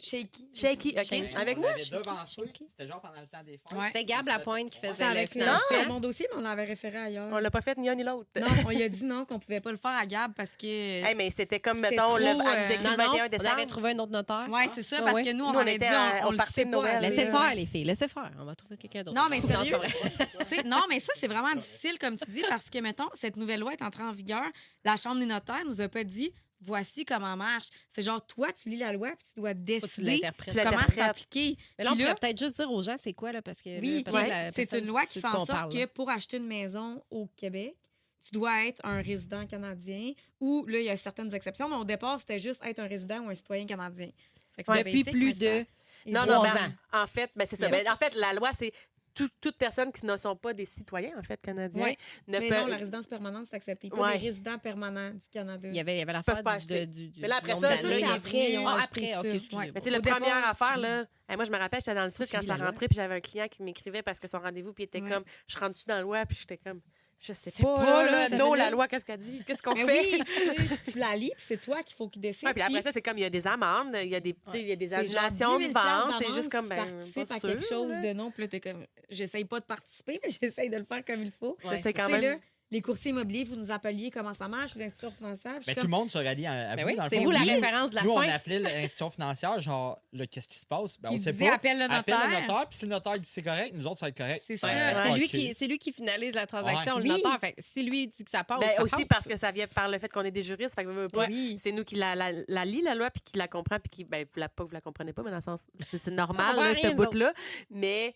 Shaky. 0.00 0.48
Shaky, 0.54 0.94
OK. 0.96 1.04
Shaky. 1.04 1.36
Avec 1.36 1.58
on 1.58 1.62
devancé. 1.62 2.42
C'était 2.70 2.86
genre 2.86 3.00
pendant 3.00 3.20
le 3.20 3.26
temps 3.26 3.42
des 3.44 3.52
fêtes. 3.52 3.72
Ouais. 3.72 3.90
C'est 3.94 4.04
Gab 4.04 4.26
Lapointe 4.26 4.70
qui 4.70 4.78
faisait 4.78 5.22
le 5.22 5.26
financement. 5.26 5.58
c'était 5.68 5.86
mon 5.86 5.98
dossier, 5.98 6.28
mais 6.30 6.38
on 6.38 6.42
l'avait 6.42 6.64
référé 6.64 6.98
ailleurs. 6.98 7.28
On 7.32 7.38
l'a 7.38 7.50
pas 7.50 7.60
fait 7.60 7.76
ni 7.78 7.88
un 7.88 7.96
ni 7.96 8.04
l'autre. 8.04 8.28
Non, 8.36 8.46
on 8.66 8.70
lui 8.70 8.82
a 8.82 8.88
dit 8.88 9.04
non, 9.04 9.24
qu'on 9.24 9.40
pouvait 9.40 9.60
pas 9.60 9.72
le 9.72 9.76
faire 9.76 9.90
à 9.90 10.06
Gab 10.06 10.34
parce 10.34 10.56
que. 10.56 10.66
Hey, 10.66 11.14
mais 11.16 11.30
c'était 11.30 11.58
comme, 11.58 11.80
mettons, 11.80 12.04
trop, 12.04 12.18
le, 12.18 12.26
euh, 12.26 12.32
Non, 12.34 12.38
le 12.38 12.96
non, 12.96 12.96
21 12.96 13.28
on 13.40 13.44
avait 13.52 13.66
trouvé 13.66 13.90
un 13.90 13.98
autre 13.98 14.12
notaire. 14.12 14.46
Ouais, 14.48 14.68
c'est 14.72 14.82
ça, 14.82 14.98
Ah 15.00 15.02
parce 15.02 15.14
ouais? 15.16 15.22
que 15.22 15.32
nous, 15.32 15.44
on, 15.44 15.52
Nous, 15.52 15.58
on 15.58 15.62
avait 15.62 15.78
dit, 15.78 15.84
à- 15.84 16.28
on, 16.28 16.30
le 16.30 16.38
sait 16.52 16.66
pas. 16.66 17.00
Laissez 17.00 17.26
faire, 17.26 17.54
les 17.54 17.66
filles. 17.66 17.84
Laissez 17.84 18.08
faire. 18.08 18.30
On 18.38 18.44
va 18.44 18.54
trouver 18.54 18.76
quelqu'un 18.76 19.02
d'autre. 19.02 19.16
Non, 19.20 19.26
mais 19.28 19.40
sérieux. 19.40 19.76
non, 20.64 20.82
mais 20.88 21.00
ça, 21.00 21.12
c'est 21.16 21.28
vraiment 21.28 21.54
difficile, 21.54 21.98
comme 21.98 22.16
tu 22.16 22.30
dis, 22.30 22.42
parce 22.48 22.70
que, 22.70 22.78
mettons, 22.78 23.08
cette 23.14 23.36
nouvelle 23.36 23.60
loi 23.60 23.72
est 23.72 23.82
entrée 23.82 24.04
en 24.04 24.12
vigueur. 24.12 24.44
La 24.84 24.96
Chambre 24.96 25.18
des 25.18 25.26
notaires 25.26 25.64
nous 25.66 25.80
a 25.80 25.88
pas 25.88 26.04
dit 26.04 26.32
voici 26.60 27.04
comment 27.04 27.36
marche. 27.36 27.68
C'est 27.88 28.02
genre, 28.02 28.24
toi, 28.26 28.48
tu 28.52 28.68
lis 28.68 28.78
la 28.78 28.92
loi, 28.92 29.10
puis 29.10 29.26
tu 29.34 29.40
dois 29.40 29.54
décider. 29.54 30.20
Tu 30.48 30.58
comment 30.62 30.86
s'appliquer. 30.86 31.56
Mais 31.78 31.84
là, 31.84 31.92
on 31.92 31.94
là- 31.94 32.04
pourrait 32.14 32.14
peut-être 32.20 32.38
juste 32.38 32.56
dire 32.56 32.70
aux 32.70 32.82
gens 32.82 32.96
c'est 33.02 33.12
quoi, 33.14 33.32
là, 33.32 33.42
parce 33.42 33.60
que. 33.62 33.80
Oui, 33.80 34.04
ouais. 34.12 34.28
la 34.28 34.52
c'est 34.52 34.72
une 34.78 34.86
loi 34.86 35.04
qui 35.06 35.20
fait 35.20 35.28
de 35.28 35.32
en 35.34 35.44
sorte 35.46 35.48
parle, 35.48 35.72
que 35.72 35.84
pour 35.86 36.10
acheter 36.10 36.36
une 36.38 36.46
maison 36.46 37.02
au 37.10 37.26
Québec, 37.36 37.76
tu 38.24 38.32
dois 38.32 38.66
être 38.66 38.80
un 38.84 39.00
résident 39.00 39.46
canadien 39.46 40.12
ou 40.40 40.66
là, 40.66 40.78
il 40.80 40.84
y 40.86 40.90
a 40.90 40.96
certaines 40.96 41.32
exceptions, 41.34 41.68
mais 41.68 41.76
au 41.76 41.84
départ, 41.84 42.18
c'était 42.18 42.38
juste 42.38 42.60
être 42.64 42.80
un 42.80 42.86
résident 42.86 43.20
ou 43.20 43.28
un 43.30 43.34
citoyen 43.34 43.64
canadien. 43.64 44.10
Fait 44.56 44.64
que 44.64 44.70
Ouais, 44.72 44.78
Depuis 44.84 45.04
basic, 45.04 45.12
plus 45.12 45.26
mais 45.26 45.34
ça- 45.34 45.40
de. 45.60 45.66
Non, 46.06 46.22
Trois 46.24 46.36
non, 46.48 46.54
ben, 46.54 46.74
en 46.92 47.06
fait, 47.06 47.30
ben, 47.36 47.46
c'est 47.46 47.56
ça. 47.56 47.68
Ben, 47.68 47.86
en 47.88 47.96
fait, 47.96 48.14
la 48.14 48.32
loi, 48.32 48.50
c'est 48.58 48.72
tout- 49.18 49.30
toute 49.40 49.56
personne 49.56 49.90
qui 49.92 50.06
ne 50.06 50.16
sont 50.16 50.36
pas 50.36 50.54
des 50.54 50.64
citoyens, 50.64 51.18
en 51.18 51.22
fait, 51.22 51.40
canadiens, 51.40 51.92
ne 52.28 52.38
Mais 52.38 52.48
peut... 52.48 52.54
non, 52.54 52.66
la 52.66 52.76
résidence 52.76 53.06
permanente, 53.06 53.46
c'est 53.50 53.56
accepté. 53.56 53.88
Pas 53.90 53.96
Ouais. 53.96 54.12
les 54.18 54.26
résidents 54.28 54.58
permanents 54.58 55.10
du 55.10 55.28
Canada. 55.30 55.68
Il 55.68 55.74
y 55.74 55.80
avait, 55.80 55.96
il 55.96 55.98
y 55.98 56.02
avait 56.02 56.12
Peuvent 56.22 56.36
l'affaire 56.36 56.42
pas 56.44 56.58
du, 56.86 57.12
Mais 57.20 57.26
là, 57.28 57.36
après 57.38 57.56
ça, 57.56 57.76
c'est 57.76 58.04
après, 58.04 58.52
ils 58.52 58.58
ont 58.58 58.68
Ah, 58.68 58.80
après, 58.84 59.06
ça. 59.06 59.20
ok. 59.20 59.26
Ouais. 59.26 59.72
Mais 59.74 59.80
tu 59.80 59.84
sais, 59.84 59.90
la 59.90 60.00
première 60.00 60.46
affaire, 60.46 60.76
là, 60.78 61.04
hey, 61.28 61.36
moi, 61.36 61.44
je 61.44 61.50
me 61.50 61.56
rappelle, 61.58 61.80
j'étais 61.80 61.94
dans 61.94 62.04
le 62.04 62.10
sud 62.10 62.26
quand 62.30 62.38
suis 62.38 62.46
ça 62.46 62.54
rentrait, 62.56 62.86
puis 62.88 62.96
j'avais 62.96 63.16
un 63.16 63.20
client 63.20 63.48
qui 63.48 63.62
m'écrivait 63.62 64.02
parce 64.02 64.20
que 64.20 64.28
son 64.28 64.38
rendez-vous, 64.38 64.72
puis 64.72 64.84
il 64.84 64.86
était 64.86 65.02
Ouais. 65.02 65.10
comme, 65.10 65.24
je 65.48 65.58
rentre-tu 65.58 65.84
dans 65.86 66.00
loi, 66.00 66.24
puis 66.26 66.36
j'étais 66.40 66.58
comme, 66.58 66.80
Je 67.20 67.32
sais 67.32 67.50
pas, 67.50 67.74
pas, 67.76 68.04
là, 68.04 68.28
là, 68.28 68.36
non, 68.36 68.54
la 68.54 68.70
loi, 68.70 68.86
qu'est-ce 68.86 69.04
qu'elle 69.04 69.18
dit? 69.18 69.42
Qu'est-ce 69.44 69.60
qu'on 69.62 69.74
fait? 69.74 69.84
oui, 69.86 70.22
tu 70.24 70.34
sais, 70.34 70.78
tu 70.92 70.98
la 70.98 71.16
lis, 71.16 71.32
puis 71.34 71.44
c'est 71.46 71.60
toi 71.60 71.82
qu'il 71.82 71.96
faut 71.96 72.08
qu'il 72.08 72.22
décide. 72.22 72.46
Ouais, 72.46 72.54
puis 72.54 72.62
après 72.62 72.80
ça, 72.82 72.92
c'est 72.92 73.02
comme 73.02 73.18
il 73.18 73.22
y 73.22 73.24
a 73.24 73.30
des 73.30 73.46
amendes, 73.46 73.96
il 74.00 74.08
y 74.08 74.14
a 74.14 74.20
des, 74.20 74.34
tu 74.34 74.40
sais, 74.50 74.60
il 74.60 74.68
y 74.68 74.72
a 74.72 74.76
des 74.76 74.94
annulations 74.94 75.58
10 75.58 75.66
de 75.66 75.72
000 75.72 75.72
piastres 75.72 76.06
vente, 76.06 76.20
d'amende 76.20 76.34
juste 76.36 76.52
comme, 76.52 76.64
si 76.64 76.68
ben, 76.70 76.76
tu 76.86 76.92
participes 76.94 77.28
pas 77.28 77.34
à 77.34 77.40
quelque 77.40 77.64
sûr, 77.64 77.76
chose 77.76 77.90
là. 77.90 78.02
de 78.02 78.12
non, 78.12 78.30
puis 78.30 78.42
là, 78.42 78.48
t'es 78.48 78.60
comme, 78.60 78.86
j'essaye 79.10 79.44
pas 79.44 79.58
de 79.58 79.64
participer, 79.64 80.20
mais 80.24 80.30
j'essaye 80.30 80.70
de 80.70 80.76
le 80.76 80.84
faire 80.84 81.04
comme 81.04 81.22
il 81.22 81.32
faut. 81.32 81.56
Je 81.68 81.76
sais 81.76 81.92
quand 81.92 82.06
Tu 82.06 82.12
même. 82.12 82.22
là, 82.22 82.36
les 82.70 82.82
courtiers 82.82 83.12
immobiliers, 83.12 83.44
vous 83.44 83.56
nous 83.56 83.70
appeliez 83.70 84.10
comment 84.10 84.34
ça 84.34 84.46
marche, 84.46 84.74
l'institution 84.76 85.10
financière. 85.10 85.54
je 85.62 85.66
Ben, 85.68 85.74
tout 85.74 85.82
le 85.82 85.88
monde 85.88 86.10
se 86.10 86.18
rallie 86.18 86.46
à, 86.46 86.70
à 86.72 86.76
Ben 86.76 86.82
vous, 86.82 86.88
oui, 86.90 86.96
dans 86.96 87.04
le 87.04 87.08
c'est 87.10 87.18
vous 87.20 87.30
la 87.30 87.38
Nous, 87.38 87.46
référence 87.46 87.90
de 87.90 87.94
la 87.94 88.02
Nous, 88.02 88.10
on 88.10 88.20
fin. 88.20 88.28
appelait 88.28 88.58
l'institution 88.58 89.10
financière, 89.10 89.60
genre, 89.60 89.98
qu'est-ce 90.30 90.46
qui 90.48 90.58
se 90.58 90.66
passe? 90.66 91.00
Ben, 91.00 91.08
on 91.08 91.12
il 91.12 91.18
sait 91.18 91.32
disait, 91.32 91.48
pas. 91.48 91.54
appelle 91.54 91.78
le 91.78 91.84
Appelle 91.84 92.14
notaire. 92.14 92.28
le 92.28 92.40
notaire, 92.46 92.68
puis 92.68 92.78
si 92.78 92.84
le 92.84 92.90
notaire 92.90 93.18
dit 93.18 93.28
c'est 93.28 93.42
correct, 93.42 93.72
nous 93.74 93.86
autres, 93.86 94.00
ça 94.00 94.06
va 94.06 94.10
être 94.10 94.16
correct. 94.18 94.44
C'est 94.46 94.56
ça. 94.58 94.68
C'est 95.06 95.14
lui, 95.18 95.28
qui, 95.28 95.54
c'est 95.58 95.66
lui 95.66 95.78
qui 95.78 95.92
finalise 95.92 96.34
la 96.34 96.46
transaction, 96.46 96.96
Ouais. 96.96 97.02
le 97.04 97.08
Oui. 97.14 97.22
notaire. 97.22 97.40
Fait 97.40 97.54
si 97.58 97.82
lui 97.82 98.06
dit 98.08 98.24
que 98.24 98.30
ça 98.30 98.44
passe, 98.44 98.60
Ben, 98.60 98.70
ça 98.76 98.82
aussi 98.82 98.94
passe. 98.96 99.04
parce 99.08 99.24
que 99.26 99.36
ça 99.36 99.50
vient 99.50 99.66
par 99.66 99.88
le 99.88 99.98
fait 99.98 100.08
qu'on 100.12 100.22
est 100.24 100.30
des 100.30 100.42
juristes, 100.42 100.74
fait 100.74 100.84
que 100.84 100.88
veut 100.90 101.08
pas, 101.08 101.26
Oui. 101.26 101.56
c'est 101.58 101.72
nous 101.72 101.84
qui 101.84 101.94
la, 101.94 102.14
la, 102.14 102.32
la 102.46 102.64
lit, 102.66 102.82
la 102.82 102.94
loi, 102.94 103.10
puis 103.10 103.22
qui 103.24 103.38
la 103.38 103.48
comprend, 103.48 103.78
puis 103.80 103.88
qui, 103.90 104.04
ben, 104.04 104.26
vous 104.30 104.40
la, 104.40 104.48
pas 104.50 104.64
vous 104.64 104.72
la 104.72 104.80
comprenez 104.82 105.12
pas, 105.14 105.22
mais 105.22 105.30
dans 105.30 105.36
le 105.36 105.42
sens, 105.42 105.62
c'est, 105.90 106.10
normal, 106.10 106.56
ce 106.82 106.86
nous 106.88 106.94
bout-là, 106.96 107.32
mais 107.70 108.14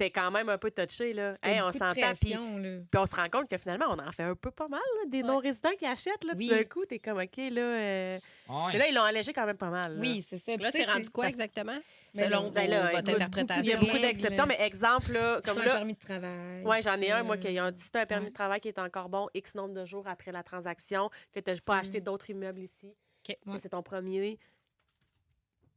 c'était 0.00 0.10
quand 0.10 0.30
même 0.30 0.48
un 0.48 0.56
peu 0.56 0.70
touché, 0.70 1.12
là. 1.12 1.34
Hey, 1.42 1.60
on 1.60 1.72
s'entend, 1.72 2.12
puis 2.18 2.34
on 2.36 3.06
se 3.06 3.14
rend 3.14 3.28
compte 3.28 3.48
que 3.50 3.58
finalement, 3.58 3.86
on 3.90 3.98
en 3.98 4.12
fait 4.12 4.22
un 4.22 4.34
peu 4.34 4.50
pas 4.50 4.68
mal, 4.68 4.80
là, 4.80 5.08
des 5.08 5.18
Ouais. 5.22 5.28
non-résidents 5.28 5.74
qui 5.78 5.84
achètent. 5.84 6.24
Là, 6.24 6.32
Oui. 6.36 6.48
Tout 6.48 6.54
d'un 6.54 6.64
coup, 6.64 6.86
t'es 6.86 6.98
comme, 6.98 7.18
OK, 7.18 7.36
là. 7.36 7.60
euh, 7.62 8.18
Ouais. 8.48 8.72
Mais 8.72 8.78
là, 8.78 8.88
ils 8.88 8.94
l'ont 8.94 9.02
allégé 9.02 9.32
quand 9.32 9.44
même 9.46 9.56
pas 9.58 9.68
mal. 9.70 9.94
là. 9.94 10.00
Oui, 10.00 10.24
c'est 10.28 10.38
ça. 10.38 10.56
Là, 10.56 10.70
c'est 10.72 10.84
rendu 10.84 11.10
quoi 11.10 11.24
parce- 11.24 11.34
exactement? 11.34 11.78
Mais 12.14 12.24
Selon 12.24 12.50
Ben 12.50 12.68
là, 12.68 12.90
votre 12.92 13.10
interprétation. 13.10 13.62
Il 13.62 13.68
y 13.70 13.72
a 13.72 13.76
beaucoup 13.78 13.98
d'exceptions, 13.98 14.46
mais 14.46 14.60
exemple, 14.62 15.12
là, 15.12 15.40
C'est 15.44 15.50
comme 15.50 15.62
un 15.62 15.64
là. 15.66 15.72
permis 15.74 15.94
de 15.94 15.98
travail. 16.00 16.62
Oui, 16.64 16.82
j'en 16.82 16.96
ai 17.00 17.10
un, 17.12 17.22
moi, 17.22 17.36
c'est- 17.40 17.52
qui 17.52 17.60
ont 17.60 17.70
dit 17.70 17.80
c'est 17.80 17.96
un 17.96 18.06
permis 18.06 18.24
Ouais. 18.24 18.30
de 18.30 18.34
travail 18.34 18.60
qui 18.60 18.68
est 18.68 18.78
encore 18.78 19.08
bon 19.08 19.28
X 19.34 19.54
nombre 19.54 19.74
de 19.74 19.84
jours 19.84 20.08
après 20.08 20.32
la 20.32 20.42
transaction, 20.42 21.10
que 21.32 21.38
tu 21.40 21.50
n'as 21.50 21.56
pas 21.60 21.78
acheté 21.78 22.00
d'autres 22.00 22.28
immeubles 22.30 22.60
ici. 22.60 22.86
OK. 23.28 23.36
que. 23.44 23.58
C'est 23.58 23.68
ton 23.68 23.82
premier. 23.82 24.38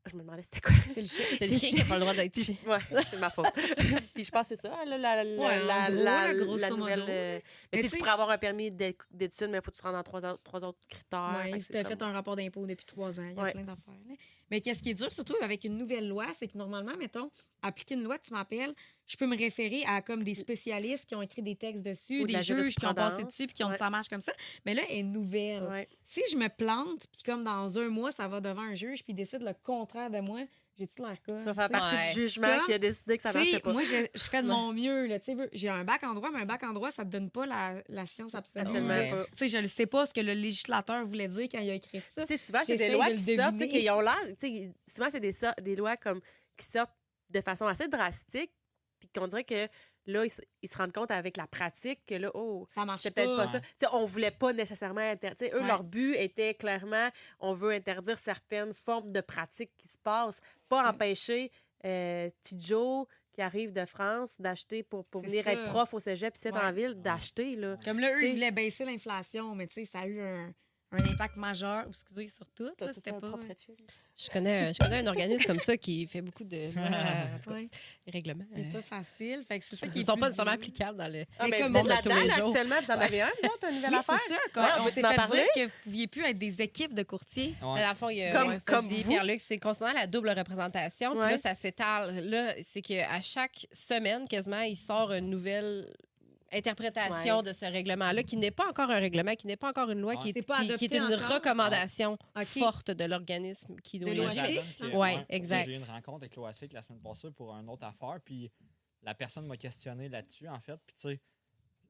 Je 0.05 0.15
me 0.17 0.21
demandais 0.21 0.43
c'était 0.43 0.59
quoi. 0.59 0.73
C'est 0.93 0.99
le 1.01 1.07
chien. 1.07 1.23
C'est 1.39 1.47
le 1.47 1.57
chien 1.57 1.69
qui 1.69 1.75
n'a 1.77 1.85
pas 1.85 1.95
le 1.95 2.01
droit 2.01 2.13
d'être 2.13 2.35
ici. 2.37 2.57
Ouais, 2.67 2.77
c'est 3.09 3.19
ma 3.19 3.29
faute. 3.29 3.45
Puis 4.13 4.25
je 4.25 4.31
pense 4.31 4.49
que 4.49 4.55
c'est 4.55 4.61
ça, 4.67 4.83
là, 4.85 4.97
la, 4.97 5.23
la, 5.23 5.23
la, 5.23 5.89
la, 5.89 6.69
nouvelle. 6.69 7.05
euh, 7.07 7.39
Mais, 7.71 7.79
tu 7.79 7.85
tu 7.85 7.91
tu 7.93 7.97
pourrais 7.99 8.11
avoir 8.11 8.29
un 8.29 8.37
permis 8.37 8.69
d'é- 8.69 8.97
d'études, 9.11 9.49
mais 9.49 9.59
il 9.59 9.63
faut 9.63 9.71
que 9.71 9.77
tu 9.77 9.81
rentres 9.83 9.95
dans 9.95 10.03
trois, 10.03 10.25
autres- 10.25 10.43
trois 10.43 10.63
autres 10.65 10.79
critères. 10.89 11.43
Il 11.47 11.53
c'est 11.53 11.59
s'était 11.67 11.83
comme- 11.83 11.91
fait 11.93 12.01
un 12.03 12.11
rapport 12.11 12.35
d'impôt 12.35 12.65
depuis 12.65 12.85
trois 12.85 13.17
ans. 13.19 13.23
Il 13.31 13.37
y 13.37 13.39
a 13.39 13.51
plein 13.51 13.61
d'affaires. 13.63 13.93
Mais 14.51 14.59
qu'est-ce 14.61 14.83
qui 14.83 14.89
est 14.89 14.93
dur, 14.93 15.11
surtout 15.11 15.35
avec 15.41 15.63
une 15.63 15.77
nouvelle 15.77 16.07
loi, 16.07 16.27
c'est 16.37 16.47
que 16.47 16.57
normalement, 16.57 16.95
mettons, 16.97 17.31
appliquer 17.61 17.95
une 17.95 18.03
loi, 18.03 18.19
tu 18.19 18.33
m'appelles, 18.33 18.75
je 19.07 19.17
peux 19.17 19.27
me 19.27 19.37
référer 19.37 19.83
à 19.85 20.01
comme 20.01 20.23
des 20.23 20.33
spécialistes 20.35 21.05
qui 21.07 21.15
ont 21.15 21.21
écrit 21.21 21.41
des 21.41 21.55
textes 21.55 21.83
dessus, 21.83 22.21
Ou 22.21 22.27
de 22.27 22.33
des 22.33 22.41
juges 22.41 22.75
qui 22.75 22.85
ont 22.85 22.93
passé 22.93 23.23
dessus 23.23 23.45
puis 23.47 23.53
qui 23.55 23.63
ont 23.63 23.67
dit 23.67 23.73
ouais. 23.73 23.77
ça 23.77 23.89
marche 23.89 24.07
comme 24.09 24.21
ça. 24.21 24.31
Mais 24.65 24.73
là, 24.73 24.83
elle 24.89 24.99
est 24.99 25.03
nouvelle. 25.03 25.63
Ouais. 25.63 25.87
Si 26.03 26.21
je 26.31 26.37
me 26.37 26.47
plante, 26.47 27.05
puis 27.11 27.21
comme 27.25 27.43
dans 27.43 27.77
un 27.77 27.89
mois, 27.89 28.11
ça 28.11 28.27
va 28.27 28.39
devant 28.39 28.61
un 28.61 28.75
juge, 28.75 29.03
puis 29.03 29.13
il 29.13 29.15
décide 29.15 29.41
le 29.41 29.53
contraire 29.63 30.09
de 30.09 30.19
moi, 30.21 30.39
j'ai-tu 30.77 31.01
l'air 31.03 31.17
con? 31.23 31.37
Tu 31.37 31.45
vas 31.45 31.53
faire 31.53 31.69
partie 31.69 31.95
Ouais. 31.95 32.13
du 32.13 32.21
jugement 32.21 32.55
Comme, 32.57 32.65
qui 32.65 32.73
a 32.73 32.79
décidé 32.79 33.17
que 33.17 33.21
ça 33.23 33.31
marchait 33.31 33.59
pas. 33.59 33.73
Moi, 33.73 33.83
je, 33.83 34.07
je 34.15 34.23
fais 34.23 34.41
de 34.41 34.47
mon 34.47 34.73
mieux. 34.73 35.05
là. 35.05 35.19
Tu 35.19 35.25
sais, 35.25 35.35
veux- 35.35 35.49
J'ai 35.53 35.69
un 35.69 35.83
bac 35.83 36.03
en 36.03 36.15
droit, 36.15 36.31
mais 36.33 36.39
un 36.39 36.45
bac 36.45 36.63
en 36.63 36.73
droit, 36.73 36.89
ça 36.89 37.03
te 37.05 37.09
donne 37.09 37.29
pas 37.29 37.45
la, 37.45 37.75
la 37.89 38.05
science 38.07 38.33
absolue. 38.33 38.63
Absolument 38.63 38.87
Ouais. 38.89 39.11
pas. 39.11 39.25
Tu 39.25 39.31
sais, 39.37 39.47
je 39.49 39.57
ne 39.59 39.67
sais 39.67 39.85
pas 39.85 40.05
ce 40.07 40.13
que 40.15 40.21
le 40.21 40.33
législateur 40.33 41.05
voulait 41.05 41.27
dire 41.27 41.47
quand 41.51 41.59
il 41.59 41.69
a 41.69 41.75
écrit 41.75 42.01
ça. 42.15 42.21
Tu 42.25 42.27
sais, 42.29 42.37
souvent, 42.37 42.61
c'est 42.65 42.75
des 42.77 42.89
lois 42.91 43.09
de 43.11 43.15
qui 43.17 43.35
sortent, 43.35 43.57
qui 43.67 43.89
ont 43.91 44.01
l'air. 44.01 44.17
tu 44.39 44.47
sais, 44.47 44.71
Souvent, 44.87 45.09
c'est 45.11 45.19
des, 45.19 45.31
so- 45.31 45.47
des 45.61 45.75
lois 45.75 45.95
comme, 45.97 46.21
qui 46.57 46.65
sortent 46.65 46.93
de 47.29 47.41
façon 47.41 47.67
assez 47.67 47.87
drastique, 47.87 48.51
qu'on 49.13 49.27
dirait 49.27 49.43
que 49.43 49.67
là, 50.05 50.25
ils, 50.25 50.29
se- 50.29 50.41
ils 50.61 50.69
se 50.69 50.77
rendent 50.77 50.91
compte 50.93 51.11
avec 51.11 51.37
la 51.37 51.47
pratique 51.47 52.01
que 52.05 52.15
là, 52.15 52.29
oh, 52.33 52.67
Ça 52.73 52.83
marche 52.85 53.01
c'est 53.03 53.11
peut-être 53.13 53.35
pas 53.37 53.45
Ouais. 53.45 53.51
ça. 53.51 53.61
Sais, 53.79 53.87
on 53.93 54.05
voulait 54.05 54.31
pas 54.31 54.51
nécessairement 54.53 55.01
interdire. 55.01 55.49
Eux, 55.55 55.61
Ouais. 55.61 55.67
leur 55.67 55.83
but 55.83 56.15
était 56.15 56.53
clairement, 56.55 57.09
on 57.39 57.53
veut 57.53 57.71
interdire 57.71 58.17
certaines 58.17 58.73
formes 58.73 59.11
de 59.11 59.21
pratiques 59.21 59.71
qui 59.77 59.87
se 59.87 59.97
passent, 59.97 60.41
pas 60.69 60.81
C'est- 60.83 60.89
empêcher 60.89 61.51
euh, 61.85 62.29
petit 62.41 62.59
Joe 62.59 63.05
qui 63.33 63.41
arrive 63.41 63.73
de 63.73 63.83
France 63.85 64.39
d'acheter 64.39 64.83
pour, 64.83 65.05
pour 65.05 65.21
C'est 65.21 65.27
venir 65.27 65.43
ça. 65.43 65.53
être 65.53 65.65
prof 65.69 65.93
au 65.93 65.99
cégep 65.99 66.33
dans 66.51 66.59
la 66.59 66.65
Ouais. 66.67 66.71
ville, 66.73 66.93
d'acheter, 67.01 67.55
là. 67.55 67.77
Comme 67.83 67.99
là, 67.99 68.13
eux, 68.13 68.17
T'sais- 68.17 68.27
ils 68.29 68.33
voulaient 68.33 68.51
baisser 68.51 68.85
l'inflation, 68.85 69.55
mais 69.55 69.67
tu 69.67 69.73
sais, 69.73 69.85
ça 69.85 69.99
a 70.01 70.07
eu 70.07 70.21
un, 70.21 70.53
un 70.95 71.11
impact 71.11 71.35
majeur, 71.37 71.85
excusez, 71.89 72.27
sur 72.27 72.49
tout. 72.51 72.63
là, 72.79 72.93
C'était 72.93 73.11
pas. 73.11 73.31
Je 74.15 74.29
connais, 74.29 74.67
un- 74.67 74.73
je 74.73 74.77
connais 74.77 74.99
un 74.99 75.07
organisme 75.07 75.43
comme 75.45 75.59
ça 75.59 75.75
qui 75.75 76.05
fait 76.05 76.21
beaucoup 76.21 76.43
de 76.43 76.69
cas, 76.73 77.55
règlements. 78.11 78.43
c'est 78.55 78.61
euh, 78.61 78.71
pas 78.71 78.81
facile. 78.83 79.43
Fait 79.47 79.57
que 79.57 79.65
c'est 79.65 79.75
ça 79.75 79.87
qui 79.87 80.01
Ils 80.01 80.05
sont 80.05 80.15
pas 80.17 80.27
nécessairement 80.27 80.51
applicables 80.51 80.97
dans 80.99 81.07
le. 81.07 81.25
Ah, 81.39 81.47
Mais 81.49 81.59
comme 81.61 81.71
vous 81.71 81.77
êtes 81.77 81.87
on 81.87 81.89
a 81.89 81.97
tous 82.01 82.09
les 82.09 82.15
là-dedans, 82.15 82.27
là, 82.27 82.35
jours. 82.37 82.47
actuellement, 82.49 82.75
vous 82.85 82.91
en 82.91 82.99
avez 82.99 83.21
un, 83.23 83.29
vous 83.41 83.49
autres, 83.49 83.67
une 83.69 83.75
nouvelle 83.77 83.89
Oui, 83.91 83.97
affaire? 83.97 84.19
c'est 84.27 84.33
ça. 84.35 84.39
Quand 84.53 84.61
Ouais, 84.63 84.69
on 84.81 84.89
s'est 84.89 85.01
fait 85.01 85.15
parler? 85.15 85.41
dire 85.41 85.47
que 85.55 85.65
vous 85.65 85.73
pouviez 85.83 86.07
plus 86.07 86.25
être 86.25 86.37
des 86.37 86.61
équipes 86.61 86.93
de 86.93 87.03
courtiers. 87.03 87.55
Ouais. 87.63 87.87
Le 87.89 87.95
fond, 87.95 88.09
il 88.09 88.17
y 88.19 88.23
a 88.23 88.31
Comme- 88.31 88.47
ouais, 88.49 88.59
comme. 88.65 88.87
Pierre-Luc, 88.89 89.41
c'est 89.41 89.57
concernant 89.57 89.93
la 89.93 90.05
double 90.05 90.29
représentation. 90.29 91.11
Puis 91.11 91.19
là, 91.19 91.37
ça 91.39 91.55
s'étale. 91.55 92.23
Là, 92.29 92.53
c'est 92.63 92.81
qu'à 92.83 93.19
chaque 93.21 93.65
semaine, 93.71 94.27
quasiment, 94.27 94.61
il 94.61 94.77
sort 94.77 95.11
une 95.13 95.31
nouvelle 95.31 95.91
interprétation 96.53 97.37
Ouais. 97.37 97.43
de 97.43 97.53
ce 97.53 97.65
règlement-là, 97.65 98.23
qui 98.23 98.37
n'est 98.37 98.51
pas 98.51 98.67
encore 98.69 98.89
un 98.89 98.99
règlement, 98.99 99.35
qui 99.35 99.47
n'est 99.47 99.57
pas 99.57 99.69
encore 99.69 99.89
une 99.89 99.99
loi, 100.01 100.13
Ouais. 100.15 100.19
qui, 100.21 100.29
est, 100.37 100.41
pas 100.45 100.59
qui- 100.61 100.67
qui 100.67 100.71
adopté 100.73 100.85
est 100.95 100.97
une 100.97 101.13
encore? 101.13 101.35
recommandation 101.35 102.13
OK. 102.35 102.45
forte 102.45 102.91
de 102.91 103.03
l'organisme 103.05 103.75
qui 103.81 103.99
Ouais, 104.03 104.15
tu 104.15 104.27
sais, 104.27 105.25
exact. 105.29 105.65
J'ai 105.65 105.73
eu 105.73 105.77
une 105.77 105.83
rencontre 105.83 106.17
avec 106.23 106.35
l'OAC 106.35 106.71
la 106.73 106.81
semaine 106.81 107.01
passée 107.01 107.31
pour 107.31 107.51
une 107.53 107.69
autre 107.69 107.85
affaire, 107.85 108.19
puis 108.23 108.51
la 109.01 109.13
personne 109.15 109.45
m'a 109.47 109.57
questionné 109.57 110.09
là-dessus, 110.09 110.47
en 110.47 110.59
fait. 110.59 110.77
Puis, 110.85 110.95
tu 110.95 111.01
sais, 111.09 111.21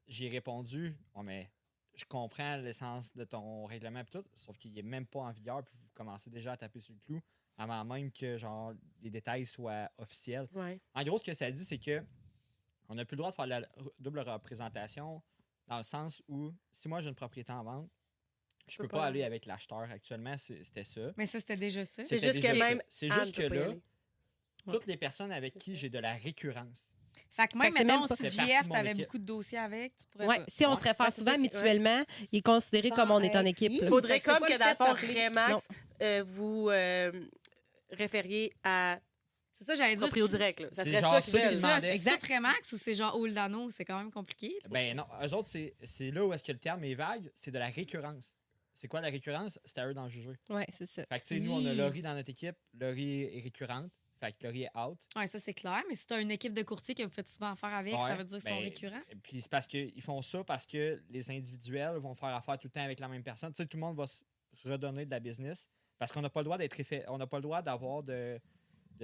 j'ai 0.08 0.30
répondu, 0.30 0.96
oh, 1.16 1.24
mais 1.24 1.50
je 1.96 2.06
comprends 2.06 2.58
l'essence 2.58 3.16
de 3.16 3.24
ton 3.24 3.66
règlement, 3.66 4.04
puis 4.04 4.20
tout, 4.20 4.26
sauf 4.36 4.58
qu'il 4.58 4.74
n'est 4.74 4.82
même 4.82 5.06
pas 5.06 5.20
en 5.22 5.32
vigueur, 5.32 5.64
puis 5.64 5.76
vous 5.80 5.90
commencez 5.94 6.30
déjà 6.30 6.54
à 6.54 6.58
taper 6.58 6.80
sur 6.80 6.94
le 6.94 7.00
clou 7.00 7.22
avant 7.58 7.86
même 7.86 8.12
que, 8.12 8.36
genre, 8.38 8.74
les 9.02 9.12
détails 9.12 9.46
soient 9.46 9.88
officiels. 10.00 10.48
Ouais. 10.54 10.80
En 10.96 11.04
gros, 11.04 11.20
ce 11.20 11.24
que 11.24 11.34
ça 11.34 11.52
dit, 11.52 11.64
c'est 11.64 11.78
que 11.78 12.04
on 12.90 12.96
n'a 12.96 13.06
plus 13.06 13.16
le 13.16 13.20
droit 13.20 13.32
de 13.32 13.36
faire 13.36 13.48
la 13.48 13.62
double 14.00 14.20
représentation 14.20 15.22
dans 15.68 15.78
le 15.78 15.84
sens 15.84 16.22
où, 16.28 16.52
si 16.72 16.88
moi 16.88 17.02
j'ai 17.02 17.10
une 17.10 17.16
propriété 17.16 17.52
en 17.54 17.64
vente, 17.64 17.90
je 18.68 18.78
peux 18.78 18.84
peux 18.84 18.90
pas 18.90 18.98
pas 19.00 19.06
aller. 19.08 19.24
avec 19.24 19.46
l'acheteur. 19.46 19.82
Actuellement, 19.92 20.36
c'était 20.38 20.84
ça. 20.84 21.02
Mais 21.18 21.26
ça, 21.26 21.40
c'était 21.40 21.56
déjà 21.58 21.84
ça. 21.86 22.04
C'est 22.06 22.20
juste 22.20 22.42
que 22.42 22.58
même 22.60 22.82
C'est 22.90 23.10
juste 23.10 23.36
que 23.36 23.42
là, 23.44 23.66
aller. 23.66 23.82
toutes 24.66 24.86
les 24.88 24.98
personnes 24.98 25.32
avec 25.32 25.56
qui 25.56 25.76
j'ai 25.76 25.90
de 25.90 26.00
la 26.00 26.14
récurrence. 26.14 26.86
Fait 27.30 27.48
que 27.48 27.58
même, 27.58 27.74
Fait 27.74 27.84
que 27.84 27.88
mettons, 27.88 28.00
même 28.08 28.30
si 28.30 28.30
JF, 28.30 28.70
t'avais 28.70 28.94
beaucoup 28.94 29.18
de 29.18 29.24
dossiers 29.26 29.58
avec, 29.58 29.96
tu 29.98 30.06
pourrais 30.08 30.28
Ouais, 30.28 30.38
pas. 30.40 30.46
si 30.48 30.66
on 30.66 30.72
Ouais. 30.72 30.80
se 30.80 30.84
réfère 30.84 31.06
Ouais, 31.08 31.12
souvent 31.12 31.38
mutuellement, 31.38 32.04
il 32.32 32.40
est 32.40 32.42
considéré 32.42 32.90
Sans 32.90 32.96
comme 32.96 33.12
on 33.12 33.20
est 33.22 33.36
en 33.36 33.46
équipe. 33.46 33.72
Il 33.72 33.88
faudrait 33.88 34.20
que 34.20 34.26
comme 34.26 34.48
que 34.48 34.58
dans 34.58 34.70
le 34.92 34.96
fond. 34.98 35.14
Remax, 35.14 35.68
euh, 36.02 36.24
vous 36.26 36.70
euh, 36.70 37.12
référiez 37.92 38.54
à 38.64 39.00
C'est 39.66 39.72
ça, 39.72 39.76
j'allais 39.76 39.96
dire. 39.96 40.06
proprio 40.06 40.26
c'est- 40.28 40.38
direct. 40.38 40.60
Là. 40.62 40.68
Ça 40.72 40.84
serait 40.84 41.02
genre 41.02 41.14
ça 41.16 41.22
ça 41.22 41.38
veulent. 41.38 41.50
C'est 41.82 41.88
ça, 41.88 41.94
Exact. 41.94 42.28
Remax 42.28 42.72
ou 42.74 42.78
c'est 42.78 42.94
genre 42.94 43.16
Oldano? 43.18 43.70
C'est 43.70 43.86
quand 43.86 43.98
même 43.98 44.12
compliqué. 44.12 44.50
là. 44.64 44.70
Ben 44.70 44.98
non, 44.98 45.06
eux 45.24 45.34
autres, 45.34 45.48
c'est 45.50 45.76
c'est 45.84 46.12
là 46.12 46.26
où 46.26 46.34
est-ce 46.34 46.44
que 46.44 46.52
le 46.52 46.60
terme 46.60 46.84
est 46.84 46.96
vague, 46.96 47.30
c'est 47.34 47.52
de 47.52 47.60
la 47.60 47.68
récurrence. 47.70 48.34
C'est 48.74 48.88
quoi 48.88 49.02
la 49.02 49.10
récurrence? 49.10 49.60
C'est 49.66 49.78
à 49.80 49.88
eux 49.88 49.94
d'en 49.94 50.10
juger. 50.10 50.34
Ouais, 50.50 50.66
c'est 50.70 50.88
ça. 50.90 51.04
Fait 51.06 51.20
que, 51.20 51.26
tu 51.26 51.36
sais, 51.36 51.40
nous, 51.42 51.52
on 51.52 51.64
a. 51.66 51.74
Laurie 51.76 52.02
dans 52.02 52.16
notre 52.16 52.30
équipe. 52.32 52.56
Laurie 52.80 53.22
est 53.24 53.42
récurrente. 53.42 53.92
Fait 54.20 54.32
que 54.32 54.46
Laurie 54.48 54.64
est 54.64 54.78
out. 54.78 54.98
Ouais, 55.16 55.28
ça, 55.28 55.38
c'est 55.38 55.54
clair. 55.54 55.84
Mais 55.90 55.96
si 55.96 56.08
t'as 56.08 56.20
une 56.22 56.32
équipe 56.32 56.54
de 56.54 56.64
courtiers 56.64 56.96
que 56.96 57.04
vous 57.04 57.10
faites 57.12 57.28
souvent 57.28 57.52
affaire 57.52 57.74
avec, 57.74 57.94
ça 57.94 58.00
Ouais, 58.00 58.16
veut 58.16 58.24
dire 58.24 58.38
qu'ils 58.40 58.46
ben, 58.50 58.56
sont 58.56 58.62
récurrents. 58.62 59.02
Puis 59.22 59.42
c'est 59.42 59.52
parce 59.52 59.68
qu'ils 59.68 60.02
font 60.02 60.22
ça 60.24 60.44
parce 60.44 60.66
que 60.66 61.02
les 61.10 61.30
individuels 61.30 61.98
vont 61.98 62.16
faire 62.16 62.30
affaire 62.30 62.58
tout 62.58 62.68
le 62.68 62.72
temps 62.72 62.84
avec 62.84 63.00
la 63.00 63.08
même 63.10 63.22
personne. 63.24 63.52
Tu 63.52 63.58
sais, 63.58 63.66
tout 63.68 63.78
le 63.78 63.82
monde 63.82 63.96
va 63.98 64.08
se 64.08 64.24
redonner 64.66 65.06
de 65.06 65.12
la 65.12 65.20
business 65.20 65.70
parce 66.00 66.12
qu'on 66.12 66.22
n'a 66.22 66.30
pas 66.30 66.40
le 66.40 66.46
droit 66.46 66.58
d'être 66.58 66.76
on 67.10 67.18
n'a 67.18 67.28
pas 67.28 67.38
le 67.38 67.44
droit 67.44 67.62
d'avoir 67.62 68.02
de, 68.02 68.40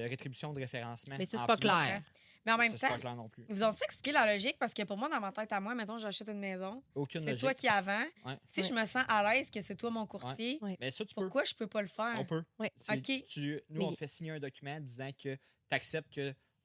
de 0.04 0.10
rétribution 0.10 0.54
de 0.54 0.60
référencement. 0.60 1.16
Mais 1.18 1.26
ça, 1.26 1.40
c'est 1.40 1.48
pas 1.48 1.58
plus. 1.58 1.68
clair. 1.68 2.02
Mais 2.46 2.54
en 2.54 2.58
même 2.58 2.76
Ça, 2.78 2.88
temps, 2.88 2.94
pas 2.94 3.00
clair 3.02 3.16
non 3.18 3.28
plus. 3.28 3.44
vous 3.50 3.64
ont-ils 3.64 3.84
expliqué 3.84 4.12
la 4.14 4.32
logique? 4.32 4.56
Parce 4.58 4.74
que 4.74 4.84
pour 4.84 4.96
moi, 4.98 5.10
dans 5.10 5.20
ma 5.20 5.32
tête 5.34 5.52
à 5.52 5.60
moi, 5.60 5.76
mettons, 5.76 5.98
j'achète 5.98 6.30
une 6.30 6.40
maison. 6.40 6.82
Aucune 6.96 7.22
C'est 7.24 7.36
toi 7.36 7.54
qui. 7.54 7.68
Ouais. 7.68 8.38
Si 8.46 8.62
Ouais. 8.62 8.68
je 8.68 8.74
me 8.74 8.86
sens 8.86 9.04
à 9.10 9.34
l'aise 9.34 9.52
que 9.52 9.60
c'est 9.60 9.76
toi 9.76 9.90
mon 9.90 10.08
courtier, 10.08 10.58
Ouais. 10.62 10.78
Mais 10.80 10.90
ça, 10.90 11.04
tu 11.06 11.14
peux. 11.14 11.22
pourquoi 11.24 11.44
je 11.44 11.54
peux 11.54 11.68
pas 11.68 11.82
le 11.82 11.90
faire? 11.90 12.16
On 12.18 12.24
peut. 12.26 12.44
OK. 12.60 13.26
tu- 13.28 13.62
nous, 13.70 13.80
Mais- 13.80 13.86
on 13.86 13.92
te 13.92 13.98
fait 13.98 14.08
signer 14.08 14.32
un 14.32 14.40
document 14.40 14.80
disant 14.80 15.10
que 15.12 15.36
tu 15.36 15.40
acceptes 15.72 16.20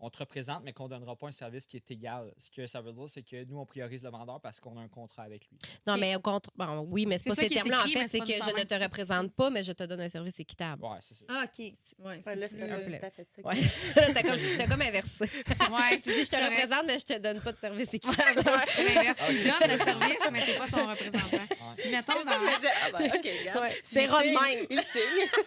qu'on 0.05 0.11
te 0.11 0.19
représente, 0.19 0.63
mais 0.65 0.75
qu'on 0.75 0.85
ne 0.85 0.91
donnera 0.91 1.17
pas 1.17 1.29
un 1.29 1.33
service 1.33 1.65
qui 1.65 1.77
est 1.77 1.91
égal. 1.91 2.31
Ce 2.37 2.51
que 2.51 2.67
ça 2.67 2.83
veut 2.83 2.93
dire, 2.93 3.09
c'est 3.09 3.23
que 3.23 3.43
nous, 3.45 3.59
on 3.59 3.65
priorise 3.65 4.03
le 4.03 4.11
vendeur 4.11 4.39
parce 4.39 4.61
qu'on 4.61 4.77
a 4.77 4.83
un 4.83 4.89
contrat 4.89 5.23
avec 5.23 5.49
lui. 5.49 5.59
Non, 5.87 5.97
mais 5.97 6.15
au 6.15 6.21
contre, 6.21 6.51
bon, 6.55 6.87
oui, 6.91 7.07
mais 7.07 7.17
c'est 7.19 7.31
pas 7.31 7.37
ces 7.37 7.49
termes-là. 7.49 7.81
En 7.81 7.87
fait, 7.87 8.09
c'est 8.09 8.21
que 8.21 8.27
je 8.27 8.59
ne 8.59 8.65
te 8.65 8.75
représente 8.75 9.33
pas, 9.33 9.49
mais 9.49 9.63
je 9.63 9.73
te 9.73 9.83
donne 9.85 10.03
un 10.03 10.09
service 10.11 10.39
équitable. 10.39 10.85
Ouais, 10.85 10.99
c'est 11.01 11.15
ça. 11.15 11.25
Ah, 11.29 11.45
OK. 11.45 11.59
Ouais, 11.59 12.37
là, 12.37 12.49
c'est 12.49 12.59
plus, 12.59 12.71
un 12.71 12.81
peu 12.81 12.91
tout 12.91 13.07
à 13.07 13.11
fait 13.11 13.27
ça. 13.31 13.43
T'as 14.13 14.67
comme, 14.67 14.83
inversé. 14.83 15.25
Ouais, 15.25 16.01
Tu 16.03 16.11
dis, 16.11 16.25
je 16.25 16.31
te 16.31 16.37
représente, 16.37 16.87
mais 16.87 16.99
je 16.99 17.05
te 17.05 17.19
donne 17.19 17.41
pas 17.41 17.53
de 17.53 17.59
service 17.59 17.95
équitable. 17.95 18.43
L'inverse. 18.45 19.19
Tu 19.27 19.33
lui 19.33 19.45
donnes 19.45 19.71
le 19.71 19.79
service, 19.79 20.31
mais 20.31 20.45
t'es 20.45 20.59
pas 20.59 20.67
son 20.67 20.87
représentant. 20.87 21.47
Puis 21.79 21.91
mettons, 21.91 22.25
dans... 22.25 22.31
ah 22.31 22.91
ben, 22.93 23.71
c'est 23.83 24.07
signe, 24.07 24.39
même. 24.39 24.67
Il 24.69 24.81
signe. 24.81 25.43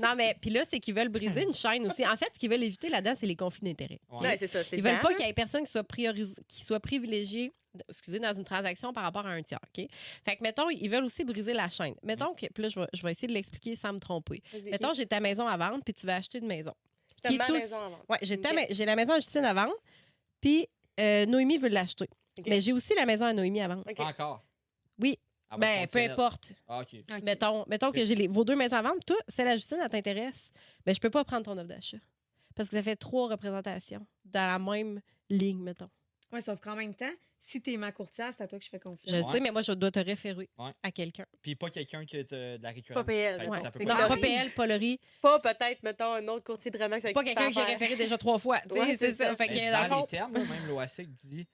non, 0.00 0.14
mais 0.16 0.36
puis 0.40 0.50
là, 0.50 0.64
c'est 0.68 0.80
qu'ils 0.80 0.94
veulent 0.94 1.08
briser 1.08 1.44
une 1.44 1.54
chaîne 1.54 1.86
aussi. 1.86 2.04
En 2.04 2.16
fait, 2.16 2.30
ce 2.34 2.38
qu'ils 2.38 2.50
veulent 2.50 2.64
éviter 2.64 2.88
là-dedans, 2.88 3.14
c'est 3.16 3.26
les 3.26 3.36
conflits 3.36 3.64
d'intérêts. 3.64 3.99
Ouais. 4.08 4.20
Ouais, 4.20 4.36
c'est 4.36 4.46
ça. 4.46 4.64
c'est 4.64 4.76
Ils 4.76 4.82
le 4.82 4.90
veulent 4.90 5.00
pas 5.00 5.14
qu'il 5.14 5.24
y 5.26 5.28
ait 5.28 5.32
personne 5.32 5.64
qui 5.64 5.70
soit, 5.70 5.84
priorisé, 5.84 6.34
qui 6.48 6.64
soit 6.64 6.80
privilégié 6.80 7.52
excusez, 7.88 8.18
dans 8.18 8.32
une 8.32 8.44
transaction 8.44 8.92
par 8.92 9.04
rapport 9.04 9.26
à 9.26 9.30
un 9.30 9.42
tiers. 9.42 9.60
OK? 9.62 9.86
Fait 10.24 10.36
que, 10.36 10.42
mettons, 10.42 10.68
ils 10.70 10.88
veulent 10.90 11.04
aussi 11.04 11.24
briser 11.24 11.52
la 11.52 11.70
chaîne. 11.70 11.94
Mettons 12.02 12.34
que, 12.34 12.46
puis 12.46 12.62
là, 12.64 12.68
je 12.68 12.80
vais, 12.80 12.86
je 12.92 13.02
vais 13.02 13.12
essayer 13.12 13.28
de 13.28 13.32
l'expliquer 13.32 13.76
sans 13.76 13.92
me 13.92 14.00
tromper. 14.00 14.42
Vas-y. 14.52 14.70
Mettons, 14.70 14.92
j'ai 14.94 15.06
ta 15.06 15.20
maison 15.20 15.46
à 15.46 15.56
vendre, 15.56 15.82
puis 15.84 15.94
tu 15.94 16.06
vas 16.06 16.16
acheter 16.16 16.38
une 16.38 16.46
maison. 16.48 16.74
Ma 17.36 17.44
tous- 17.44 17.52
maison 17.52 17.76
à 17.76 17.88
vendre. 17.90 18.04
Ouais, 18.08 18.18
j'ai, 18.22 18.40
j'ai 18.70 18.84
la 18.84 18.96
maison 18.96 19.12
à 19.12 19.20
Justine 19.20 19.44
à 19.44 19.54
vendre, 19.54 19.74
puis 20.40 20.66
euh, 20.98 21.26
Noémie 21.26 21.58
veut 21.58 21.68
l'acheter. 21.68 22.08
Mais 22.46 22.60
j'ai 22.60 22.72
aussi 22.72 22.94
la 22.94 23.04
maison 23.06 23.26
à 23.26 23.32
Noémie 23.32 23.60
à 23.60 23.68
vendre. 23.68 23.84
Encore. 23.98 24.42
Oui. 24.98 25.18
Ah, 25.50 25.58
ben, 25.58 25.80
Ben, 25.82 25.88
peu 25.88 25.98
importe. 26.12 26.52
Ah. 26.68 26.82
Mettons, 27.22 27.64
mettons 27.68 27.92
que 27.92 28.04
j'ai 28.04 28.14
les- 28.14 28.28
vos 28.28 28.44
deux 28.44 28.56
maisons 28.56 28.76
à 28.76 28.82
vendre. 28.82 29.00
Toi, 29.04 29.16
celle 29.28 29.48
à 29.48 29.56
Justine, 29.56 29.78
elle 29.82 29.90
t'intéresse. 29.90 30.50
Ben, 30.86 30.94
je 30.94 31.00
peux 31.00 31.10
pas 31.10 31.24
prendre 31.24 31.44
ton 31.44 31.52
offre 31.58 31.68
d'achat. 31.68 31.98
Parce 32.60 32.68
que 32.68 32.76
ça 32.76 32.82
fait 32.82 32.96
trois 32.96 33.26
représentations 33.30 34.06
dans 34.26 34.46
la 34.46 34.58
même 34.58 35.00
ligne, 35.30 35.62
mettons. 35.62 35.88
Ouais, 36.30 36.42
sauf 36.42 36.60
qu'en 36.60 36.76
même 36.76 36.94
temps, 36.94 37.10
si 37.40 37.58
t'es 37.62 37.78
ma 37.78 37.90
courtière, 37.90 38.30
c'est 38.36 38.42
à 38.42 38.46
toi 38.46 38.58
que 38.58 38.64
je 38.66 38.68
fais 38.68 38.78
confiance. 38.78 39.10
Je 39.10 39.24
Ouais. 39.24 39.32
sais, 39.32 39.40
mais 39.40 39.50
moi, 39.50 39.62
je 39.62 39.72
dois 39.72 39.90
te 39.90 39.98
référer 39.98 40.46
Ouais. 40.58 40.72
à 40.82 40.90
quelqu'un. 40.92 41.24
Puis 41.40 41.56
pas 41.56 41.70
quelqu'un 41.70 42.04
qui 42.04 42.18
est 42.18 42.30
euh, 42.34 42.58
de 42.58 42.62
la 42.62 42.68
récurrence. 42.68 43.00
Pas 43.02 43.04
PL, 43.06 43.48
Ouais. 43.48 43.60
ça 43.60 43.70
peut 43.70 43.78
c'est 43.78 43.86
Non, 43.86 43.96
pas 43.96 44.08
pas. 44.08 44.16
PL, 44.18 44.50
pas 44.50 44.66
Laurie. 44.66 45.00
Pas 45.22 45.38
peut-être, 45.40 45.82
mettons, 45.82 46.12
un 46.12 46.28
autre 46.28 46.44
courtier 46.44 46.70
de 46.70 46.76
Remax 46.76 47.02
avec 47.02 47.14
Pas 47.14 47.24
quelqu'un 47.24 47.48
que 47.48 47.54
j'ai 47.54 47.62
référé 47.62 47.96
déjà 47.96 48.18
trois 48.18 48.38
fois. 48.38 48.58
Tu 48.60 48.74
sais, 48.74 48.80
Ouais, 48.80 48.96
c'est 48.98 49.14
ça. 49.14 49.28
ça. 49.28 49.36
Fait 49.36 49.48
que, 49.48 49.54
Mais 49.54 49.72
dans 49.72 50.00
les 50.02 50.06
termes, 50.06 50.32
même 50.34 50.66
l'OASIC 50.68 51.14
dit 51.14 51.48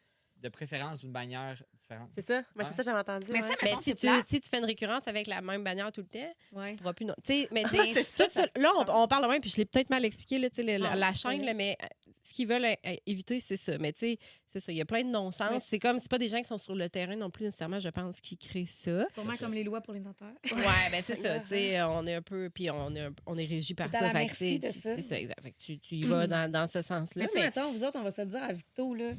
de 0.47 0.53
préférence 0.53 1.01
d'une 1.01 1.13
bannière 1.13 1.63
différente. 1.81 2.11
C'est 2.15 2.25
ça? 2.25 2.43
Mais 2.55 2.63
Ouais. 2.65 2.71
c'est 2.71 2.77
ça 2.77 2.83
que 2.83 2.85
j'avais 2.85 2.99
entendu. 3.01 3.27
Mais 3.31 3.43
ouais. 3.43 3.49
ça, 3.49 3.55
mais 3.63 3.69
mettons, 3.71 3.81
si 3.81 3.95
tu, 3.95 4.07
plate. 4.07 4.29
si 4.29 4.41
tu 4.41 4.49
fais 4.49 4.59
une 4.59 4.65
récurrence 4.65 5.07
avec 5.09 5.27
la 5.27 5.41
même 5.41 5.63
bannière 5.65 5.91
tout 5.93 6.01
le 6.03 6.07
temps, 6.09 6.35
Ouais. 6.53 6.73
tu 6.73 6.79
pourras 6.79 6.93
plus. 6.95 7.05
non. 7.07 7.15
Tu 7.25 7.33
sais, 7.43 7.49
mais 7.53 7.63
tout 7.95 8.05
ça- 8.05 8.29
ça 8.31 8.47
là, 8.57 8.71
on, 8.77 9.03
on 9.03 9.09
parle 9.09 9.25
de 9.25 9.29
même, 9.31 9.41
puis 9.41 9.51
je 9.51 9.57
l'ai 9.57 9.65
peut-être 9.65 9.91
mal 9.91 10.05
expliqué, 10.05 10.39
là, 10.39 10.49
tu 10.51 10.57
sais, 10.57 10.63
le- 10.63 10.83
la, 10.83 10.91
Ah, 10.93 10.97
la 10.97 11.13
chaîne, 11.15 11.45
là, 11.45 11.55
mais 11.55 11.77
euh, 11.83 11.87
ce 12.23 12.33
qu'ils 12.33 12.49
veulent 12.49 12.65
euh, 12.65 12.95
éviter, 13.07 13.39
c'est 13.41 13.57
ça. 13.57 13.79
Mais 13.79 13.93
tu 13.93 14.01
sais, 14.01 14.19
c'est 14.51 14.61
ça. 14.61 14.73
Il 14.73 14.79
y 14.79 14.81
a 14.81 14.85
plein 14.85 15.03
de 15.05 15.11
non-sens. 15.11 15.63
c'est- 15.63 15.71
C'est 15.71 15.79
comme, 15.79 15.99
c'est 15.99 16.11
pas 16.11 16.19
des 16.19 16.29
gens 16.29 16.39
qui 16.41 16.49
sont 16.49 16.59
sur 16.59 16.75
le 16.75 16.89
terrain 16.89 17.15
non 17.17 17.31
plus 17.31 17.45
nécessairement, 17.45 17.79
je 17.79 17.89
pense, 17.91 18.21
qui 18.21 18.37
créent 18.39 18.65
ça. 18.67 19.07
Sûrement 19.13 19.37
comme 19.37 19.53
les 19.53 19.65
lois 19.65 19.81
pour 19.81 19.93
les 19.95 20.01
notaires. 20.01 20.33
Ouais, 20.55 20.63
ben 20.91 21.01
c'est 21.03 21.21
ça. 21.21 21.39
Tu 21.41 21.49
sais, 21.49 21.83
on 21.83 22.07
est 22.07 22.15
un 22.15 22.23
peu, 22.23 22.51
puis 22.53 22.71
on 22.71 22.95
est, 22.95 23.07
on 23.27 23.37
est 23.39 23.45
régi 23.45 23.75
par 23.75 23.91
ça. 23.91 23.99
c'est 24.29 24.73
ça. 24.73 24.95
c'est 24.95 25.01
ça, 25.03 25.19
exact. 25.21 25.41
Fait 25.43 25.51
que 25.53 25.59
tu, 25.59 25.79
tu 25.79 25.95
y 25.97 26.05
vas 26.05 26.27
dans, 26.27 26.51
dans 26.51 26.67
ce 26.67 26.83
sens-là. 26.83 27.23
Mais 27.23 27.29
tu 27.29 27.35
sais, 27.35 27.39
mais- 27.41 27.45
mettons, 27.47 27.71
vous 27.73 27.85
autres, 27.85 27.99
on 27.99 28.03
va 28.03 28.11
se 28.11 28.23
le 28.23 28.29
dire 28.29 28.43
à 28.43 28.53
Victo, 28.53 28.95
là, 28.95 29.13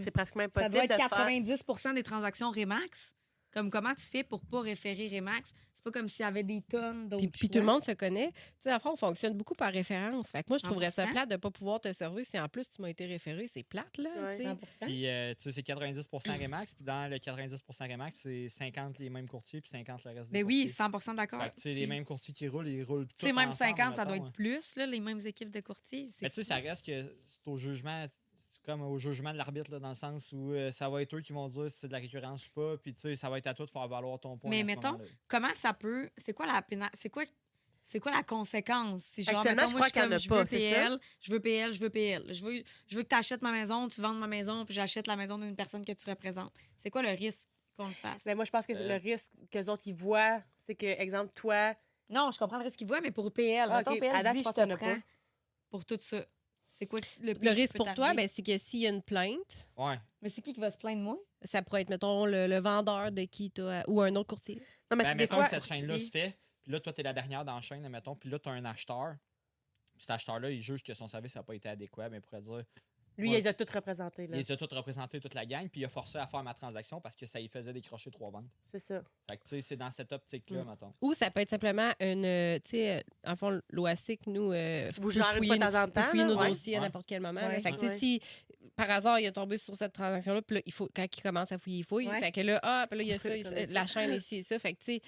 C'est 0.00 0.10
presque 0.10 0.36
même 0.36 0.50
ça 0.54 0.68
doit 0.68 0.84
être 0.84 0.90
de 0.90 0.96
faire. 0.96 1.28
90% 1.28 1.94
des 1.94 2.02
transactions 2.02 2.50
Remax. 2.50 3.12
Comme 3.52 3.70
comment 3.70 3.94
tu 3.94 4.02
fais 4.02 4.22
pour 4.22 4.44
pas 4.44 4.60
référer 4.60 5.08
Remax? 5.08 5.52
C'est 5.80 5.84
pas 5.84 5.98
comme 5.98 6.08
s'il 6.08 6.24
y 6.24 6.28
avait 6.28 6.42
des 6.42 6.60
tonnes 6.60 7.08
d'autres 7.08 7.22
Puis, 7.22 7.30
puis 7.30 7.48
tout 7.48 7.58
le 7.58 7.64
monde 7.64 7.82
se 7.82 7.92
connaît. 7.92 8.32
Tu 8.32 8.42
sais, 8.64 8.74
en 8.74 8.78
fait, 8.78 8.88
on 8.90 8.96
fonctionne 8.96 9.32
beaucoup 9.32 9.54
par 9.54 9.72
référence. 9.72 10.28
Fait 10.28 10.42
que 10.42 10.50
moi, 10.50 10.58
je 10.58 10.64
trouverais 10.64 10.90
ça 10.90 11.06
100%. 11.06 11.10
plate 11.10 11.28
de 11.30 11.34
ne 11.34 11.38
pas 11.38 11.50
pouvoir 11.50 11.80
te 11.80 11.90
servir 11.94 12.22
si 12.26 12.38
en 12.38 12.48
plus 12.50 12.68
tu 12.68 12.82
m'as 12.82 12.90
été 12.90 13.06
référé. 13.06 13.48
C'est 13.50 13.62
plate, 13.62 13.96
là. 13.96 14.10
Ouais. 14.14 14.36
tu 14.36 14.42
sais. 14.42 14.48
100 14.50 14.58
Puis, 14.82 15.06
euh, 15.06 15.32
tu 15.32 15.44
sais, 15.44 15.52
c'est 15.52 15.62
90% 15.62 16.42
Remax. 16.42 16.74
Puis, 16.74 16.84
dans 16.84 17.10
le 17.10 17.16
90% 17.16 17.92
Remax, 17.92 18.18
c'est 18.20 18.48
50 18.50 18.98
les 18.98 19.08
mêmes 19.08 19.26
courtiers, 19.26 19.62
puis 19.62 19.70
50 19.70 20.04
le 20.04 20.10
reste 20.10 20.30
des 20.30 20.38
Mais 20.38 20.42
oui, 20.42 20.70
courtiers. 20.76 21.00
100 21.00 21.14
d'accord. 21.14 21.44
Tu 21.44 21.62
sais, 21.62 21.72
les 21.72 21.86
mêmes 21.86 22.04
courtiers 22.04 22.34
qui 22.34 22.46
roulent, 22.46 22.68
ils 22.68 22.82
roulent 22.82 23.06
Tu 23.06 23.14
sais, 23.16 23.30
tous 23.30 23.36
même 23.36 23.48
ensemble, 23.48 23.70
50, 23.70 23.96
ça 23.96 24.04
doit 24.04 24.18
être 24.18 24.32
plus, 24.32 24.76
là, 24.76 24.84
les 24.84 25.00
mêmes 25.00 25.20
équipes 25.24 25.50
de 25.50 25.60
courtiers. 25.60 26.10
Mais 26.20 26.28
tu 26.28 26.36
sais, 26.36 26.44
ça 26.44 26.56
reste 26.56 26.84
que 26.84 27.16
c'est 27.24 27.40
au 27.46 27.56
jugement, 27.56 28.06
comme 28.62 28.82
au 28.82 28.98
jugement 28.98 29.32
de 29.32 29.38
l'arbitre, 29.38 29.70
là, 29.70 29.78
dans 29.78 29.88
le 29.90 29.94
sens 29.94 30.32
où 30.32 30.52
euh, 30.52 30.70
ça 30.70 30.88
va 30.88 31.00
être 31.02 31.14
eux 31.16 31.20
qui 31.22 31.32
vont 31.32 31.48
dire 31.48 31.70
si 31.70 31.78
c'est 31.78 31.88
de 31.88 31.92
la 31.92 31.98
récurrence 31.98 32.46
ou 32.46 32.50
pas, 32.50 32.76
puis 32.76 32.94
tu 32.94 33.00
sais, 33.00 33.14
ça 33.14 33.30
va 33.30 33.38
être 33.38 33.46
à 33.46 33.54
toi 33.54 33.64
de 33.66 33.70
faire 33.70 33.88
valoir 33.88 34.18
ton 34.20 34.36
point. 34.36 34.50
Mais 34.50 34.62
mettons. 34.62 34.98
Comment 35.28 35.52
ça 35.54 35.72
peut. 35.72 36.10
C'est 36.18 36.32
quoi 36.34 36.46
la 36.46 36.60
péna- 36.62 36.90
C'est 36.94 37.08
quoi. 37.10 37.24
C'est 37.82 37.98
quoi 37.98 38.12
la 38.12 38.22
conséquence? 38.22 39.02
Si 39.02 39.22
genre, 39.24 39.42
mettons, 39.42 39.66
je 39.66 39.72
moi, 39.72 39.80
crois 39.80 39.88
je, 39.88 40.08
comme, 40.08 40.18
je 40.18 40.28
veux? 40.28 40.44
PL, 40.44 40.98
je 41.20 41.32
veux 41.32 41.40
PL, 41.40 41.72
je 41.72 41.80
veux 41.80 41.90
PL. 41.90 42.24
Je 42.32 42.44
veux, 42.44 42.62
je 42.86 42.96
veux 42.96 43.02
que 43.02 43.08
tu 43.08 43.16
achètes 43.16 43.42
ma 43.42 43.50
maison, 43.50 43.88
tu 43.88 44.00
vendes 44.00 44.18
ma 44.20 44.26
maison, 44.28 44.64
puis 44.64 44.74
j'achète 44.74 45.06
la 45.08 45.16
maison 45.16 45.38
d'une 45.38 45.56
personne 45.56 45.84
que 45.84 45.90
tu 45.92 46.08
représentes. 46.08 46.52
C'est 46.78 46.90
quoi 46.90 47.02
le 47.02 47.08
risque 47.08 47.48
qu'on 47.76 47.86
le 47.88 47.92
fasse? 47.94 48.24
Mais 48.26 48.34
moi, 48.36 48.44
je 48.44 48.50
pense 48.50 48.66
que 48.66 48.74
Euh. 48.74 48.86
le 48.88 49.02
risque 49.02 49.30
que 49.50 49.58
les 49.58 49.68
autres 49.68 49.82
ils 49.86 49.94
voient, 49.94 50.40
c'est 50.58 50.74
que, 50.76 50.86
exemple, 50.86 51.32
toi, 51.34 51.74
Non, 52.10 52.30
je 52.32 52.38
comprends 52.38 52.58
le 52.58 52.64
risque 52.64 52.76
qu'ils 52.76 52.86
voient, 52.86 53.00
mais 53.00 53.10
pour 53.12 53.32
PL, 53.32 53.68
Ah, 53.72 53.78
mettons. 53.78 53.96
PL 53.98 54.14
À 54.14 54.22
date, 54.24 54.34
dit, 54.36 54.42
je 54.42 54.48
te 54.48 54.52
prends 54.74 54.76
pas. 54.76 54.96
pour 55.70 55.84
tout 55.84 55.98
ça. 56.00 56.24
C'est 56.80 56.86
quoi 56.86 57.00
le, 57.20 57.50
risque 57.50 57.76
pour 57.76 57.92
toi, 57.92 58.14
ben, 58.14 58.26
c'est 58.32 58.42
que 58.42 58.56
s'il 58.56 58.80
y 58.80 58.86
a 58.86 58.90
une 58.90 59.02
plainte, 59.02 59.68
Ouais. 59.76 59.98
Mais 60.22 60.30
c'est 60.30 60.40
qui 60.40 60.54
qui 60.54 60.60
va 60.60 60.70
se 60.70 60.78
plaindre, 60.78 61.02
moi? 61.02 61.18
ça 61.44 61.62
pourrait 61.62 61.82
être, 61.82 61.90
mettons, 61.90 62.24
le, 62.24 62.46
le 62.46 62.58
vendeur 62.58 63.12
de 63.12 63.22
qui 63.24 63.50
t'as- 63.50 63.84
ou 63.86 64.00
un 64.00 64.14
autre 64.16 64.28
courtier. 64.28 64.62
non, 64.90 64.96
mais 64.96 65.04
Ben, 65.04 65.14
mettons 65.16 65.36
fois, 65.36 65.44
que 65.44 65.50
cette 65.50 65.64
chaîne-là 65.66 65.98
se 65.98 66.10
fait, 66.10 66.38
puis 66.62 66.72
là, 66.72 66.80
toi, 66.80 66.92
t'es 66.92 67.02
la 67.02 67.12
dernière 67.12 67.44
dans 67.44 67.54
la 67.54 67.60
chaîne, 67.60 67.86
mettons, 67.88 68.16
puis 68.16 68.30
là, 68.30 68.38
t'as 68.38 68.50
un 68.50 68.64
acheteur. 68.64 69.16
Puis 69.94 70.02
cet 70.02 70.10
acheteur-là, 70.12 70.50
il 70.50 70.62
juge 70.62 70.82
que 70.82 70.94
son 70.94 71.06
service 71.06 71.36
n'a 71.36 71.42
pas 71.42 71.54
été 71.54 71.68
adéquat, 71.68 72.08
mais 72.08 72.16
il 72.16 72.20
pourrait 72.22 72.40
dire 72.42 72.64
lui, 73.18 73.28
Ouais. 73.30 73.34
il 73.34 73.40
les 73.42 73.46
a 73.48 73.54
toutes 73.54 73.70
représentées. 73.70 74.24
il 74.24 74.30
là. 74.30 74.36
les 74.38 74.52
a 74.52 74.56
tous 74.56 74.72
représentés, 74.74 75.20
toute 75.20 75.34
la 75.34 75.44
gang, 75.46 75.68
puis 75.68 75.80
il 75.82 75.84
a 75.84 75.88
forcé 75.88 76.18
à 76.18 76.26
faire 76.26 76.42
ma 76.42 76.54
transaction 76.54 77.00
parce 77.00 77.16
que 77.16 77.26
ça 77.26 77.38
y 77.40 77.48
faisait 77.48 77.72
décrocher 77.72 78.10
trois 78.10 78.30
ventes. 78.30 78.46
C'est 78.64 78.78
ça. 78.78 79.02
Fait 79.28 79.36
que, 79.36 79.42
tu 79.42 79.48
sais, 79.50 79.60
c'est 79.60 79.76
dans 79.76 79.90
cette 79.90 80.12
optique-là, 80.12 80.64
Mm. 80.64 80.68
mettons. 80.70 80.92
Ou 81.02 81.12
ça 81.14 81.30
peut 81.30 81.40
être 81.40 81.50
simplement 81.50 81.92
une. 82.00 82.24
euh, 82.24 82.58
Tu 82.64 82.70
sais, 82.70 82.98
euh, 82.98 83.00
en 83.30 83.36
fond, 83.36 83.60
l'OASIC, 83.70 84.26
nous. 84.26 84.52
euh, 84.52 84.90
Vous 84.96 85.02
peut 85.02 85.10
gérez 85.10 85.28
une 85.30 85.34
fouiller 85.36 85.46
fois 85.48 85.58
de 85.58 85.64
nos- 85.64 85.70
temps 85.70 85.82
en 85.82 85.88
temps. 85.88 86.02
fouiller 86.02 86.24
nos 86.24 86.38
ouais. 86.38 86.48
dossiers 86.48 86.76
à 86.76 86.80
n'importe 86.80 87.06
quel 87.06 87.20
moment. 87.22 87.40
Fait 87.60 87.62
que, 87.72 87.76
tu 87.76 87.80
sais, 87.80 87.86
Ouais. 87.88 87.98
si 87.98 88.20
par 88.76 88.90
hasard, 88.90 89.18
il 89.20 89.26
est 89.26 89.32
tombé 89.32 89.58
sur 89.58 89.74
cette 89.76 89.92
transaction-là, 89.92 90.40
puis 90.42 90.56
là, 90.56 90.62
il 90.64 90.72
faut, 90.72 90.88
quand 90.94 91.04
il 91.04 91.22
commence 91.22 91.52
à 91.52 91.58
fouiller, 91.58 91.78
il 91.78 91.84
fouille. 91.84 92.08
Ouais. 92.08 92.20
Fait 92.20 92.32
que 92.32 92.40
là, 92.40 92.58
ah, 92.62 92.86
puis 92.88 92.98
là, 92.98 93.04
il 93.04 93.08
y 93.10 93.12
a 93.12 93.18
ça, 93.18 93.36
il- 93.36 93.44
ça. 93.44 93.72
la 93.74 93.86
chaîne 93.86 94.12
ici 94.14 94.36
et 94.36 94.42
ça. 94.42 94.58
Fait 94.58 94.72
que, 94.72 94.78
tu 94.78 94.84
sais, 94.96 95.02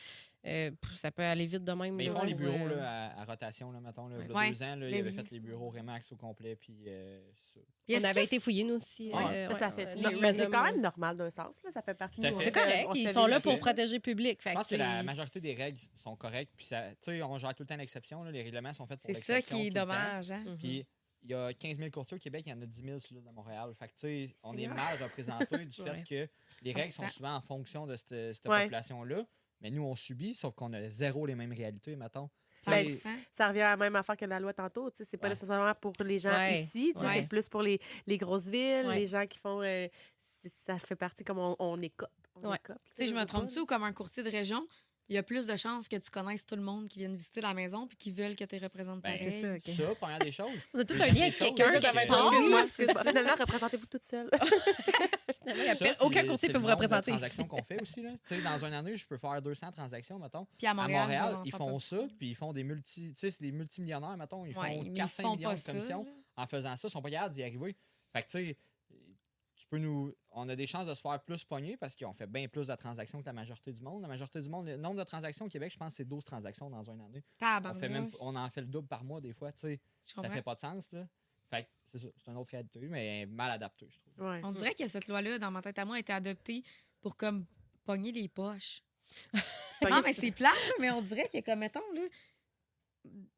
euh, 0.44 0.70
ça 0.96 1.10
peut 1.10 1.22
aller 1.22 1.46
vite 1.46 1.62
de 1.64 1.72
même. 1.72 1.94
Mais 1.94 2.04
ils 2.06 2.12
là, 2.12 2.18
font 2.18 2.24
les 2.24 2.34
bureaux 2.34 2.66
euh, 2.66 2.76
là, 2.76 3.10
à, 3.16 3.20
à 3.22 3.24
rotation, 3.24 3.70
là, 3.70 3.80
mettons. 3.80 4.08
Là, 4.08 4.16
Ouais. 4.18 4.50
Deux 4.50 4.62
ans, 4.62 4.76
là, 4.76 4.88
ils 4.88 4.94
avaient 4.94 5.10
oui, 5.10 5.14
fait 5.16 5.22
c'est 5.28 5.32
les 5.34 5.40
bureaux 5.40 5.70
Remax 5.70 6.10
au 6.12 6.16
complet, 6.16 6.56
puis 6.56 6.84
euh, 6.88 7.20
c'est. 7.52 7.64
Puis 7.86 7.96
On 8.00 8.04
avait 8.04 8.24
été 8.24 8.38
fouillés, 8.40 8.64
nous 8.64 8.74
aussi. 8.76 9.08
Ouais. 9.12 9.24
euh, 9.48 9.54
ça 9.54 9.70
fait. 9.70 9.94
non, 9.96 10.10
mais 10.20 10.34
c'est 10.34 10.48
quand 10.48 10.64
même 10.64 10.80
normal 10.80 11.16
d'un 11.16 11.30
sens. 11.30 11.62
Là. 11.64 11.70
Ça 11.72 11.82
fait 11.82 11.94
partie 11.94 12.24
à 12.26 12.30
de. 12.30 12.36
C'est 12.38 12.52
correct. 12.52 12.86
on 12.88 12.94
Ils 12.94 13.12
sont 13.12 13.26
là 13.26 13.40
pour 13.40 13.58
protéger 13.58 13.94
le 13.96 14.00
public. 14.00 14.40
Fait 14.42 14.50
Je 14.50 14.54
pense 14.54 14.64
que 14.66 14.74
tu 14.74 14.80
sais, 14.80 14.86
la 14.86 15.02
majorité 15.02 15.40
des 15.40 15.54
règles 15.54 15.78
sont 15.94 16.16
correctes, 16.16 16.52
puis 16.56 16.66
ça, 16.66 16.90
tu 16.90 16.96
sais, 17.02 17.22
on 17.22 17.38
gère 17.38 17.54
tout 17.54 17.62
le 17.62 17.68
temps 17.68 17.76
l'exception. 17.76 18.22
là, 18.24 18.30
Les 18.30 18.42
règlements 18.42 18.72
sont 18.72 18.86
faits 18.86 18.98
pour 19.00 19.06
C'est 19.06 19.12
l'exception. 19.14 19.56
ça 19.56 19.60
qui 19.62 19.66
est 19.68 19.70
dommage, 19.70 20.30
hein? 20.30 20.42
mhm. 20.46 20.56
Puis 20.58 20.86
il 21.24 21.30
y 21.30 21.34
a 21.34 21.52
15 21.54 21.76
000 21.78 21.90
courtiers 21.90 22.16
au 22.16 22.20
Québec, 22.20 22.42
il 22.46 22.50
y 22.50 22.52
en 22.52 22.60
a 22.62 22.66
10 22.66 22.82
000 22.82 22.98
sur 22.98 23.14
l'île 23.14 23.24
de 23.24 23.30
Montréal. 23.30 23.70
Fait 23.78 23.86
que, 23.86 23.92
tu 23.92 23.98
sais, 24.28 24.34
on 24.42 24.56
est 24.56 24.66
mal 24.66 25.00
représenté 25.00 25.56
du 25.66 25.76
fait 25.82 25.90
Ouais. 25.90 26.02
que 26.08 26.28
les 26.62 26.72
règles 26.72 26.90
sont 26.92 27.04
100%. 27.04 27.10
souvent 27.12 27.34
en 27.36 27.40
fonction 27.40 27.86
de 27.86 27.94
cette, 27.94 28.34
cette 28.34 28.48
Ouais. 28.48 28.62
population-là. 28.62 29.24
Mais 29.62 29.70
nous, 29.70 29.82
on 29.84 29.94
subit, 29.94 30.34
sauf 30.34 30.54
qu'on 30.54 30.72
a 30.72 30.88
zéro 30.88 31.24
les 31.24 31.34
mêmes 31.34 31.52
réalités, 31.52 31.96
mettons. 31.96 32.28
Ben, 32.66 32.86
Ça 33.32 33.48
revient 33.48 33.60
à 33.62 33.70
la 33.70 33.76
même 33.76 33.96
affaire 33.96 34.16
que 34.16 34.24
la 34.24 34.38
loi 34.38 34.52
tantôt. 34.52 34.90
tu 34.90 34.98
sais, 34.98 35.04
C'est 35.04 35.16
pas 35.16 35.26
Ouais. 35.28 35.34
nécessairement 35.34 35.74
pour 35.74 35.92
les 36.00 36.18
gens 36.18 36.30
Ouais. 36.30 36.62
ici. 36.62 36.92
Ouais. 36.96 37.08
C'est 37.14 37.26
plus 37.28 37.48
pour 37.48 37.62
les, 37.62 37.80
les 38.06 38.18
grosses 38.18 38.48
villes, 38.48 38.86
Ouais. 38.86 39.00
les 39.00 39.06
gens 39.06 39.26
qui 39.26 39.38
font. 39.38 39.62
euh, 39.62 39.88
ça 40.46 40.78
fait 40.78 40.96
partie 40.96 41.24
comme 41.24 41.38
on, 41.38 41.56
on 41.58 41.76
écope. 41.78 42.10
On 42.36 42.52
écope, 42.54 42.78
je 42.98 43.12
me 43.14 43.24
trompe-tu 43.24 43.64
comme 43.66 43.82
un 43.84 43.92
courtier 43.92 44.22
de 44.22 44.30
région, 44.30 44.66
il 45.08 45.14
y 45.14 45.18
a 45.18 45.22
plus 45.22 45.44
de 45.46 45.56
chances 45.56 45.88
que 45.88 45.96
tu 45.96 46.10
connaisses 46.10 46.46
tout 46.46 46.54
le 46.56 46.62
monde 46.62 46.88
qui 46.88 46.98
viennent 47.00 47.16
visiter 47.16 47.40
la 47.40 47.52
maison 47.52 47.86
puis 47.86 47.96
qui 47.96 48.10
veulent 48.10 48.34
que 48.36 48.44
tu 48.44 48.54
les 48.56 48.62
représentes 48.62 49.02
Ben, 49.02 49.12
pareil. 49.18 49.40
C'est 49.64 49.72
ça, 49.76 49.82
ok. 49.84 49.88
Ça, 49.90 49.94
première 49.96 50.18
des 50.20 50.32
choses. 50.32 50.50
On 50.72 50.78
a 50.78 50.84
tout 50.84 50.94
un 50.94 50.98
c'est 51.00 51.10
lien 51.12 51.22
avec 51.22 51.38
quelqu'un 51.38 51.72
qui 51.74 51.80
ça 51.82 51.92
va 51.92 52.02
est 52.02 52.06
être- 52.06 52.30
Excuse-moi, 52.32 52.60
oui, 52.60 52.66
excuse-moi. 52.66 53.04
Finalement, 53.04 53.34
représentez-vous 53.38 53.86
toute 53.86 54.04
seule. 54.04 54.30
Finalement, 55.42 55.74
Ça, 55.74 55.86
aucun 56.00 56.36
c'est 56.36 56.52
peut 56.52 56.58
vous 56.58 56.66
représenter. 56.66 57.10
ici. 57.10 57.18
transactions 57.18 57.44
qu'on 57.46 57.62
fait 57.62 57.80
aussi. 57.82 58.02
Là. 58.02 58.10
Tu 58.26 58.34
sais, 58.36 58.42
dans 58.42 58.64
une 58.64 58.72
année, 58.74 58.96
je 58.96 59.06
peux 59.06 59.18
faire 59.18 59.40
200 59.42 59.72
transactions, 59.72 60.18
mettons. 60.18 60.46
Puis 60.56 60.66
à 60.66 60.70
À 60.70 60.74
Montréal, 60.74 61.38
ils 61.44 61.52
font 61.52 61.78
ça, 61.78 61.98
puis 62.18 62.30
ils 62.30 62.34
font 62.36 62.52
des 62.52 62.64
multi... 62.64 63.12
Tu 63.12 63.18
sais, 63.20 63.30
c'est 63.30 63.42
des 63.42 63.52
multimillionnaires, 63.52 64.16
mettons. 64.16 64.44
Ils 64.46 64.54
font 64.54 64.60
Ouais, 64.60 64.80
mais 64.82 64.88
ils 64.88 64.92
4-5 64.92 65.22
font 65.22 65.36
millions 65.36 65.52
de 65.54 65.60
commissions 65.60 66.06
en 66.36 66.46
faisant 66.46 66.76
ça. 66.76 66.88
Ils 66.88 66.90
sont 66.90 67.02
pas 67.02 67.10
capables 67.10 67.34
d'y 67.34 67.42
arriver. 67.42 67.76
Fait 68.12 68.22
que, 68.22 68.28
tu 68.28 68.46
sais, 68.46 68.56
peux 69.72 69.78
nous... 69.78 70.14
On 70.32 70.48
a 70.50 70.54
des 70.54 70.66
chances 70.66 70.86
de 70.86 70.92
se 70.92 71.00
faire 71.00 71.18
plus 71.22 71.44
pogner 71.44 71.78
parce 71.78 71.94
qu'on 71.94 72.12
fait 72.12 72.26
bien 72.26 72.46
plus 72.46 72.66
de 72.66 72.74
transactions 72.74 73.20
que 73.20 73.26
la 73.26 73.32
majorité 73.32 73.72
du 73.72 73.80
monde. 73.80 74.02
La 74.02 74.08
majorité 74.08 74.40
du 74.40 74.48
monde, 74.50 74.66
le 74.66 74.76
nombre 74.76 74.96
de 74.96 75.04
transactions 75.04 75.46
au 75.46 75.48
Québec, 75.48 75.72
je 75.72 75.78
pense, 75.78 75.94
c'est 75.94 76.04
12 76.04 76.24
transactions 76.24 76.68
dans 76.68 76.82
une 76.90 77.00
année. 77.00 77.24
On, 77.40 77.74
fait 77.74 77.88
même, 77.88 78.10
on 78.20 78.36
en 78.36 78.50
fait 78.50 78.60
le 78.60 78.66
double 78.66 78.86
par 78.86 79.02
mois, 79.02 79.20
des 79.20 79.32
fois, 79.32 79.50
tu 79.52 79.60
sais. 79.60 79.80
Ça 80.02 80.28
fait 80.28 80.42
pas 80.42 80.54
de 80.54 80.60
sens, 80.60 80.92
là. 80.92 81.06
Fait 81.48 81.64
que 81.64 81.68
c'est 81.84 81.98
ça. 81.98 82.08
C'est 82.16 82.30
une 82.30 82.36
autre 82.36 82.50
réalité, 82.50 82.80
mais 82.88 83.26
mal 83.26 83.50
adaptée, 83.50 83.88
je 83.90 83.98
trouve. 83.98 84.28
Ouais. 84.28 84.40
On 84.44 84.52
dirait 84.52 84.74
que 84.74 84.86
cette 84.86 85.08
loi-là, 85.08 85.38
dans 85.38 85.50
ma 85.50 85.62
tête 85.62 85.78
à 85.78 85.84
moi, 85.84 85.96
a 85.96 85.98
été 85.98 86.12
adoptée 86.12 86.62
pour 87.00 87.16
comme 87.16 87.46
pogner 87.84 88.12
les 88.12 88.28
poches. 88.28 88.82
Non, 89.90 90.00
mais 90.00 90.12
c'est 90.12 90.30
plate, 90.30 90.52
mais 90.78 90.92
on 90.92 91.02
dirait 91.02 91.26
que, 91.26 91.40
comme, 91.40 91.58
mettons, 91.58 91.80
là, 91.92 92.02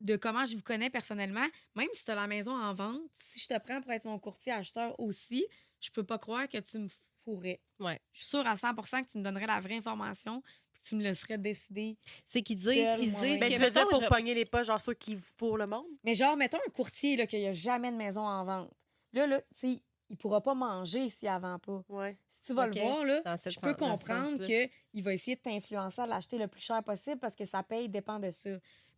de 0.03 0.16
comment 0.16 0.45
je 0.45 0.57
vous 0.57 0.62
connais 0.62 0.91
personnellement, 0.91 1.47
même 1.74 1.89
si 1.95 2.05
tu 2.05 2.11
as 2.11 2.14
la 2.14 2.26
maison 2.26 2.53
en 2.55 2.74
vente, 2.74 3.01
si 3.18 3.39
je 3.39 3.49
te 3.49 3.59
prends 3.59 3.80
pour 3.80 3.91
être 3.93 4.05
mon 4.05 4.18
courtier 4.18 4.53
acheteur 4.53 4.95
aussi, 5.01 5.47
je 5.85 5.91
peux 5.91 6.05
pas 6.05 6.18
croire 6.18 6.49
que 6.49 6.59
tu 6.59 6.78
me 6.78 6.89
fourrais. 7.24 7.61
Ouais. 7.78 8.01
Je 8.12 8.20
suis 8.20 8.28
sûre 8.30 8.47
à 8.47 8.55
100% 8.55 9.03
que 9.05 9.11
tu 9.12 9.18
me 9.18 9.22
donnerais 9.22 9.47
la 9.47 9.61
vraie 9.61 9.76
information 9.76 10.43
puis 10.72 10.82
que 10.82 10.89
tu 10.89 10.95
me 10.97 11.03
laisserais 11.03 11.39
décider. 11.39 11.97
C'est 12.26 12.43
qu'ils 12.43 12.57
disent, 12.57 12.68
ils 12.99 13.12
disent 13.14 13.41
Ben, 13.41 13.49
que 13.49 13.55
tu 13.55 13.61
veux 13.61 13.70
dire 13.70 13.82
mettons, 13.85 13.89
pour 13.89 14.03
je- 14.03 14.09
pogner 14.09 14.35
les 14.35 14.45
pas, 14.45 14.62
genre 14.62 14.80
ceux 14.80 14.95
qui 14.95 15.16
fourrent 15.16 15.59
le 15.59 15.66
monde? 15.66 15.87
Mais 16.03 16.14
genre, 16.14 16.37
mettons 16.37 16.59
un 16.66 16.70
courtier 16.70 17.16
là, 17.16 17.26
qui 17.26 17.45
a 17.47 17.53
jamais 17.53 17.91
de 17.91 17.97
maison 17.97 18.22
en 18.26 18.45
vente. 18.45 18.70
Là, 19.12 19.26
là, 19.26 19.41
tu 19.41 19.47
sais, 19.55 19.82
il 20.11 20.16
pourra 20.16 20.41
pas 20.43 20.55
manger 20.55 21.09
s'il 21.09 21.30
ne 21.30 21.39
vend 21.39 21.59
pas. 21.59 21.82
Ouais. 21.89 22.16
Si 22.28 22.43
tu 22.43 22.55
vas 22.55 22.66
le 22.66 22.78
voir, 22.80 23.05
là, 23.05 23.22
je 23.47 23.59
peux 23.59 23.74
comprendre 23.74 24.45
qu'il 24.45 25.03
va 25.03 25.12
essayer 25.14 25.37
de 25.37 25.41
t'influencer 25.41 26.01
à 26.03 26.07
l'acheter 26.07 26.37
le 26.39 26.47
plus 26.49 26.61
cher 26.62 26.82
possible 26.82 27.18
parce 27.18 27.35
que 27.35 27.45
sa 27.45 27.62
paye 27.62 27.89
dépend 27.89 28.18
de 28.18 28.30
ça. 28.30 28.51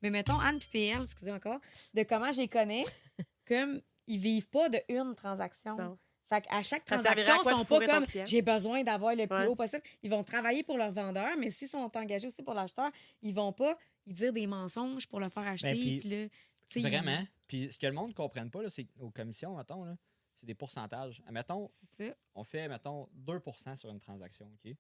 Mais 0.03 0.11
mettons, 0.11 0.39
Anne 0.41 0.59
puis 0.59 0.69
PL, 0.71 1.03
excusez 1.03 1.33
encore, 1.33 1.59
de 1.95 2.03
comment 2.03 2.33
je 2.33 2.39
les 2.43 2.49
connais, 2.49 2.85
comme 3.47 3.81
ils 4.09 4.19
vivent 4.19 4.49
pas 4.49 4.69
de 4.69 4.81
une 4.89 5.15
transaction. 5.15 5.77
Non. 5.77 5.99
Fait 6.29 6.41
qu'à 6.41 6.63
chaque 6.63 6.83
à 6.91 6.97
transaction, 6.97 7.35
ils 7.45 7.57
sont 7.57 7.65
pas 7.65 7.87
comme 7.87 8.05
j'ai 8.27 8.43
besoin 8.43 8.83
d'avoir 8.83 9.15
le 9.15 9.27
plus 9.27 9.37
Ouais. 9.37 9.47
haut 9.47 9.55
possible. 9.55 9.83
Ils 10.03 10.11
vont 10.11 10.25
travailler 10.25 10.63
pour 10.63 10.77
leur 10.77 10.91
vendeur, 10.93 11.37
mais 11.39 11.51
s'ils 11.51 11.69
sont 11.69 11.91
engagés 11.97 12.27
aussi 12.27 12.43
pour 12.43 12.55
l'acheteur, 12.55 12.91
ils 13.23 13.35
vont 13.35 13.53
pas 13.53 13.79
y 14.07 14.13
dire 14.13 14.33
des 14.33 14.47
mensonges 14.47 15.07
pour 15.07 15.21
le 15.21 15.29
faire 15.29 15.47
acheter. 15.47 15.73
Ben, 15.73 16.01
puis 16.01 16.31
puis 16.69 16.83
Vraiment. 16.83 17.25
Puis 17.47 17.73
ce 17.73 17.79
que 17.79 17.87
le 17.87 17.93
monde 17.93 18.09
ne 18.09 18.15
comprenne 18.15 18.51
pas, 18.51 18.63
là, 18.63 18.69
c'est 18.69 18.85
que 18.85 18.99
nos 18.99 19.11
commissions, 19.11 19.57
mettons, 19.57 19.85
là, 19.85 19.97
c'est 20.35 20.47
des 20.47 20.55
pourcentages. 20.55 21.23
Mettons, 21.31 21.71
on 22.35 22.45
fait, 22.45 22.69
mettons, 22.69 23.09
2 23.13 23.41
sur 23.77 23.91
une 23.91 24.01
transaction, 24.01 24.51
OK? 24.53 24.75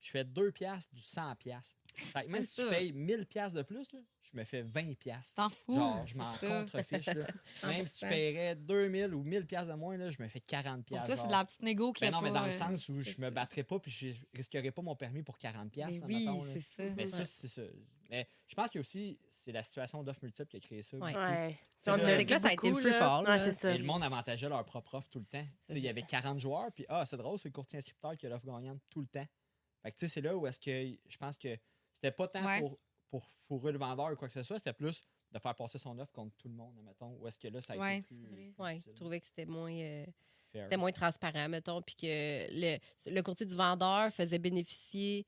Je 0.00 0.10
fais 0.10 0.24
2 0.24 0.52
piastres 0.52 0.94
du 0.94 1.02
100 1.02 1.34
piastres. 1.36 1.76
Fait 1.98 2.24
que 2.24 2.30
Même 2.30 2.42
si 2.42 2.54
tu 2.54 2.62
ça. 2.62 2.68
payes 2.68 2.92
1000 2.92 3.26
piastres 3.26 3.56
de 3.58 3.62
plus, 3.62 3.92
là, 3.92 3.98
je 4.22 4.36
me 4.36 4.44
fais 4.44 4.62
20 4.62 4.96
piastres. 4.96 5.34
T'en 5.34 5.48
fous. 5.48 5.74
Genre, 5.74 6.06
je 6.06 6.16
m'en 6.16 6.36
ça. 6.36 6.46
contrefiche. 6.46 7.06
Là. 7.06 7.26
Même 7.64 7.88
si 7.88 7.94
tu 7.98 8.04
100%. 8.04 8.08
paierais 8.08 8.54
2000 8.54 9.14
ou 9.14 9.22
1000 9.24 9.46
piastres 9.46 9.70
de 9.72 9.76
moins, 9.76 9.96
là, 9.96 10.10
je 10.12 10.22
me 10.22 10.28
fais 10.28 10.38
40 10.40 10.76
Pour 10.76 10.84
piastres. 10.84 11.06
toi, 11.06 11.16
c'est 11.16 11.26
de 11.26 11.32
la 11.32 11.44
petite 11.44 11.62
négo 11.62 11.92
qui 11.92 12.02
Ben 12.02 12.12
non, 12.12 12.20
mais 12.20 12.30
dans 12.30 12.42
le 12.44 12.48
euh, 12.48 12.52
sens 12.52 12.88
où 12.88 13.00
je 13.00 13.10
me 13.18 13.24
ça. 13.26 13.30
battrais 13.30 13.64
pas 13.64 13.80
puis 13.80 13.90
je 13.90 14.08
risquerais 14.34 14.70
pas 14.70 14.82
mon 14.82 14.94
permis 14.94 15.22
pour 15.24 15.38
40 15.38 15.64
Mais 15.64 15.70
piastres. 15.70 16.06
oui, 16.06 16.28
c'est 16.52 16.60
ça. 16.60 16.82
Mais 16.96 17.06
ça, 17.06 17.18
Ouais. 17.18 17.24
c'est 17.24 17.48
ça. 17.48 17.62
Mais 18.10 18.28
je 18.46 18.54
pense 18.54 18.70
que 18.70 18.78
aussi, 18.78 19.18
c'est 19.28 19.52
la 19.52 19.62
situation 19.62 20.02
d'offre 20.04 20.20
multiple 20.22 20.48
qui 20.48 20.56
a 20.56 20.60
créé 20.60 20.82
ça. 20.82 20.96
Ouais. 20.98 21.12
beaucoup. 21.12 21.24
Ouais. 21.24 21.58
C'est 21.78 21.90
là, 21.96 22.40
ça 22.40 22.48
a 22.48 22.52
été 22.52 22.70
le 22.70 22.76
free 22.76 22.90
là. 22.90 22.98
fall, 23.24 23.52
ça. 23.52 23.76
Le 23.76 23.84
monde 23.84 24.02
avantageait 24.02 24.48
leur 24.48 24.64
propre 24.64 24.94
offre 24.94 25.08
tout 25.10 25.18
le 25.18 25.26
temps. 25.26 25.44
Tu 25.66 25.74
sais, 25.74 25.78
Il 25.78 25.84
y 25.84 25.88
avait 25.88 26.02
40 26.02 26.38
joueurs, 26.38 26.70
puis 26.72 26.84
ah, 26.88 27.04
c'est 27.04 27.16
drôle, 27.16 27.38
c'est 27.38 27.48
le 27.48 27.52
courtier 27.52 27.76
inscripteur 27.78 28.16
qui 28.16 28.26
a 28.26 28.30
l'offre 28.30 28.46
gagnante 28.46 28.80
tout 28.88 29.00
le 29.00 29.06
temps. 29.08 29.26
Fait 29.82 29.92
que 29.92 29.96
tu 29.96 30.06
sais, 30.08 30.14
c'est 30.14 30.20
là 30.20 30.36
où 30.36 30.46
est-ce 30.46 30.58
que 30.58 30.98
je 31.08 31.16
pense 31.16 31.36
que 31.36 31.56
c'était 31.92 32.10
pas 32.12 32.28
tant 32.28 32.44
Ouais. 32.44 32.60
pour, 32.60 32.78
pour 33.10 33.26
fourrer 33.46 33.72
le 33.72 33.78
vendeur 33.78 34.12
ou 34.12 34.16
quoi 34.16 34.28
que 34.28 34.34
ce 34.34 34.42
soit, 34.42 34.58
c'était 34.58 34.72
plus 34.72 35.02
de 35.32 35.38
faire 35.38 35.54
passer 35.54 35.78
son 35.78 35.98
offre 35.98 36.12
contre 36.12 36.34
tout 36.36 36.48
le 36.48 36.54
monde, 36.54 36.74
mettons. 36.82 37.14
Où 37.18 37.26
est-ce 37.28 37.38
que 37.38 37.48
là, 37.48 37.60
ça 37.60 37.74
a 37.74 37.76
Ouais, 37.76 37.98
été 37.98 38.14
c'est 38.14 38.20
plus. 38.22 38.36
difficile. 38.52 38.82
je 38.86 38.90
trouvais 38.96 39.20
que 39.20 39.26
c'était 39.26 39.46
moins, 39.46 39.72
euh, 39.72 40.04
c'était 40.52 40.76
moins 40.76 40.92
transparent, 40.92 41.48
mettons, 41.48 41.82
puis 41.82 41.94
que 41.96 42.06
le, 42.50 42.78
le 43.06 43.20
courtier 43.22 43.46
du 43.46 43.54
vendeur 43.54 44.12
faisait 44.12 44.38
bénéficier 44.38 45.26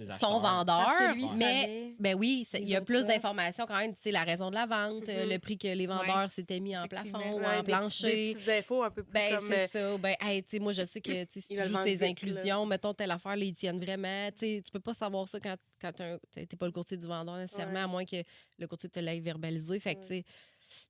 Ces 0.00 0.06
son 0.06 0.12
acheteurs. 0.14 0.40
vendeur, 0.40 0.84
Parce 0.84 0.98
que 0.98 1.14
lui, 1.14 1.26
mais 1.36 1.92
ben 1.98 2.14
oui, 2.14 2.46
il 2.54 2.68
y 2.68 2.76
a 2.76 2.80
plus 2.80 3.04
d'informations 3.06 3.66
quand 3.66 3.78
même, 3.78 3.92
c'est 4.00 4.10
la 4.10 4.24
raison 4.24 4.50
de 4.50 4.54
la 4.54 4.66
vente, 4.66 5.06
Mhm. 5.06 5.28
le 5.28 5.38
prix 5.38 5.58
que 5.58 5.68
les 5.68 5.86
vendeurs 5.86 6.30
s'étaient 6.30 6.60
mis 6.60 6.76
en 6.76 6.86
plafond 6.88 7.18
ou 7.32 7.44
en 7.44 7.50
des 7.50 7.56
petits- 7.58 7.62
plancher. 7.64 8.26
Des 8.28 8.34
petites 8.34 8.48
infos 8.48 8.82
un 8.82 8.90
peu 8.90 9.02
plus 9.02 9.12
Ben, 9.12 9.36
comme... 9.36 9.48
c'est 9.48 9.76
euh, 9.76 9.92
ça. 9.92 9.98
Ben, 9.98 10.14
hey, 10.20 10.42
tu 10.42 10.50
sais, 10.50 10.58
moi, 10.58 10.72
je 10.72 10.84
sais 10.84 11.00
que 11.00 11.24
tu 11.24 11.40
si 11.40 11.48
tu 11.54 11.62
joues 11.62 11.76
ces 11.84 11.96
là. 11.96 12.06
inclusions, 12.06 12.66
mettons, 12.66 12.94
telle 12.94 13.10
affaire, 13.10 13.36
là, 13.36 13.44
ils 13.44 13.54
tiennent 13.54 13.80
vraiment. 13.80 14.30
Tu 14.32 14.38
sais, 14.38 14.62
tu 14.64 14.70
peux 14.72 14.80
pas 14.80 14.94
savoir 14.94 15.28
ça 15.28 15.38
quand, 15.40 15.56
quand 15.80 15.92
t'es 15.92 16.46
t'es 16.46 16.56
pas 16.56 16.66
le 16.66 16.72
courtier 16.72 16.96
du 16.96 17.06
vendeur, 17.06 17.36
nécessairement, 17.36 17.74
Ouais. 17.74 17.80
à 17.80 17.86
moins 17.86 18.04
que 18.04 18.22
le 18.58 18.66
courtier 18.66 18.88
te 18.88 19.00
l'ait 19.00 19.20
verbalisé. 19.20 19.78
Fait 19.80 19.94
que, 19.94 20.00
Ouais. 20.00 20.06
tu 20.06 20.14
sais, 20.16 20.24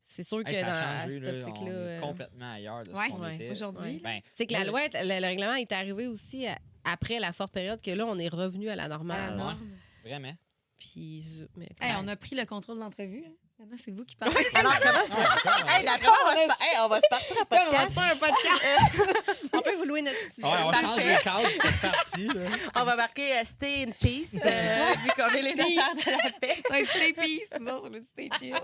c'est 0.03 0.23
sûr 0.25 0.43
que 0.45 0.51
Hey, 0.51 0.57
ça 0.57 0.67
dans 0.67 0.73
a 0.73 1.09
cette 1.09 1.23
optique-là. 1.47 1.71
euh, 1.73 2.01
complètement 2.01 2.53
ailleurs 2.53 2.83
de 2.83 2.91
ce 2.91 2.97
Ouais, 2.97 3.09
qu'on 3.09 3.21
ouais. 3.23 3.35
était. 3.37 3.51
Aujourd'hui. 3.51 4.01
Ben, 4.03 4.21
C'est 4.35 4.47
que 4.47 4.53
la 4.53 4.65
loi, 4.65 4.81
le 4.93 5.21
règlement 5.25 5.55
est 5.55 5.73
arrivé 5.73 6.07
aussi 6.07 6.47
à- 6.47 6.59
après 6.85 7.19
la 7.19 7.33
forte 7.33 7.53
période 7.53 7.81
que 7.81 7.91
là, 7.91 8.07
on 8.07 8.19
est 8.19 8.29
revenu 8.29 8.69
à 8.69 8.77
la 8.77 8.85
Ah, 8.85 8.89
normale. 8.89 9.37
non. 9.37 9.57
Vraiment. 10.03 10.35
Puis, 10.79 11.25
mais 11.57 11.69
Hey, 11.81 11.95
on 12.03 12.09
a 12.09 12.17
pris 12.17 12.35
le 12.37 12.45
contrôle 12.47 12.77
de 12.77 12.81
l'entrevue. 12.81 13.25
hein. 13.27 13.33
Maintenant, 13.61 13.77
c'est 13.85 13.91
vous 13.91 14.07
qui 14.07 14.17
parlez. 14.17 14.35
Alors, 14.55 14.73
comment... 14.81 14.99
Ah, 15.13 15.79
Hey, 15.79 15.85
moi, 15.85 16.17
on 16.23 16.27
va 16.27 16.35
se 16.35 16.65
hey, 16.65 16.79
on 16.83 16.89
va 16.89 16.97
se 16.97 17.09
partir 17.11 17.37
à 17.37 17.45
Comme 17.45 17.59
on 17.59 17.71
podcast. 17.71 17.93
fait 17.93 18.11
un 18.11 18.17
podcast? 18.17 19.51
on 19.53 19.61
peut 19.61 19.75
vous 19.77 19.85
louer 19.85 20.01
notre 20.01 20.17
studio. 20.31 20.51
Ouais, 20.51 20.57
on 20.65 20.73
change 20.73 20.97
les 20.97 21.17
cadres 21.23 21.43
de 21.43 21.61
cette 21.61 21.81
partie. 21.83 22.27
Là. 22.29 22.41
On 22.77 22.85
va 22.85 22.97
marquer 22.97 23.37
euh, 23.37 23.45
Stay 23.45 23.83
in 23.87 23.91
Peace, 24.01 24.35
euh, 24.43 24.93
vu 25.05 25.11
qu'on 25.15 25.29
est 25.29 25.43
les 25.43 25.55
notaires 25.55 25.95
de 25.95 26.11
la 26.11 26.31
paix. 26.41 26.63
Ouais, 26.71 26.87
stay 26.87 27.13
peace. 27.13 27.49
Autres, 27.61 27.91
on 27.93 28.05
stay 28.13 28.31
chill. 28.39 28.55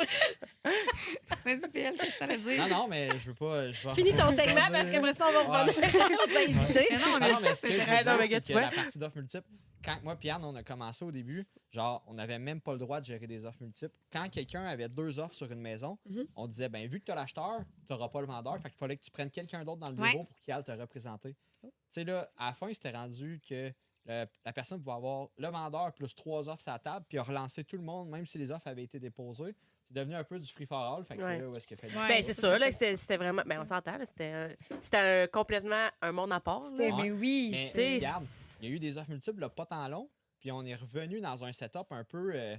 Vas-y, 1.44 1.70
PL, 1.70 1.94
qu'est-ce 1.94 2.12
que 2.12 2.18
t'as 2.18 2.32
à 2.32 2.36
dire? 2.38 2.68
Non, 2.68 2.76
non, 2.76 2.88
mais 2.88 3.11
je 3.18 3.26
veux 3.26 3.34
pas. 3.34 3.70
Je 3.72 3.90
Finis 3.90 4.14
ton 4.14 4.30
segment 4.30 4.70
parce 4.72 4.90
qu'après 4.90 5.14
ça, 5.14 5.26
on 5.28 5.51
va 5.51 5.62
revenir 5.64 6.18
aux 6.24 6.38
invités. 6.38 6.88
Non, 6.92 6.99
Ah 7.20 7.28
non, 7.28 7.36
mais 7.42 7.51
dit 7.51 7.55
ce 7.55 7.61
que 7.61 7.68
je 7.68 7.78
veux 7.78 7.84
dire, 7.84 8.07
Non, 8.07 8.16
mais 8.18 8.28
c'est 8.28 8.53
que 8.55 8.59
la 8.59 8.70
partie 8.70 8.99
d'offres 8.99 9.16
multiples, 9.16 9.44
quand 9.84 10.02
moi 10.02 10.16
et 10.20 10.30
Anne, 10.30 10.44
on 10.44 10.54
a 10.54 10.62
commencé 10.62 11.04
au 11.04 11.12
début, 11.12 11.46
genre, 11.70 12.02
on 12.06 12.14
n'avait 12.14 12.38
même 12.38 12.60
pas 12.60 12.72
le 12.72 12.78
droit 12.78 13.00
de 13.00 13.06
gérer 13.06 13.26
des 13.26 13.44
offres 13.44 13.62
multiples. 13.62 13.96
Quand 14.12 14.28
quelqu'un 14.28 14.64
avait 14.64 14.88
deux 14.88 15.18
offres 15.18 15.34
sur 15.34 15.50
une 15.50 15.60
maison, 15.60 15.98
Mhm. 16.06 16.26
on 16.34 16.46
disait, 16.46 16.68
ben 16.68 16.86
vu 16.88 17.00
que 17.00 17.04
tu 17.06 17.12
as 17.12 17.14
l'acheteur, 17.14 17.60
tu 17.86 17.92
n'auras 17.92 18.08
pas 18.08 18.20
le 18.20 18.26
vendeur, 18.26 18.58
fait 18.60 18.70
qu'il 18.70 18.78
fallait 18.78 18.96
que 18.96 19.02
tu 19.04 19.10
prennes 19.10 19.30
quelqu'un 19.30 19.64
d'autre 19.64 19.78
dans 19.80 19.90
le 19.90 19.96
Ouais. 20.00 20.10
bureau 20.12 20.24
pour 20.24 20.38
qu'il 20.40 20.52
aille 20.52 20.64
te 20.64 20.72
représenter. 20.72 21.34
Tu 21.62 21.70
sais, 21.90 22.04
là, 22.04 22.28
à 22.36 22.46
la 22.48 22.52
fin, 22.54 22.72
c'était 22.72 22.90
rendu 22.92 23.40
que 23.48 23.72
le- 24.08 24.26
la 24.44 24.52
personne 24.52 24.80
pouvait 24.80 24.96
avoir 24.96 25.28
le 25.36 25.48
vendeur 25.48 25.92
plus 25.92 26.14
trois 26.14 26.48
offres 26.48 26.62
sur 26.62 26.70
la 26.72 26.78
table, 26.78 27.04
puis 27.08 27.18
a 27.18 27.22
relancé 27.22 27.64
tout 27.64 27.76
le 27.76 27.82
monde, 27.82 28.08
même 28.08 28.24
si 28.26 28.38
les 28.38 28.50
offres 28.52 28.68
avaient 28.68 28.84
été 28.84 29.00
déposées. 29.00 29.54
C'est 29.89 29.95
devenu 29.95 30.14
un 30.16 30.24
peu 30.24 30.39
du 30.41 30.49
free 30.53 30.66
for 30.66 30.78
all, 30.78 31.05
fait 31.05 31.14
que 31.16 31.22
Ouais. 31.22 31.37
c'est 31.37 31.43
là 31.43 31.49
où 31.49 31.57
est-ce 31.57 31.66
qu'il 31.66 31.76
fait 31.76 31.87
Ouais. 31.97 32.09
Ben, 32.09 32.22
c'est 32.24 32.34
ça 32.34 32.59
là, 32.59 32.70
c'était 32.72 32.97
c'était 32.97 33.16
vraiment... 33.16 33.43
Ben, 33.47 33.61
on 33.61 33.64
s'entend, 33.64 33.97
là, 33.97 34.05
c'était 34.05 34.32
un- 34.32 34.76
c'était 34.80 34.97
un- 34.97 35.26
complètement 35.28 35.89
un 36.03 36.12
monde 36.12 36.32
à 36.32 36.41
part, 36.41 36.62
là. 36.72 36.97
Mais 36.97 37.11
oui. 37.12 37.51
Mais- 37.53 37.66
Tu 37.68 37.74
sais, 37.74 37.95
regarde, 37.95 38.24
Il 38.61 38.68
y 38.68 38.72
a 38.72 38.74
eu 38.74 38.78
des 38.80 38.99
offres 38.99 39.11
multiples 39.11 39.41
là, 39.41 39.49
pas 39.49 39.66
tant 39.66 39.87
long, 39.89 40.11
puis 40.41 40.51
on 40.51 40.64
est 40.64 40.74
revenu 40.74 41.20
dans 41.20 41.45
un 41.45 41.53
setup 41.53 41.87
un 41.91 42.03
peu, 42.05 42.32
euh, 42.34 42.57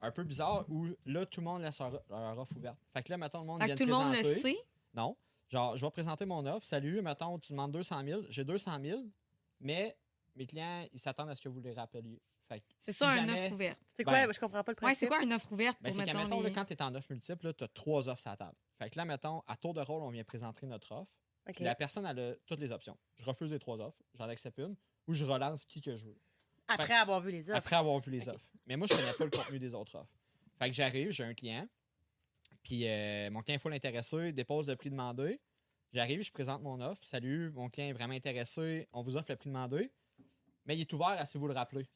un 0.00 0.10
peu 0.10 0.24
bizarre 0.24 0.64
où 0.70 0.86
là, 1.04 1.26
tout 1.26 1.40
le 1.40 1.44
monde 1.44 1.62
laisse 1.62 1.78
leur, 1.78 2.00
leur 2.08 2.38
offre 2.38 2.56
ouverte. 2.56 2.78
Fait 2.92 3.02
que 3.02 3.10
là, 3.12 3.18
mettons, 3.18 3.40
le 3.40 3.46
monde 3.46 3.60
Fait 3.60 3.66
vient 3.66 3.74
que 3.74 3.80
tout 3.82 3.86
le 3.88 3.92
monde 3.94 4.14
le 4.14 4.22
sait? 4.22 4.56
Non. 4.94 5.16
Genre, 5.48 5.76
je 5.76 5.84
vais 5.84 5.90
présenter 5.90 6.24
mon 6.24 6.44
offre. 6.46 6.64
Salut, 6.66 7.02
mettons, 7.02 7.38
tu 7.38 7.52
demandes 7.52 7.72
200 7.72 8.02
000. 8.04 8.22
J'ai 8.30 8.44
200 8.44 8.78
000, 8.82 9.02
mais 9.60 9.96
mes 10.34 10.46
clients, 10.46 10.86
ils 10.92 10.98
s'attendent 11.00 11.30
à 11.30 11.34
ce 11.34 11.42
que 11.42 11.48
vous 11.48 11.60
les 11.60 11.72
rappeliez. 11.72 12.20
C'est 12.78 12.92
si 12.92 12.98
ça, 12.98 13.10
un 13.10 13.16
jamais- 13.16 13.32
offre 13.46 13.52
ouverte. 13.54 13.78
C'est 13.92 14.04
Ben, 14.04 14.24
quoi? 14.24 14.32
Je 14.32 14.38
comprends 14.40 14.62
pas 14.64 14.72
le 14.72 14.76
Ouais, 14.76 14.80
principe. 14.80 14.98
c'est 15.00 15.06
quoi 15.08 15.22
une 15.22 15.32
offre 15.32 15.52
ouverte 15.52 15.78
Ben, 15.82 15.92
pour, 15.94 16.04
qu'à 16.04 16.14
mettons, 16.14 16.40
là, 16.40 16.50
quand 16.50 16.64
tu 16.64 16.72
es 16.74 16.82
en 16.82 16.94
offre 16.94 17.10
multiple, 17.10 17.54
tu 17.54 17.64
as 17.64 17.68
trois 17.68 18.08
offres 18.08 18.20
sur 18.20 18.30
la 18.30 18.36
table. 18.36 18.56
Fait 18.78 18.90
que 18.90 18.98
là, 18.98 19.04
mettons, 19.04 19.42
à 19.46 19.56
tour 19.56 19.74
de 19.74 19.80
rôle, 19.80 20.02
on 20.02 20.10
vient 20.10 20.24
présenter 20.24 20.66
notre 20.66 20.92
offre. 20.92 21.10
La 21.60 21.74
personne 21.74 22.06
elle 22.06 22.18
a 22.18 22.34
toutes 22.46 22.60
les 22.60 22.72
options. 22.72 22.96
Je 23.16 23.24
refuse 23.24 23.50
les 23.52 23.58
trois 23.58 23.78
offres, 23.80 23.98
j'en 24.14 24.28
accepte 24.28 24.58
une, 24.58 24.76
ou 25.06 25.14
je 25.14 25.24
relance 25.24 25.64
qui 25.64 25.80
que 25.80 25.94
je 25.96 26.04
veux. 26.06 26.18
Après 26.68 26.94
avoir 26.94 27.20
vu 27.20 27.30
les 27.30 27.48
offres. 27.50 27.58
Après 27.58 27.76
avoir 27.76 27.98
vu 28.00 28.10
les 28.10 28.28
offres. 28.28 28.44
Mais 28.66 28.76
moi, 28.76 28.88
je 28.90 28.94
connais 28.94 29.12
pas 29.12 29.24
le 29.24 29.30
contenu 29.30 29.58
des 29.60 29.72
autres 29.74 29.94
offres. 29.96 30.12
Fait 30.58 30.68
que 30.68 30.74
j'arrive, 30.74 31.10
j'ai 31.12 31.22
un 31.24 31.34
client, 31.34 31.68
puis 32.62 32.88
euh, 32.88 33.30
mon 33.30 33.42
client, 33.42 33.56
il 33.58 33.60
faut 33.60 33.68
l'intéresser, 33.68 34.32
dépose 34.32 34.68
le 34.68 34.74
prix 34.76 34.90
demandé. 34.90 35.40
J'arrive, 35.92 36.22
je 36.22 36.32
présente 36.32 36.62
mon 36.62 36.80
offre. 36.80 37.04
Salut, 37.04 37.50
mon 37.52 37.68
client 37.70 37.88
est 37.88 37.92
vraiment 37.92 38.14
intéressé, 38.14 38.88
on 38.92 39.02
vous 39.02 39.16
offre 39.16 39.26
le 39.30 39.36
prix 39.36 39.48
demandé. 39.48 39.92
Mais 40.64 40.76
il 40.76 40.80
est 40.80 40.92
ouvert 40.92 41.10
à 41.10 41.24
si 41.26 41.38
vous 41.38 41.46
le 41.46 41.54
rappelez. 41.54 41.86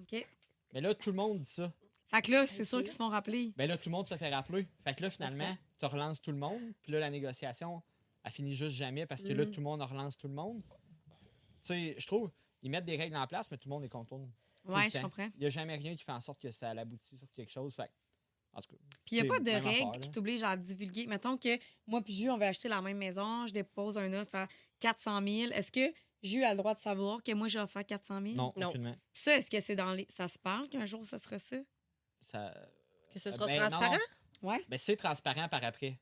OK. 0.00 0.26
Mais 0.72 0.80
là, 0.80 0.94
tout 0.94 1.10
le 1.10 1.16
monde 1.16 1.40
dit 1.42 1.50
ça. 1.50 1.72
Fait 2.08 2.22
que 2.22 2.30
là, 2.30 2.46
c'est 2.46 2.64
sûr 2.64 2.78
qu'ils 2.78 2.88
se 2.88 2.96
font 2.96 3.08
rappeler. 3.08 3.52
Ben 3.56 3.66
là, 3.68 3.76
tout 3.76 3.88
le 3.88 3.92
monde 3.92 4.08
se 4.08 4.16
fait 4.16 4.28
rappeler. 4.34 4.66
Fait 4.86 4.94
que 4.94 5.02
là, 5.02 5.10
finalement, 5.10 5.56
tu 5.78 5.86
relances 5.86 6.20
tout 6.20 6.30
le 6.32 6.36
monde. 6.38 6.60
Puis 6.82 6.92
là, 6.92 6.98
la 7.00 7.10
négociation, 7.10 7.82
elle 8.24 8.32
finit 8.32 8.54
juste 8.54 8.76
jamais 8.76 9.06
parce 9.06 9.22
que 9.22 9.32
là, 9.32 9.44
Mhm. 9.44 9.50
tout 9.50 9.60
le 9.60 9.64
monde 9.64 9.82
relance 9.82 10.16
tout 10.16 10.28
le 10.28 10.34
monde. 10.34 10.62
Tu 11.62 11.68
sais, 11.68 11.94
je 11.98 12.06
trouve, 12.06 12.30
ils 12.62 12.70
mettent 12.70 12.84
des 12.84 12.96
règles 12.96 13.16
en 13.16 13.26
place, 13.26 13.50
mais 13.50 13.56
tout 13.56 13.68
le 13.68 13.74
monde 13.74 13.82
les 13.82 13.88
contourne. 13.88 14.30
tout 14.64 14.70
Ouais, 14.70 14.84
le 14.84 14.90
je 14.90 14.96
temps. 14.96 15.02
comprends. 15.04 15.28
Il 15.34 15.40
n'y 15.40 15.46
a 15.46 15.50
jamais 15.50 15.74
rien 15.76 15.96
qui 15.96 16.04
fait 16.04 16.12
en 16.12 16.20
sorte 16.20 16.40
que 16.40 16.50
ça 16.52 16.70
aboutit 16.70 17.16
sur 17.18 17.26
quelque 17.32 17.50
chose. 17.50 17.74
Fait 17.74 17.86
que, 17.88 17.92
en 18.52 18.60
tout 18.60 18.70
cas. 18.70 18.76
Puis 19.04 19.16
il 19.16 19.22
n'y 19.22 19.28
a 19.28 19.32
pas 19.32 19.40
de 19.40 19.50
règles 19.50 19.68
affaire, 19.68 19.90
qui 19.92 20.00
là. 20.00 20.08
t'obligent 20.08 20.42
à 20.44 20.56
divulguer. 20.56 21.06
Mettons 21.08 21.36
que 21.36 21.58
moi 21.86 22.00
puis 22.00 22.12
Jus, 22.14 22.30
on 22.30 22.36
va 22.38 22.46
acheter 22.48 22.68
la 22.68 22.80
même 22.80 22.98
maison, 22.98 23.46
je 23.48 23.52
dépose 23.52 23.98
un 23.98 24.12
offre 24.12 24.34
à 24.36 24.48
400 24.78 25.20
000. 25.26 25.52
Est-ce 25.52 25.72
que 25.72 25.92
Jus 26.22 26.44
a 26.44 26.52
le 26.52 26.58
droit 26.58 26.74
de 26.74 26.80
savoir 26.80 27.22
que 27.22 27.32
moi, 27.32 27.48
j'ai 27.48 27.58
offert 27.58 27.84
400 27.84 28.20
000? 28.22 28.34
Non, 28.34 28.52
Non. 28.56 28.68
aucunement. 28.68 28.92
Puis 29.12 29.22
ça, 29.24 29.36
est-ce 29.36 29.50
que 29.50 29.58
c'est 29.60 29.74
dans 29.76 29.92
les... 29.92 30.06
Ça 30.08 30.28
se 30.28 30.38
parle 30.38 30.68
qu'un 30.68 30.86
jour, 30.86 31.04
ça 31.04 31.18
sera 31.18 31.38
ça? 31.38 31.56
Ça... 32.20 32.54
Que 33.12 33.18
ce 33.18 33.28
Euh, 33.28 33.32
sera 33.32 33.46
ben, 33.46 33.58
transparent? 33.58 33.98
non. 34.42 34.48
Ouais. 34.50 34.64
Ben, 34.68 34.78
c'est 34.78 34.96
transparent 34.96 35.48
par 35.48 35.62
après. 35.64 35.98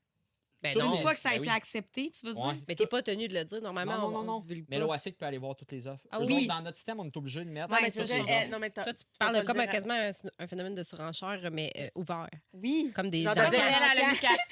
Ben 0.63 0.77
non. 0.77 0.93
Une 0.93 1.01
fois 1.01 1.13
que 1.15 1.19
ça 1.19 1.29
a 1.29 1.31
ben 1.33 1.41
été 1.41 1.49
oui. 1.49 1.55
accepté, 1.55 2.11
tu 2.11 2.25
veux 2.25 2.33
dire? 2.33 2.45
Ouais. 2.45 2.53
Mais 2.67 2.75
t'es 2.75 2.85
pas 2.85 3.01
tenu 3.01 3.27
de 3.27 3.33
le 3.33 3.43
dire. 3.43 3.61
Normalement, 3.61 3.93
Non, 3.93 3.99
non, 3.99 4.07
on- 4.19 4.23
non, 4.23 4.33
on 4.33 4.39
non. 4.53 4.63
Mais 4.69 4.77
l'OASIC 4.79 5.17
peut 5.17 5.25
aller 5.25 5.37
voir 5.39 5.55
toutes 5.55 5.71
les 5.71 5.87
offres. 5.87 6.03
Ah 6.11 6.19
oui. 6.21 6.33
autres, 6.45 6.47
dans 6.47 6.61
notre 6.61 6.77
système, 6.77 6.99
on 6.99 7.05
est 7.05 7.17
obligé 7.17 7.43
de 7.43 7.49
mettre 7.49 7.69
Non, 7.69 7.77
mais 7.81 7.89
toutes 7.89 8.07
les 8.07 8.19
offres. 8.21 8.29
euh, 8.29 8.47
non, 8.47 8.59
mais 8.59 8.69
t'as- 8.69 8.83
Toi, 8.83 8.93
tu 8.93 9.03
parles 9.17 9.43
comme 9.43 9.59
à- 9.59 9.67
quasiment 9.67 9.93
un, 9.95 10.11
un 10.39 10.47
phénomène 10.47 10.75
de 10.75 10.83
surenchère, 10.83 11.39
mais 11.51 11.71
euh, 11.77 11.87
ouvert. 11.95 12.27
Oui. 12.53 12.91
Comme 12.95 13.09
des. 13.09 13.21
Genre, 13.23 13.33
dans- 13.35 13.49
quatre- 13.49 13.53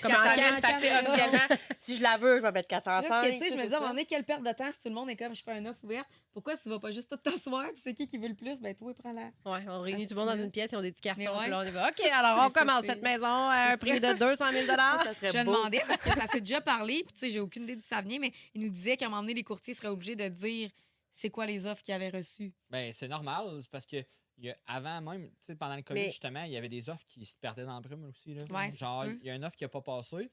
Comme 0.01 0.11
en 0.11 0.15
400 0.15 0.35
000, 0.35 0.55
quête. 0.55 0.65
fait 0.65 0.73
que, 0.73 0.79
tu 0.79 0.87
sais, 0.87 0.99
officiellement, 1.11 1.57
si 1.79 1.95
je 1.97 2.01
la 2.03 2.17
veux, 2.17 2.37
je 2.37 2.41
vais 2.41 2.51
mettre 2.51 2.67
Parce 2.69 2.83
405. 2.85 3.23
que, 3.23 3.31
tu 3.31 3.37
sais, 3.37 3.49
je 3.49 3.55
me 3.55 3.57
dis, 3.57 3.61
à 3.61 3.65
un 3.65 3.69
ça. 3.69 3.79
moment 3.79 3.89
donné, 3.91 4.05
quelle 4.05 4.23
perte 4.23 4.43
de 4.43 4.51
temps 4.51 4.71
si 4.71 4.79
tout 4.79 4.89
le 4.89 4.95
monde 4.95 5.09
est 5.09 5.15
comme, 5.15 5.35
je 5.35 5.43
fais 5.43 5.57
une 5.57 5.67
offre 5.67 5.83
ouverte, 5.83 6.07
pourquoi 6.31 6.55
tu 6.57 6.69
vas 6.69 6.79
pas 6.79 6.91
juste 6.91 7.09
tout 7.09 7.17
t'asseoir, 7.17 7.71
puis 7.73 7.81
c'est 7.83 7.93
qui 7.93 8.07
qui 8.07 8.17
veut 8.17 8.27
le 8.27 8.35
plus? 8.35 8.59
Ben, 8.61 8.75
toi, 8.75 8.93
prends 8.93 9.11
la. 9.13 9.25
Ouais, 9.45 9.65
on 9.67 9.81
réunit 9.81 10.07
tout 10.07 10.13
le 10.13 10.19
monde 10.21 10.29
dans 10.37 10.43
une 10.43 10.51
pièce, 10.51 10.71
ils 10.71 10.75
ont 10.77 10.81
des 10.81 10.91
petits 10.91 11.01
cartons. 11.01 11.21
Ouais. 11.21 11.41
puis 11.41 11.49
là, 11.49 11.63
on 11.67 11.71
va. 11.71 11.89
OK, 11.89 11.99
alors 12.05 12.45
on 12.47 12.49
commence 12.51 12.85
cette 12.85 13.01
maison 13.01 13.25
à 13.25 13.71
un 13.73 13.77
prix 13.77 13.99
de 13.99 14.13
200 14.17 14.51
000 14.51 14.65
Ça 14.67 15.13
serait 15.15 15.29
Je 15.29 15.43
beau. 15.45 15.51
demandais 15.55 15.81
parce 15.87 16.01
que 16.01 16.09
ça 16.11 16.27
s'est 16.27 16.39
déjà 16.41 16.61
parlé, 16.61 17.03
puis 17.03 17.13
tu 17.13 17.19
sais, 17.19 17.29
j'ai 17.29 17.39
aucune 17.39 17.63
idée 17.63 17.75
d'où 17.75 17.81
ça 17.81 18.01
venait, 18.01 18.19
mais 18.19 18.31
il 18.53 18.61
nous 18.61 18.69
disait 18.69 18.95
qu'à 18.97 19.07
un 19.07 19.09
moment 19.09 19.21
donné, 19.21 19.33
les 19.33 19.43
courtiers 19.43 19.73
seraient 19.73 19.87
obligés 19.87 20.15
de 20.15 20.27
dire 20.27 20.69
c'est 21.11 21.29
quoi 21.29 21.45
les 21.45 21.65
offres 21.67 21.81
qu'ils 21.83 21.93
avaient 21.93 22.09
reçues. 22.09 22.53
Ben, 22.69 22.93
c'est 22.93 23.07
normal, 23.07 23.57
c'est 23.61 23.69
parce 23.71 23.85
que 23.85 23.97
il 24.37 24.45
y 24.45 24.49
a- 24.51 24.57
avant 24.67 25.01
même, 25.01 25.27
tu 25.29 25.35
sais, 25.41 25.55
pendant 25.55 25.75
le 25.75 25.81
COVID, 25.81 25.99
Mais- 25.99 26.09
justement, 26.09 26.43
il 26.43 26.51
y 26.53 26.57
avait 26.57 26.69
des 26.69 26.87
offres 26.89 27.03
qui 27.07 27.25
se 27.25 27.35
perdaient 27.35 27.65
dans 27.65 27.75
le 27.75 27.81
brume 27.81 28.05
aussi. 28.05 28.33
Là. 28.33 28.43
Ouais, 28.51 28.71
Genre, 28.77 29.05
il 29.07 29.25
y 29.25 29.29
a 29.29 29.35
une 29.35 29.43
offre 29.43 29.55
qui 29.57 29.65
n'a 29.65 29.67
pas 29.67 29.81
passé. 29.81 30.31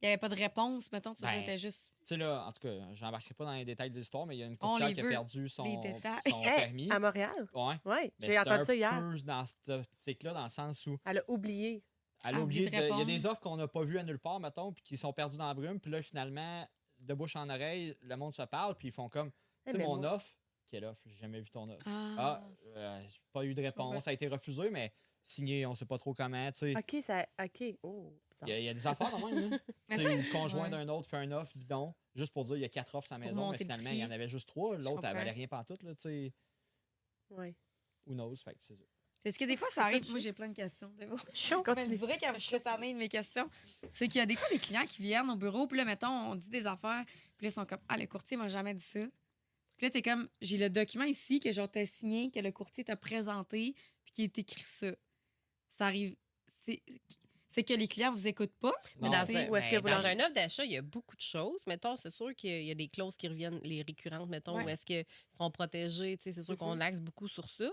Il 0.00 0.06
n'y 0.06 0.08
avait 0.08 0.16
pas 0.18 0.30
de 0.30 0.34
réponse, 0.34 0.90
mettons, 0.90 1.14
tu 1.14 1.20
Ben, 1.22 1.28
c'était 1.40 1.58
juste. 1.58 1.91
Tu 2.02 2.08
sais, 2.08 2.16
là, 2.16 2.44
en 2.46 2.52
tout 2.52 2.60
cas, 2.60 2.92
j'embarquerai 2.94 3.34
pas 3.34 3.44
dans 3.44 3.52
les 3.54 3.64
détails 3.64 3.90
de 3.90 3.96
l'histoire, 3.98 4.26
mais 4.26 4.36
il 4.36 4.40
y 4.40 4.42
a 4.42 4.46
une 4.46 4.56
courtière 4.56 4.92
qui 4.92 5.00
a 5.00 5.08
perdu 5.08 5.48
son, 5.48 5.64
les 5.64 5.76
détails. 5.76 6.18
son 6.28 6.42
Hey, 6.42 6.56
permis. 6.56 6.90
à 6.90 6.98
Montréal? 6.98 7.46
Ouais. 7.54 7.74
Oui, 7.84 8.12
Ben, 8.18 8.30
j'ai 8.30 8.38
entendu 8.38 8.60
un 8.60 8.62
ça 8.64 8.74
hier. 8.74 8.98
peu 8.98 9.20
dans 9.20 9.46
cette 9.46 9.68
optique-là, 9.68 10.32
dans 10.34 10.42
le 10.42 10.48
sens 10.48 10.86
où 10.86 10.98
Elle 11.04 11.18
a 11.18 11.24
oublié. 11.28 11.84
Elle 12.24 12.36
a 12.36 12.40
oublié 12.40 12.70
de 12.70 12.74
Il 12.76 12.98
y 12.98 13.02
a 13.02 13.04
des 13.04 13.26
offres 13.26 13.40
qu'on 13.40 13.56
n'a 13.56 13.68
pas 13.68 13.82
vues 13.84 13.98
à 13.98 14.02
nulle 14.04 14.18
part, 14.18 14.38
mettons, 14.40 14.72
puis 14.72 14.82
qui 14.82 14.96
sont 14.96 15.12
perdues 15.12 15.36
dans 15.38 15.46
la 15.48 15.54
brume. 15.54 15.78
Puis 15.80 15.90
là, 15.90 16.02
finalement, 16.02 16.68
de 16.98 17.14
bouche 17.14 17.34
en 17.36 17.48
oreille, 17.48 17.96
le 18.00 18.16
monde 18.16 18.34
se 18.34 18.42
parle, 18.42 18.76
puis 18.76 18.88
ils 18.88 18.92
font 18.94 19.08
comme, 19.08 19.30
Eh 19.66 19.70
tu 19.70 19.72
sais, 19.72 19.78
ben, 19.78 19.86
mon 19.86 19.96
moi- 19.98 20.14
offre, 20.14 20.28
quelle 20.70 20.84
offre? 20.84 21.00
J'ai 21.06 21.16
jamais 21.16 21.40
vu 21.40 21.50
ton 21.50 21.68
offre. 21.68 21.82
Ah. 21.86 22.14
Ah, 22.18 22.42
euh, 22.76 23.00
j'ai 23.08 23.20
pas 23.32 23.44
eu 23.44 23.54
de 23.54 23.62
réponse, 23.62 24.04
ça 24.04 24.10
a 24.10 24.12
été 24.12 24.26
refusé, 24.28 24.70
mais 24.70 24.92
signé, 25.22 25.64
on 25.66 25.74
sait 25.74 25.84
pas 25.86 25.98
trop 25.98 26.14
comment, 26.14 26.50
tu 26.52 26.58
sais. 26.58 26.74
OK, 26.76 27.02
ça. 27.02 27.26
OK. 27.42 27.64
Oh, 27.82 28.12
bizarre. 28.30 28.48
Il 28.48 28.52
y, 28.52 28.54
a- 28.54 28.58
il 28.60 28.64
y 28.64 28.68
a 28.68 28.74
des 28.74 28.86
affaires 28.86 29.10
dans 29.10 29.26
même, 29.28 29.50
là. 29.50 29.58
Mais 29.88 29.96
Tu 29.96 30.02
ça- 30.02 30.08
sais, 30.08 30.14
où 30.14 30.22
le 30.22 30.32
conjoint 30.32 30.64
ouais. 30.64 30.70
d'un 30.70 30.88
autre 30.88 31.08
fait 31.08 31.16
un 31.16 31.30
offre 31.32 31.56
bidon, 31.56 31.94
juste 32.14 32.32
pour 32.32 32.44
dire 32.44 32.56
il 32.56 32.60
y 32.62 32.64
a 32.64 32.68
quatre 32.68 32.94
offres 32.94 33.12
à 33.12 33.16
Pour 33.16 33.26
maison, 33.26 33.50
mais 33.50 33.58
finalement, 33.58 33.90
il 33.90 33.98
y 33.98 34.04
en 34.04 34.10
avait 34.10 34.28
juste 34.28 34.48
trois. 34.48 34.76
L'autre, 34.76 35.02
elle 35.04 35.14
valait 35.14 35.30
rien 35.30 35.46
pantoute, 35.48 35.82
là, 35.82 35.94
tu 35.94 36.02
sais. 36.02 36.32
Ouais. 37.30 37.54
Who 38.06 38.14
knows? 38.14 38.36
Fait 38.36 38.54
que 38.54 38.58
c'est 38.62 38.76
ça. 38.76 38.84
Est-ce 39.24 39.38
que 39.38 39.44
des 39.44 39.56
fois, 39.56 39.68
ça 39.70 39.84
arrive? 39.84 40.02
Moi, 40.10 40.18
j'ai 40.18 40.32
plein 40.32 40.48
de 40.48 40.54
questions. 40.56 40.92
Chaud. 41.32 41.62
Je 41.64 41.88
me 41.88 41.96
dirais 41.96 42.18
qu'elle 42.18 42.34
vous 42.34 42.58
tanner 42.58 42.92
de 42.92 42.98
mes 42.98 43.08
questions. 43.08 43.48
C'est 43.92 44.08
qu'il 44.08 44.18
y 44.18 44.22
a 44.22 44.26
des 44.26 44.34
fois 44.34 44.48
des 44.50 44.58
clients 44.58 44.84
qui 44.84 45.00
viennent 45.02 45.30
au 45.30 45.36
bureau, 45.36 45.68
puis 45.68 45.78
là, 45.78 45.84
mettons, 45.84 46.08
on 46.08 46.34
dit 46.34 46.48
des 46.48 46.66
affaires, 46.66 47.04
puis 47.36 47.46
là, 47.46 47.50
ils 47.50 47.52
sont 47.52 47.64
comme 47.64 47.78
Ah, 47.88 47.96
le 47.96 48.06
courtier 48.06 48.36
m'a 48.36 48.48
jamais 48.48 48.74
dit 48.74 48.82
ça. 48.82 48.98
Puis 49.76 49.86
là, 49.86 49.90
t'es 49.90 50.02
comme 50.02 50.28
J'ai 50.40 50.58
le 50.58 50.68
document 50.70 51.04
ici 51.04 51.38
que 51.38 51.52
genre 51.52 51.70
t'as 51.70 51.86
signé, 51.86 52.32
que 52.32 52.40
le 52.40 52.50
courtier 52.50 52.82
t'a 52.82 52.96
présenté, 52.96 53.76
puis 54.04 54.12
qui 54.12 54.22
est 54.24 54.38
écrit 54.38 54.64
ça. 54.64 54.88
Ça 55.76 55.86
arrive. 55.86 56.14
C'est 57.48 57.64
que 57.64 57.74
les 57.74 57.86
clients 57.86 58.12
vous 58.12 58.26
écoutent 58.26 58.56
pas. 58.60 58.72
Mais 59.00 59.10
dans, 59.10 59.24
est-ce 59.24 59.68
que 59.70 59.76
vous 59.76 59.82
dans 59.82 59.90
leur- 59.90 60.06
un 60.06 60.18
offre 60.20 60.32
d'achat, 60.32 60.64
il 60.64 60.72
y 60.72 60.76
a 60.78 60.82
beaucoup 60.82 61.16
de 61.16 61.20
choses. 61.20 61.60
Mettons, 61.66 61.96
c'est 61.98 62.10
sûr 62.10 62.34
qu'il 62.34 62.62
y 62.62 62.70
a 62.70 62.74
des 62.74 62.88
clauses 62.88 63.14
qui 63.16 63.28
reviennent, 63.28 63.60
les 63.62 63.82
récurrentes, 63.82 64.28
mettons, 64.30 64.56
Ouais. 64.56 64.64
où 64.64 64.68
est-ce 64.70 64.86
qu'ils 64.86 65.04
sont 65.38 65.50
protégés. 65.50 66.16
tu 66.16 66.24
sais, 66.24 66.32
C'est 66.32 66.42
sûr 66.44 66.56
qu'on 66.56 66.74
Mhm. 66.76 66.82
axe 66.82 67.00
beaucoup 67.00 67.28
sur 67.28 67.48
ça. 67.50 67.68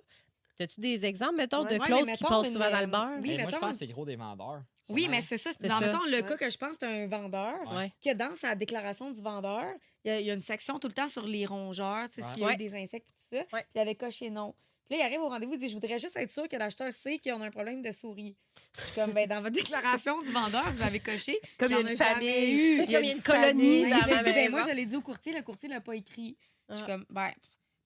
As-tu 0.59 0.81
des 0.81 1.05
exemples, 1.05 1.35
mettons, 1.37 1.63
Ouais. 1.63 1.75
de 1.75 1.79
Ouais, 1.79 1.85
clauses 1.85 2.11
qui 2.11 2.23
passent 2.25 2.47
une, 2.47 2.51
souvent 2.51 2.69
dans 2.69 2.81
le 2.81 2.87
beurre? 2.87 3.19
oui, 3.21 3.35
Mais 3.37 3.43
moi, 3.43 3.51
je 3.51 3.57
pense 3.57 3.69
que 3.71 3.77
c'est 3.77 3.87
gros 3.87 4.05
des 4.05 4.17
vendeurs. 4.17 4.61
Oui, 4.89 5.07
mais 5.09 5.21
c'est 5.21 5.37
ça. 5.37 5.51
Dans 5.61 5.79
ça. 5.79 5.85
mettons, 5.85 6.03
le 6.03 6.17
Ouais. 6.17 6.23
cas 6.25 6.35
que 6.35 6.49
je 6.49 6.57
pense, 6.57 6.75
c'est 6.77 6.85
un 6.85 7.07
vendeur. 7.07 7.55
Que 8.03 8.13
dans 8.13 8.35
sa 8.35 8.55
déclaration 8.55 9.09
du 9.11 9.21
vendeur, 9.21 9.63
il 10.03 10.09
y, 10.09 10.11
a, 10.11 10.19
il 10.19 10.25
y 10.25 10.31
a 10.31 10.33
une 10.33 10.41
section 10.41 10.77
tout 10.77 10.89
le 10.89 10.93
temps 10.93 11.07
sur 11.07 11.25
les 11.25 11.45
rongeurs, 11.45 12.07
s'il 12.11 12.41
y 12.41 12.43
a 12.43 12.53
eu 12.53 12.57
des 12.57 12.73
insectes 12.75 13.07
et 13.07 13.13
tout 13.13 13.37
ça. 13.37 13.55
Ouais. 13.55 13.61
Puis 13.63 13.71
il 13.75 13.79
avait 13.79 13.95
coché 13.95 14.29
non. 14.29 14.53
Là, 14.89 14.97
il 14.97 15.01
arrive 15.01 15.19
au 15.21 15.29
rendez-vous, 15.29 15.53
il 15.53 15.59
dit 15.59 15.69
Je 15.69 15.73
voudrais 15.75 15.99
juste 15.99 16.15
être 16.17 16.31
sûr 16.31 16.47
que 16.47 16.55
l'acheteur 16.55 16.91
sait 16.91 17.19
qu'on 17.19 17.41
a 17.41 17.45
un 17.45 17.51
problème 17.51 17.81
de 17.81 17.91
souris. 17.91 18.35
Je 18.77 18.85
suis 18.85 18.95
comme 18.95 19.11
ben, 19.11 19.27
Dans 19.27 19.41
votre 19.41 19.55
déclaration 19.55 20.21
du 20.21 20.31
vendeur, 20.31 20.71
vous 20.73 20.81
avez 20.81 20.99
coché. 20.99 21.39
Comme 21.59 21.71
il 21.71 21.75
y 21.75 21.77
a 21.77 21.91
une 21.91 21.97
famille. 21.97 22.51
eu. 22.51 22.83
il 22.83 22.91
y 22.91 22.95
a 22.95 22.99
une 22.99 23.05
une 23.17 23.21
colonie 23.21 23.83
dans 23.89 23.97
ma 24.07 24.23
dit, 24.23 24.33
ben, 24.33 24.49
moi, 24.51 24.61
je 24.67 24.71
l'ai 24.73 24.85
dit 24.85 24.95
au 24.95 25.01
courtier, 25.01 25.33
le 25.33 25.41
courtier 25.43 25.69
l'a 25.69 25.81
pas 25.81 25.95
écrit. 25.95 26.37
Je 26.69 26.75
suis 26.75 26.83
Ah. 26.83 26.91
comme 26.91 27.05
ben, 27.09 27.31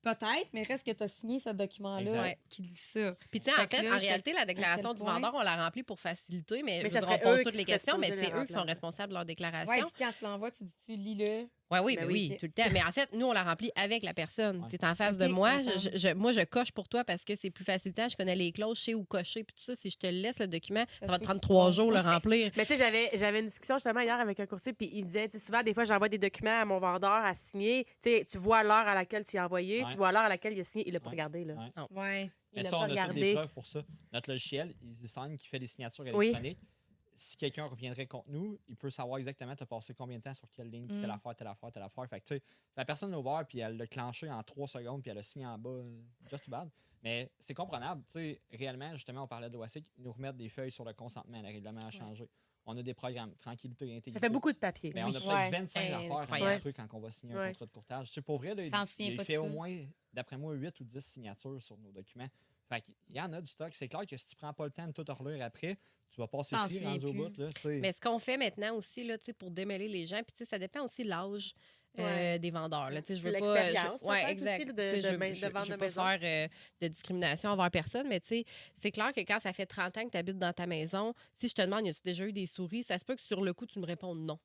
peut-être, 0.01 0.49
mais 0.53 0.63
reste 0.63 0.85
que 0.85 0.91
tu 0.91 1.03
as 1.03 1.07
signé 1.07 1.39
ce 1.39 1.49
document-là 1.49 2.35
qui 2.49 2.61
dit 2.61 2.75
ça. 2.75 3.15
Puis, 3.31 3.39
tu 3.39 3.49
sais, 3.49 3.53
en 3.53 3.67
Fait 3.67 3.89
en 3.89 3.97
réalité, 3.97 4.33
la 4.33 4.45
déclaration 4.45 4.93
du 4.93 5.01
vendeur, 5.01 5.33
on 5.33 5.41
la 5.41 5.55
remplit 5.55 5.83
pour 5.83 5.99
faciliter, 5.99 6.61
mais, 6.63 6.83
on 6.85 7.17
pose 7.19 7.39
eux 7.39 7.43
toutes 7.43 7.55
les 7.55 7.65
questions, 7.65 7.97
mais 7.97 8.09
c'est 8.09 8.33
eux 8.33 8.45
qui 8.45 8.53
sont 8.53 8.63
responsables 8.63 9.09
de 9.09 9.15
leur 9.15 9.25
déclaration. 9.25 9.89
puis 9.93 10.05
quand 10.05 10.11
tu 10.17 10.23
l'envoies, 10.23 10.51
tu 10.51 10.63
dis 10.63 10.75
tu 10.85 10.95
lis-le? 10.95 11.47
Oui, 11.82 11.93
oui, 11.93 11.95
Ben 11.95 12.01
ben 12.05 12.11
oui. 12.13 12.28
oui, 12.32 12.38
tout 12.38 12.45
le 12.45 12.51
temps. 12.51 12.69
Mais 12.71 12.84
en 12.84 12.91
fait, 12.91 13.09
nous, 13.13 13.26
on 13.26 13.32
la 13.34 13.43
remplit 13.43 13.71
avec 13.76 14.03
la 14.03 14.13
personne. 14.13 14.61
Ouais. 14.61 14.67
Tu 14.69 14.76
es 14.76 14.86
en 14.86 14.95
face 14.95 15.17
de 15.17 15.28
moi. 15.28 15.51
ensemble. 15.51 15.71
Je, 15.80 15.97
je- 15.97 16.13
moi, 16.13 16.32
je 16.32 16.41
coche 16.41 16.71
pour 16.71 16.88
toi 16.88 17.03
parce 17.03 17.24
que 17.26 17.36
c'est 17.36 17.49
plus 17.51 17.63
facilitant. 17.65 18.07
Je 18.09 18.15
connais 18.15 18.36
les 18.36 18.51
clauses, 18.51 18.80
je 18.80 18.84
sais 18.84 18.93
où 18.93 19.03
cocher. 19.03 19.43
Puis 19.43 19.55
tout 19.55 19.63
ça, 19.63 19.76
si 19.76 19.89
je 19.89 19.97
te 19.97 20.07
laisse 20.07 20.39
le 20.39 20.47
document, 20.47 20.86
ça, 20.99 21.05
va 21.07 21.19
te 21.19 21.24
prendre 21.24 21.39
trois 21.41 21.71
jours 21.71 21.91
le 21.91 21.99
remplir. 22.01 22.51
Mais 22.57 22.65
tu 22.65 22.74
sais, 22.76 22.78
j'avais, 22.84 23.09
j'avais 23.15 23.39
une 23.39 23.45
discussion 23.47 23.76
justement 23.76 24.01
hier 24.01 24.19
avec 24.19 24.39
un 24.39 24.45
courtier, 24.45 24.74
puis 24.74 24.89
il 24.93 25.01
me 25.03 25.07
disait, 25.07 25.30
souvent, 25.38 25.63
des 25.63 25.74
fois, 25.74 25.84
j'envoie 25.84 26.09
des 26.09 26.17
documents 26.17 26.61
à 26.61 26.65
mon 26.65 26.80
vendeur 26.80 27.11
à 27.11 27.34
signer. 27.34 27.86
Tu 27.86 27.91
sais, 28.01 28.26
tu 28.30 28.38
vois 28.38 28.63
l'heure 28.63 28.88
à 28.88 28.93
laquelle 28.95 29.24
tu 29.24 29.36
y 29.36 29.39
as 29.39 29.45
envoyé, 29.45 29.84
Ouais. 29.84 29.89
tu 29.91 29.97
vois 29.97 30.11
l'heure 30.11 30.24
à 30.24 30.30
laquelle 30.30 30.53
il 30.53 30.59
a 30.59 30.63
signé. 30.63 30.86
Il 30.88 30.93
l'a 30.93 30.99
pas 30.99 31.05
Ouais. 31.07 31.11
regardé, 31.11 31.45
là. 31.45 31.53
Ouais. 31.55 31.71
Ouais. 31.91 32.24
Il 32.55 32.57
Mais 32.57 32.63
l'a 32.63 32.69
ça, 32.69 32.78
pas 32.78 32.78
on 32.78 32.84
a 32.84 32.88
toutes 32.88 32.95
des 32.95 33.01
regardé. 33.01 33.34
preuves 33.34 33.53
pour 33.53 33.65
ça. 33.65 33.82
Notre 34.11 34.30
logiciel, 34.32 34.74
EasySign, 34.84 35.38
qui 35.38 35.47
fait 35.47 35.59
des 35.59 35.67
signatures 35.67 36.05
Oui. 36.13 36.34
Si 37.16 37.38
quelqu'un 37.38 37.66
reviendrait 37.66 38.07
contre 38.07 38.30
nous, 38.30 38.59
il 38.68 38.76
peut 38.76 38.89
savoir 38.89 39.20
exactement 39.20 39.55
tu 39.55 39.64
as 39.64 39.66
passé 39.66 39.93
combien 39.93 40.18
de 40.18 40.24
temps 40.24 40.34
sur 40.34 40.49
quelle 40.51 40.70
ligne, 40.70 40.88
telle 40.88 41.07
Mm. 41.07 41.11
affaire, 41.11 41.36
telle 41.36 41.47
affaire, 41.47 41.72
telle 41.72 41.84
affaire. 41.84 42.07
Fait 42.09 42.20
que, 42.22 42.26
tu 42.26 42.36
sais, 42.36 42.43
la 42.76 42.86
personne 42.86 43.11
l'a 43.11 43.20
ouvert, 43.20 43.45
puis 43.47 43.59
elle 43.59 43.78
l'a 43.78 43.88
clenché 43.88 44.30
en 44.32 44.41
trois 44.43 44.68
secondes, 44.68 45.01
puis 45.01 45.11
elle 45.11 45.18
a 45.20 45.24
signé 45.24 45.45
en 45.45 45.57
bas, 45.57 45.82
just 46.30 46.45
too 46.45 46.51
bad. 46.51 46.70
Mais 47.03 47.30
c'est 47.38 47.53
comprenable. 47.53 48.03
Tu 48.07 48.14
sais, 48.14 48.41
réellement, 48.51 48.93
justement, 48.93 49.24
on 49.24 49.28
parlait 49.28 49.49
de 49.49 49.53
l'OASIC, 49.53 49.86
ils 49.97 50.03
nous 50.03 50.14
remettent 50.14 50.38
des 50.38 50.49
feuilles 50.49 50.72
sur 50.72 50.86
le 50.86 50.93
consentement, 50.93 51.39
le 51.41 51.47
règlement 51.47 51.86
a 51.86 51.91
changé. 51.91 52.30
On 52.66 52.78
a 52.78 52.82
des 52.82 52.93
programmes, 52.93 53.36
tranquillité, 53.36 53.84
intégrité. 53.93 54.14
Ça 54.14 54.20
fait 54.22 54.30
beaucoup 54.30 54.53
de 54.53 54.57
papier. 54.57 54.91
Ben, 54.91 55.03
on 55.03 55.07
a 55.09 55.09
Oui. 55.09 55.14
peut-être 55.20 55.28
Ouais. 55.28 55.49
25 55.51 55.80
affaires 55.91 56.39
dans 56.53 56.59
truc 56.61 56.76
quand 56.78 56.88
on 56.93 56.99
va 57.01 57.11
signer 57.11 57.34
un 57.36 57.39
Ouais. 57.39 57.49
contrat 57.49 57.66
de 57.66 57.72
courtage. 57.72 58.07
Tu 58.07 58.14
sais, 58.14 58.22
pour 58.22 58.38
vrai, 58.38 58.55
là, 58.55 58.64
il, 58.64 58.72
il 59.05 59.20
fait 59.22 59.36
au 59.38 59.43
tout. 59.43 59.49
moins, 59.49 59.86
d'après 60.14 60.38
moi, 60.38 60.53
8 60.53 60.80
ou 60.80 60.86
10 60.86 61.01
signatures 61.05 61.61
sur 61.61 61.78
nos 61.78 61.91
documents. 61.91 62.30
Fait 62.70 62.80
qu'il 62.80 62.95
y 63.09 63.20
en 63.20 63.34
a 63.34 63.41
du 63.41 63.47
stock. 63.51 63.76
C'est 63.76 63.89
clair 63.89 64.07
que 64.07 64.16
si 64.16 64.26
tu 64.28 64.38
prends 64.38 64.53
pas 64.53 64.64
le 64.64 64.72
temps 64.72 64.88
de 64.88 64.93
tout 64.93 65.03
relire 65.14 65.43
après, 65.43 65.78
tu 66.14 66.22
vas 66.22 66.28
passer 66.28 66.55
rendu 66.86 67.05
au 67.07 67.14
bout. 67.14 67.38
Là. 67.38 67.49
Mais 67.82 67.91
ce 67.93 67.99
qu'on 67.99 68.20
fait 68.20 68.38
maintenant 68.38 68.76
aussi, 68.76 69.03
là, 69.03 69.18
tu 69.18 69.26
sais, 69.26 69.34
pour 69.34 69.51
démêler 69.51 69.88
les 69.88 70.05
gens, 70.05 70.18
puis 70.18 70.34
tu 70.38 70.43
sais, 70.43 70.45
ça 70.45 70.59
dépend 70.59 70.86
aussi 70.86 71.03
de 71.03 71.09
l'âge. 71.09 71.53
euh, 71.99 72.39
des 72.39 72.49
vendeurs. 72.49 72.89
Là, 72.89 73.03
Tu 73.03 73.09
sais, 73.09 73.16
je 73.18 73.22
veux 73.22 73.32
De 73.32 73.38
pas, 73.38 73.53
l'expérience, 73.53 74.01
je- 74.01 74.07
ouais, 74.07 74.32
exact. 74.32 74.55
aussi, 74.64 74.66
de- 74.74 74.74
je, 75.11 75.16
main- 75.16 75.30
de 75.30 75.36
je- 75.36 75.45
vendre 75.45 75.66
je 75.66 75.72
veux 75.74 75.76
de 75.76 75.80
pas 75.80 75.86
maison. 75.86 76.01
faire 76.03 76.20
euh, 76.24 76.47
de 76.82 76.88
discrimination 76.88 77.49
envers 77.51 77.70
personne, 77.70 78.07
mais 78.07 78.20
tu 78.20 78.30
sais, 78.30 78.45
c'est 78.74 78.89
clair 78.89 79.14
que 79.14 79.20
quand 79.22 79.39
ça 79.39 79.53
fait 79.53 79.68
30 79.68 79.95
ans 79.99 80.05
que 80.05 80.09
tu 80.09 80.18
habites 80.18 80.39
dans 80.39 80.53
ta 80.53 80.66
maison, 80.66 81.14
si 81.36 81.49
je 81.49 81.53
te 81.53 81.61
demande, 81.61 81.86
y 81.86 81.89
a-tu 81.89 82.01
déjà 82.03 82.26
eu 82.26 82.34
des 82.34 82.47
souris, 82.47 82.82
ça 82.82 82.97
se 82.97 83.05
peut 83.05 83.16
que 83.16 83.22
sur 83.22 83.43
le 83.43 83.53
coup, 83.53 83.68
tu 83.68 83.78
me 83.78 83.86
répondes 83.86 84.26
non. 84.26 84.39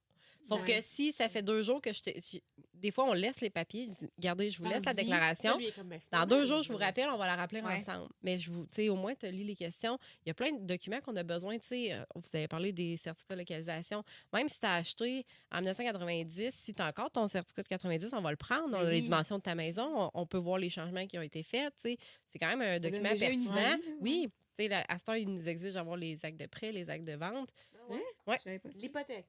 Sauf 0.48 0.62
Ouais. 0.66 0.78
que 0.78 0.82
si 0.82 1.12
ça 1.12 1.28
fait 1.28 1.42
deux 1.42 1.62
jours 1.62 1.80
que 1.82 1.92
je 1.92 2.02
te. 2.02 2.10
si- 2.20 2.42
Des 2.74 2.90
fois, 2.92 3.04
on 3.06 3.12
laisse 3.12 3.40
les 3.40 3.50
papiers. 3.50 3.86
je 3.90 4.06
dis, 4.06 4.10
Regardez, 4.16 4.50
je 4.50 4.58
vous 4.62 4.68
laisse 4.68 4.84
la 4.84 4.94
déclaration. 4.94 5.58
Ben, 5.84 6.00
Dans 6.12 6.26
deux 6.26 6.44
jours, 6.46 6.62
je 6.62 6.70
vous 6.72 6.78
rappelle, 6.78 7.08
on 7.10 7.16
va 7.16 7.26
la 7.26 7.34
rappeler 7.36 7.60
Ouais. 7.60 7.82
ensemble. 7.84 8.08
Mais 8.22 8.38
je 8.38 8.50
vous, 8.50 8.62
tu 8.66 8.74
sais, 8.76 8.88
au 8.88 8.94
moins, 8.96 9.14
tu 9.16 9.26
lis 9.30 9.42
les 9.44 9.56
questions. 9.56 9.98
Il 10.24 10.28
y 10.28 10.30
a 10.30 10.34
plein 10.34 10.52
de 10.52 10.64
documents 10.64 11.00
qu'on 11.00 11.16
a 11.16 11.22
besoin, 11.24 11.58
tu 11.58 11.66
sais. 11.66 11.92
euh, 11.92 12.04
Vous 12.14 12.22
avez 12.34 12.46
parlé 12.48 12.72
des 12.72 12.96
certificats 12.96 13.34
de 13.34 13.40
localisation. 13.40 14.04
Même 14.32 14.48
si 14.48 14.60
tu 14.60 14.66
as 14.66 14.74
acheté 14.74 15.26
en 15.50 15.58
1990, 15.58 16.54
si 16.54 16.72
tu 16.74 16.80
as 16.82 16.86
encore 16.86 17.10
ton 17.10 17.26
certificat 17.26 17.62
de 17.64 17.68
90, 17.68 18.10
on 18.12 18.20
va 18.20 18.30
le 18.30 18.36
prendre. 18.36 18.68
On 18.68 18.72
a 18.74 18.84
Ben 18.84 18.90
les 18.90 18.96
oui. 18.98 19.02
dimensions 19.02 19.38
de 19.38 19.42
ta 19.42 19.54
maison. 19.56 20.10
On, 20.14 20.22
on 20.22 20.26
peut 20.26 20.38
voir 20.38 20.58
les 20.58 20.70
changements 20.70 21.06
qui 21.06 21.18
ont 21.18 21.22
été 21.22 21.42
faits, 21.42 21.74
tu 21.76 21.90
sais. 21.90 21.98
C'est 22.26 22.38
quand 22.38 22.48
même 22.48 22.62
un 22.62 22.78
document 22.80 23.10
pertinent. 23.16 23.52
idée. 23.74 23.84
Oui. 24.00 24.28
Tu 24.56 24.64
sais, 24.64 24.68
la- 24.68 24.84
à 24.88 24.98
ce 24.98 25.04
temps, 25.04 25.12
il 25.14 25.28
nous 25.28 25.48
exige 25.48 25.74
d'avoir 25.74 25.96
les 25.96 26.24
actes 26.24 26.38
de 26.40 26.46
prêt, 26.46 26.72
les 26.72 26.88
actes 26.90 27.04
de 27.04 27.12
vente. 27.14 27.50
Ah 27.74 27.92
ouais? 27.92 28.02
Ouais. 28.26 28.60
L'hypothèque. 28.76 29.26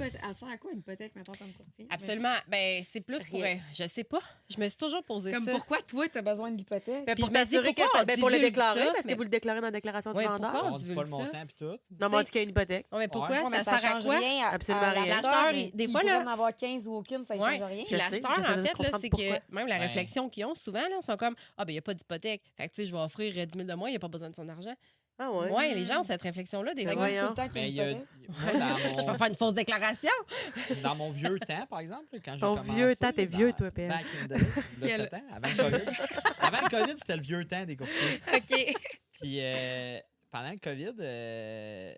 Elle 0.00 0.34
sert 0.36 0.48
à 0.48 0.56
quoi 0.56 0.72
une 0.72 0.78
hypothèque, 0.78 1.12
mettons, 1.16 1.32
comme 1.32 1.52
courtier? 1.52 1.86
Absolument. 1.90 2.34
Ben, 2.48 2.82
c'est 2.90 3.00
plus 3.00 3.18
pour. 3.24 3.40
Rien. 3.40 3.58
Je 3.74 3.84
sais 3.88 4.04
pas. 4.04 4.20
Je 4.48 4.58
me 4.60 4.68
suis 4.68 4.78
toujours 4.78 5.02
posé 5.04 5.32
Comme 5.32 5.44
ça. 5.44 5.52
pourquoi 5.52 5.78
toi, 5.82 6.08
tu 6.08 6.18
as 6.18 6.22
besoin 6.22 6.50
de 6.50 6.56
l'hypothèque? 6.56 7.04
Ben, 7.06 7.16
pour 7.16 7.30
t'assurer 7.30 7.72
pourquoi 7.74 8.04
ben, 8.04 8.18
pour 8.18 8.30
le 8.30 8.38
déclarer, 8.38 8.86
ça, 8.86 8.92
parce 8.92 9.06
que 9.06 9.14
vous 9.14 9.22
le 9.22 9.28
déclarez 9.28 9.60
dans 9.60 9.66
la 9.66 9.70
déclaration 9.72 10.12
Ouais, 10.12 10.22
du 10.24 10.28
vendeur. 10.28 10.50
pourquoi 10.52 10.70
on 10.72 10.78
dit 10.78 10.94
pas 10.94 11.00
le 11.02 11.06
ça? 11.06 11.16
montant 11.16 11.46
puis 11.46 11.54
tout. 11.58 11.78
Non, 12.00 12.08
mais 12.08 12.16
on 12.16 12.22
dit 12.22 12.30
qu'il 12.30 12.36
y 12.36 12.38
a 12.40 12.42
une 12.44 12.50
hypothèque. 12.50 12.86
Ouais, 12.92 12.98
mais 12.98 13.08
pourquoi? 13.08 13.36
Ouais. 13.44 13.50
Mais 13.50 13.58
ça, 13.64 13.76
sert 13.78 13.90
à 13.90 13.94
change 13.94 14.04
quoi? 14.04 14.18
rien 14.18 14.46
à- 14.46 14.54
Absolument 14.54 14.84
à 14.84 14.90
rien. 14.90 15.06
l'acheteur, 15.06 15.70
des 15.74 15.88
fois, 15.88 16.02
là- 16.02 16.22
en 16.22 16.26
avoir 16.26 16.54
15 16.54 16.86
ou 16.86 16.94
aucune, 16.94 17.24
ça 17.24 17.34
ne 17.36 17.40
change 17.40 17.62
rien. 17.62 17.84
L'acheteur, 17.90 18.30
en 18.30 18.56
de 18.56 18.62
fait, 18.66 18.78
là, 18.82 18.98
c'est 19.00 19.08
que 19.10 19.52
même 19.54 19.66
la 19.66 19.78
réflexion 19.78 20.28
qu'ils 20.28 20.44
ont 20.44 20.54
souvent, 20.54 20.80
là, 20.80 20.98
ils 21.00 21.04
sont 21.04 21.16
comme 21.16 21.34
Ah, 21.56 21.64
ben 21.64 21.72
il 21.72 21.74
n'y 21.74 21.78
a 21.78 21.82
pas 21.82 21.94
d'hypothèque. 21.94 22.42
Fait 22.56 22.68
que, 22.68 22.74
tu 22.74 22.82
sais, 22.82 22.86
je 22.86 22.92
vais 22.94 23.00
offrir 23.02 23.32
euh, 23.36 23.46
10 23.46 23.56
000 23.56 23.68
de 23.68 23.74
moins, 23.74 23.88
il 23.88 23.92
n'y 23.92 23.96
a 23.96 24.00
pas 24.00 24.08
besoin 24.08 24.30
de 24.30 24.34
son 24.34 24.48
argent. 24.48 24.74
Ah 25.20 25.32
Ouais, 25.32 25.50
ouais? 25.50 25.74
les 25.74 25.84
gens 25.84 26.00
ont 26.00 26.04
cette 26.04 26.22
réflexion-là, 26.22 26.74
des 26.74 26.84
que 26.84 26.92
fois. 26.92 27.08
tout 27.08 27.14
le 27.28 27.34
temps 27.34 27.48
qu'il 27.48 27.68
y 27.70 27.80
a 27.80 27.90
Je 28.28 29.10
vais 29.10 29.18
faire 29.18 29.26
une 29.26 29.34
fausse 29.34 29.54
déclaration. 29.54 30.10
dans 30.82 30.94
mon 30.94 31.10
vieux 31.10 31.38
temps, 31.40 31.66
par 31.66 31.80
exemple, 31.80 32.06
quand 32.24 32.34
j'ai 32.34 32.40
Ton 32.40 32.56
commencé... 32.56 32.72
vieux 32.72 32.94
temps, 32.96 33.12
t'es 33.12 33.24
vieux, 33.24 33.52
toi, 33.52 33.70
PL. 33.70 33.88
Back 33.88 34.04
in 34.22 34.24
the 34.26 34.28
day, 34.28 34.36
il 34.38 34.80
y 34.80 34.84
a 34.84 34.88
Quel- 34.88 35.00
sept 35.00 35.14
ans, 35.14 35.22
avant 35.32 35.48
le 35.48 35.56
COVID. 35.70 35.96
avant 36.40 36.60
le 36.62 36.68
COVID, 36.70 36.98
c'était 36.98 37.16
le 37.16 37.22
vieux 37.22 37.44
temps 37.46 37.64
des 37.64 37.76
courtiers. 37.76 38.20
OK. 38.32 38.74
Puis 39.12 39.38
euh, 39.40 39.98
pendant 40.30 40.50
le 40.50 40.58
COVID... 40.58 40.92
euh, 41.00 41.94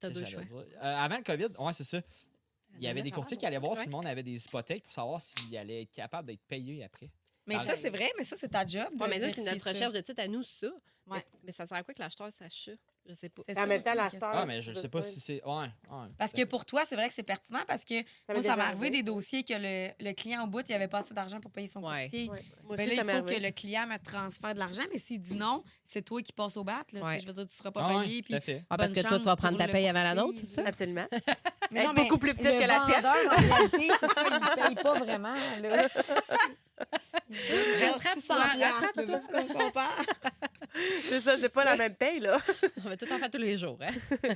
T'as 0.00 0.10
deux 0.10 0.24
choix. 0.24 0.40
Euh, 0.42 0.74
avant 0.82 1.18
le 1.18 1.22
COVID, 1.22 1.48
ouais, 1.58 1.72
c'est 1.72 1.84
ça. 1.84 2.00
Il 2.78 2.82
y 2.82 2.88
avait 2.88 3.02
des 3.02 3.10
courtiers 3.12 3.36
qui 3.36 3.46
allaient 3.46 3.58
voir 3.58 3.72
ouais. 3.72 3.78
si 3.80 3.84
le 3.86 3.92
monde 3.92 4.06
avait 4.06 4.22
des 4.24 4.44
hypothèques 4.44 4.82
pour 4.82 4.92
savoir 4.92 5.20
s'il 5.20 5.56
allait 5.56 5.82
être 5.82 5.92
capable 5.92 6.26
d'être 6.28 6.42
payé 6.48 6.82
après. 6.82 7.10
Mais 7.46 7.58
ça, 7.58 7.74
c'est 7.76 7.90
vrai, 7.90 8.10
mais 8.18 8.24
ça, 8.24 8.34
c'est 8.36 8.48
ta 8.48 8.66
job. 8.66 8.88
Ouais, 8.98 9.08
mais 9.08 9.18
là, 9.18 9.28
c'est 9.32 9.42
notre 9.42 9.68
recherche 9.68 9.92
de 9.92 10.00
titre 10.00 10.20
à 10.22 10.26
nous, 10.28 10.42
ça. 10.42 10.68
Ouais. 11.08 11.24
Mais, 11.44 11.52
ça 11.52 11.66
sert 11.66 11.76
à 11.76 11.82
quoi 11.82 11.92
que 11.94 12.00
l'acheteur 12.00 12.30
sache 12.32 12.66
ça? 12.66 12.72
Je 13.04 13.14
sais 13.14 13.28
pas. 13.28 13.42
En 13.50 13.54
ça, 13.54 13.66
même 13.66 13.82
temps, 13.82 13.94
l'acheteur- 13.94 14.30
Ah, 14.32 14.46
mais 14.46 14.60
je 14.60 14.70
ne 14.70 14.76
sais 14.76 14.88
pas 14.88 15.02
si 15.02 15.18
c'est. 15.18 15.44
Ouais, 15.44 15.64
ouais. 15.90 16.08
Parce 16.16 16.32
que 16.32 16.44
pour 16.44 16.64
toi, 16.64 16.84
c'est 16.84 16.94
vrai 16.94 17.08
que 17.08 17.14
c'est 17.14 17.24
pertinent 17.24 17.64
parce 17.66 17.84
que 17.84 17.96
Ça 17.96 18.04
m'est 18.28 18.34
moi, 18.34 18.42
ça 18.42 18.54
m'est 18.56 18.62
arrivé 18.62 18.90
des 18.90 19.02
dossiers 19.02 19.42
que 19.42 19.54
le, 19.54 19.90
le 19.98 20.12
client 20.12 20.44
au 20.44 20.46
bout, 20.46 20.62
il 20.68 20.72
avait 20.72 20.86
pas 20.86 20.98
assez 20.98 21.12
d'argent 21.12 21.40
pour 21.40 21.50
payer 21.50 21.66
son 21.66 21.82
Ouais. 21.82 22.02
courtier. 22.02 22.30
Ouais. 22.30 22.44
Moi 22.62 22.76
Ben 22.76 22.86
aussi, 22.86 22.96
là, 22.96 23.02
il 23.02 23.10
faut 23.18 23.24
que 23.24 23.40
le 23.42 23.50
client 23.50 23.86
me 23.88 23.98
transfère 23.98 24.54
de 24.54 24.60
l'argent, 24.60 24.82
mais 24.92 24.98
s'il 24.98 25.20
dit 25.20 25.34
non, 25.34 25.64
c'est 25.84 26.02
toi 26.02 26.22
qui 26.22 26.32
passes 26.32 26.56
au 26.56 26.62
bat. 26.62 26.84
Là. 26.92 27.18
Je 27.18 27.26
veux 27.26 27.32
dire, 27.32 27.46
tu 27.48 27.56
seras 27.56 27.72
pas 27.72 27.80
Ah, 27.84 27.96
ouais, 27.96 28.04
payé. 28.04 28.20
tout 28.22 28.26
puis 28.26 28.34
à 28.36 28.40
fait. 28.40 28.64
Ah, 28.70 28.76
parce 28.76 28.92
que 28.92 29.00
toi, 29.00 29.18
tu 29.18 29.24
vas 29.24 29.34
prendre 29.36 29.58
ta 29.58 29.66
paye 29.66 29.88
avant 29.88 30.02
la 30.04 30.14
nôtre, 30.14 30.38
c'est 30.40 30.54
ça? 30.54 30.62
Absolument. 30.64 31.06
Mais 31.72 31.84
est 31.84 31.94
beaucoup 31.94 32.18
plus 32.18 32.34
petite 32.34 32.52
que 32.60 32.66
la 32.68 32.84
tienne. 32.86 33.04
en 33.06 33.54
réalité, 33.56 33.90
c'est 33.98 34.12
ça, 34.14 34.24
il 34.28 34.34
ne 34.34 34.66
paye 34.66 34.74
pas 34.76 34.98
vraiment. 35.00 35.34
Rattrape-toi, 37.30 38.14
600 38.14 38.34
piastres, 38.54 38.80
rattrape-toi. 38.80 39.18
tu 39.20 39.46
comprends 39.48 39.70
pas? 39.72 39.90
C'est 41.08 41.20
ça, 41.20 41.36
c'est 41.36 41.48
pas 41.48 41.64
la 41.64 41.76
même 41.76 41.94
paye, 41.94 42.20
là. 42.20 42.38
On 42.84 42.88
va 42.88 42.96
tout 42.96 43.10
en 43.12 43.18
faire 43.18 43.30
tous 43.30 43.38
les 43.38 43.56
jours. 43.58 43.78
Hein? 43.80 43.92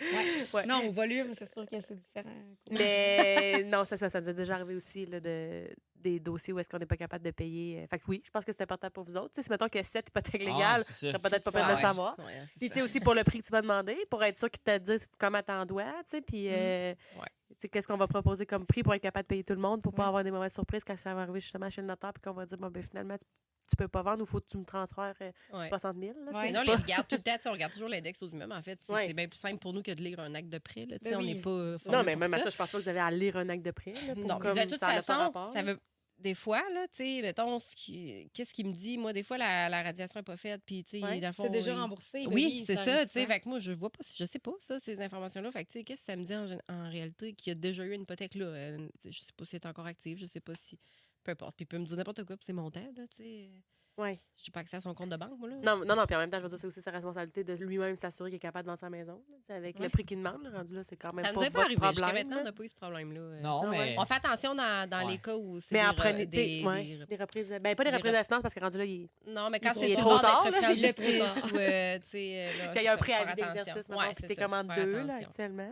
Ouais. 0.52 0.64
Non, 0.66 0.86
au 0.86 0.92
volume, 0.92 1.32
c'est 1.36 1.50
sûr 1.50 1.66
que 1.66 1.80
c'est 1.80 1.94
différent. 1.98 2.30
Mais 2.70 3.62
non, 3.64 3.84
ça, 3.84 3.96
ça, 3.96 4.08
ça 4.08 4.20
nous 4.20 4.28
est 4.30 4.34
déjà 4.34 4.54
arrivé 4.54 4.74
aussi, 4.74 5.04
là, 5.06 5.18
de, 5.20 5.68
des 5.96 6.20
dossiers 6.20 6.52
où 6.52 6.58
est-ce 6.58 6.68
qu'on 6.68 6.78
n'est 6.78 6.86
pas 6.86 6.96
capable 6.96 7.24
de 7.24 7.30
payer. 7.30 7.82
euh, 7.82 7.86
Fait 7.88 7.98
que 7.98 8.04
oui, 8.08 8.22
je 8.24 8.30
pense 8.30 8.44
que 8.44 8.52
c'est 8.52 8.62
important 8.62 8.88
pour 8.90 9.04
vous 9.04 9.16
autres. 9.16 9.30
Tu 9.34 9.36
sais, 9.36 9.42
si 9.42 9.50
mettons 9.50 9.68
que 9.68 9.82
7 9.82 10.08
hypothèques 10.08 10.42
Ah, 10.46 10.50
légales, 10.52 10.84
c'est 10.84 10.92
ce 10.92 11.12
ça. 11.12 11.18
peut-être 11.18 11.44
pas 11.44 11.50
Ça, 11.50 11.58
peine 11.58 11.68
de 11.68 11.72
le 11.72 11.78
savoir. 11.86 12.18
Ouais, 12.18 12.24
c'est 12.48 12.58
Puis, 12.58 12.68
tu 12.68 12.74
sais, 12.76 12.82
aussi 12.82 13.00
pour 13.00 13.14
le 13.14 13.24
prix 13.24 13.40
que 13.40 13.46
tu 13.46 13.52
vas 13.52 13.62
demander, 13.62 13.96
pour 14.08 14.22
être 14.24 14.38
sûr 14.38 14.50
qu'ils 14.50 14.62
te 14.62 14.78
disent 14.78 15.08
comment 15.18 15.42
t'en 15.42 15.66
dois, 15.66 15.84
tu 16.04 16.10
sais, 16.10 16.20
puis 16.20 16.46
euh, 16.48 16.90
Ouais. 16.90 16.94
tu 17.24 17.24
sais, 17.26 17.32
qu'est-ce 17.70 17.88
qu'on 17.88 17.96
va 17.96 18.06
proposer 18.06 18.46
comme 18.46 18.66
prix 18.66 18.82
pour 18.82 18.94
être 18.94 19.02
capable 19.02 19.24
de 19.24 19.28
payer 19.28 19.44
tout 19.44 19.54
le 19.54 19.60
monde, 19.60 19.82
pour 19.82 19.92
pas 19.94 20.02
Ouais. 20.02 20.08
avoir 20.08 20.24
des 20.24 20.30
mauvaises 20.30 20.52
surprises 20.54 20.84
quand 20.84 20.96
ça 20.96 21.14
va 21.14 21.22
arriver 21.22 21.40
justement 21.40 21.68
chez 21.70 21.80
le 21.80 21.86
notaire, 21.88 22.12
puis 22.12 22.22
qu'on 22.22 22.32
va 22.32 22.46
dire, 22.46 22.58
bon, 22.58 22.68
ben 22.70 22.82
finalement, 22.82 23.16
tu, 23.16 23.26
tu 23.68 23.74
peux 23.76 23.88
pas 23.88 24.02
vendre 24.02 24.22
ou 24.22 24.26
faut 24.26 24.38
que 24.40 24.46
tu 24.48 24.58
me 24.58 24.64
transfères 24.64 25.14
euh, 25.20 25.32
Ouais. 25.52 25.68
60 25.68 25.96
000. 25.98 26.12
là, 26.12 26.30
tu 26.30 26.36
Ouais. 26.36 26.40
sais, 26.42 26.46
Sinon, 26.48 26.60
on 26.60 26.64
c'est 26.64 26.70
les 26.70 26.76
pas- 26.76 26.82
regarde 26.82 27.08
tout 27.08 27.16
le 27.16 27.22
temps. 27.22 27.36
On 27.46 27.52
regarde 27.52 27.72
toujours 27.72 27.88
l'index 27.88 28.22
aux 28.22 28.28
immeubles. 28.28 28.52
En 28.52 28.62
fait, 28.62 28.78
C'est- 28.82 28.92
Ouais. 28.92 29.06
c'est 29.08 29.14
bien 29.14 29.26
plus 29.26 29.38
simple 29.38 29.58
pour 29.58 29.72
nous 29.72 29.82
que 29.82 29.90
de 29.90 30.02
lire 30.02 30.20
un 30.20 30.34
acte 30.34 30.48
de 30.50 30.58
prêt. 30.58 30.86
Là, 30.86 30.98
Ben 31.02 31.16
on 31.16 31.18
oui. 31.18 31.34
n'est 31.34 31.40
pas. 31.40 31.50
euh, 31.50 31.78
Non, 31.90 32.02
mais 32.04 32.14
même 32.14 32.32
à 32.34 32.38
ça, 32.38 32.48
je 32.50 32.56
pense 32.56 32.70
pas 32.70 32.78
que 32.78 32.82
vous 32.84 32.88
avez 32.88 33.00
à 33.00 33.10
lire 33.10 33.36
un 33.36 33.48
acte 33.48 33.64
de 33.64 33.70
prêt. 33.72 33.94
là, 34.06 34.14
pour 34.14 34.24
Non, 34.26 34.38
comme 34.38 34.54
mais 34.54 34.66
de 34.66 34.70
toute 34.70 34.78
ça 34.78 34.86
pas 34.86 35.02
façon, 35.02 35.18
rapport. 35.18 35.52
ça 35.52 35.62
veut. 35.64 35.80
Des 36.18 36.34
fois, 36.34 36.62
là, 36.72 36.86
tu 36.88 36.96
sais, 37.04 37.20
mettons, 37.22 37.58
qu'est-ce 37.58 38.54
qu'il 38.54 38.66
me 38.66 38.72
dit? 38.72 38.96
Moi, 38.96 39.12
des 39.12 39.22
fois, 39.22 39.36
la, 39.36 39.68
la 39.68 39.82
radiation 39.82 40.18
n'est 40.20 40.24
pas 40.24 40.36
faite, 40.38 40.62
puis, 40.64 40.82
tu 40.82 40.90
sais, 40.92 41.02
Ouais, 41.02 41.20
C'est 41.34 41.50
déjà 41.50 41.72
il- 41.72 41.78
remboursé. 41.78 42.24
ben 42.26 42.32
Oui, 42.32 42.62
c'est 42.66 42.74
ça, 42.76 43.04
tu 43.04 43.12
sais. 43.12 43.26
Fait 43.26 43.40
que 43.40 43.48
moi, 43.48 43.58
je 43.58 43.72
vois 43.72 43.90
pas, 43.90 44.02
je 44.14 44.24
sais 44.24 44.38
pas 44.38 44.52
ça, 44.60 44.78
ces 44.80 45.00
informations-là. 45.02 45.52
Fait 45.52 45.64
que, 45.64 45.72
tu 45.72 45.78
sais, 45.78 45.84
qu'est-ce 45.84 46.00
que 46.00 46.06
ça 46.06 46.16
me 46.16 46.24
dit 46.24 46.34
en, 46.34 46.58
en 46.74 46.88
réalité 46.90 47.34
qu'il 47.34 47.50
y 47.50 47.52
a 47.52 47.54
déjà 47.54 47.84
eu 47.84 47.92
une 47.92 48.02
hypothèque 48.02 48.34
là? 48.34 48.46
euh, 48.46 48.88
je 49.04 49.10
sais 49.10 49.32
pas 49.36 49.44
si 49.44 49.56
elle 49.56 49.62
est 49.62 49.66
encore 49.66 49.86
active, 49.86 50.16
je 50.18 50.26
sais 50.26 50.40
pas 50.40 50.54
si. 50.54 50.78
Peu 51.22 51.32
importe. 51.32 51.56
Puis 51.56 51.64
il 51.64 51.66
peut 51.66 51.78
me 51.78 51.84
dire 51.84 51.96
n'importe 51.96 52.24
quoi, 52.24 52.36
puis 52.36 52.46
c'est 52.46 52.52
montant, 52.54 52.80
là, 52.96 53.06
tu 53.08 53.16
sais. 53.22 53.50
Ouais. 53.98 54.20
J'ai 54.36 54.52
pas 54.52 54.60
accès 54.60 54.76
à 54.76 54.80
son 54.82 54.92
compte 54.92 55.08
de 55.08 55.16
banque, 55.16 55.38
moi, 55.38 55.48
là. 55.48 55.56
Non, 55.64 55.82
non, 55.86 55.96
non, 55.96 56.04
puis 56.04 56.14
en 56.14 56.18
même 56.18 56.28
temps, 56.30 56.36
je 56.36 56.42
veux 56.42 56.48
dire, 56.50 56.58
c'est 56.58 56.66
aussi 56.66 56.82
sa 56.82 56.90
responsabilité 56.90 57.42
de 57.42 57.54
lui-même 57.54 57.96
s'assurer 57.96 58.28
qu'il 58.28 58.36
est 58.36 58.40
capable 58.40 58.64
de 58.64 58.68
vendre 58.68 58.78
sa 58.80 58.90
maison. 58.90 59.22
là, 59.30 59.36
tu 59.46 59.52
avec 59.54 59.78
le 59.78 59.88
prix 59.88 60.04
qu'il 60.04 60.18
demande, 60.18 60.42
là, 60.42 60.50
rendu 60.58 60.74
là, 60.74 60.82
c'est 60.82 60.96
quand 60.96 61.14
même 61.14 61.24
ça 61.24 61.32
pas 61.32 61.40
nous 61.40 61.46
est 61.46 61.50
pas 61.50 61.60
votre 61.60 61.80
arrivé. 61.80 61.80
Problème. 61.80 62.14
maintenant, 62.28 62.36
on 62.40 62.44
n'a 62.44 62.52
pas 62.52 62.62
eu 62.64 62.68
ce 62.68 62.74
problème-là. 62.74 63.20
euh. 63.20 63.40
Non, 63.40 63.62
Ah 63.64 63.70
mais. 63.70 63.96
On 63.98 64.04
fait 64.04 64.14
attention 64.14 64.54
dans, 64.54 64.88
dans 64.90 65.06
Ouais. 65.06 65.12
les 65.12 65.18
cas 65.18 65.34
où 65.36 65.58
c'est 65.60 65.72
Mais 65.72 65.80
des, 65.80 65.86
après, 65.86 66.12
tu 66.12 66.18
sais, 66.20 66.26
des, 66.26 66.62
ouais, 66.66 66.84
des- 66.84 67.06
des 67.06 67.16
reprises. 67.16 67.48
Ben, 67.48 67.74
pas 67.74 67.84
des 67.84 67.90
des 67.90 67.96
reprises 67.96 68.12
rep- 68.12 68.20
de 68.20 68.26
finances 68.26 68.42
parce 68.42 68.54
que 68.54 68.60
rendu 68.60 68.76
là, 68.78 68.84
il 68.84 69.04
est- 69.04 69.10
Non, 69.30 69.48
mais 69.50 69.60
quand 69.60 69.72
Il 69.76 69.88
c'est 69.88 69.96
trop 69.96 70.14
le 70.16 70.20
tard, 70.20 70.42
Il 70.44 70.84
est 70.84 70.92
trop 70.92 71.02
tu 71.02 72.16
euh, 72.16 72.66
là, 72.66 72.72
Qu'il 72.74 72.82
y 72.82 72.88
a 72.88 72.92
un 72.92 72.96
préavis 72.98 73.34
d'exercice, 73.34 73.88
t'es 74.26 74.34
ça, 74.34 74.42
comme 74.42 74.52
en 74.52 74.64
deux, 74.64 75.04
là, 75.06 75.14
actuellement. 75.16 75.70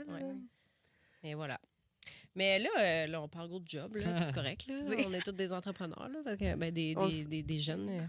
Mais 1.23 1.35
voilà. 1.35 1.59
Mais 2.35 2.59
là, 2.59 2.69
euh, 2.79 3.07
là, 3.07 3.23
on 3.23 3.29
parle 3.29 3.49
gros 3.49 3.61
de 3.61 3.69
job, 3.69 3.97
c'est 3.97 4.35
correct. 4.35 4.67
Là. 4.67 4.75
On 5.07 5.13
est 5.13 5.23
tous 5.23 5.33
des 5.33 5.53
entrepreneurs, 5.53 6.09
là, 6.09 6.37
que, 6.37 6.55
ben, 6.57 6.73
des, 6.73 6.95
des, 6.95 7.25
des, 7.25 7.43
des 7.43 7.59
jeunes. 7.61 7.89
euh. 7.89 8.07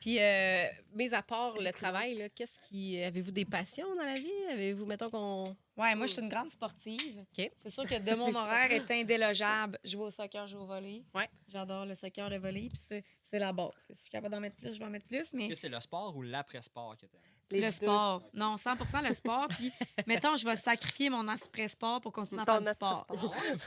Puis, 0.00 0.18
euh, 0.20 0.64
mais 0.94 1.12
à 1.12 1.22
part 1.22 1.54
le 1.56 1.72
travail, 1.72 2.14
là, 2.16 2.28
qu'est-ce 2.28 2.58
qui. 2.68 3.00
Avez-vous 3.02 3.32
des 3.32 3.44
passions 3.44 3.92
dans 3.96 4.04
la 4.04 4.14
vie? 4.14 4.30
Avez-vous, 4.52 4.86
mettons 4.86 5.08
qu'on. 5.08 5.44
Ouais, 5.76 5.94
moi, 5.96 6.06
je 6.06 6.12
suis 6.12 6.22
une 6.22 6.28
grande 6.28 6.50
sportive. 6.50 7.18
OK. 7.20 7.50
C'est 7.58 7.70
sûr 7.70 7.84
que 7.84 7.98
de 7.98 8.14
mon 8.14 8.28
horaire 8.34 8.70
est 8.70 8.88
indélogeable. 8.92 9.78
Jouer 9.84 10.04
au 10.04 10.10
soccer, 10.10 10.46
jouer 10.46 10.60
au 10.60 10.66
volley. 10.66 11.02
Ouais. 11.14 11.28
J'adore 11.48 11.84
le 11.84 11.96
soccer, 11.96 12.30
le 12.30 12.38
volley. 12.38 12.68
Puis 12.68 12.78
c'est, 12.78 13.04
c'est 13.24 13.40
la 13.40 13.52
base. 13.52 13.72
Si 13.88 13.94
je 13.96 14.00
suis 14.02 14.10
capable 14.10 14.34
d'en 14.34 14.40
mettre 14.40 14.56
plus, 14.56 14.72
je 14.72 14.78
vais 14.78 14.84
en 14.84 14.90
mettre 14.90 15.06
plus. 15.06 15.32
Mais 15.32 15.44
Est-ce 15.46 15.54
que 15.54 15.58
c'est 15.60 15.68
le 15.68 15.80
sport 15.80 16.16
ou 16.16 16.22
l'après-sport 16.22 16.96
que 16.96 17.06
t'aimes? 17.06 17.20
Les 17.50 17.60
le 17.60 17.64
deux. 17.66 17.70
sport. 17.70 18.22
Non, 18.34 18.56
100% 18.56 19.08
le 19.08 19.14
sport. 19.14 19.48
Puis, 19.48 19.72
mettons, 20.06 20.36
je 20.36 20.44
vais 20.44 20.56
sacrifier 20.56 21.08
mon 21.10 21.26
après-sport 21.28 22.00
pour 22.02 22.12
continuer 22.12 22.42
à 22.42 22.44
faire 22.44 22.60
du 22.60 22.68
sport. 22.70 23.06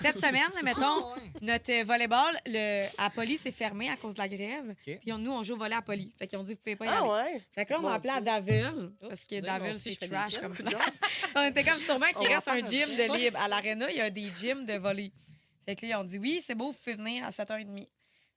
Cette 0.01 0.17
semaine, 0.19 0.43
mettons, 0.63 0.81
Ah 0.81 1.15
ouais. 1.15 1.31
notre 1.41 1.83
volleyball 1.85 2.39
le, 2.45 2.85
à 2.97 3.09
Poly, 3.09 3.37
c'est 3.37 3.51
fermé 3.51 3.89
à 3.89 3.95
cause 3.95 4.13
de 4.13 4.19
la 4.19 4.27
grève. 4.27 4.75
Puis 4.83 5.11
on- 5.11 5.17
nous, 5.17 5.31
on 5.31 5.41
joue 5.43 5.53
au 5.53 5.57
volley 5.57 5.75
à 5.75 5.81
Poly. 5.81 6.13
Fait 6.19 6.27
qu'ils 6.27 6.37
ont 6.37 6.43
dit, 6.43 6.53
vous 6.53 6.59
pouvez 6.59 6.75
pas 6.75 6.85
y 6.85 6.89
Ah 6.89 6.99
aller. 6.99 7.09
ouais? 7.09 7.47
Fait 7.55 7.65
que 7.65 7.73
là, 7.73 7.79
on 7.79 7.83
m'a 7.83 7.93
appelé 7.95 8.13
à. 8.13 8.21
Daville, 8.21 8.91
parce 9.01 9.25
que 9.25 9.35
moi 9.41 9.41
Daville, 9.59 9.79
c'est 9.79 10.09
trash 10.09 10.37
comme 10.39 10.53
place. 10.53 10.73
on 11.35 11.41
était 11.47 11.63
comme 11.63 11.79
sûrement 11.79 12.05
qu'il 12.15 12.27
reste 12.27 12.47
un 12.47 12.63
gym 12.63 12.89
de 12.95 13.17
libre. 13.17 13.37
À 13.41 13.47
l'Arena, 13.47 13.89
il 13.89 13.97
y 13.97 14.01
a 14.01 14.09
des 14.09 14.29
gyms 14.35 14.65
de 14.65 14.73
volley. 14.73 15.11
Fait 15.65 15.75
que 15.75 15.85
là, 15.85 15.91
ils 15.91 15.95
ont 15.95 16.03
dit, 16.03 16.17
oui, 16.19 16.41
c'est 16.45 16.55
beau, 16.55 16.71
vous 16.71 16.77
pouvez 16.77 16.95
venir 16.95 17.25
à 17.25 17.29
7h30. 17.31 17.87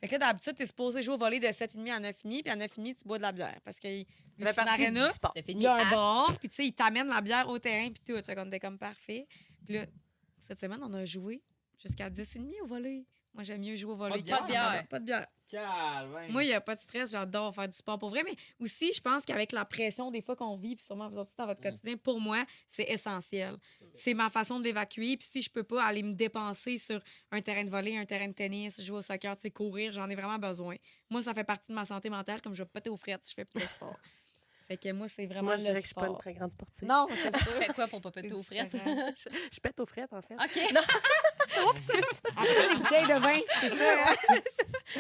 Fait 0.04 0.16
que 0.16 0.20
là, 0.20 0.26
d'habitude, 0.26 0.54
t'es 0.54 0.66
supposé 0.66 1.02
jouer 1.02 1.14
au 1.14 1.18
volley 1.18 1.40
de 1.40 1.46
7h30 1.46 1.90
à 1.92 2.00
9h30, 2.00 2.42
puis 2.42 2.52
à 2.52 2.56
9h30, 2.56 2.96
tu 2.96 3.04
bois 3.08 3.16
de 3.18 3.22
la 3.22 3.32
bière. 3.32 3.58
Parce 3.64 3.78
que 3.80 3.88
vu 3.88 4.04
c'est 4.52 4.60
une 4.62 4.68
arena, 4.68 5.06
il 5.46 5.62
y 5.62 5.66
a 5.66 5.74
un 5.74 5.78
à- 5.86 5.90
bar, 5.90 6.38
puis 6.38 6.48
tu 6.48 6.54
sais, 6.56 6.66
ils 6.66 6.72
t'amènent 6.72 7.08
la 7.08 7.20
bière 7.20 7.48
au 7.48 7.58
terrain, 7.58 7.90
puis 7.90 8.02
tout. 8.06 8.22
Fait 8.24 8.34
qu'on 8.34 8.46
était 8.46 8.60
comme 8.60 8.78
parfait. 8.78 9.26
Puis 9.64 9.74
là, 9.74 9.86
cette 10.38 10.60
semaine, 10.60 10.80
on 10.82 10.92
a 10.92 11.04
joué 11.04 11.42
jusqu'à 11.82 12.10
10h30 12.10 12.52
au 12.62 12.66
volley. 12.66 13.04
Moi, 13.32 13.42
j'aime 13.42 13.60
mieux 13.62 13.76
jouer 13.76 13.92
au 13.92 13.96
volley. 13.96 14.22
Pas 14.22 14.40
de 14.42 14.46
bière. 14.46 14.88
Pas 14.88 14.98
de 15.00 15.04
bière. 15.04 15.26
Calvaire. 15.48 16.30
Moi, 16.30 16.44
il 16.44 16.48
n'y 16.48 16.52
a 16.52 16.60
pas 16.60 16.74
de 16.74 16.80
stress. 16.80 17.12
J'adore 17.12 17.54
faire 17.54 17.68
du 17.68 17.76
sport 17.76 17.98
pour 17.98 18.10
vrai. 18.10 18.22
Mais 18.24 18.36
aussi, 18.58 18.92
je 18.92 19.00
pense 19.00 19.24
qu'avec 19.24 19.52
la 19.52 19.64
pression 19.64 20.10
des 20.10 20.22
fois 20.22 20.36
qu'on 20.36 20.56
vit, 20.56 20.76
puis 20.76 20.84
sûrement 20.84 21.08
vous 21.08 21.18
autres 21.18 21.32
dans 21.36 21.46
votre 21.46 21.60
quotidien, 21.60 21.96
pour 21.96 22.20
moi, 22.20 22.44
c'est 22.68 22.84
essentiel. 22.90 23.56
C'est 23.94 24.14
ma 24.14 24.30
façon 24.30 24.60
d'évacuer. 24.60 25.16
Puis 25.16 25.28
si 25.30 25.42
je 25.42 25.50
peux 25.50 25.64
pas 25.64 25.84
aller 25.84 26.02
me 26.02 26.14
dépenser 26.14 26.78
sur 26.78 27.02
un 27.30 27.40
terrain 27.40 27.64
de 27.64 27.70
volley, 27.70 27.96
un 27.96 28.06
terrain 28.06 28.28
de 28.28 28.32
tennis, 28.32 28.80
jouer 28.82 28.98
au 28.98 29.02
soccer, 29.02 29.36
courir, 29.54 29.92
j'en 29.92 30.08
ai 30.08 30.14
vraiment 30.14 30.38
besoin. 30.38 30.76
Moi, 31.10 31.22
ça 31.22 31.34
fait 31.34 31.44
partie 31.44 31.70
de 31.70 31.74
ma 31.74 31.84
santé 31.84 32.10
mentale, 32.10 32.40
comme 32.40 32.54
je 32.54 32.62
vais 32.62 32.68
péter 32.68 32.90
aux 32.90 32.96
frettes 32.96 33.24
si 33.24 33.30
je 33.30 33.34
fais 33.34 33.44
plus 33.44 33.62
de 33.62 33.66
sport. 33.66 33.96
fait 34.76 34.88
que 34.88 34.92
moi, 34.92 35.08
c'est 35.08 35.26
vraiment 35.26 35.42
Moi, 35.48 35.56
je 35.56 35.62
le 35.62 35.66
dirais 35.68 35.80
que 35.80 35.82
je 35.82 35.86
suis 35.88 35.94
pas 35.94 36.06
une 36.08 36.16
très 36.18 36.32
grande 36.34 36.52
sportive. 36.52 36.88
Non, 36.88 37.06
c'est 37.10 37.32
Tu 37.32 37.38
sûr. 37.44 37.52
fais 37.52 37.72
quoi 37.72 37.86
pour 37.88 38.00
pas 38.00 38.10
péter 38.10 38.32
aux 38.34 38.42
frettes? 38.42 38.74
Je, 38.74 39.28
je 39.52 39.60
pète 39.60 39.78
aux 39.80 39.86
frettes, 39.86 40.12
en 40.12 40.22
fait. 40.22 40.34
OK. 40.34 40.74
Après 42.36 42.68
les 42.68 42.74
bouteilles 42.76 43.06
de 43.06 43.20
vin, 43.20 43.40
c'est 43.60 43.68
ça. 43.70 44.10
hein? 44.10 44.14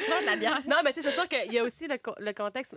Non, 0.08 0.20
de 0.20 0.26
la 0.26 0.36
bière. 0.36 0.60
Non, 0.66 0.76
mais 0.84 0.92
tu 0.92 1.02
sais, 1.02 1.10
c'est 1.10 1.14
sûr 1.14 1.26
qu'il 1.28 1.52
y 1.52 1.58
a 1.58 1.62
aussi 1.64 1.86
le, 1.86 1.98
co- 1.98 2.14
le 2.18 2.32
contexte. 2.32 2.74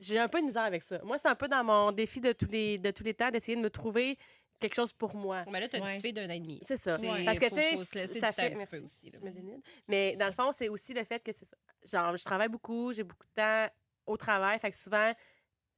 J'ai 0.00 0.18
un 0.18 0.28
peu 0.28 0.40
de 0.40 0.46
misère 0.46 0.62
avec 0.64 0.82
ça. 0.82 0.98
Moi, 1.04 1.16
c'est 1.18 1.28
un 1.28 1.34
peu 1.34 1.48
dans 1.48 1.62
mon 1.64 1.92
défi 1.92 2.20
de 2.20 2.32
tous 2.32 2.48
les, 2.50 2.78
de 2.78 2.90
tous 2.90 3.04
les 3.04 3.14
temps 3.14 3.30
d'essayer 3.30 3.56
de 3.56 3.62
me 3.62 3.70
trouver 3.70 4.18
quelque 4.60 4.74
chose 4.74 4.92
pour 4.92 5.14
moi. 5.14 5.44
Mais 5.50 5.60
là, 5.60 5.68
t'as 5.68 5.78
une 5.78 5.84
Ouais. 5.84 5.90
petite 5.92 6.02
fille 6.02 6.12
d'un 6.12 6.26
an 6.28 6.32
et 6.34 6.40
demi. 6.40 6.58
C'est 6.62 6.76
ça. 6.76 6.98
Parce 7.24 7.38
que, 7.38 7.48
tu 7.48 7.84
sais, 8.12 8.20
ça 8.20 8.32
fait. 8.32 8.54
un 8.54 8.64
petit 8.64 8.66
peu 8.66 8.84
aussi, 8.84 9.10
là. 9.10 9.18
Mais 9.88 10.16
dans 10.16 10.26
le 10.26 10.32
fond, 10.32 10.50
c'est 10.52 10.68
aussi 10.68 10.92
le 10.94 11.04
fait 11.04 11.20
que 11.22 11.32
c'est 11.32 11.44
ça. 11.46 11.56
Genre, 11.84 12.16
je 12.16 12.24
travaille 12.24 12.48
beaucoup, 12.48 12.92
j'ai 12.92 13.04
beaucoup 13.04 13.26
de 13.26 13.34
temps 13.42 13.68
au 14.06 14.16
travail. 14.16 14.58
Fait 14.58 14.70
que 14.70 14.76
souvent, 14.76 15.12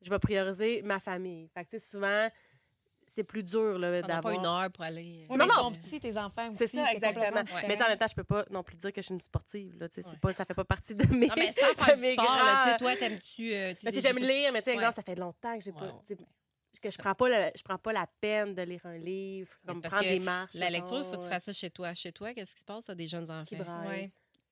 je 0.06 0.10
vais 0.10 0.18
prioriser 0.18 0.82
ma 0.82 0.98
famille. 1.00 1.48
Fait 1.52 1.64
que, 1.64 1.70
tu 1.70 1.78
sais, 1.78 1.86
souvent, 1.90 2.28
c'est 3.08 3.22
plus 3.24 3.42
dur 3.44 3.78
là, 3.78 4.00
Pendant 4.00 4.06
pas 4.08 4.14
d'avoir. 4.14 4.34
une 4.34 4.46
heure 4.46 4.70
pour 4.72 4.82
aller. 4.84 5.26
euh, 5.28 5.32
Ouais, 5.32 5.36
Non, 5.36 5.44
mais 5.46 5.52
ils 5.52 5.56
non. 5.56 5.64
sont 5.64 5.72
petits, 5.72 6.00
tes 6.00 6.16
enfants 6.18 6.46
aussi. 6.48 6.56
C'est 6.56 6.66
ça, 6.68 6.92
exactement. 6.92 7.24
Mais 7.32 7.44
tu 7.44 7.52
sais, 7.52 7.84
en 7.84 7.88
même 7.88 7.98
temps, 7.98 8.06
je 8.08 8.14
peux 8.14 8.24
pas 8.24 8.44
non 8.50 8.62
plus 8.64 8.76
dire 8.76 8.92
que 8.92 9.00
je 9.00 9.06
suis 9.06 9.14
une 9.14 9.20
sportive. 9.20 9.76
Là, 9.78 9.88
tu 9.88 9.94
sais, 9.96 10.02
c'est 10.02 10.10
Ouais. 10.10 10.16
pas, 10.20 10.32
ça 10.32 10.44
fait 10.44 10.54
pas 10.54 10.64
partie 10.64 10.94
de 10.96 11.06
mes. 11.14 11.26
Non, 11.28 11.34
mais 11.36 11.52
sans 11.52 11.74
faire 11.84 11.98
mes 11.98 12.12
sport, 12.14 12.24
là, 12.24 12.40
tu 12.40 12.70
sais, 12.70 12.76
grands- 12.76 12.76
toi, 12.78 12.96
t'aimes-tu... 12.96 13.52
euh, 13.54 13.74
j'aime 13.94 14.18
lire, 14.18 14.52
mais 14.52 14.62
tu 14.62 14.72
sais, 14.72 14.76
Ouais. 14.78 14.92
ça 14.92 15.02
fait 15.02 15.14
longtemps 15.14 15.56
que 15.56 15.62
j'ai 15.64 15.72
pas. 15.72 15.92
Que 16.82 16.90
je 16.90 16.98
prends 16.98 17.14
pas 17.14 17.28
le- 17.28 17.50
je 17.56 17.62
prends 17.62 17.78
pas 17.78 17.92
la 17.92 18.06
peine 18.20 18.54
de 18.54 18.60
lire 18.62 18.84
un 18.84 18.98
livre, 18.98 19.50
comme 19.66 19.80
prendre 19.80 20.02
des 20.02 20.20
marches. 20.20 20.54
La 20.54 20.68
lecture, 20.68 20.98
il 20.98 21.04
faut 21.04 21.16
que 21.16 21.22
tu 21.24 21.28
fasses 21.30 21.44
ça 21.44 21.52
chez 21.52 21.70
toi. 21.70 21.94
Chez 21.94 22.12
toi, 22.12 22.34
qu'est-ce 22.34 22.54
qui 22.54 22.60
se 22.60 22.64
passe? 22.66 22.84
T'as 22.84 22.94
des 22.94 23.08
jeunes 23.08 23.30
enfants? 23.30 23.44
qui. 23.46 23.56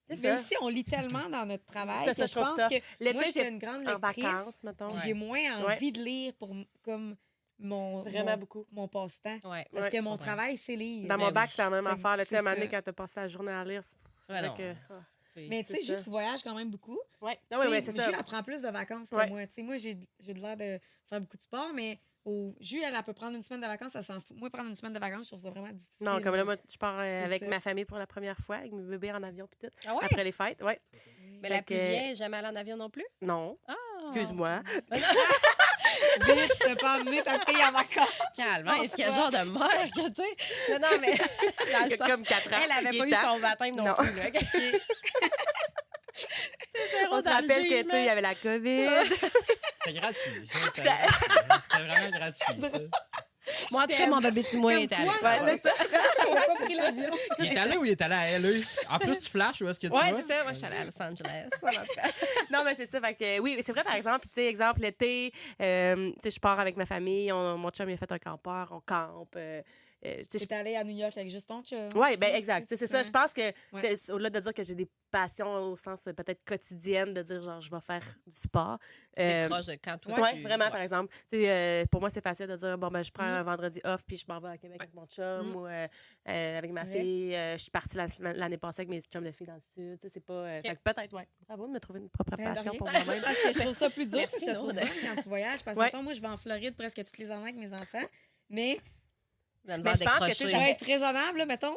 C'est 0.09 0.21
Mais 0.21 0.29
ça. 0.29 0.35
aussi, 0.35 0.55
on 0.61 0.69
lit 0.69 0.85
tellement 0.85 1.29
dans 1.31 1.47
notre 1.47 1.65
travail 1.65 2.05
Ça, 2.05 2.11
que 2.11 2.17
ça, 2.17 2.27
je 2.27 2.35
pense 2.35 2.59
tough. 2.59 2.69
que 2.69 2.85
L'été, 3.01 3.15
moi, 3.15 3.25
j'ai 3.33 3.49
une 3.49 3.59
grande 3.59 3.87
en 3.89 3.93
lectrice. 3.99 4.25
vacances, 4.25 4.65
mettons. 4.65 4.91
puis 4.91 4.99
J'ai 5.05 5.15
moins 5.15 5.39
Ouais. 5.65 5.75
envie 5.75 5.93
de 5.93 6.01
lire 6.03 6.33
pour 6.35 6.55
comme 6.83 7.17
mon, 7.59 8.03
Vraiment 8.03 8.33
mon, 8.33 8.37
beaucoup. 8.37 8.67
mon 8.73 8.87
passe-temps. 8.89 9.39
Ouais. 9.45 9.67
Parce 9.73 9.85
Ouais. 9.85 9.91
que 9.91 10.01
mon 10.01 10.13
Ouais. 10.13 10.19
travail, 10.19 10.57
c'est 10.59 10.77
lire. 10.77 11.03
Dans 11.03 11.09
Ben 11.09 11.17
mon 11.17 11.27
oui. 11.29 11.33
bac, 11.33 11.51
c'est 11.53 11.63
la 11.63 11.71
même 11.71 11.85
Fait 11.85 11.91
que 11.91 11.95
affaire. 11.95 12.17
là, 12.19 12.25
Tu 12.25 12.29
sais, 12.31 12.37
à 12.37 12.39
un 12.39 12.43
c'est 12.43 12.45
moment 12.45 12.55
donné, 12.57 12.71
ça. 12.71 12.77
quand 12.77 12.91
tu 12.91 12.93
passes 12.95 13.15
la 13.17 13.29
journée 13.29 13.53
à 13.53 13.65
lire, 13.65 13.83
c'est 13.83 13.97
Ouais, 14.29 14.39
vrai 14.41 14.49
non. 14.49 14.55
que. 14.55 14.75
ah. 14.91 14.95
C'est- 15.35 15.49
Mais 15.49 15.65
tu 15.65 15.73
sais, 15.73 15.79
c'est 15.81 15.87
Jules, 15.87 15.99
ça. 15.99 16.05
tu 16.05 16.11
voyages 16.11 16.43
quand 16.45 16.55
même 16.55 16.71
beaucoup. 16.71 16.99
Ouais. 17.21 17.37
Ah 17.51 17.57
Tu 17.57 17.57
oui, 17.57 17.63
sais, 17.65 17.69
oui, 17.71 17.83
c'est 17.83 17.93
ça. 17.93 18.05
Jules, 18.05 18.15
elle 18.19 18.25
prend 18.25 18.43
plus 18.45 18.63
de 18.63 18.69
vacances 18.69 19.11
que 19.11 19.17
Ouais. 19.17 19.29
moi. 19.29 19.47
Tu 19.47 19.55
sais, 19.55 19.63
moi, 19.63 19.77
j'ai 19.79 19.99
j'ai 20.21 20.33
de 20.35 20.41
l'air 20.41 20.57
de 20.57 20.79
faire 21.09 21.21
beaucoup 21.21 21.37
de 21.37 21.43
sport, 21.43 21.73
mais 21.75 21.99
au 22.25 22.55
Jules, 22.61 22.83
elle, 22.85 22.95
elle 22.97 23.03
peut 23.03 23.13
prendre 23.13 23.37
une 23.37 23.43
semaine 23.43 23.61
de 23.61 23.67
vacances, 23.67 23.95
elle 23.95 24.03
s'en 24.03 24.21
fout. 24.21 24.37
Moi, 24.37 24.49
prendre 24.51 24.69
une 24.71 24.77
semaine 24.77 24.93
de 24.95 24.99
vacances, 24.99 25.25
je 25.25 25.29
trouve 25.31 25.43
ça 25.43 25.51
vraiment 25.51 25.69
difficile. 25.73 26.07
Non, 26.07 26.21
comme 26.23 26.35
là, 26.37 26.45
moi, 26.45 26.57
je 26.71 26.77
pars 26.79 26.99
euh, 26.99 27.25
avec 27.25 27.43
ça. 27.43 27.49
ma 27.49 27.61
famille 27.61 27.85
pour 27.85 27.99
la 27.99 28.07
première 28.07 28.39
fois, 28.39 28.57
avec 28.57 28.73
mes 28.73 28.83
bébés 28.83 29.13
en 29.13 29.23
avion, 29.23 29.47
puis 29.47 29.59
tout. 29.69 29.75
Ah 29.87 29.95
ouais? 29.95 30.05
Après 30.05 30.25
les 30.25 30.33
fêtes, 30.33 30.63
ouais. 30.63 30.81
Mais 31.43 31.49
la 31.51 31.61
plus 31.63 31.75
vieille, 31.77 32.17
jamais 32.17 32.39
allée 32.39 32.49
en 32.49 32.57
avion 32.57 32.77
non 32.77 32.89
plus? 32.89 33.05
Non, 33.21 33.59
Ah! 33.69 33.75
excuse-moi. 34.15 34.63
Bitch, 36.27 36.59
t'as 36.59 36.75
pas 36.77 36.99
emmené 37.01 37.23
ta 37.23 37.39
fille 37.41 37.63
en 37.65 37.73
vacances. 37.73 38.19
Calme, 38.37 38.69
est-ce 38.83 38.97
quel 38.97 39.13
genre 39.13 39.31
de 39.31 39.39
mère 39.39 39.91
que 39.95 40.09
t'es? 40.11 40.73
Non, 40.73 40.79
non, 40.81 40.99
mais 41.01 41.15
dans 41.73 41.91
le 41.91 41.97
sens- 41.97 42.09
Comme 42.09 42.23
4 42.25 42.53
ans. 42.53 42.57
elle 42.65 42.87
avait 42.87 42.99
pas 42.99 43.07
eu 43.07 43.11
temps. 43.11 43.35
son 43.35 43.41
baptême 43.41 43.77
non, 43.77 43.85
Non. 43.85 43.95
plus. 43.95 44.17
Là. 44.17 44.79
On 47.11 47.23
se 47.23 47.29
rappelle 47.29 47.65
que, 47.65 47.83
tu 47.83 47.91
sais, 47.91 48.03
il 48.03 48.07
y 48.07 48.09
avait 48.09 48.21
la 48.21 48.35
COVID. 48.35 48.89
C'était 49.85 49.99
gratuit. 50.01 50.47
ça, 50.47 50.59
C'était 51.71 51.85
vraiment 51.85 52.11
gratuit. 52.19 52.61
ça. 52.71 52.79
Moi, 53.71 53.83
en 53.83 53.87
tout 53.87 53.93
cas, 53.95 54.07
mon 54.07 54.21
bébé 54.21 54.43
Timoin 54.45 54.79
est 54.79 54.93
allé. 54.93 55.07
Ouais, 55.07 55.59
c'est 55.63 55.69
ça. 55.69 55.75
On 56.31 56.35
a 56.35 56.41
pas 56.41 56.55
pris 56.65 56.75
l'avion. 56.75 57.11
Il 57.39 57.45
est 57.53 57.57
allé 57.59 57.77
ou 57.77 57.85
il 57.85 57.91
est 57.91 58.01
allé 58.01 58.15
à 58.15 58.39
LA? 58.39 58.49
En 58.89 58.99
plus, 58.99 59.19
tu 59.19 59.31
flashes 59.31 59.61
où 59.61 59.69
est-ce 59.69 59.79
que 59.79 59.87
tu 59.89 59.93
Ouais, 59.93 60.15
c'est 60.27 60.33
ça. 60.35 60.43
Moi, 60.45 60.53
je 60.55 60.59
suis 60.59 60.67
allée 60.67 60.79
à 60.79 60.85
Los 60.85 61.03
Angeles. 61.03 61.49
Non, 62.51 62.65
mais 62.65 62.75
c'est 62.75 62.87
ça. 62.91 63.01
Fait 63.03 63.15
que, 63.15 63.39
oui, 63.41 63.61
c'est 63.65 63.73
vrai, 63.73 63.85
par 63.85 63.97
exemple, 63.97 64.27
tu 64.33 64.41
sais, 64.41 64.47
exemple, 64.47 64.81
l'été, 64.81 65.31
euh, 65.61 66.11
tu 66.13 66.19
sais, 66.23 66.31
je 66.31 66.41
pars 66.41 66.59
avec 66.59 66.77
ma 66.77 66.87
famille, 66.87 67.31
on- 67.33 67.59
mon 67.59 67.69
chum, 67.71 67.89
il 67.91 67.95
a 67.95 67.97
fait 67.99 68.11
un 68.13 68.19
campeur, 68.19 68.69
on 68.71 68.81
campe. 68.81 69.35
euh, 69.37 69.61
euh, 70.07 70.23
T'es 70.29 70.55
allé 70.55 70.77
à 70.77 70.85
New 70.85 70.97
York 70.97 71.17
avec 71.17 71.31
juste 71.31 71.49
ton 71.49 71.63
chum. 71.63 71.89
Oui, 71.95 72.17
ben 72.17 72.35
exact. 72.35 72.69
C'est 72.69 72.87
ça. 72.87 73.03
Je 73.03 73.11
pense 73.11 73.33
que, 73.33 73.53
au-delà 74.13 74.31
de 74.31 74.41
dire 74.41 74.55
que 74.55 74.63
j'ai 74.63 74.75
des 74.75 74.89
passions 75.11 75.71
au 75.71 75.77
sens 75.77 76.07
euh, 76.09 76.13
peut-être 76.13 76.45
quotidienne, 76.45 77.15
de 77.15 77.23
dire 77.23 77.41
genre, 77.41 77.61
je 77.61 77.71
vais 77.71 77.81
faire 77.81 78.03
du 78.27 78.37
sport. 78.37 78.79
Euh, 79.19 79.49
proche 79.49 79.67
de 79.67 79.79
quand 79.83 79.97
toi. 79.99 80.15
Oui, 80.21 80.43
vraiment, 80.43 80.69
par 80.71 80.81
exemple. 80.81 81.15
Euh, 81.33 81.85
pour 81.87 82.01
moi, 82.01 82.11
c'est 82.11 82.21
facile 82.21 82.49
de 82.49 82.57
dire, 82.57 82.77
bon, 82.77 82.89
ben, 82.89 83.03
je 83.03 83.13
prends 83.13 83.23
mm-hmm. 83.23 83.39
un 83.39 83.43
vendredi 83.45 83.81
off 83.85 84.05
puis 84.05 84.17
je 84.17 84.25
m'en 84.29 84.41
vais 84.41 84.49
à 84.49 84.59
Québec 84.59 84.81
avec 84.81 84.95
mon 84.95 85.07
chum 85.07 85.25
mm-hmm. 85.25 85.55
ou 85.55 85.67
euh, 85.67 85.87
euh, 86.29 86.59
avec 86.59 86.73
ma 86.73 86.85
fille. 86.85 87.33
je 87.33 87.59
suis 87.59 87.71
partie 87.71 87.97
l'année 88.21 88.59
passée 88.59 88.81
avec 88.81 88.91
mes 88.91 89.01
chums 89.01 89.25
de 89.25 89.31
filles 89.31 89.47
dans 89.47 89.55
le 89.55 89.61
Sud. 89.61 89.99
C'est 90.13 90.25
pas. 90.25 90.59
Okay. 90.59 90.75
Peut-être, 90.83 91.13
ouais. 91.15 91.29
Bravo 91.47 91.67
de 91.69 91.73
me 91.73 91.81
trouver 91.81 92.01
une 92.01 92.11
propre 92.11 92.37
passion 92.37 92.75
pour 92.75 92.91
moi-même. 92.91 93.05
je 93.55 93.59
trouve 93.61 93.77
ça 93.77 93.91
plus 93.91 94.07
dur 94.07 94.27
que 94.27 94.39
je 94.39 94.53
trouve 94.53 94.73
quand 94.73 95.23
tu 95.23 95.29
voyages. 95.29 95.63
Parce 95.63 95.79
que, 95.79 96.03
moi, 96.03 96.13
je 96.13 96.21
vais 96.21 96.29
en 96.29 96.37
Floride 96.37 96.75
presque 96.77 97.05
toutes 97.05 97.19
les 97.19 97.31
années 97.31 97.51
avec 97.51 97.57
mes 97.57 97.73
enfants. 97.73 98.05
Mais 98.51 98.79
mais 99.67 99.77
je 99.77 100.05
pense 100.05 100.19
que 100.19 100.37
tu 100.37 100.55
être 100.55 100.85
raisonnable, 100.85 101.45
mettons. 101.47 101.77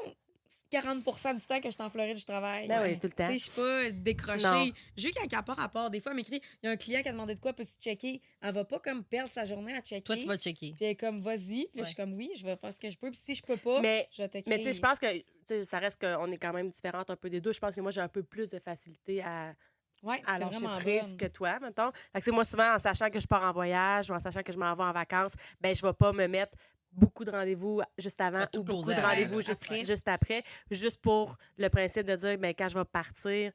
40 0.69 0.97
du 0.97 1.45
temps 1.45 1.59
que 1.59 1.68
je 1.68 1.72
suis 1.72 1.81
en 1.81 1.89
Floride, 1.89 2.18
je 2.18 2.26
travaille. 2.26 2.68
Ben 2.68 2.84
oui, 2.84 2.99
tout 2.99 3.07
le 3.07 3.14
temps. 3.14 3.27
Tu 3.27 3.34
je 3.34 3.38
suis 3.38 3.51
pas 3.51 3.91
décrochée. 3.91 4.73
J'ai 4.95 5.11
quand 5.11 5.27
qu'à 5.27 5.41
part 5.41 5.59
à 5.59 5.69
part, 5.69 5.89
des 5.89 6.01
fois, 6.01 6.11
elle 6.11 6.18
m'écrit 6.18 6.41
il 6.61 6.65
y 6.65 6.69
a 6.69 6.72
un 6.72 6.77
client 6.77 7.01
qui 7.01 7.09
a 7.09 7.11
demandé 7.11 7.35
de 7.35 7.39
quoi, 7.39 7.53
peux-tu 7.53 7.72
checker 7.80 8.22
Elle 8.41 8.53
va 8.53 8.65
pas 8.65 8.80
comme 8.80 9.03
perdre 9.03 9.31
sa 9.31 9.45
journée 9.45 9.73
à 9.73 9.81
checker. 9.81 10.03
Toi, 10.03 10.18
tu 10.18 10.26
vas 10.26 10.38
checker. 10.38 10.73
Puis 10.76 10.85
elle 10.85 10.91
est 10.91 10.95
comme 10.95 11.22
vas-y. 11.22 11.69
Je 11.76 11.84
suis 11.84 11.95
comme 11.95 12.14
oui, 12.14 12.31
je 12.35 12.43
vais 12.43 12.55
faire 12.57 12.73
ce 12.73 12.80
que 12.80 12.89
je 12.89 12.97
peux. 12.97 13.09
Puis 13.09 13.19
si 13.23 13.35
je 13.35 13.43
peux 13.43 13.57
pas, 13.57 13.81
mais, 13.81 14.07
je 14.11 14.23
vais 14.23 14.30
t'écrire. 14.30 14.57
Mais 14.57 14.64
tu 14.64 14.65
sais, 14.65 14.73
je 14.73 14.81
pense 14.81 14.99
que 14.99 15.64
ça 15.64 15.80
reste 15.80 16.01
qu'on 16.01 16.31
est 16.31 16.38
quand 16.38 16.53
même 16.53 16.69
différente 16.69 17.09
un 17.09 17.15
peu 17.15 17.30
des 17.30 17.39
deux. 17.39 17.53
Je 17.53 17.59
pense 17.59 17.73
que 17.73 17.81
moi, 17.81 17.91
j'ai 17.91 18.01
un 18.01 18.09
peu 18.09 18.23
plus 18.23 18.49
de 18.49 18.59
facilité 18.59 19.23
à. 19.23 19.53
Ouais, 20.03 20.22
à 20.27 20.38
lâcher 20.38 20.64
prise 20.80 21.18
que 21.18 21.26
toi, 21.26 21.59
mettons. 21.59 21.91
Fait 22.14 22.22
que, 22.22 22.30
moi, 22.30 22.43
souvent, 22.43 22.76
en 22.76 22.77
sachant 22.77 23.09
que 23.09 23.19
je 23.19 23.26
pars 23.26 23.41
en 23.41 23.51
voyage 23.51 24.11
ou 24.11 24.14
en 24.14 24.19
sachant 24.19 24.43
que 24.43 24.53
je 24.53 24.57
m'en 24.59 24.76
vais 24.76 24.84
en 24.84 24.91
vacances, 24.91 25.34
ben 25.59 25.73
je 25.73 25.84
vais 25.84 25.93
pas 25.93 26.14
me 26.14 26.27
mettre 26.27 26.55
beaucoup 26.97 27.23
de 27.23 27.31
rendez-vous 27.31 27.81
juste 27.97 28.19
avant 28.19 28.45
ou 28.55 28.63
beaucoup 28.63 28.93
de 28.93 28.99
rendez-vous 28.99 29.41
juste, 29.41 29.63
après. 29.63 29.85
juste 29.85 30.07
après, 30.07 30.43
juste 30.69 30.99
pour 30.99 31.37
le 31.57 31.69
principe 31.69 32.05
de 32.05 32.15
dire, 32.15 32.37
ben, 32.37 32.53
quand 32.57 32.67
je 32.67 32.77
vais 32.77 32.85
partir, 32.85 33.51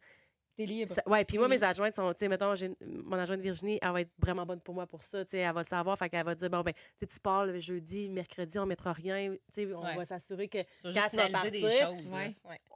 T'es 0.56 0.66
libre. 0.66 0.92
Ça, 0.92 1.02
ouais, 1.06 1.24
puis 1.24 1.38
moi, 1.38 1.48
mes 1.48 1.62
adjointes 1.62 1.94
sont, 1.94 2.12
tu 2.12 2.18
sais, 2.18 2.28
mettons, 2.28 2.52
mon 2.86 3.16
adjointe 3.16 3.40
Virginie, 3.40 3.78
elle 3.80 3.90
va 3.90 4.00
être 4.02 4.10
vraiment 4.18 4.44
bonne 4.44 4.60
pour 4.60 4.74
moi 4.74 4.86
pour 4.86 5.02
ça, 5.02 5.24
tu 5.24 5.30
sais, 5.30 5.38
elle 5.38 5.54
va 5.54 5.60
le 5.60 5.66
savoir, 5.66 5.96
fait 5.96 6.10
qu'elle 6.10 6.26
va 6.26 6.34
dire, 6.34 6.50
bon, 6.50 6.60
ben, 6.60 6.74
tu 6.98 7.20
pars 7.20 7.46
le 7.46 7.58
jeudi, 7.58 8.10
mercredi, 8.10 8.58
on 8.58 8.66
mettra 8.66 8.92
rien, 8.92 9.32
tu 9.32 9.66
sais, 9.66 9.74
on 9.74 9.80
va 9.80 10.04
s'assurer 10.04 10.48
que 10.48 10.58
quand 10.82 11.08
tu 11.10 11.16
vas 11.16 11.28
partir, 11.30 11.50
des 11.52 11.60
choses, 11.62 12.08
hein. 12.12 12.32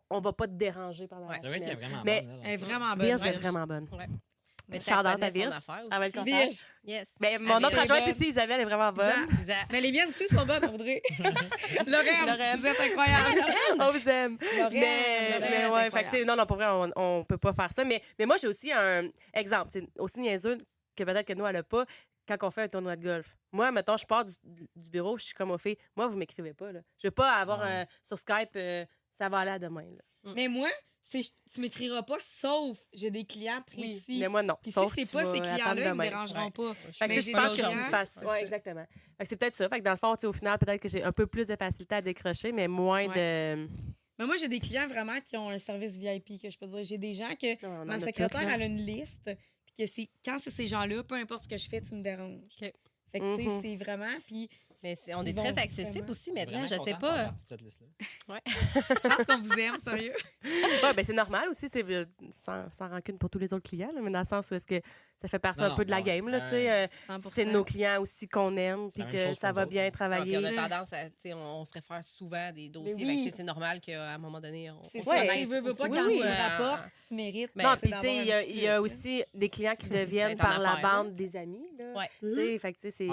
on 0.08 0.20
va 0.20 0.32
pas 0.32 0.46
te 0.46 0.52
déranger 0.52 1.06
pendant 1.06 1.28
la 1.28 1.38
semaine. 1.42 1.62
Est 1.64 1.74
vraiment 1.74 2.02
bonne, 2.02 2.40
elle 2.44 2.50
est 2.50 2.56
vraiment 2.56 2.96
bonne. 2.96 3.06
Virginie 3.06 3.34
est 3.34 3.38
vraiment 3.38 3.66
bonne. 3.66 3.88
Mais 4.68 4.80
Chardante 4.80 5.22
à 5.22 5.30
Virge. 5.30 5.54
Ah. 5.68 6.08
Yes. 6.84 7.06
Ben, 7.20 7.40
mon 7.40 7.56
autre 7.58 7.78
adjointe 7.78 8.06
ici, 8.08 8.28
Isabelle, 8.28 8.60
est 8.60 8.64
vraiment 8.64 8.92
bonne. 8.92 9.26
Mais 9.70 9.80
les 9.80 9.92
miennes, 9.92 10.12
tous 10.18 10.34
sont 10.34 10.44
bonnes, 10.44 10.64
Audrey. 10.64 11.02
Lorraine, 11.86 12.26
Lorraine, 12.26 12.58
vous 12.58 12.66
êtes 12.66 12.80
incroyable. 12.80 13.40
Ah, 13.78 13.88
on 13.88 13.92
vous 13.92 14.08
aime. 14.08 14.38
Mais, 14.72 15.38
Lorraine, 15.38 15.50
mais 15.50 15.66
ouais, 15.68 15.90
fait, 15.90 16.24
non, 16.24 16.36
non, 16.36 16.46
pour 16.46 16.56
vrai, 16.56 16.66
on, 16.68 16.90
on, 16.96 17.24
peut 17.24 17.38
pas 17.38 17.52
faire 17.52 17.72
ça. 17.72 17.84
Mais, 17.84 18.02
mais 18.18 18.26
moi, 18.26 18.36
j'ai 18.36 18.48
aussi 18.48 18.72
un 18.72 19.08
exemple, 19.32 19.70
aussi 19.98 20.20
niaiseux 20.20 20.58
que 20.96 21.04
peut-être 21.04 21.26
que 21.26 21.32
nous, 21.32 21.46
elle 21.46 21.54
n'a 21.54 21.62
pas, 21.62 21.84
quand 22.26 22.36
on 22.42 22.50
fait 22.50 22.62
un 22.62 22.68
tournoi 22.68 22.96
de 22.96 23.02
golf. 23.02 23.36
Moi, 23.52 23.70
mettons, 23.70 23.96
je 23.96 24.06
pars 24.06 24.24
du, 24.24 24.34
bureau, 24.90 25.16
je 25.18 25.26
suis 25.26 25.34
comme 25.34 25.50
au 25.50 25.58
fait. 25.58 25.78
Moi, 25.96 26.06
vous 26.08 26.16
m'écrivez 26.16 26.54
pas, 26.54 26.72
là. 26.72 26.80
Je 26.98 27.06
vais 27.06 27.12
pas 27.12 27.34
avoir 27.34 27.64
sur 28.04 28.18
Skype, 28.18 28.50
euh, 28.56 28.84
ça 29.12 29.28
va 29.28 29.38
aller 29.38 29.52
à 29.52 29.58
demain, 29.58 29.82
là. 29.82 30.32
Mais 30.34 30.48
moi, 30.48 30.68
tu 31.10 31.60
m'écriras 31.60 32.02
pas 32.02 32.18
sauf 32.20 32.78
j'ai 32.92 33.10
des 33.10 33.24
clients 33.24 33.62
précis. 33.62 34.18
Mais 34.18 34.28
moi 34.28 34.42
non. 34.42 34.56
Sauf 34.66 34.94
si 34.94 35.04
c'est 35.04 35.12
pas 35.12 35.24
ces 35.24 35.40
clients-là, 35.40 35.88
ils 35.90 35.94
me 35.94 36.02
dérangeront 36.02 36.50
pas. 36.50 36.74
Mais 37.06 37.20
je 37.20 37.32
pense 37.32 37.56
que 37.56 37.64
je 37.64 37.90
fasse. 37.90 38.20
Oui, 38.22 38.38
exactement. 38.40 38.86
c'est 39.24 39.36
peut-être 39.36 39.54
ça. 39.54 39.68
Fait 39.68 39.78
que 39.78 39.84
dans 39.84 39.92
le 39.92 39.96
fond, 39.96 40.14
au 40.28 40.32
final, 40.32 40.58
peut-être 40.58 40.80
que 40.80 40.88
j'ai 40.88 41.02
un 41.02 41.12
peu 41.12 41.26
plus 41.26 41.48
de 41.48 41.56
facilité 41.56 41.94
à 41.96 42.02
décrocher, 42.02 42.52
mais 42.52 42.68
moins 42.68 43.06
de. 43.08 43.68
Mais 44.18 44.24
moi, 44.24 44.36
j'ai 44.38 44.48
des 44.48 44.60
clients 44.60 44.86
vraiment 44.86 45.20
qui 45.20 45.36
ont 45.36 45.50
un 45.50 45.58
service 45.58 45.98
VIP, 45.98 46.40
que 46.40 46.48
je 46.48 46.58
peux 46.58 46.66
dire. 46.66 46.84
J'ai 46.84 46.98
des 46.98 47.14
gens 47.14 47.34
que 47.40 47.84
ma 47.84 48.00
secrétaire, 48.00 48.48
elle 48.48 48.62
a 48.62 48.66
une 48.66 48.84
liste, 48.84 49.30
que 49.78 49.86
c'est 49.86 50.08
quand 50.24 50.38
c'est 50.40 50.50
ces 50.50 50.66
gens-là, 50.66 51.02
peu 51.02 51.16
importe 51.16 51.44
ce 51.44 51.48
que 51.48 51.58
je 51.58 51.68
fais, 51.68 51.80
tu 51.82 51.94
me 51.94 52.02
déranges. 52.02 52.40
Fait 52.58 53.20
que, 53.20 53.36
tu 53.36 53.42
sais, 53.44 53.48
mm-hmm. 53.48 53.62
c'est 53.62 53.76
vraiment. 53.76 54.14
Puis 54.26 54.48
mais 54.82 54.92
est, 54.92 55.14
on 55.14 55.22
est 55.24 55.34
très 55.34 55.58
accessible 55.58 56.10
aussi 56.10 56.32
maintenant. 56.32 56.66
Je 56.66 56.74
sais 56.82 56.94
pas. 57.00 57.34
Cette 57.48 57.60
liste 57.62 57.80
-là. 57.80 58.32
Ouais. 58.34 58.40
je 58.46 59.08
pense 59.08 59.26
qu'on 59.26 59.42
vous 59.42 59.58
aime, 59.58 59.78
sérieux. 59.78 60.14
ouais, 60.44 60.94
ben 60.94 61.04
c'est 61.04 61.14
normal 61.14 61.48
aussi, 61.48 61.68
c'est 61.68 61.84
euh, 61.84 62.04
sans, 62.30 62.70
sans, 62.70 62.88
rancune 62.88 63.18
pour 63.18 63.30
tous 63.30 63.38
les 63.38 63.52
autres 63.52 63.68
clients, 63.68 63.92
là, 63.94 64.00
mais 64.02 64.10
dans 64.10 64.20
le 64.20 64.24
sens 64.24 64.50
où 64.50 64.54
est-ce 64.54 64.66
que 64.66 64.80
ça 65.22 65.28
fait 65.28 65.38
partie 65.38 65.62
un 65.62 65.74
peu 65.74 65.84
de 65.84 65.90
la 65.90 66.02
game. 66.02 66.28
Là, 66.28 66.40
euh, 66.52 66.86
c'est 67.30 67.44
nos 67.44 67.64
clients 67.64 68.00
aussi 68.00 68.28
qu'on 68.28 68.56
aime, 68.56 68.90
puis 68.90 69.04
que 69.08 69.34
ça 69.34 69.52
va 69.52 69.66
bien 69.66 69.90
travailler. 69.90 70.38
on 70.38 70.44
a 70.44 70.52
tendance 70.68 70.92
à, 70.92 71.34
on, 71.34 71.60
on, 71.60 71.64
se 71.64 71.72
réfère 71.72 72.04
souvent 72.04 72.48
à 72.48 72.52
des 72.52 72.68
dossiers. 72.68 72.94
Oui. 72.96 73.32
C'est 73.34 73.42
normal 73.42 73.80
qu'à 73.80 74.12
un 74.12 74.18
moment 74.18 74.40
donné, 74.40 74.70
on 74.70 74.82
C'est 74.92 75.02
ça, 75.02 75.26
tu 75.26 75.44
veux, 75.46 75.60
veux 75.60 75.74
pas 75.74 75.88
quand 75.88 76.06
oui, 76.06 76.18
tu 76.20 76.26
euh, 76.26 76.34
rapportes, 76.34 76.84
tu 77.08 77.14
mérites. 77.14 77.56
Non, 77.56 77.74
puis 77.80 77.90
tu 77.92 77.98
sais, 78.00 78.46
il 78.48 78.58
y 78.58 78.68
a 78.68 78.80
aussi 78.80 79.24
des 79.34 79.48
clients 79.48 79.76
qui 79.76 79.88
deviennent 79.88 80.36
par 80.36 80.60
hein. 80.60 80.62
la 80.62 80.76
bande 80.82 81.14
des 81.14 81.36
amis. 81.36 81.66
Tu 81.76 82.34
sais, 82.34 82.56
mm-hmm. 82.56 82.58
fait 82.58 82.72
que 82.72 82.90
c'est... 82.90 83.08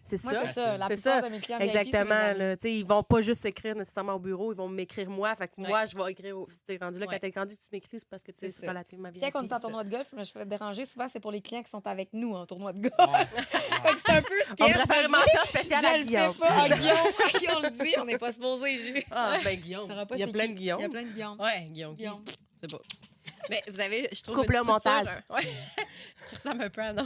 C'est 0.00 0.16
ça. 0.16 0.46
C'est 0.46 0.52
ça. 0.52 0.78
La 0.78 0.86
plupart 0.86 1.20
ça. 1.20 1.22
de 1.22 1.28
mes 1.28 1.40
clients 1.40 1.58
Exactement. 1.58 2.32
Là, 2.32 2.56
ils 2.64 2.86
vont 2.86 3.02
pas 3.02 3.20
juste 3.20 3.42
s'écrire 3.42 3.76
nécessairement 3.76 4.14
au 4.14 4.18
bureau, 4.18 4.52
ils 4.52 4.56
vont 4.56 4.68
m'écrire 4.68 5.10
moi. 5.10 5.34
Fait 5.36 5.48
que 5.48 5.54
moi, 5.58 5.84
je 5.84 5.96
vais 5.96 6.10
écrire. 6.10 6.38
Au... 6.38 6.48
rendu 6.80 6.98
là, 6.98 7.06
ouais. 7.06 7.18
quand 7.18 7.18
t'es 7.18 7.38
rendu, 7.38 7.56
tu 7.56 7.68
m'écris, 7.72 7.98
parce 8.08 8.22
que 8.22 8.32
c'est 8.32 8.66
relativement 8.66 9.10
bien. 9.10 9.30
Quand 9.30 9.42
on 9.42 9.46
est 9.46 9.52
en 9.52 9.60
tournoi 9.60 9.84
de 9.84 9.90
golf, 9.90 10.08
mais 10.12 10.24
je 10.24 10.32
me 10.34 10.40
fais 10.40 10.46
déranger. 10.46 10.86
Souvent, 10.86 11.08
c'est 11.08 11.20
pour 11.20 11.30
les 11.30 11.39
mes 11.40 11.42
clients 11.42 11.62
qui 11.62 11.70
sont 11.70 11.86
avec 11.86 12.10
nous 12.12 12.34
en 12.34 12.46
tournoi 12.46 12.72
de 12.72 12.80
golf. 12.80 12.92
fait 13.36 13.98
c'est 14.06 14.12
un 14.12 14.22
peu 14.22 14.42
ce 14.46 14.54
qui 14.54 14.62
est. 14.62 14.70
Expérimentation 14.70 15.44
spéciale 15.46 15.86
à 15.86 15.98
Guillaume. 15.98 16.34
Pas. 16.34 16.46
Ah, 16.50 16.68
Guillaume, 16.76 17.38
qui 17.38 17.46
on 17.50 17.60
le 17.60 17.70
dit, 17.70 17.94
on 17.98 18.04
n'est 18.04 18.18
pas 18.18 18.32
supposé 18.32 18.76
jouer. 18.76 19.06
Ah, 19.10 19.38
ben 19.42 19.58
Guillaume. 19.58 19.90
Il 20.12 20.18
y 20.18 20.22
a 20.22 20.26
plein 20.28 20.48
de 20.48 20.52
Guillaume. 20.52 20.80
Il 20.80 20.82
y 20.82 20.86
a 20.86 20.88
plein 20.88 21.02
de 21.02 21.08
Guillaume. 21.08 21.40
Ouais, 21.40 21.62
Guillaume. 21.70 21.94
Guillaume. 21.94 22.24
C'est 22.60 22.70
pas. 22.70 22.80
Mais 23.48 23.62
vous 23.68 23.80
avez, 23.80 24.08
je 24.12 24.22
trouve. 24.22 24.36
Couple 24.36 24.60
montage. 24.64 25.08
Hein. 25.08 25.34
Ouais. 25.34 25.42
qui 26.28 26.36
ressemble 26.36 26.62
un 26.62 26.70
peu. 26.70 26.80
Là. 26.80 27.04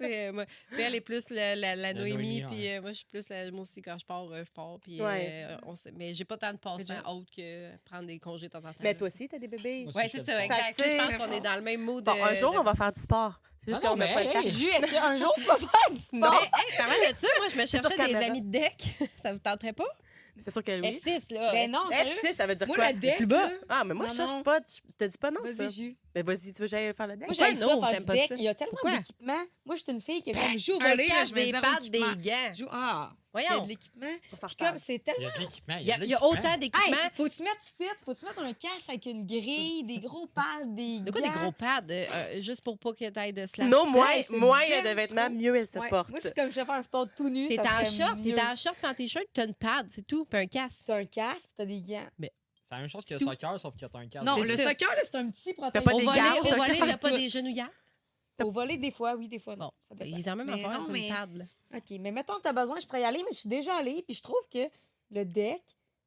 Euh, 0.00 0.32
moi, 0.32 0.44
elle 0.76 0.94
est 0.94 1.00
plus 1.00 1.30
la, 1.30 1.54
la, 1.54 1.76
la 1.76 1.94
Noémie, 1.94 2.42
puis 2.42 2.68
euh, 2.68 2.80
moi, 2.80 2.90
je 2.90 2.98
suis 2.98 3.06
plus. 3.06 3.28
La, 3.28 3.50
moi 3.50 3.62
aussi, 3.62 3.82
quand 3.82 3.96
je 3.98 4.04
pars, 4.04 4.26
euh, 4.32 4.42
je 4.44 4.50
pars. 4.50 4.78
Puis, 4.80 5.00
ouais. 5.00 5.44
euh, 5.48 5.56
on 5.66 5.74
mais 5.94 6.14
j'ai 6.14 6.24
pas 6.24 6.36
tant 6.36 6.52
de 6.52 6.58
passes 6.58 6.82
autre 7.06 7.30
que 7.36 7.76
prendre 7.84 8.06
des 8.06 8.18
congés 8.18 8.48
de 8.48 8.52
temps 8.52 8.58
en 8.58 8.72
temps. 8.72 8.80
Mais 8.80 8.94
toi 8.94 9.06
aussi, 9.06 9.28
t'as 9.28 9.38
des 9.38 9.48
bébés. 9.48 9.86
Oui, 9.94 10.02
c'est 10.10 10.24
ça, 10.24 10.44
exact. 10.44 10.82
Je 10.82 10.96
pense 10.96 11.16
qu'on 11.16 11.32
est 11.32 11.40
dans 11.40 11.56
le 11.56 11.62
même 11.62 11.82
mode. 11.82 12.04
Bon, 12.04 12.24
un 12.24 12.34
jour, 12.34 12.52
de... 12.52 12.58
on 12.58 12.64
va 12.64 12.74
faire 12.74 12.92
du 12.92 13.00
sport. 13.00 13.40
Juste 13.66 13.80
ah 13.82 13.88
qu'on 13.88 13.96
n'a 13.96 14.06
pas 14.08 14.22
le 14.22 14.32
temps. 14.32 14.48
Jus, 14.48 14.68
est-ce 14.68 14.90
qu'un 14.90 15.16
jour, 15.16 15.32
tu 15.36 15.42
vas 15.44 15.56
faire 15.56 15.90
du 15.90 16.00
sport? 16.00 16.10
Mais, 16.12 16.26
hey, 16.26 16.76
parlant 16.76 16.92
de 16.92 17.16
ça, 17.16 17.28
moi, 17.38 17.48
je 17.50 17.56
me 17.56 17.66
cherchais 17.66 18.08
des 18.08 18.16
amis 18.16 18.42
de 18.42 18.50
deck. 18.50 18.84
ça 19.22 19.32
vous 19.32 19.38
tenterait 19.38 19.72
pas? 19.72 19.88
C'est 20.38 20.50
sûr 20.50 20.62
qu'elle 20.64 20.80
oui. 20.80 21.00
F6, 21.04 21.32
là. 21.32 21.52
Ben 21.52 21.70
non, 21.70 21.88
F6, 21.90 22.34
ça 22.34 22.46
veut 22.46 22.54
dire 22.54 22.66
moi, 22.66 22.76
quoi? 22.76 22.84
Moi, 22.86 22.92
deck. 22.94 23.16
Plus 23.16 23.26
bas. 23.26 23.48
Ah, 23.68 23.84
mais 23.84 23.94
moi, 23.94 24.06
non, 24.06 24.12
je 24.12 24.16
cherche 24.16 24.30
non. 24.30 24.42
pas. 24.42 24.58
Je 24.66 24.94
te 24.96 25.04
dis 25.04 25.18
pas 25.18 25.30
non, 25.30 25.40
ça. 25.44 25.52
Vas-y, 25.52 25.72
jus. 25.72 25.96
Ben 26.14 26.24
vas-y, 26.24 26.52
tu 26.52 26.60
veux 26.60 26.64
que 26.64 26.66
j'aille 26.66 26.94
faire 26.94 27.06
le 27.08 27.16
deck? 27.16 27.26
Moi, 27.26 27.34
j'aille 27.34 27.62
ouais, 27.62 28.26
Il 28.36 28.42
y 28.42 28.48
a 28.48 28.54
tellement 28.54 28.78
d'équipements. 28.84 29.44
Moi, 29.64 29.76
je 29.76 29.82
suis 29.82 29.92
une 29.92 30.00
fille 30.00 30.22
qui, 30.22 30.32
ben, 30.32 30.40
comme, 30.40 30.58
joue 30.58 30.74
au 30.74 30.80
volcan, 30.80 31.24
je 31.26 31.34
vais 31.34 31.52
des 31.52 31.90
des 31.90 31.98
gants. 31.98 32.54
Joue... 32.54 32.68
Ah! 32.70 33.12
Voyons. 33.32 33.48
Il 33.48 33.52
y 33.52 33.58
a 33.58 33.60
de 33.62 33.68
l'équipement. 33.68 34.06
comme, 34.60 34.78
c'est 34.78 34.98
tellement... 35.00 35.28
Il 35.80 35.86
y 35.86 35.90
a. 35.90 35.98
Il, 35.98 36.08
y 36.08 36.14
a, 36.14 36.24
autant 36.24 36.56
d'équipements. 36.56 36.96
Hey, 37.02 37.10
faut 37.14 37.28
tu 37.28 37.42
mettre 37.42 37.62
site, 37.62 37.96
faut 38.04 38.14
tu 38.14 38.24
mettre 38.24 38.38
un 38.38 38.52
casque 38.52 38.88
avec 38.88 39.06
une 39.06 39.26
grille, 39.26 39.82
des 39.82 39.98
gros 39.98 40.28
pads, 40.28 40.66
des 40.66 41.00
De 41.00 41.10
quoi 41.10 41.20
des 41.20 41.30
gros 41.30 41.50
pads? 41.50 41.82
Euh, 41.90 42.06
euh, 42.14 42.40
juste 42.40 42.60
pour 42.60 42.78
pas 42.78 42.92
que 42.92 43.10
t'ailles 43.10 43.32
de 43.32 43.44
slash. 43.48 43.68
Non, 43.68 43.86
moins, 43.86 44.06
moins 44.30 44.62
il 44.62 44.70
y 44.70 44.74
a 44.74 44.82
de 44.82 44.94
vêtements, 44.94 45.28
mieux 45.30 45.56
elle 45.56 45.66
se 45.66 45.80
porte. 45.90 46.10
Moi, 46.10 46.20
c'est 46.22 46.32
comme 46.32 46.48
je 46.48 46.64
fais 46.64 46.70
un 46.70 46.82
sport 46.82 47.08
tout 47.16 47.28
nu. 47.28 47.48
T'es 47.48 47.58
en 47.58 47.84
short, 47.84 48.22
t'es 48.22 48.40
en 48.40 48.54
short, 48.54 48.76
en 48.84 48.94
t-shirt, 48.94 49.26
t'as 49.32 49.46
une 49.46 49.54
pad, 49.54 49.88
c'est 49.92 50.06
tout, 50.06 50.24
puis 50.26 50.38
un 50.38 50.46
casque. 50.46 50.82
T'as 50.86 50.98
un 50.98 51.06
casque, 51.06 51.50
t'as 51.56 51.64
des 51.64 51.82
gants. 51.82 52.06
Ben, 52.16 52.30
c'est 52.68 52.74
la 52.74 52.80
même 52.80 52.88
chose 52.88 53.04
que 53.04 53.14
le 53.14 53.20
soccer, 53.20 53.60
sauf 53.60 53.76
que 53.76 53.86
t'as 53.86 53.98
un 53.98 54.08
cadre. 54.08 54.24
Non, 54.24 54.42
le 54.42 54.56
soccer, 54.56 54.88
c'est 55.02 55.14
un 55.16 55.30
petit 55.30 55.52
protège. 55.52 55.82
T'as 55.82 55.90
pas 55.90 55.94
Au 55.94 56.00
il 56.00 56.82
n'y 56.84 56.90
a 56.92 56.98
pas 56.98 57.10
des 57.10 57.28
genouillères. 57.28 57.70
Au 58.42 58.50
volet, 58.50 58.76
des 58.76 58.90
fois, 58.90 59.14
oui, 59.14 59.28
des 59.28 59.38
fois, 59.38 59.54
non. 59.54 59.70
Ça. 59.88 59.94
Ben, 59.94 60.08
ils 60.08 60.28
ont 60.28 60.36
même 60.36 60.48
affaire 60.48 60.84
sur 60.84 60.94
une 60.94 61.08
table. 61.08 61.48
OK, 61.72 61.90
mais 62.00 62.10
mettons 62.10 62.34
que 62.36 62.42
t'as 62.42 62.52
besoin, 62.52 62.78
je 62.80 62.86
pourrais 62.86 63.02
y 63.02 63.04
aller, 63.04 63.18
mais 63.18 63.32
je 63.32 63.38
suis 63.38 63.48
déjà 63.48 63.76
allée, 63.76 64.02
puis 64.02 64.14
je 64.14 64.22
trouve 64.22 64.40
que 64.50 64.68
le 65.10 65.24
deck, 65.24 65.62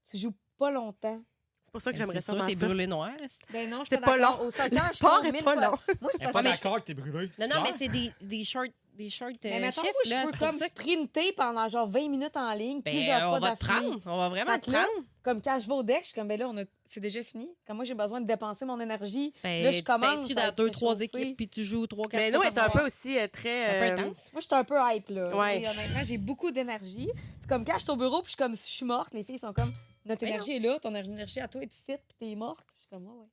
tu 0.09 0.17
joues 0.17 0.33
pas 0.57 0.71
longtemps. 0.71 1.21
C'est 1.67 1.71
pour 1.73 1.81
ça 1.81 1.91
que 1.91 1.97
ben, 1.97 2.05
j'aimerais 2.05 2.21
ça. 2.21 2.33
T'es 2.47 2.55
brûlé 2.55 2.87
noir. 2.87 3.11
Ben 3.51 3.69
c'est 3.85 3.99
pas 3.99 4.15
long. 4.15 4.39
Au 4.39 4.51
soccer, 4.51 4.87
le 4.89 4.95
sport 4.95 5.25
est 5.25 5.43
pas 5.43 5.55
long. 5.55 5.77
Moi, 5.99 6.11
je 6.13 6.23
suis 6.23 6.31
pas 6.31 6.41
d'accord 6.41 6.77
que 6.77 6.85
t'es 6.85 6.93
brûlé. 6.93 7.29
Non, 7.39 7.47
non, 7.53 7.61
mais 7.61 7.73
c'est 7.77 7.89
des, 7.89 8.09
des 8.21 8.45
shorts 8.45 8.67
des 8.95 9.09
shorts 9.11 9.29
mais 9.43 9.57
euh, 9.57 9.59
mettons, 9.59 9.81
chiffres, 9.81 9.93
je 10.05 10.09
là, 10.09 10.25
peux 10.25 10.37
comme 10.39 10.59
sprinter 10.59 11.31
pendant 11.33 11.67
genre 11.67 11.87
20 11.87 12.09
minutes 12.09 12.35
en 12.35 12.51
ligne, 12.53 12.81
ben, 12.81 12.91
plusieurs 12.91 13.29
on 13.29 13.37
fois 13.37 13.39
d'affilée. 13.39 14.01
On 14.05 14.17
va 14.17 14.29
vraiment 14.29 14.57
te 14.57 14.71
prendre. 14.71 14.87
comme 15.21 15.39
quand 15.39 15.59
je 15.59 15.67
vais 15.67 15.73
au 15.73 15.83
deck, 15.83 15.99
je 16.01 16.07
suis 16.07 16.15
comme, 16.15 16.27
ben 16.27 16.39
là, 16.39 16.47
a... 16.47 16.63
c'est 16.85 16.99
déjà 16.99 17.21
fini. 17.21 17.47
Quand 17.67 17.75
moi, 17.75 17.83
j'ai 17.83 17.93
besoin 17.93 18.19
de 18.21 18.25
dépenser 18.25 18.65
mon 18.65 18.79
énergie, 18.79 19.33
ben, 19.43 19.63
là, 19.63 19.71
je 19.71 19.83
commence. 19.83 20.27
Tu 20.27 20.33
dans 20.33 20.51
deux, 20.51 20.71
trois 20.71 20.99
équipes, 20.99 21.37
puis 21.37 21.47
tu 21.47 21.63
joues 21.63 21.85
trois, 21.85 22.07
quatre 22.07 22.19
Mais 22.19 22.31
nous, 22.31 22.41
est 22.41 22.57
euh, 22.57 22.63
un 22.63 22.69
peu 22.69 22.85
aussi 22.85 23.17
très. 23.31 23.91
Intense? 23.91 24.17
Moi, 24.33 24.41
je 24.41 24.47
suis 24.47 24.55
un 24.55 24.63
peu 24.63 24.77
hype, 24.81 25.09
là. 25.09 25.29
Honnêtement, 25.35 26.03
j'ai 26.03 26.17
beaucoup 26.17 26.49
d'énergie. 26.49 27.09
Comme 27.47 27.63
quand 27.63 27.75
je 27.75 27.83
suis 27.83 27.91
au 27.91 27.95
bureau, 27.95 28.21
puis 28.23 28.27
je 28.27 28.29
suis 28.31 28.37
comme, 28.37 28.55
je 28.55 28.61
suis 28.61 28.85
morte, 28.85 29.13
les 29.13 29.23
filles 29.23 29.39
sont 29.39 29.53
comme, 29.53 29.71
notre 30.07 30.23
énergie 30.23 30.53
est 30.53 30.59
là, 30.59 30.79
ton 30.79 30.93
énergie 30.95 31.39
à 31.39 31.47
toi 31.47 31.61
est 31.61 31.73
ici, 31.73 31.83
puis 31.85 32.15
t'es 32.19 32.35
morte. 32.35 32.65
Je 32.73 32.79
suis 32.79 32.89
comme, 32.89 33.05
ouais, 33.07 33.13
ouais. 33.13 33.27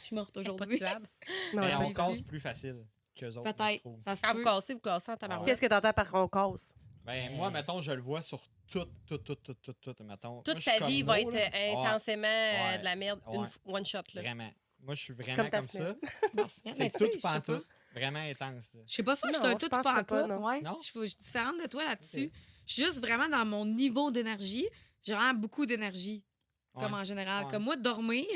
Je 0.00 0.04
suis 0.04 0.16
morte 0.16 0.36
aujourd'hui. 0.36 0.80
Mais 1.54 1.74
on 1.74 1.90
casse 1.90 2.22
plus 2.22 2.40
facile 2.40 2.84
qu'eux 3.14 3.36
autres. 3.36 3.52
Peut-être. 3.52 3.84
Ça 4.04 4.16
se 4.16 4.22
ah, 4.24 4.32
vous 4.32 4.42
cassez, 4.42 4.74
vous 4.74 4.80
cassez 4.80 5.12
en 5.12 5.16
tabarouette. 5.16 5.46
Qu'est-ce 5.46 5.60
que 5.60 5.66
t'entends 5.66 5.92
par 5.92 6.14
on 6.14 6.28
casse? 6.28 6.74
Ben, 7.04 7.28
ben, 7.28 7.36
moi, 7.36 7.50
mettons, 7.50 7.80
je 7.80 7.92
le 7.92 8.02
vois 8.02 8.22
sur 8.22 8.40
tout, 8.68 8.86
tout, 9.06 9.18
tout, 9.18 9.34
tout, 9.36 9.54
tout, 9.54 9.72
tout, 9.72 10.04
mettons. 10.04 10.42
Toute 10.42 10.60
sa 10.60 10.84
vie 10.86 11.02
va 11.02 11.20
être 11.20 11.34
euh, 11.34 11.76
intensément 11.76 12.26
euh, 12.26 12.78
de 12.78 12.84
la 12.84 12.96
merde, 12.96 13.20
one 13.64 13.84
shot, 13.84 13.98
là. 14.14 14.22
Vraiment. 14.22 14.50
Moi, 14.80 14.94
je 14.94 15.02
suis 15.02 15.14
vraiment 15.14 15.50
comme, 15.50 15.62
ça. 15.62 15.94
C'est 16.74 16.90
tout 16.96 17.08
pantoute. 17.20 17.66
Vraiment 17.94 18.20
intense. 18.20 18.76
Je 18.86 18.94
sais 18.94 19.02
pas 19.02 19.16
si 19.16 19.26
je 19.28 19.32
suis 19.32 19.46
un 19.46 19.56
tout 19.56 19.68
pantoute. 19.68 20.30
Je 20.94 21.00
suis 21.06 21.16
différente 21.16 21.60
de 21.60 21.66
toi 21.66 21.84
là-dessus. 21.84 22.30
Je 22.66 22.72
suis 22.72 22.84
juste 22.84 23.00
vraiment 23.00 23.28
dans 23.28 23.46
mon 23.46 23.64
niveau 23.64 24.10
d'énergie. 24.10 24.68
J'ai 25.02 25.14
vraiment 25.14 25.38
beaucoup 25.38 25.66
d'énergie, 25.66 26.24
comme 26.74 26.94
en 26.94 27.04
général. 27.04 27.44
Ouais. 27.44 27.50
Comme 27.50 27.64
moi, 27.64 27.76
dormir, 27.76 28.26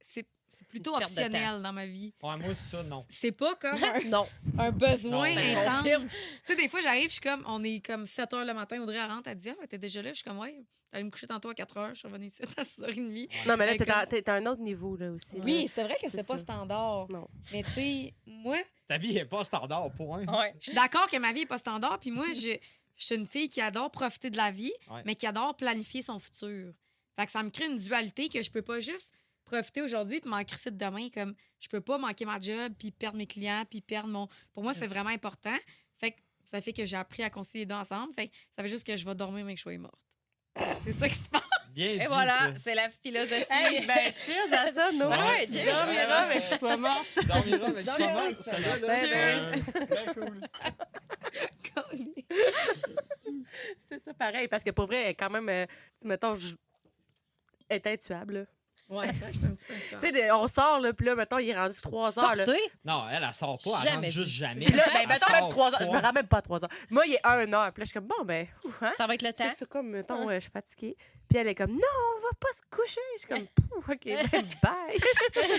c'est 0.00 0.26
c'est 0.56 0.68
plutôt 0.68 0.96
optionnel 0.96 1.62
dans 1.62 1.72
ma 1.72 1.86
vie. 1.86 2.14
Ouais, 2.22 2.36
moi, 2.36 2.54
ça, 2.54 2.82
non. 2.84 3.04
C'est 3.10 3.36
pas 3.36 3.56
comme 3.56 3.82
un, 3.82 4.00
non. 4.08 4.26
un 4.56 4.70
besoin 4.70 5.34
Non, 5.34 5.40
intense. 5.40 6.10
Tu 6.12 6.16
sais, 6.44 6.56
des 6.56 6.68
fois, 6.68 6.80
j'arrive, 6.80 7.06
je 7.06 7.14
suis 7.14 7.20
comme, 7.20 7.42
on 7.48 7.62
est 7.64 7.84
comme 7.84 8.06
7 8.06 8.30
h 8.32 8.46
le 8.46 8.54
matin, 8.54 8.80
Audrey 8.80 8.96
elle 8.96 9.10
rentre, 9.10 9.28
elle 9.28 9.36
dit, 9.38 9.50
ah, 9.50 9.66
t'es 9.66 9.78
déjà 9.78 10.00
là? 10.00 10.10
Je 10.10 10.14
suis 10.14 10.24
comme, 10.24 10.38
ouais, 10.38 10.64
t'allais 10.92 11.02
me 11.04 11.10
coucher 11.10 11.26
tantôt 11.26 11.48
à 11.50 11.54
4 11.54 11.74
h, 11.76 11.88
je 11.90 11.94
suis 11.94 12.06
revenue 12.08 12.26
ici 12.26 12.42
à 12.42 12.62
6h30. 12.62 13.28
Non, 13.48 13.56
mais 13.56 13.66
là, 13.66 13.72
t'es 14.06 14.22
comme- 14.22 14.34
à 14.34 14.36
un 14.38 14.46
autre 14.46 14.62
niveau, 14.62 14.96
là, 14.96 15.10
aussi. 15.10 15.36
Oui, 15.42 15.66
c'est 15.68 15.82
vrai 15.82 15.96
que 16.00 16.08
C'est 16.08 16.18
c'est 16.18 16.26
pas 16.26 16.38
standard. 16.38 17.08
Non. 17.10 17.26
Mais 17.52 17.62
tu 17.64 17.70
sais, 17.70 18.14
moi, 18.26 18.58
Ta 18.86 18.96
vie 18.96 19.14
n'est 19.14 19.24
pas 19.24 19.42
standard, 19.44 19.90
point. 19.92 20.24
Ouais. 20.24 20.54
je 20.60 20.66
suis 20.66 20.74
d'accord 20.74 21.08
que 21.08 21.16
ma 21.16 21.32
vie 21.32 21.40
est 21.40 21.46
pas 21.46 21.58
standard, 21.58 21.98
puis 21.98 22.12
moi, 22.12 22.26
je, 22.32 22.56
je 22.96 23.06
suis 23.06 23.14
une 23.14 23.26
fille 23.26 23.48
qui 23.48 23.60
adore 23.60 23.90
profiter 23.90 24.30
de 24.30 24.36
la 24.36 24.50
vie, 24.50 24.72
Ouais. 24.90 25.02
mais 25.04 25.14
qui 25.14 25.26
adore 25.26 25.56
planifier 25.56 26.02
son 26.02 26.18
futur. 26.18 26.72
Fait 27.18 27.26
que 27.26 27.32
ça 27.32 27.42
me 27.42 27.50
crée 27.50 27.66
une 27.66 27.76
dualité 27.76 28.28
que 28.28 28.42
je 28.42 28.50
peux 28.50 28.62
pas 28.62 28.80
juste 28.80 29.12
profiter 29.44 29.82
aujourd'hui 29.82 30.20
puis 30.20 30.30
m'en 30.30 30.42
crisser 30.42 30.70
de 30.70 30.76
demain 30.78 31.08
comme 31.10 31.34
je 31.60 31.68
peux 31.68 31.80
pas 31.82 31.98
manquer 31.98 32.24
ma 32.24 32.40
job 32.40 32.72
puis 32.78 32.90
perdre 32.90 33.18
mes 33.18 33.26
clients 33.26 33.64
puis 33.68 33.80
perdre 33.82 34.08
mon 34.08 34.26
pour 34.54 34.62
moi 34.62 34.72
c'est 34.72 34.86
vraiment 34.86 35.10
important 35.10 35.54
fait 36.00 36.12
que 36.12 36.20
ça 36.50 36.62
fait 36.62 36.72
que 36.72 36.84
j'ai 36.86 36.96
appris 36.96 37.22
à 37.22 37.28
concilier 37.28 37.60
les 37.60 37.66
deux 37.66 37.74
ensemble 37.74 38.14
fait 38.14 38.28
que 38.28 38.34
ça 38.56 38.62
fait 38.62 38.68
juste 38.70 38.86
que 38.86 38.96
je 38.96 39.04
vais 39.04 39.14
dormir 39.14 39.44
mais 39.44 39.52
que 39.52 39.58
je 39.58 39.62
sois 39.64 39.76
morte 39.76 40.00
c'est 40.82 40.92
ça 40.92 41.08
qui 41.10 41.14
se 41.14 41.28
passe 41.28 41.42
Bien 41.74 41.90
Et 41.90 41.98
dit, 41.98 42.06
voilà, 42.06 42.38
ça. 42.38 42.54
c'est 42.62 42.74
la 42.76 42.88
philosophie. 42.88 43.44
Hey, 43.50 43.84
ben, 43.84 44.14
cheers 44.14 44.52
à 44.52 44.70
ça, 44.70 44.92
non? 44.92 45.10
Ouais, 45.10 45.18
ouais, 45.18 45.46
tu 45.46 45.54
cheers. 45.54 45.64
dormiras, 45.76 46.28
mais 46.28 46.40
que 46.40 46.52
tu 46.52 46.58
sois 46.58 46.76
morte. 46.76 47.06
Tu 47.18 47.26
dormiras 47.26 47.66
avec 47.66 47.84
ça. 47.84 47.98
Dormiras. 47.98 48.30
Celle-là, 48.40 48.76
là, 48.78 49.52
c'est 49.96 50.14
cool. 50.14 50.40
C'est 53.88 53.98
ça, 53.98 54.14
pareil. 54.14 54.48
Parce 54.48 54.64
que 54.64 54.70
pour 54.70 54.86
vrai, 54.86 55.02
elle 55.02 55.10
est 55.10 55.14
quand 55.14 55.30
même, 55.30 55.48
euh, 55.48 55.66
tu- 56.00 56.06
mettons, 56.08 56.34
je- 56.34 56.54
elle 57.68 57.76
est 57.76 57.86
intuable. 57.86 58.34
là. 58.34 58.44
ouais 58.90 59.10
ça 59.14 59.32
je 59.32 59.38
suis 59.38 59.46
un 59.46 59.54
petit 59.54 59.64
peu 59.64 59.72
Tu 59.74 59.98
sais, 59.98 60.12
des- 60.12 60.30
on 60.30 60.46
sort, 60.46 60.78
là, 60.80 60.92
puis 60.92 61.06
là, 61.06 61.14
mettons, 61.14 61.38
il 61.38 61.48
est 61.48 61.56
rendu 61.58 61.74
3 61.80 62.18
heures. 62.18 62.36
Là. 62.36 62.44
Sortez. 62.44 62.60
Non, 62.84 63.06
elle, 63.10 63.24
elle 63.26 63.32
sort 63.34 63.58
pas. 63.64 63.70
Elle 63.78 63.84
Jamais 63.88 63.96
rentre 64.08 64.10
juste 64.10 64.28
vu 64.28 64.34
jamais. 64.34 64.64
Puis 64.66 64.74
là, 64.74 64.84
ben, 64.92 65.00
Elle 65.02 65.08
mettons, 65.08 65.26
sort 65.26 65.40
même 65.40 65.48
3 65.50 65.72
heures. 65.74 65.78
Je 65.80 65.86
me 65.86 65.92
pas. 65.92 66.00
rends 66.00 66.12
même 66.12 66.26
pas 66.28 66.38
à 66.38 66.42
3 66.42 66.64
heures. 66.64 66.70
Moi, 66.90 67.06
il 67.06 67.14
est 67.14 67.26
1 67.26 67.52
heure. 67.54 67.72
Puis 67.72 67.80
là, 67.80 67.84
je 67.84 67.86
suis 67.86 67.94
comme, 67.94 68.06
bon, 68.08 68.24
ben, 68.24 68.46
ouf, 68.64 68.82
hein? 68.82 68.92
Ça 68.98 69.06
va 69.06 69.14
être 69.14 69.22
le 69.22 69.32
temps. 69.32 69.44
C'est 69.50 69.58
ça, 69.60 69.66
comme, 69.66 69.88
mettons, 69.88 70.28
euh, 70.28 70.34
je 70.34 70.40
suis 70.40 70.50
fatiguée. 70.50 70.96
Puis 71.28 71.38
elle 71.38 71.48
est 71.48 71.54
comme, 71.54 71.72
non, 71.72 71.78
on 72.16 72.20
va 72.20 72.28
pas 72.38 72.52
se 72.52 72.62
coucher. 72.70 73.00
Je 73.14 73.18
suis 73.20 73.28
comme, 73.28 73.46
Pouf, 73.68 73.88
OK, 73.88 74.04
ben, 74.04 74.26
bye. 74.62 74.98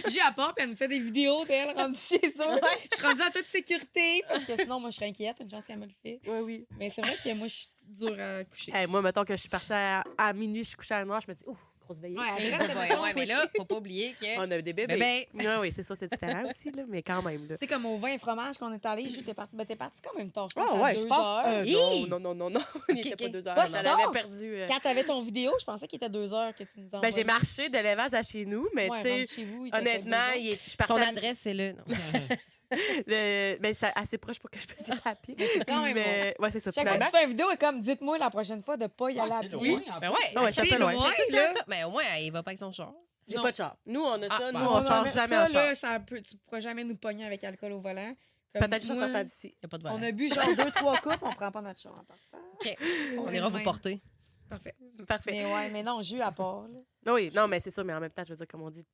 j'ai 0.11 0.21
à 0.21 0.31
part 0.31 0.53
puis 0.53 0.63
elle 0.63 0.71
me 0.71 0.75
fait 0.75 0.87
des 0.87 0.99
vidéos 0.99 1.45
d'elle 1.45 1.75
rendue 1.75 1.97
chez 1.99 2.17
eux 2.17 2.59
je 2.91 2.95
suis 2.97 3.05
rendue 3.05 3.21
en 3.21 3.31
toute 3.31 3.45
sécurité 3.45 4.23
parce 4.27 4.45
que 4.45 4.55
sinon 4.55 4.79
moi 4.79 4.89
je 4.89 4.95
serais 4.95 5.07
inquiète 5.07 5.37
une 5.41 5.49
chance 5.49 5.65
qu'elle 5.65 5.77
me 5.79 5.85
le 5.85 5.91
fait 6.01 6.19
oui, 6.27 6.39
oui. 6.39 6.67
mais 6.77 6.89
c'est 6.89 7.01
vrai 7.01 7.15
que 7.21 7.33
moi 7.33 7.47
je 7.47 7.53
suis 7.53 7.69
dure 7.87 8.15
à 8.19 8.43
coucher 8.45 8.71
Hey, 8.73 8.87
moi, 8.87 9.01
mettons 9.01 9.23
que 9.23 9.35
je 9.35 9.41
suis 9.41 9.49
partie 9.49 9.73
à, 9.73 10.03
à 10.17 10.33
minuit, 10.33 10.63
je 10.63 10.69
suis 10.69 10.77
couchée 10.77 10.95
à 10.95 10.99
1 10.99 11.09
heure, 11.09 11.21
je 11.21 11.29
me 11.29 11.35
dis, 11.35 11.43
ouf, 11.45 11.57
ouais, 11.89 12.09
Ouais, 12.15 12.75
ouais, 12.75 12.99
ouais, 12.99 13.13
mais 13.15 13.25
là, 13.25 13.45
faut 13.55 13.65
pas 13.65 13.75
oublier 13.75 14.13
que. 14.19 14.37
On 14.39 14.43
a 14.51 14.61
des 14.61 14.73
bébés. 14.73 14.87
Bébé. 14.87 15.27
Oui, 15.33 15.45
oui, 15.61 15.71
c'est 15.71 15.83
ça, 15.83 15.95
c'est 15.95 16.09
différent 16.09 16.43
aussi, 16.49 16.71
là, 16.71 16.83
mais 16.87 17.01
quand 17.03 17.21
même. 17.21 17.47
Sais, 17.59 17.67
comme 17.67 17.85
au 17.85 17.97
vin 17.97 18.09
et 18.13 18.17
fromage 18.17 18.57
qu'on 18.57 18.71
est 18.73 18.85
allé, 18.85 19.05
j'étais 19.07 19.33
partie. 19.33 19.55
Ben, 19.55 19.65
t'es 19.65 19.75
partie 19.75 20.01
quand 20.01 20.17
même 20.17 20.31
tard, 20.31 20.49
je 20.49 20.55
pense. 20.55 20.69
Ah 20.71 20.77
à 20.77 20.83
ouais, 20.83 20.93
deux 20.95 21.01
je 21.01 21.05
pense. 21.07 21.25
heures. 21.25 21.43
euh, 21.45 21.65
non, 22.07 22.07
non, 22.07 22.19
non, 22.19 22.35
non, 22.35 22.49
non. 22.59 22.59
Il 22.89 22.97
Ok, 22.99 23.03
n'était 23.05 23.15
pas 23.15 23.29
deux 23.29 23.47
heures. 23.47 23.55
Pas 23.55 23.65
On 23.65 23.67
si 23.67 23.75
avait 23.75 23.83
tard? 23.89 24.11
perdu. 24.11 24.55
euh, 24.55 24.67
Quand 24.67 24.79
t'avais 24.79 25.03
ton 25.03 25.21
vidéo, 25.21 25.51
je 25.59 25.65
pensais 25.65 25.87
qu'il 25.87 25.97
était 25.97 26.09
deux 26.09 26.33
heures 26.33 26.53
que 26.55 26.63
tu 26.63 26.79
nous 26.79 26.87
envoies. 26.87 27.01
Ben, 27.01 27.11
j'ai 27.13 27.23
marché 27.23 27.69
de 27.69 27.77
l'Evas 27.77 28.09
à 28.13 28.21
chez 28.23 28.45
nous, 28.45 28.67
mais 28.75 28.89
Ouais, 28.89 29.25
tu 29.25 29.27
sais, 29.27 29.47
honnêtement, 29.73 30.33
je 30.35 30.55
suis 30.67 30.77
partie 30.77 30.93
Son 30.93 30.99
adresse, 31.01 31.39
c'est 31.41 31.53
là. 31.53 31.71
Le- 33.07 33.57
ben, 33.59 33.73
c'est 33.73 33.91
assez 33.95 34.17
proche 34.17 34.39
pour 34.39 34.49
que 34.49 34.59
je 34.59 34.65
puisse 34.67 34.87
y 34.87 34.91
aller 34.91 35.01
à 35.05 35.15
pied. 35.15 35.35
Mais 35.37 35.45
c'est 35.53 35.65
quand 35.65 35.81
même 35.83 35.93
Mais, 35.95 36.35
ouais, 36.39 36.49
c'est 36.51 36.59
ça. 36.59 36.71
Chaque 36.71 36.87
fois 36.87 36.97
que 36.97 37.03
tu 37.03 37.09
fais 37.09 37.23
une 37.23 37.29
vidéo, 37.29 37.51
et 37.51 37.57
comme, 37.57 37.79
dites-moi 37.81 38.17
la 38.17 38.29
prochaine 38.29 38.61
fois 38.63 38.77
de 38.77 38.87
pas 38.87 39.11
y 39.11 39.19
aller 39.19 39.31
à 39.31 39.39
c'est 39.41 39.49
pied. 39.49 39.77
en 39.91 39.99
Ben 39.99 40.09
ouais, 40.11 40.15
Ah 40.35 40.43
ouais, 40.43 40.51
c'est 40.51 40.61
un 40.61 40.63
c'est 40.65 40.69
peu 40.71 40.81
loin. 40.81 40.91
loin, 40.93 41.11
là- 41.29 41.53
là. 41.53 41.61
Ben 41.67 41.85
au 41.85 41.91
moins, 41.91 42.03
il 42.19 42.31
va 42.31 42.43
pas 42.43 42.51
avec 42.51 42.59
son 42.59 42.71
char. 42.71 42.93
j'ai 43.27 43.35
pas 43.39 43.51
de 43.51 43.55
char. 43.55 43.75
Nous, 43.87 44.01
on 44.01 44.21
a 44.21 44.27
Ah, 44.29 44.37
ça. 44.39 44.51
Nous, 44.51 44.59
ben, 44.59 44.67
on 44.67 44.75
Ouais, 44.75 44.81
sort 44.81 45.03
mais 45.03 45.11
jamais 45.11 45.27
ça, 45.35 45.43
en 45.43 45.45
char. 45.47 45.63
là, 45.65 45.75
ça 45.75 45.99
peut, 45.99 46.21
tu 46.21 46.35
pourras 46.37 46.59
jamais 46.59 46.83
nous 46.83 46.95
pogner 46.95 47.25
avec 47.25 47.43
alcool 47.43 47.71
au 47.73 47.79
volant. 47.79 48.15
Peut-être 48.53 48.81
juste 48.85 48.91
en 49.01 49.23
d'ici. 49.23 49.47
Il 49.47 49.57
n'y 49.63 49.65
a 49.65 49.67
pas 49.67 49.77
de 49.77 49.87
On 49.87 50.01
a 50.01 50.11
bu 50.11 50.29
genre 50.29 50.45
deux, 50.57 50.71
trois 50.71 50.97
coupes, 50.99 51.17
on 51.21 51.33
prend 51.33 51.51
pas 51.51 51.61
notre 51.61 51.81
char 51.81 51.91
en 51.93 52.03
partant. 52.05 52.47
OK. 52.53 52.77
On 53.17 53.25
Ouais, 53.25 53.35
ira 53.35 53.49
vous 53.49 53.61
porter. 53.63 54.01
Parfait. 54.49 54.75
Parfait. 55.07 55.31
Mais 55.31 55.45
ouais, 55.53 55.69
mais 55.71 55.83
non, 55.83 56.01
jus 56.01 56.21
à 56.21 56.31
part. 56.31 56.65
là. 56.69 57.13
Oui, 57.13 57.31
non, 57.35 57.47
mais 57.47 57.59
c'est 57.59 57.71
ça, 57.71 57.83
mais 57.83 57.93
en 57.93 57.99
même 57.99 58.11
temps, 58.11 58.23
je 58.23 58.29
veux 58.29 58.35
dire, 58.37 58.47
comme 58.47 58.61
on 58.61 58.69
dit, 58.69 58.85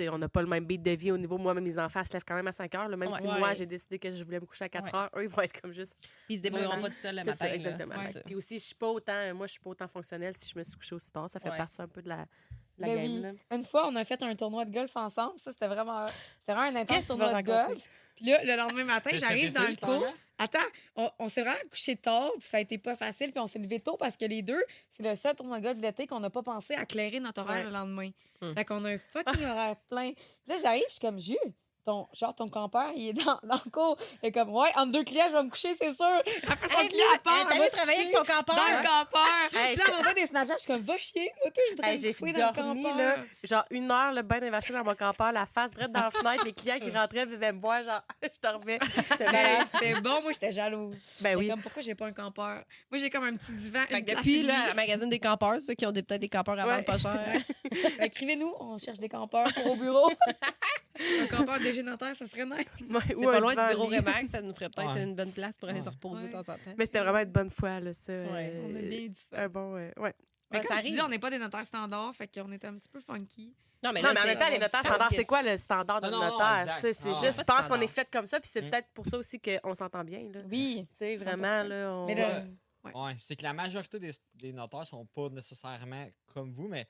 on 0.00 0.18
n'a 0.18 0.28
pas 0.28 0.42
le 0.42 0.48
même 0.48 0.64
beat 0.64 0.82
de 0.82 0.90
vie 0.92 1.10
au 1.12 1.18
niveau. 1.18 1.38
Moi, 1.38 1.54
mes 1.54 1.78
enfants 1.78 2.04
se 2.04 2.12
lèvent 2.12 2.24
quand 2.26 2.34
même 2.34 2.46
à 2.48 2.52
5 2.52 2.74
heures. 2.74 2.88
là, 2.88 2.96
même 2.96 3.10
Ouais. 3.10 3.20
si 3.20 3.26
Ouais. 3.26 3.38
moi, 3.38 3.52
j'ai 3.54 3.66
décidé 3.66 3.98
que 3.98 4.10
je 4.10 4.24
voulais 4.24 4.40
me 4.40 4.46
coucher 4.46 4.64
à 4.64 4.68
4 4.68 4.84
Ouais. 4.84 4.94
heures, 4.98 5.10
eux, 5.16 5.22
ils 5.24 5.28
vont 5.28 5.42
être 5.42 5.60
comme 5.60 5.72
juste. 5.72 5.96
Puis 6.00 6.10
ils 6.34 6.36
se 6.38 6.42
débrouilleront 6.42 6.80
pas 6.80 6.88
tout 6.90 6.96
seuls 7.02 7.14
le 7.16 7.24
matin. 7.24 7.32
ça, 7.32 7.54
exactement. 7.54 7.94
Puis 8.24 8.34
aussi, 8.34 8.58
je 8.58 8.64
suis 8.64 8.74
pas 8.74 8.88
autant. 8.88 9.34
Moi, 9.34 9.46
je 9.46 9.52
suis 9.52 9.60
pas 9.60 9.70
autant 9.70 9.88
fonctionnelle 9.88 10.34
si 10.36 10.50
je 10.52 10.58
me 10.58 10.64
suis 10.64 10.76
couchée 10.76 10.94
aussi 10.94 11.10
tard. 11.12 11.28
Ça 11.30 11.40
fait 11.40 11.50
Ouais. 11.50 11.56
partie 11.56 11.80
un 11.82 11.88
peu 11.88 12.02
de 12.02 12.08
la, 12.08 12.26
la 12.78 12.86
Ben 12.88 12.96
game. 12.96 13.04
oui. 13.04 13.20
là. 13.20 13.56
Une 13.56 13.64
fois, 13.64 13.86
on 13.88 13.96
a 13.96 14.04
fait 14.04 14.22
un 14.22 14.34
tournoi 14.34 14.64
de 14.64 14.72
golf 14.72 14.96
ensemble. 14.96 15.38
Ça, 15.38 15.52
c'était 15.52 15.66
vraiment, 15.68 16.06
c'était 16.40 16.54
vraiment 16.54 16.76
un 16.78 16.80
intense 16.80 17.06
tournoi 17.06 17.28
de 17.28 17.32
raconter? 17.34 17.68
golf. 17.74 17.88
Puis 18.16 18.26
là, 18.26 18.42
le 18.44 18.56
lendemain 18.56 18.84
matin, 18.84 19.10
j'arrive 19.14 19.52
dans 19.52 19.62
le 19.68 19.76
cours. 19.76 20.06
Attends, 20.38 20.58
on, 20.96 21.08
on 21.20 21.28
s'est 21.28 21.42
vraiment 21.42 21.58
couché 21.70 21.94
tard, 21.94 22.30
puis 22.38 22.48
ça 22.48 22.56
a 22.56 22.60
été 22.60 22.76
pas 22.76 22.96
facile, 22.96 23.30
puis 23.30 23.38
on 23.40 23.46
s'est 23.46 23.60
levé 23.60 23.78
tôt 23.78 23.96
parce 23.96 24.16
que 24.16 24.24
les 24.24 24.42
deux, 24.42 24.60
c'est 24.90 25.02
le 25.04 25.14
seul 25.14 25.36
tournoi 25.36 25.58
de 25.60 25.64
golf 25.64 25.78
d'été 25.78 26.06
qu'on 26.06 26.18
n'a 26.20 26.30
pas 26.30 26.42
pensé 26.42 26.74
à 26.74 26.84
clairer 26.84 27.20
notre 27.20 27.42
horaire 27.42 27.58
Ouais. 27.58 27.64
le 27.64 27.70
lendemain. 27.70 28.10
Hmm. 28.40 28.52
Fait 28.54 28.64
qu'on 28.64 28.84
a 28.84 28.90
un 28.90 28.98
fucking 28.98 29.44
horaire 29.44 29.76
plein. 29.88 30.12
Puis 30.12 30.24
là, 30.48 30.56
j'arrive, 30.60 30.82
je 30.88 30.92
suis 30.94 31.00
comme, 31.00 31.20
Jus, 31.20 31.36
ton, 31.84 32.06
genre, 32.12 32.34
ton 32.34 32.48
campeur, 32.48 32.90
il 32.96 33.08
est 33.08 33.12
dans, 33.12 33.38
dans 33.42 33.60
le 33.64 33.70
cours. 33.70 33.96
Il 34.22 34.26
est 34.28 34.32
comme, 34.32 34.50
ouais, 34.54 34.70
entre 34.76 34.92
deux 34.92 35.04
clients, 35.04 35.26
je 35.28 35.32
vais 35.36 35.42
me 35.42 35.50
coucher, 35.50 35.74
c'est 35.80 35.92
sûr. 35.94 36.22
Après 36.48 36.68
son 36.68 36.80
Hey, 36.80 36.88
client 36.88 37.04
là, 37.12 37.18
part, 37.22 37.46
elle 37.50 37.60
est 37.60 37.64
elle 37.64 37.70
travailler 37.70 38.00
avec 38.02 38.12
son 38.16 38.24
campeur. 38.24 38.56
Dans 38.56 38.62
le 38.68 38.82
campeur. 38.86 39.60
Hey, 39.60 39.74
Puis 39.74 39.84
là, 39.84 39.84
on 39.92 39.96
m'envoie 39.96 40.14
des 40.14 40.26
Snapchats, 40.26 40.54
je 40.56 40.62
suis 40.62 40.72
comme, 40.72 40.82
va 40.82 40.98
chier, 40.98 41.32
moi, 41.42 41.50
tout, 41.54 41.60
je 41.68 41.74
voudrais 41.74 41.88
Hey, 41.90 41.96
me 41.96 42.02
j'ai 42.02 42.14
coucher 42.14 42.32
dans 42.32 42.48
le 42.50 42.54
dormi, 42.54 42.82
campeur. 42.82 42.96
là, 42.98 43.16
genre 43.42 43.64
une 43.70 43.90
heure, 43.90 44.12
le 44.12 44.22
bain 44.22 44.38
d'invasion 44.40 44.74
dans 44.78 44.84
mon 44.84 44.94
campeur, 44.94 45.32
la 45.32 45.46
face 45.46 45.72
droite 45.72 45.90
dans 45.92 46.00
la 46.00 46.10
fenêtre, 46.10 46.44
les 46.44 46.52
clients 46.52 46.78
qui 46.78 46.90
rentraient 46.96 47.26
vivaient 47.26 47.52
me 47.52 47.60
voir, 47.60 47.82
genre, 47.82 48.02
je 48.22 48.28
dormais. 48.42 48.78
C'était 49.10 49.24
Ben. 49.32 49.66
C'était 49.72 50.00
bon, 50.00 50.22
moi, 50.22 50.32
j'étais 50.32 50.52
jalouse. 50.52 50.96
Ben 51.20 51.36
oui. 51.36 51.48
comme, 51.48 51.60
pourquoi 51.62 51.82
j'ai 51.82 51.94
pas 51.94 52.06
un 52.06 52.12
campeur? 52.12 52.62
Moi, 52.90 52.98
j'ai 52.98 53.10
comme 53.10 53.24
un 53.24 53.36
petit 53.36 53.52
divan. 53.52 53.82
Une 53.90 54.00
depuis, 54.04 54.42
là, 54.42 54.54
la 54.68 54.74
magazine 54.74 55.08
des 55.08 55.18
campeurs, 55.18 55.56
ceux 55.66 55.74
qui 55.74 55.84
ont 55.86 55.92
des- 55.92 56.02
peut-être 56.02 56.20
des 56.20 56.28
campeurs 56.28 56.58
à 56.58 56.64
Ouais. 56.66 56.72
vendre 56.74 56.84
pas 56.84 56.98
cher. 56.98 57.40
Écrivez-nous, 58.00 58.54
on 58.60 58.78
cherche 58.78 58.98
des 58.98 59.08
campeurs 59.08 59.52
pour 59.54 59.72
au 59.72 59.76
bureau. 59.76 60.10
un 61.22 61.26
campeur 61.26 61.58
dégénitaire, 61.72 62.14
ça 62.16 62.26
serait 62.26 62.44
nice. 62.44 62.66
Ouais, 62.88 63.14
ou 63.14 63.22
pas 63.24 63.40
loin 63.40 63.54
du 63.54 63.74
bureau. 63.74 63.86
Remax, 63.86 64.30
ça 64.30 64.40
nous 64.42 64.54
ferait 64.54 64.68
peut-être 64.70 64.94
Ouais. 64.94 65.02
une 65.02 65.14
bonne 65.14 65.32
place 65.32 65.56
pour 65.56 65.68
aller 65.68 65.80
se 65.80 65.86
Ouais. 65.86 65.92
reposer 65.92 66.26
de 66.26 66.32
temps 66.32 66.40
en 66.40 66.44
temps. 66.44 66.74
Mais 66.78 66.84
c'était 66.84 67.00
vraiment 67.00 67.18
une 67.20 67.30
bonne 67.32 67.50
fois, 67.50 67.80
là, 67.80 67.92
ça. 67.92 68.12
Ouais, 68.12 68.50
euh, 68.54 68.66
On 68.70 68.76
a 68.76 68.80
bien 68.82 68.98
eu 69.00 69.08
du 69.08 69.14
fun. 69.20 69.36
Un 69.36 69.48
bon, 69.48 69.76
euh, 69.76 69.90
ouais. 69.98 70.14
Mais 70.50 70.58
Ouais, 70.58 70.64
comme 70.66 70.76
ça 70.76 70.82
tu 70.82 70.88
dis, 70.90 70.98
arrive. 70.98 71.04
on 71.06 71.08
n'est 71.08 71.18
pas 71.18 71.30
des 71.30 71.38
notaires 71.38 71.64
standards, 71.64 72.14
fait 72.14 72.28
qu'on 72.28 72.52
était 72.52 72.66
un 72.66 72.74
petit 72.76 72.88
peu 72.88 73.00
funky. 73.00 73.54
Non, 73.82 73.90
mais 73.92 74.00
non, 74.02 74.10
mais 74.14 74.20
en 74.20 74.24
même 74.24 74.38
temps, 74.38 74.48
les 74.50 74.58
notaires 74.58 74.80
standards, 74.84 75.08
c'est 75.12 75.24
quoi 75.24 75.42
le 75.42 75.56
standard 75.56 76.00
non, 76.02 76.10
notaire? 76.10 76.74
Tu 76.76 76.80
sais, 76.82 76.92
C'est 76.92 77.08
Ah, 77.08 77.12
juste, 77.24 77.38
je 77.40 77.44
pense 77.44 77.66
qu'on 77.68 77.80
est 77.80 77.86
fait 77.88 78.08
comme 78.12 78.26
ça, 78.26 78.38
puis 78.38 78.48
c'est 78.48 78.62
Mm. 78.62 78.70
peut-être 78.70 78.88
pour 78.94 79.06
ça 79.06 79.16
aussi 79.18 79.40
qu'on 79.40 79.74
s'entend 79.74 80.04
bien, 80.04 80.28
là. 80.32 80.40
Tu 80.42 80.48
Oui. 80.50 80.86
sais, 80.92 81.16
100%. 81.16 81.24
vraiment, 81.24 81.62
là, 81.68 81.92
on... 81.94 82.06
Mais 82.06 82.14
Ouais. 82.14 82.20
là, 82.20 82.44
Ouais, 82.94 83.16
c'est 83.20 83.34
que 83.36 83.42
la 83.44 83.52
majorité 83.52 83.98
des, 84.00 84.10
des 84.34 84.52
notaires 84.52 84.86
sont 84.86 85.06
pas 85.06 85.28
nécessairement 85.30 86.06
comme 86.26 86.52
vous, 86.52 86.66
mais 86.68 86.86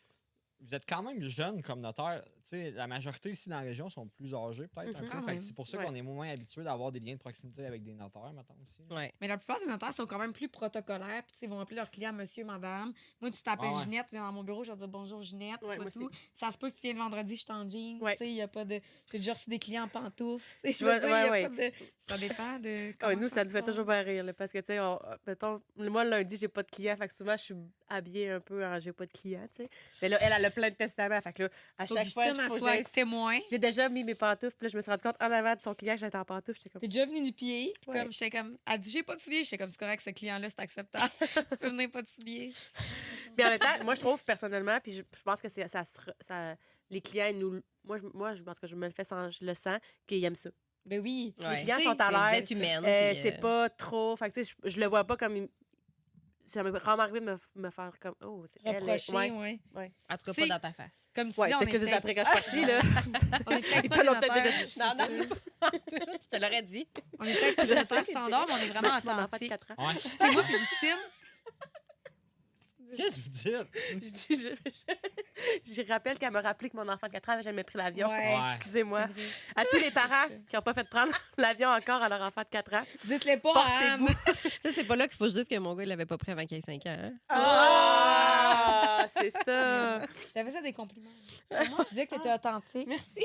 vous 0.60 0.74
êtes 0.74 0.84
quand 0.88 1.02
même 1.02 1.22
jeune 1.28 1.62
comme 1.62 1.80
notaire. 1.80 2.22
Tu 2.44 2.50
sais, 2.50 2.70
la 2.72 2.86
majorité 2.86 3.30
ici 3.30 3.48
dans 3.48 3.56
la 3.56 3.62
région 3.62 3.88
sont 3.88 4.08
plus 4.08 4.34
âgés, 4.34 4.66
peut-être 4.68 5.00
même. 5.26 5.38
que 5.38 5.40
c'est 5.44 5.54
pour 5.54 5.66
ça 5.68 5.78
Ouais. 5.78 5.84
qu'on 5.84 5.94
est 5.94 6.02
moins 6.02 6.28
habitué 6.28 6.62
d'avoir 6.64 6.90
des 6.92 7.00
liens 7.00 7.14
de 7.14 7.18
proximité 7.18 7.64
avec 7.66 7.82
des 7.82 7.94
notaires, 7.94 8.32
maintenant 8.32 8.56
aussi. 8.66 8.82
Ouais. 8.90 9.12
Mais 9.20 9.28
la 9.28 9.36
plupart 9.38 9.58
des 9.60 9.66
notaires 9.66 9.92
sont 9.92 10.06
quand 10.06 10.18
même 10.18 10.32
plus 10.32 10.48
protocolaires. 10.48 11.22
Puis, 11.26 11.36
ils 11.42 11.48
vont 11.48 11.60
appeler 11.60 11.76
leur 11.76 11.90
client 11.90 12.12
monsieur, 12.12 12.44
madame. 12.44 12.92
Moi, 13.20 13.30
tu 13.30 13.40
t'appelles 13.42 13.70
Ah 13.72 13.76
ouais. 13.78 13.84
Ginette, 13.84 14.06
tu 14.08 14.16
viens 14.16 14.26
dans 14.26 14.32
mon 14.32 14.42
bureau, 14.44 14.64
je 14.64 14.72
vais 14.72 14.78
dire 14.78 14.88
bonjour 14.88 15.22
Ginette. 15.22 15.62
Ouais, 15.62 15.76
toi, 15.76 15.84
moi 15.84 15.90
tout. 15.90 16.04
aussi. 16.06 16.16
Ça 16.32 16.50
se 16.52 16.58
peut 16.58 16.68
que 16.70 16.74
tu 16.74 16.82
viennes 16.82 16.98
vendredi, 16.98 17.36
je 17.36 17.42
suis 17.42 17.52
en 17.52 17.68
jeans. 17.68 17.98
Ouais. 18.02 18.12
Tu 18.16 18.24
sais, 18.24 18.30
il 18.30 18.34
y 18.36 18.42
a 18.42 18.48
pas 18.48 18.64
de. 18.64 18.80
J'ai 19.10 19.18
déjà 19.18 19.34
reçu 19.34 19.48
des 19.50 19.58
clients 19.58 19.84
en 19.84 19.88
pantoufles. 19.88 20.44
Tu 20.64 20.72
sais, 20.72 20.78
je 20.78 20.84
veux 20.90 20.98
dire, 21.00 21.08
y 21.08 21.12
a 21.12 21.30
ouais, 21.30 21.42
pas 21.42 21.48
de. 21.48 21.72
Ça 22.08 22.18
dépend 22.18 22.58
de. 22.58 22.92
Ah, 23.00 23.14
nous, 23.14 23.28
ça 23.28 23.44
nous 23.44 23.50
fait 23.50 23.62
toujours 23.62 23.84
bien 23.86 24.02
rire, 24.02 24.24
là, 24.24 24.32
parce 24.32 24.52
que, 24.52 24.58
tu 24.58 24.66
sais, 24.66 24.80
on- 24.80 24.98
mettons, 25.26 25.62
moi, 25.76 26.04
le 26.04 26.10
lundi, 26.10 26.36
j'ai 26.36 26.48
pas 26.48 26.62
de 26.62 26.70
clients, 26.70 26.96
fait 26.96 27.08
que 27.08 27.14
souvent, 27.14 27.36
je 27.36 27.42
suis 27.42 27.54
habillée 27.88 28.30
un 28.30 28.40
peu 28.40 28.64
en 28.64 28.78
j'ai 28.78 28.92
pas 28.92 29.06
de 29.06 29.12
clients, 29.12 29.46
tu 29.54 29.62
sais. 29.64 29.70
Mais 30.00 30.08
là, 30.08 30.18
elle, 30.20 30.32
elle 30.36 30.44
a 30.44 30.50
plein 30.50 30.70
de 30.70 30.74
testaments, 30.74 31.20
fait 31.20 31.32
que 31.32 31.42
là, 31.44 31.48
à 31.78 31.86
chaque 31.86 32.08
fois, 32.08 32.31
J'aille- 32.64 32.84
témoin. 32.84 33.38
J'ai 33.50 33.58
déjà 33.58 33.88
mis 33.88 34.04
mes 34.04 34.14
pantoufles, 34.14 34.56
puis 34.56 34.66
là, 34.66 34.68
je 34.70 34.76
me 34.76 34.82
suis 34.82 34.90
rendu 34.90 35.02
compte 35.02 35.16
en 35.20 35.30
avant 35.30 35.54
de 35.54 35.60
son 35.62 35.74
client 35.74 35.94
que 35.94 36.00
j'étais 36.00 36.16
en 36.18 36.24
pantoufles, 36.24 36.58
j'étais 36.58 36.70
comme... 36.70 36.80
T'es 36.80 36.88
déjà 36.88 37.06
venu 37.06 37.22
du 37.22 37.32
pied. 37.32 37.72
Ouais. 37.86 38.00
Comme, 38.00 38.12
j'étais 38.12 38.30
comme, 38.30 38.56
elle 38.66 38.80
dit, 38.80 38.90
j'ai 38.90 39.02
pas 39.02 39.14
de 39.16 39.20
souliers. 39.20 39.44
J'étais 39.44 39.58
comme, 39.58 39.70
c'est 39.70 39.78
correct, 39.78 40.00
ce 40.04 40.10
client-là, 40.10 40.48
c'est 40.48 40.60
acceptable. 40.60 41.10
tu 41.50 41.56
peux 41.58 41.68
venir 41.68 41.90
pas 41.90 42.02
de 42.02 42.08
souliers. 42.08 42.52
Puis 43.36 43.46
en 43.46 43.50
même 43.50 43.58
temps, 43.58 43.84
moi, 43.84 43.94
je 43.94 44.00
trouve 44.00 44.22
personnellement, 44.24 44.78
puis 44.82 44.92
je, 44.92 45.02
je 45.16 45.22
pense 45.22 45.40
que 45.40 45.48
c'est, 45.48 45.66
ça, 45.68 46.56
les 46.90 47.00
clients, 47.00 47.28
ils 47.30 47.38
nous, 47.38 47.60
moi, 47.84 47.96
je, 47.96 48.02
moi, 48.14 48.34
je 48.34 48.42
pense 48.42 48.58
que 48.58 48.66
je 48.66 48.76
me 48.76 48.86
le 48.86 48.92
fais 48.92 49.04
sans, 49.04 49.28
je 49.30 49.44
le 49.44 49.54
sens, 49.54 49.78
qu'ils 50.06 50.22
aiment 50.24 50.34
ça. 50.36 50.50
Ben 50.84 51.00
oui. 51.00 51.32
Ouais. 51.38 51.62
clients 51.62 51.78
sont 51.78 52.00
à 52.00 52.32
l'aise. 52.32 52.48
Euh, 52.50 53.12
c'est 53.22 53.36
euh, 53.36 53.40
pas 53.40 53.68
trop. 53.70 54.16
Fait 54.16 54.28
que, 54.30 54.34
tu 54.34 54.44
sais, 54.44 54.52
je, 54.64 54.68
je 54.70 54.80
le 54.80 54.86
vois 54.86 55.04
pas 55.04 55.16
comme. 55.16 55.36
une- 55.36 55.48
ça 56.44 56.62
m'est 56.64 56.70
vraiment 56.70 57.00
arrivé 57.00 57.20
de 57.20 57.24
me, 57.24 57.36
me 57.54 57.70
faire 57.70 57.92
comme, 58.00 58.16
oh, 58.24 58.42
c'est 58.46 58.58
elle. 58.64 58.74
Reprocher, 58.82 59.12
Ouais. 59.12 59.60
ouais. 59.76 59.92
En 60.10 60.16
tout 60.16 60.24
cas, 60.24 60.32
C'est- 60.32 60.40
pas 60.48 60.48
dans 60.48 60.58
ta 60.58 60.72
face. 60.72 60.90
Comme 61.14 61.32
tu 61.32 61.40
Ouais, 61.40 61.48
dis, 61.48 61.54
on 61.54 61.58
que 61.58 61.78
c'est 61.78 61.92
après 61.92 62.14
quand 62.14 62.22
je 62.24 62.30
suis 62.30 62.60
partie, 62.60 62.64
là. 62.64 62.80
on 63.46 63.50
est 63.52 63.60
peut-être 63.88 64.34
déjà 64.34 64.64
dit. 64.64 64.78
Non, 64.78 64.94
non, 64.98 65.26
je 66.22 66.28
te 66.28 66.42
l'aurais 66.42 66.62
dit. 66.62 66.88
On 67.18 67.24
est 67.24 67.34
peut-être 67.54 67.88
pas 67.88 68.02
standards, 68.04 68.46
mais 68.48 68.54
on 68.54 68.56
est 68.58 68.68
vraiment 68.68 68.88
Merci, 68.88 69.06
mon 69.06 69.12
enfant 69.12 69.22
de 69.22 69.24
authentiques. 69.26 69.48
4 69.50 69.70
ans. 69.72 69.86
Ouais. 69.88 69.94
Tu 69.96 70.00
sais, 70.08 70.30
moi 70.32 70.42
puis 70.42 70.52
Justine, 70.56 70.96
Qu'est-ce 72.94 73.16
que 73.16 73.22
vous 73.22 73.30
dites? 73.30 73.68
Je, 73.90 74.34
dis- 74.34 74.42
je, 74.42 74.48
je- 75.74 75.82
je 75.82 75.88
rappelle 75.88 76.18
qu'elle 76.18 76.30
me 76.30 76.42
rappelé 76.42 76.68
que 76.68 76.76
mon 76.76 76.86
enfant 76.90 77.06
de 77.06 77.12
4 77.12 77.28
ans 77.30 77.32
avait 77.32 77.42
jamais 77.42 77.64
pris 77.64 77.78
l'avion. 77.78 78.06
Ouais. 78.06 78.36
Excusez-moi. 78.56 79.06
À 79.56 79.64
tous 79.64 79.78
les 79.78 79.90
parents 79.90 80.28
qui 80.48 80.54
n'ont 80.56 80.60
pas 80.60 80.74
fait 80.74 80.84
prendre 80.86 81.10
l'avion 81.38 81.70
encore 81.70 82.02
à 82.02 82.08
leur 82.10 82.20
enfant 82.20 82.42
de 82.42 82.48
4 82.50 82.74
ans. 82.74 82.82
dites-le 83.04 83.38
pas. 83.40 83.54
Là, 84.62 84.70
c'est 84.74 84.84
pas 84.84 84.96
là 84.96 85.08
qu'il 85.08 85.16
faut 85.16 85.24
que 85.24 85.30
je 85.30 85.36
dise 85.36 85.48
que 85.48 85.58
mon 85.58 85.74
gars, 85.74 85.84
il 85.84 85.88
l'avait 85.88 86.04
pas 86.04 86.18
pris 86.18 86.32
avant 86.32 86.44
qu'il 86.44 86.58
ait 86.58 86.60
5 86.60 86.84
ans. 86.84 86.96
hein. 86.98 87.12
Ah! 89.04 89.08
c'est 89.08 89.30
ça. 89.44 90.06
J'avais 90.34 90.50
ça 90.50 90.60
des 90.62 90.72
compliments. 90.72 91.10
Moi, 91.50 91.84
je 91.84 91.88
disais 91.90 92.06
que 92.06 92.14
tu 92.14 92.20
étais 92.20 92.32
authentique. 92.32 92.86
Merci. 92.88 93.20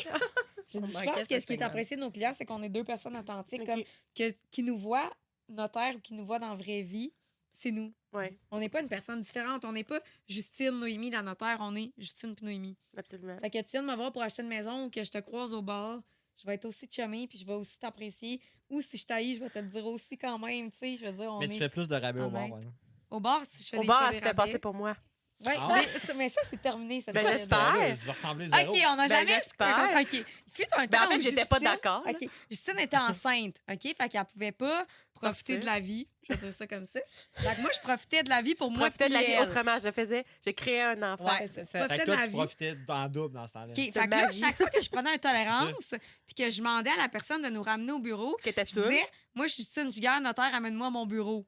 Je, 0.69 0.79
dis- 0.79 0.91
je 0.91 1.03
pense 1.05 1.27
que 1.27 1.39
ce 1.39 1.45
qui 1.45 1.53
est 1.53 1.61
apprécié 1.61 1.95
de 1.95 2.01
nos 2.01 2.11
clients, 2.11 2.33
c'est 2.35 2.45
qu'on 2.45 2.61
est 2.61 2.67
deux 2.67 2.83
personnes 2.83 3.15
authentiques, 3.15 3.65
comme 3.65 3.81
que, 4.13 4.35
qui 4.51 4.63
nous 4.63 4.77
voient 4.77 5.09
notaire 5.47 5.95
ou 5.95 5.99
qui 6.01 6.13
nous 6.13 6.25
voient 6.25 6.39
dans 6.39 6.49
la 6.49 6.55
vraie 6.55 6.81
vie, 6.81 7.13
c'est 7.53 7.71
nous. 7.71 7.93
On 8.51 8.59
n'est 8.59 8.67
pas 8.67 8.81
une 8.81 8.89
personne 8.89 9.21
différente. 9.21 9.63
On 9.63 9.71
n'est 9.71 9.85
pas 9.85 10.01
Justine, 10.27 10.71
Noémie, 10.71 11.09
la 11.09 11.21
notaire. 11.21 11.55
On 11.61 11.73
est 11.77 11.93
Justine 11.97 12.35
puis 12.35 12.43
Noémie. 12.45 12.75
absolument. 12.97 13.37
Fait 13.39 13.49
que 13.49 13.59
tu 13.59 13.69
viens 13.71 13.81
de 13.83 13.87
me 13.87 13.95
voir 13.95 14.11
pour 14.11 14.21
acheter 14.23 14.41
une 14.41 14.49
maison 14.49 14.85
ou 14.85 14.89
que 14.89 15.01
je 15.01 15.09
te 15.11 15.19
croise 15.19 15.53
au 15.53 15.61
bar, 15.61 16.01
je 16.35 16.45
vais 16.45 16.55
être 16.55 16.65
aussi 16.65 16.85
chumée 16.91 17.27
puis 17.29 17.37
je 17.37 17.45
vais 17.45 17.53
aussi 17.53 17.79
t'apprécier. 17.79 18.41
Ou 18.69 18.81
si 18.81 18.97
je 18.97 19.05
t'haïs, 19.05 19.35
je 19.37 19.43
vais 19.45 19.49
te 19.49 19.59
le 19.59 19.67
dire 19.69 19.85
aussi 19.87 20.17
quand 20.17 20.37
même. 20.37 20.69
Tu 20.71 20.77
sais, 20.79 20.97
je 20.97 21.05
veux 21.05 21.13
dire, 21.13 21.31
on 21.31 21.39
Mais 21.39 21.45
est 21.45 21.49
tu 21.49 21.59
fais 21.59 21.69
plus 21.69 21.87
de 21.87 21.95
rabais 21.95 22.19
au 22.21 22.29
bar. 22.29 22.43
exemple. 22.43 22.67
au 23.09 23.19
bar 23.21 23.41
si 23.47 23.63
je 23.63 23.69
fais 23.69 23.77
Au 23.77 23.81
des 23.83 23.87
bar, 23.87 23.99
fois 23.99 24.09
elle 24.11 24.19
se 24.19 24.25
fait 24.25 24.33
passer 24.33 24.59
pour 24.59 24.73
moi. 24.73 24.97
Ouais, 25.45 25.53
Ah. 25.55 25.69
mais, 25.75 25.99
ça- 25.99 26.13
mais 26.15 26.29
ça, 26.29 26.41
c'est 26.49 26.59
terminé. 26.59 26.99
Ça 27.01 27.11
Ben, 27.11 27.23
j'espère. 27.25 27.77
Là, 27.77 27.93
Vous 28.01 28.11
ressemblez 28.11 28.49
zéro. 28.49 28.73
OK, 28.73 28.81
on 28.87 28.95
n'a 28.95 29.07
Ben, 29.07 29.07
jamais... 29.07 29.33
j'espère. 29.35 29.89
OK. 30.01 30.13
Il 30.13 30.25
fut 30.51 30.63
un 30.75 30.87
Ben, 30.87 30.97
temps 30.97 31.05
en 31.05 31.09
fait, 31.09 31.17
où 31.17 31.21
j'étais 31.21 31.45
pas 31.45 31.57
Justine- 31.59 31.71
d'accord. 31.75 32.03
OK. 32.07 32.29
Justine 32.49 32.79
était 32.79 32.97
enceinte, 32.97 33.55
OK? 33.71 33.81
Fait 33.95 34.09
qu'elle 34.09 34.25
pouvait 34.25 34.51
pas 34.51 34.87
profiter 35.13 35.59
de 35.59 35.65
la 35.67 35.79
vie. 35.79 36.07
Je 36.27 36.33
vais 36.33 36.39
dire 36.39 36.53
ça 36.53 36.65
comme 36.65 36.87
ça. 36.87 36.99
Fait 37.33 37.55
que 37.55 37.61
moi, 37.61 37.69
je 37.71 37.79
profitais 37.81 38.23
de 38.23 38.29
la 38.29 38.41
vie 38.41 38.55
pour 38.55 38.71
Je 38.71 38.77
moi 38.79 38.87
profitais 38.89 39.09
de 39.09 39.13
la 39.13 39.21
vie 39.23 39.37
autrement. 39.39 39.77
Je 39.77 39.91
faisais, 39.91 40.25
je 40.43 40.49
créais 40.51 40.81
un 40.81 41.13
enfant. 41.13 41.25
Ouais. 41.25 41.47
Fait 41.47 41.65
que 41.65 41.99
de 41.99 42.05
toi, 42.05 42.15
la 42.15 42.23
tu 42.23 42.29
vie. 42.29 42.35
profitais 42.37 42.77
en 42.87 43.07
double 43.07 43.35
dans 43.35 43.45
ce 43.47 43.53
temps-là. 43.53 43.73
OK. 43.73 43.75
Fait 43.75 43.91
que 43.91 44.09
là, 44.09 44.27
vie. 44.27 44.39
chaque 44.39 44.57
fois 44.57 44.69
que 44.71 44.81
je 44.81 44.89
prenais 44.89 45.11
un 45.11 45.17
tolérance 45.19 45.93
puis 46.25 46.33
que 46.35 46.49
je 46.49 46.57
demandais 46.57 46.89
à 46.89 46.97
la 46.97 47.09
personne 47.09 47.43
de 47.43 47.49
nous 47.49 47.61
ramener 47.61 47.91
au 47.91 47.99
bureau, 47.99 48.35
je 48.43 48.49
disais, 48.51 49.07
moi, 49.35 49.45
je 49.45 49.53
suis 49.53 49.63
Justine 49.63 49.91
Giguère, 49.91 50.19
notaire, 50.19 50.49
amène-moi 50.55 50.87
à 50.87 50.91
mon 50.91 51.05
bureau. 51.05 51.45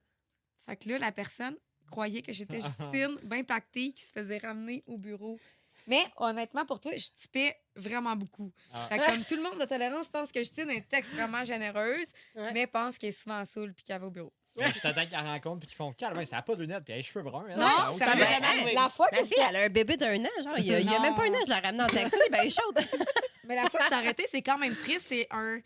Fait 0.68 0.76
que 0.78 0.90
là, 0.90 1.00
la 1.00 1.12
personne 1.12 1.56
croyait 1.90 2.22
que 2.22 2.32
j'étais 2.34 2.62
Justine, 2.62 3.18
bien 3.24 3.44
pactée, 3.44 3.92
qui 3.92 4.04
se 4.04 4.12
faisait 4.12 4.38
ramener 4.38 4.84
au 4.88 4.98
bureau. 4.98 5.40
Mais 5.88 6.06
honnêtement, 6.18 6.66
pour 6.66 6.80
toi, 6.80 6.92
je 6.96 7.08
typais 7.16 7.56
vraiment 7.76 8.16
beaucoup. 8.16 8.52
Ah. 8.74 8.86
Fait 8.90 9.00
que 9.00 9.06
comme 9.08 9.24
tout 9.24 9.36
le 9.36 9.42
monde 9.42 9.60
de 9.60 9.66
tolérance 9.66 10.08
pense 10.08 10.32
que 10.32 10.40
Justine 10.40 10.70
est 10.70 10.94
extrêmement 10.94 11.44
généreuse, 11.44 12.08
Ouais. 12.36 12.52
mais 12.54 12.68
pense 12.68 12.98
qu'elle 12.98 13.10
est 13.10 13.12
souvent 13.14 13.44
saoule 13.44 13.74
puis 13.74 13.84
qu'elle 13.84 14.00
va 14.00 14.08
au 14.08 14.12
bureau. 14.12 14.32
Je 14.58 14.80
t'attends 14.82 15.02
qu'ils 15.04 15.12
la 15.12 15.24
rencontrent 15.24 15.60
puis 15.60 15.68
qu'ils 15.70 15.78
font 15.78 15.94
calme, 15.94 16.24
ça 16.26 16.36
n'a 16.38 16.42
pas 16.42 16.54
de 16.56 16.62
lunettes 16.62 16.84
puis 16.84 16.92
elle 16.92 16.96
a 16.96 16.98
les 16.98 17.04
cheveux 17.04 17.24
bruns. 17.24 17.46
elle, 17.50 17.58
Non, 17.58 17.66
ça 17.66 17.72
a 17.88 17.92
ça 17.92 17.96
aucun 17.96 18.06
m'est 18.06 18.12
rapport. 18.12 18.28
jamais 18.28 18.46
Ah, 18.46 18.50
arrivé. 18.52 18.74
La 18.74 18.90
fois 18.90 19.08
Ma 19.12 19.18
que 19.22 19.28
elle 19.50 19.56
a 19.56 19.60
un 19.64 19.70
bébé 19.70 19.98
d'un 19.98 20.26
an. 20.26 20.44
Genre, 20.44 20.58
il 20.60 20.66
y 20.66 20.74
a, 20.76 20.80
il 20.82 20.92
y 20.92 20.94
a 20.94 21.00
même 21.00 21.16
pas 21.16 21.24
un 21.24 21.30
an, 21.34 21.40
je 21.46 21.50
la 21.50 21.60
ramène 21.60 21.82
en 21.82 21.88
taxi. 21.88 22.18
Ben, 22.30 22.40
elle 22.42 22.48
est 22.48 22.50
chaude. 22.50 22.78
Mais 23.46 23.56
la 23.56 23.70
fois 23.70 23.80
que 23.80 23.88
ça 23.88 23.96
a 23.96 24.00
arrêté, 24.00 24.26
c'est 24.30 24.42
quand 24.42 24.58
même 24.58 24.76
triste. 24.76 25.06
C'est 25.08 25.28
un, 25.32 25.60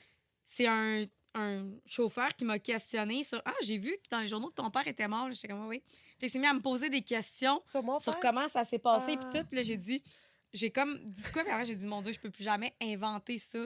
c'est 0.45 0.68
un, 0.68 1.06
un 1.36 1.66
chauffeur 1.86 2.36
qui 2.36 2.46
m'a 2.46 2.60
questionné 2.60 3.24
sur 3.24 3.42
Ah, 3.46 3.54
j'ai 3.64 3.78
vu 3.78 3.92
que 3.92 4.10
dans 4.10 4.20
les 4.20 4.28
journaux 4.28 4.50
que 4.50 4.56
ton 4.56 4.70
père 4.70 4.88
était 4.88 5.08
mort. 5.08 5.30
J'étais 5.32 5.48
comme 5.48 5.68
oui. 5.68 5.82
Puis 6.20 6.28
il 6.28 6.30
s'est 6.30 6.40
mis 6.40 6.48
à 6.48 6.54
me 6.54 6.62
poser 6.62 6.90
des 6.90 7.02
questions 7.02 7.62
Sur 8.00 8.20
comment 8.20 8.48
ça 8.48 8.64
s'est 8.64 8.80
passé. 8.80 9.18
Ah. 9.20 9.26
Puis 9.26 9.42
tout. 9.42 9.48
Là, 9.52 9.64
j'ai 9.64 9.78
dit 9.78 10.04
J'ai 10.54 10.70
comme 10.72 11.00
dit 11.04 11.24
quoi? 11.32 11.44
Puis 11.44 11.52
après, 11.52 11.66
j'ai 11.66 11.76
dit 11.76 11.86
Mon 11.86 12.02
Dieu, 12.02 12.12
je 12.14 12.20
peux 12.20 12.30
plus 12.30 12.44
jamais 12.44 12.74
inventer 12.82 13.38
ça. 13.38 13.60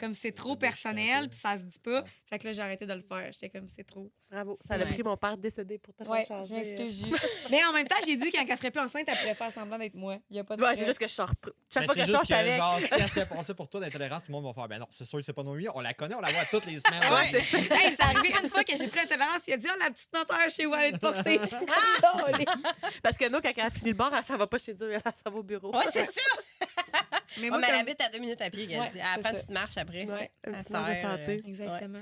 Comme 0.00 0.14
c'est 0.14 0.32
trop 0.32 0.56
personnel, 0.56 1.28
puis 1.28 1.38
ça 1.38 1.56
se 1.58 1.62
dit 1.64 1.78
pas. 1.78 2.02
Fait 2.28 2.38
que 2.38 2.46
là, 2.46 2.52
j'ai 2.52 2.62
arrêté 2.62 2.86
de 2.86 2.94
le 2.94 3.02
faire. 3.02 3.30
J'étais 3.32 3.50
comme 3.50 3.68
C'est 3.68 3.84
trop. 3.84 4.10
Bravo. 4.30 4.56
Ça 4.66 4.74
a 4.74 4.78
Ouais. 4.78 4.86
pris 4.86 5.02
mon 5.02 5.16
père 5.16 5.36
décédé 5.36 5.78
pour 5.78 5.92
te 5.94 6.02
faire 6.04 6.12
Ouais, 6.12 6.24
changer. 6.24 6.90
Jules. 6.90 7.14
Mais 7.50 7.62
en 7.64 7.72
même 7.72 7.86
temps, 7.86 7.96
j'ai 8.06 8.16
dit 8.16 8.30
quand 8.30 8.44
elle 8.48 8.56
serait 8.56 8.70
plus 8.70 8.80
enceinte, 8.80 9.02
elle 9.06 9.16
pourrait 9.18 9.34
faire 9.34 9.52
semblant 9.52 9.76
d'être 9.76 9.94
moi. 9.94 10.16
Il 10.30 10.36
y 10.36 10.38
a 10.40 10.44
pas 10.44 10.56
de 10.56 10.62
Ouais, 10.62 10.74
c'est 10.76 10.86
juste 10.86 10.98
que 11.00 11.08
je 11.08 11.12
sors. 11.12 11.30
Chaque 11.72 11.82
Mais 11.82 11.86
fois 11.86 11.94
c'est 11.94 12.00
que 12.00 12.06
je 12.06 12.28
que, 12.28 12.32
avec. 12.34 12.56
genre, 12.56 12.78
si 12.80 12.86
elle 12.94 13.08
se 13.08 13.14
fait 13.46 13.54
pour 13.54 13.68
toi 13.68 13.80
d'intolérance, 13.80 14.24
tout 14.24 14.32
le 14.32 14.38
monde 14.38 14.44
va 14.46 14.54
faire 14.54 14.68
Ben 14.68 14.78
non, 14.78 14.86
c'est 14.90 15.04
sûr 15.04 15.18
que 15.18 15.24
c'est 15.24 15.32
pas 15.32 15.42
Noémie, 15.42 15.66
on 15.74 15.80
la 15.80 15.92
connaît, 15.94 16.14
on 16.14 16.20
la 16.20 16.30
voit 16.32 16.44
toutes 16.46 16.66
les 16.66 16.78
semaines. 16.78 17.12
Ouais, 17.12 17.28
c'est 17.30 17.40
ça. 17.42 17.58
Hey, 17.58 17.96
c'est 17.98 18.02
arrivé 18.02 18.32
une 18.42 18.48
fois 18.48 18.62
que 18.64 18.74
j'ai 18.76 18.86
pris 18.88 19.00
un 19.00 19.06
tolérance, 19.06 19.42
puis 19.42 19.52
il 19.52 19.54
a 19.54 19.56
dit 19.58 19.66
Oh, 19.68 19.78
la 19.78 19.90
petite 19.90 20.12
notaire 20.14 20.48
chez 20.50 20.66
où 20.66 20.74
elle 20.76 20.94
est 20.94 20.98
portée. 20.98 21.38
Parce 23.02 23.16
que 23.16 23.28
nous, 23.28 23.40
quand 23.40 23.52
elle 23.56 23.64
a 23.66 23.70
fini 23.70 23.90
le 23.90 23.96
bar, 23.96 24.14
elle 24.14 24.24
s'en 24.24 24.36
va 24.36 24.46
pas 24.46 24.58
chez 24.58 24.72
eux, 24.80 24.92
elle 24.92 25.00
s'en 25.02 25.30
va 25.30 25.38
au 25.38 25.42
bureau. 25.42 25.76
Ouais, 25.76 25.84
c'est 25.92 26.06
ça. 26.06 26.20
Mais 27.38 27.44
Ouais, 27.44 27.48
moi, 27.50 27.58
mais 27.60 27.66
elle 27.68 27.72
comme- 27.74 27.80
habite 27.88 28.00
à 28.00 28.08
deux 28.08 28.18
minutes 28.18 28.40
à 28.40 28.50
pied, 28.50 28.66
Ouais, 28.66 28.74
Gazi. 28.76 28.90
Elle 28.94 29.00
c'est 29.00 29.00
prend 29.00 29.16
une 29.18 29.22
ça. 29.24 29.32
petite 29.32 29.50
marche 29.50 29.76
après. 29.76 30.04
Ouais, 30.06 30.30
un 30.46 30.52
Elle 30.52 30.52
petit 30.54 30.72
manche 30.72 30.88
de 30.88 30.94
sert, 30.94 31.10
santé. 31.10 31.42
euh, 31.44 31.48
Exactement. 31.48 32.00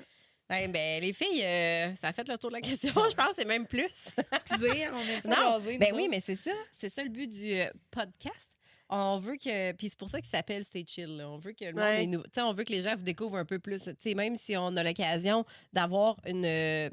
Ouais, 0.51 0.67
ben, 0.69 1.03
les 1.03 1.13
filles, 1.13 1.45
euh, 1.45 1.95
ça 1.97 2.09
a 2.09 2.13
fait 2.15 2.27
le 2.27 2.39
tour 2.39 2.49
de 2.51 2.55
la 2.55 2.61
question, 2.63 2.91
je 3.11 3.15
pense, 3.15 3.39
et 3.39 3.45
même 3.45 3.67
plus. 3.67 3.85
Excusez, 4.33 4.89
on 4.89 4.99
aime 5.01 5.21
ça 5.21 5.29
Non, 5.29 5.59
jaser, 5.59 5.77
Ben 5.79 5.93
oui, 5.95 6.03
autres. 6.03 6.11
mais 6.11 6.23
c'est 6.25 6.37
ça. 6.37 6.53
C'est 6.79 6.89
ça 6.89 7.03
le 7.03 7.11
but 7.11 7.29
du 7.29 7.53
euh, 7.53 7.67
podcast. 7.91 8.51
On 8.89 9.19
veut 9.19 9.37
que. 9.37 9.73
Puis 9.73 9.91
c'est 9.91 9.99
pour 9.99 10.09
ça 10.09 10.19
qu'il 10.21 10.31
s'appelle 10.31 10.65
Stay 10.65 10.83
Chill. 10.89 11.19
là. 11.19 11.29
On 11.29 11.37
veut 11.37 11.53
que 11.53 11.67
le 11.67 11.73
monde 11.73 11.83
Ouais. 11.83 12.05
ait 12.05 12.07
nou- 12.07 12.23
tu 12.23 12.31
sais, 12.35 12.41
on 12.41 12.55
veut 12.55 12.65
que 12.65 12.73
les 12.73 12.81
gens 12.81 12.97
vous 12.97 13.03
découvrent 13.03 13.37
un 13.37 13.45
peu 13.45 13.59
plus. 13.59 13.83
Tu 13.85 13.95
sais, 14.01 14.15
même 14.15 14.37
si 14.37 14.57
on 14.57 14.75
a 14.79 14.83
l'occasion 14.83 15.45
d'avoir 15.75 16.17
une. 16.27 16.47
euh, 16.47 16.89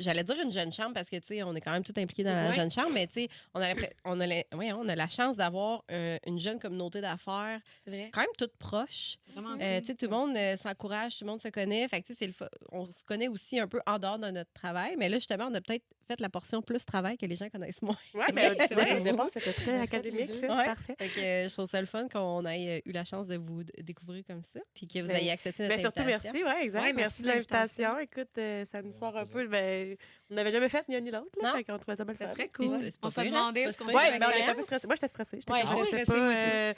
J'allais 0.00 0.24
dire 0.24 0.36
une 0.42 0.50
jeune 0.52 0.72
chambre 0.72 0.94
parce 0.94 1.08
que, 1.08 1.16
tu 1.16 1.26
sais, 1.28 1.42
on 1.42 1.54
est 1.54 1.60
quand 1.60 1.70
même 1.70 1.84
tout 1.84 1.92
impliqué 1.96 2.24
dans 2.24 2.34
la 2.34 2.48
Ouais. 2.48 2.54
jeune 2.54 2.70
chambre, 2.72 2.90
mais, 2.92 3.06
tu 3.06 3.12
sais, 3.14 3.28
on 3.54 3.60
a, 3.60 3.68
l'impré- 3.72 3.92
on, 4.04 4.18
a 4.20 4.26
la- 4.26 4.42
ouais, 4.54 4.72
on 4.72 4.88
a 4.88 4.96
la 4.96 5.08
chance 5.08 5.36
d'avoir 5.36 5.84
euh, 5.90 6.18
une 6.26 6.40
jeune 6.40 6.58
communauté 6.58 7.00
d'affaires 7.00 7.60
quand 7.86 8.20
même 8.20 8.26
toute 8.38 8.56
proche. 8.56 9.16
Vraiment. 9.32 9.54
Euh, 9.60 9.78
cool. 9.78 9.80
tu 9.80 9.86
sais, 9.86 9.94
tout 9.94 10.04
le 10.06 10.10
monde 10.10 10.36
euh, 10.36 10.56
s'encourage, 10.56 11.18
tout 11.18 11.24
le 11.24 11.30
monde 11.30 11.40
se 11.40 11.48
connaît. 11.48 11.86
Fait 11.88 12.00
que, 12.00 12.06
tu 12.08 12.14
sais, 12.14 12.18
c'est 12.20 12.26
le 12.26 12.32
fa- 12.32 12.50
on 12.72 12.86
se 12.86 13.04
connaît 13.04 13.28
aussi 13.28 13.60
un 13.60 13.68
peu 13.68 13.80
en 13.86 13.98
dehors 13.98 14.18
de 14.18 14.30
notre 14.30 14.52
travail. 14.52 14.96
Mais 14.98 15.08
là, 15.08 15.18
justement, 15.18 15.48
on 15.50 15.54
a 15.54 15.60
peut-être 15.60 15.84
fait 16.06 16.20
la 16.20 16.28
portion 16.28 16.62
plus 16.62 16.84
travail 16.84 17.16
que 17.16 17.26
les 17.26 17.36
gens 17.36 17.48
connaissent 17.48 17.82
moins. 17.82 17.96
Ouais, 18.14 18.26
mais 18.34 18.54
C'est 18.68 18.74
vrai. 18.74 19.00
au 19.00 19.02
départ, 19.02 19.28
c'était 19.30 19.52
très 19.52 19.78
On 19.78 19.82
académique, 19.82 20.40
là, 20.42 20.48
Ouais. 20.48 20.56
c'est 20.58 20.64
parfait. 20.64 20.94
Fait 20.98 21.08
que 21.08 21.20
euh, 21.20 21.48
je 21.48 21.52
trouve 21.54 21.68
ça 21.68 21.80
le 21.80 21.86
fun 21.86 22.08
qu'on 22.08 22.44
ait 22.46 22.78
euh, 22.78 22.80
eu 22.90 22.92
la 22.92 23.04
chance 23.04 23.26
de 23.26 23.36
vous 23.36 23.62
découvrir 23.78 24.24
comme 24.26 24.42
ça. 24.42 24.60
Puis 24.74 24.86
que 24.88 24.98
vous 25.00 25.08
Ben, 25.08 25.16
ayez 25.16 25.30
accepté 25.30 25.62
notre 25.64 25.74
Mais 25.76 25.80
surtout, 25.80 26.02
invitation. 26.02 26.32
merci, 26.34 26.44
ouais, 26.56 26.64
exact. 26.64 26.80
Ouais, 26.82 26.92
merci 26.92 27.02
merci 27.02 27.22
de 27.22 27.28
l'invitation. 27.28 27.98
Écoute, 27.98 28.38
euh, 28.38 28.64
ça 28.64 28.82
nous 28.82 28.92
sort 28.92 29.16
un 29.16 29.24
peu. 29.26 29.46
Ben, 29.48 29.96
on 30.30 30.34
n'avait 30.34 30.50
jamais 30.50 30.68
fait 30.68 30.86
ni 30.88 30.96
un 30.96 31.00
ni 31.00 31.10
l'autre, 31.10 31.38
là. 31.42 31.52
Fait 31.52 31.64
qu'on 31.64 31.78
trouvait 31.78 31.96
ça 31.96 32.04
bien 32.04 32.14
le 32.14 32.18
C'était 32.18 32.32
très 32.32 32.48
Puis 32.48 32.68
cool. 32.68 32.80
c'est- 32.82 32.90
c'est 32.92 32.98
On 33.02 33.08
pire, 33.10 33.36
hein? 33.36 33.52
C'est 33.54 33.78
pas 33.78 33.84
va 33.84 33.92
Ouais, 33.92 34.10
pire, 34.10 34.18
mais 34.20 34.26
on 34.26 34.46
pas 34.46 34.54
plus 34.54 34.62
stressés. 34.62 34.86
Moi, 34.86 34.96
j'étais 34.96 35.08
stressée. 35.08 35.38
J'étais 35.40 35.66
stressée, 35.66 36.74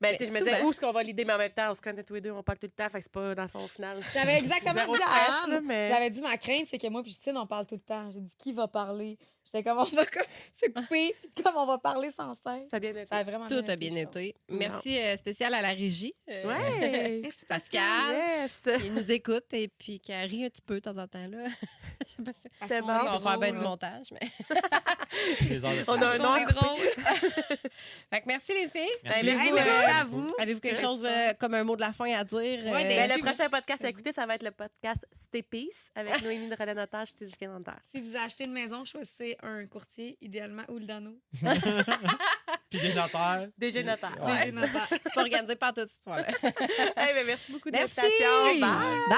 Ben, 0.00 0.12
Mais 0.12 0.16
tu 0.16 0.24
sais, 0.24 0.26
je 0.26 0.32
me 0.32 0.38
disais 0.38 0.54
souvent- 0.56 0.66
où 0.66 0.70
est-ce 0.70 0.80
qu'on 0.80 0.92
va 0.92 1.02
l'idée, 1.02 1.24
mais 1.26 1.34
en 1.34 1.38
même 1.38 1.52
temps, 1.52 1.70
on 1.70 1.74
se 1.74 1.80
connaît 1.82 2.02
tous 2.02 2.14
les 2.14 2.20
deux, 2.22 2.30
on 2.30 2.42
parle 2.42 2.56
tout 2.58 2.66
le 2.66 2.72
temps, 2.72 2.88
fait 2.88 2.98
que 2.98 3.02
c'est 3.04 3.12
pas 3.12 3.34
dans 3.34 3.42
le 3.42 3.48
fond 3.48 3.64
au 3.64 3.68
final. 3.68 3.98
J'avais 4.14 4.38
exactement 4.38 4.86
dit 4.94 4.98
J'avais 5.88 6.10
dit 6.10 6.20
ma 6.22 6.36
crainte, 6.38 6.66
c'est 6.68 6.78
que 6.78 6.86
moi 6.88 7.02
et 7.04 7.08
Justine, 7.08 7.36
on 7.36 7.46
parle 7.46 7.66
tout 7.66 7.74
le 7.74 7.80
temps. 7.82 8.10
J'ai 8.10 8.20
dit 8.20 8.34
qui 8.38 8.52
va 8.54 8.66
parler? 8.66 9.18
J'étais 9.52 9.68
comme 9.68 9.78
on 9.78 9.84
va 9.84 10.06
comme 10.06 10.22
se 10.60 10.66
couper, 10.66 11.14
puis 11.34 11.42
comme 11.42 11.56
on 11.56 11.66
va 11.66 11.78
parler 11.78 12.10
sans 12.12 12.34
cesse. 12.34 12.68
Ça 12.70 12.76
a 12.76 12.80
bien 12.80 12.90
été. 12.90 13.06
Ça 13.06 13.16
a 13.16 13.24
vraiment 13.24 13.46
Tout 13.48 13.64
a 13.66 13.76
bien 13.76 13.94
été. 13.96 14.34
Merci 14.48 14.98
euh, 14.98 15.16
spécial 15.16 15.52
à 15.54 15.60
la 15.60 15.70
régie. 15.70 16.14
euh, 16.30 16.44
Ouais! 16.46 17.22
Pascal. 17.48 18.12
Yes! 18.14 18.68
qui 18.82 18.90
nous 18.90 19.10
écoute 19.10 19.52
et 19.52 19.68
puis 19.68 19.98
qui 19.98 20.12
rit 20.14 20.44
un 20.44 20.50
petit 20.50 20.62
peu 20.62 20.74
de 20.76 20.80
temps 20.80 20.96
en 20.98 21.08
temps. 21.08 21.26
Là. 21.26 21.48
Je 22.08 22.14
sais 22.16 22.22
pas 22.22 22.32
si- 22.32 22.48
Parce 22.60 22.72
C'est 22.72 22.80
bon. 22.80 22.88
on 22.90 23.18
va 23.18 23.30
faire 23.30 23.38
bien 23.40 23.52
du 23.52 23.58
montage. 23.60 24.06
Mais... 24.12 24.28
On 25.88 26.00
a 26.02 26.06
un 26.14 26.18
nom 26.18 26.44
drôle. 26.44 26.80
fait 28.10 28.20
que 28.20 28.26
merci 28.26 28.52
les 28.52 28.68
filles. 28.68 28.88
Merci. 29.04 29.24
Ben, 29.24 29.36
merci 29.36 29.52
euh, 29.52 30.00
à 30.00 30.04
vous. 30.04 30.32
Avez-vous 30.38 30.60
quelque 30.60 30.80
chose 30.80 31.04
euh, 31.04 31.32
comme 31.34 31.54
un 31.54 31.64
mot 31.64 31.76
de 31.76 31.80
la 31.80 31.92
fin 31.92 32.10
à 32.12 32.24
dire? 32.24 32.38
Ouais, 32.38 32.68
euh, 32.68 32.72
ben, 32.72 32.88
Ben, 32.88 33.02
si 33.02 33.08
le 33.08 33.14
vous- 33.16 33.24
prochain 33.24 33.48
podcast 33.50 33.84
à 33.84 33.88
écouter, 33.88 34.12
ça 34.12 34.26
va 34.26 34.34
être 34.36 34.42
le 34.44 34.50
podcast 34.50 35.06
Stay 35.12 35.42
Peace 35.42 35.90
avec 35.94 36.22
Noémie 36.22 36.48
de 36.48 36.54
Relais 36.54 36.74
Notage, 36.74 37.08
Nanterre. 37.42 37.80
Si 37.90 38.00
vous 38.00 38.16
achetez 38.16 38.44
une 38.44 38.52
maison, 38.52 38.84
choisissez 38.84 39.36
un 39.42 39.66
courtier, 39.66 40.16
idéalement 40.20 40.62
Ouldano. 40.68 41.12
Puis 42.70 42.80
des 42.80 42.94
notaires. 42.94 43.48
DG 43.58 43.82
Notaire. 43.82 44.16
Ouais. 44.24 44.44
DG 44.44 44.52
Notaire. 44.52 44.86
c'est 44.88 45.12
pas 45.12 45.20
organisé 45.22 45.56
par 45.56 45.74
toute 45.74 45.88
cette 45.88 45.98
histoire-là. 45.98 46.28
Hey, 46.96 47.14
ben, 47.14 47.26
merci 47.26 47.50
beaucoup 47.52 47.70
de. 47.70 47.76
Bye! 47.76 48.60
Bye. 48.60 49.08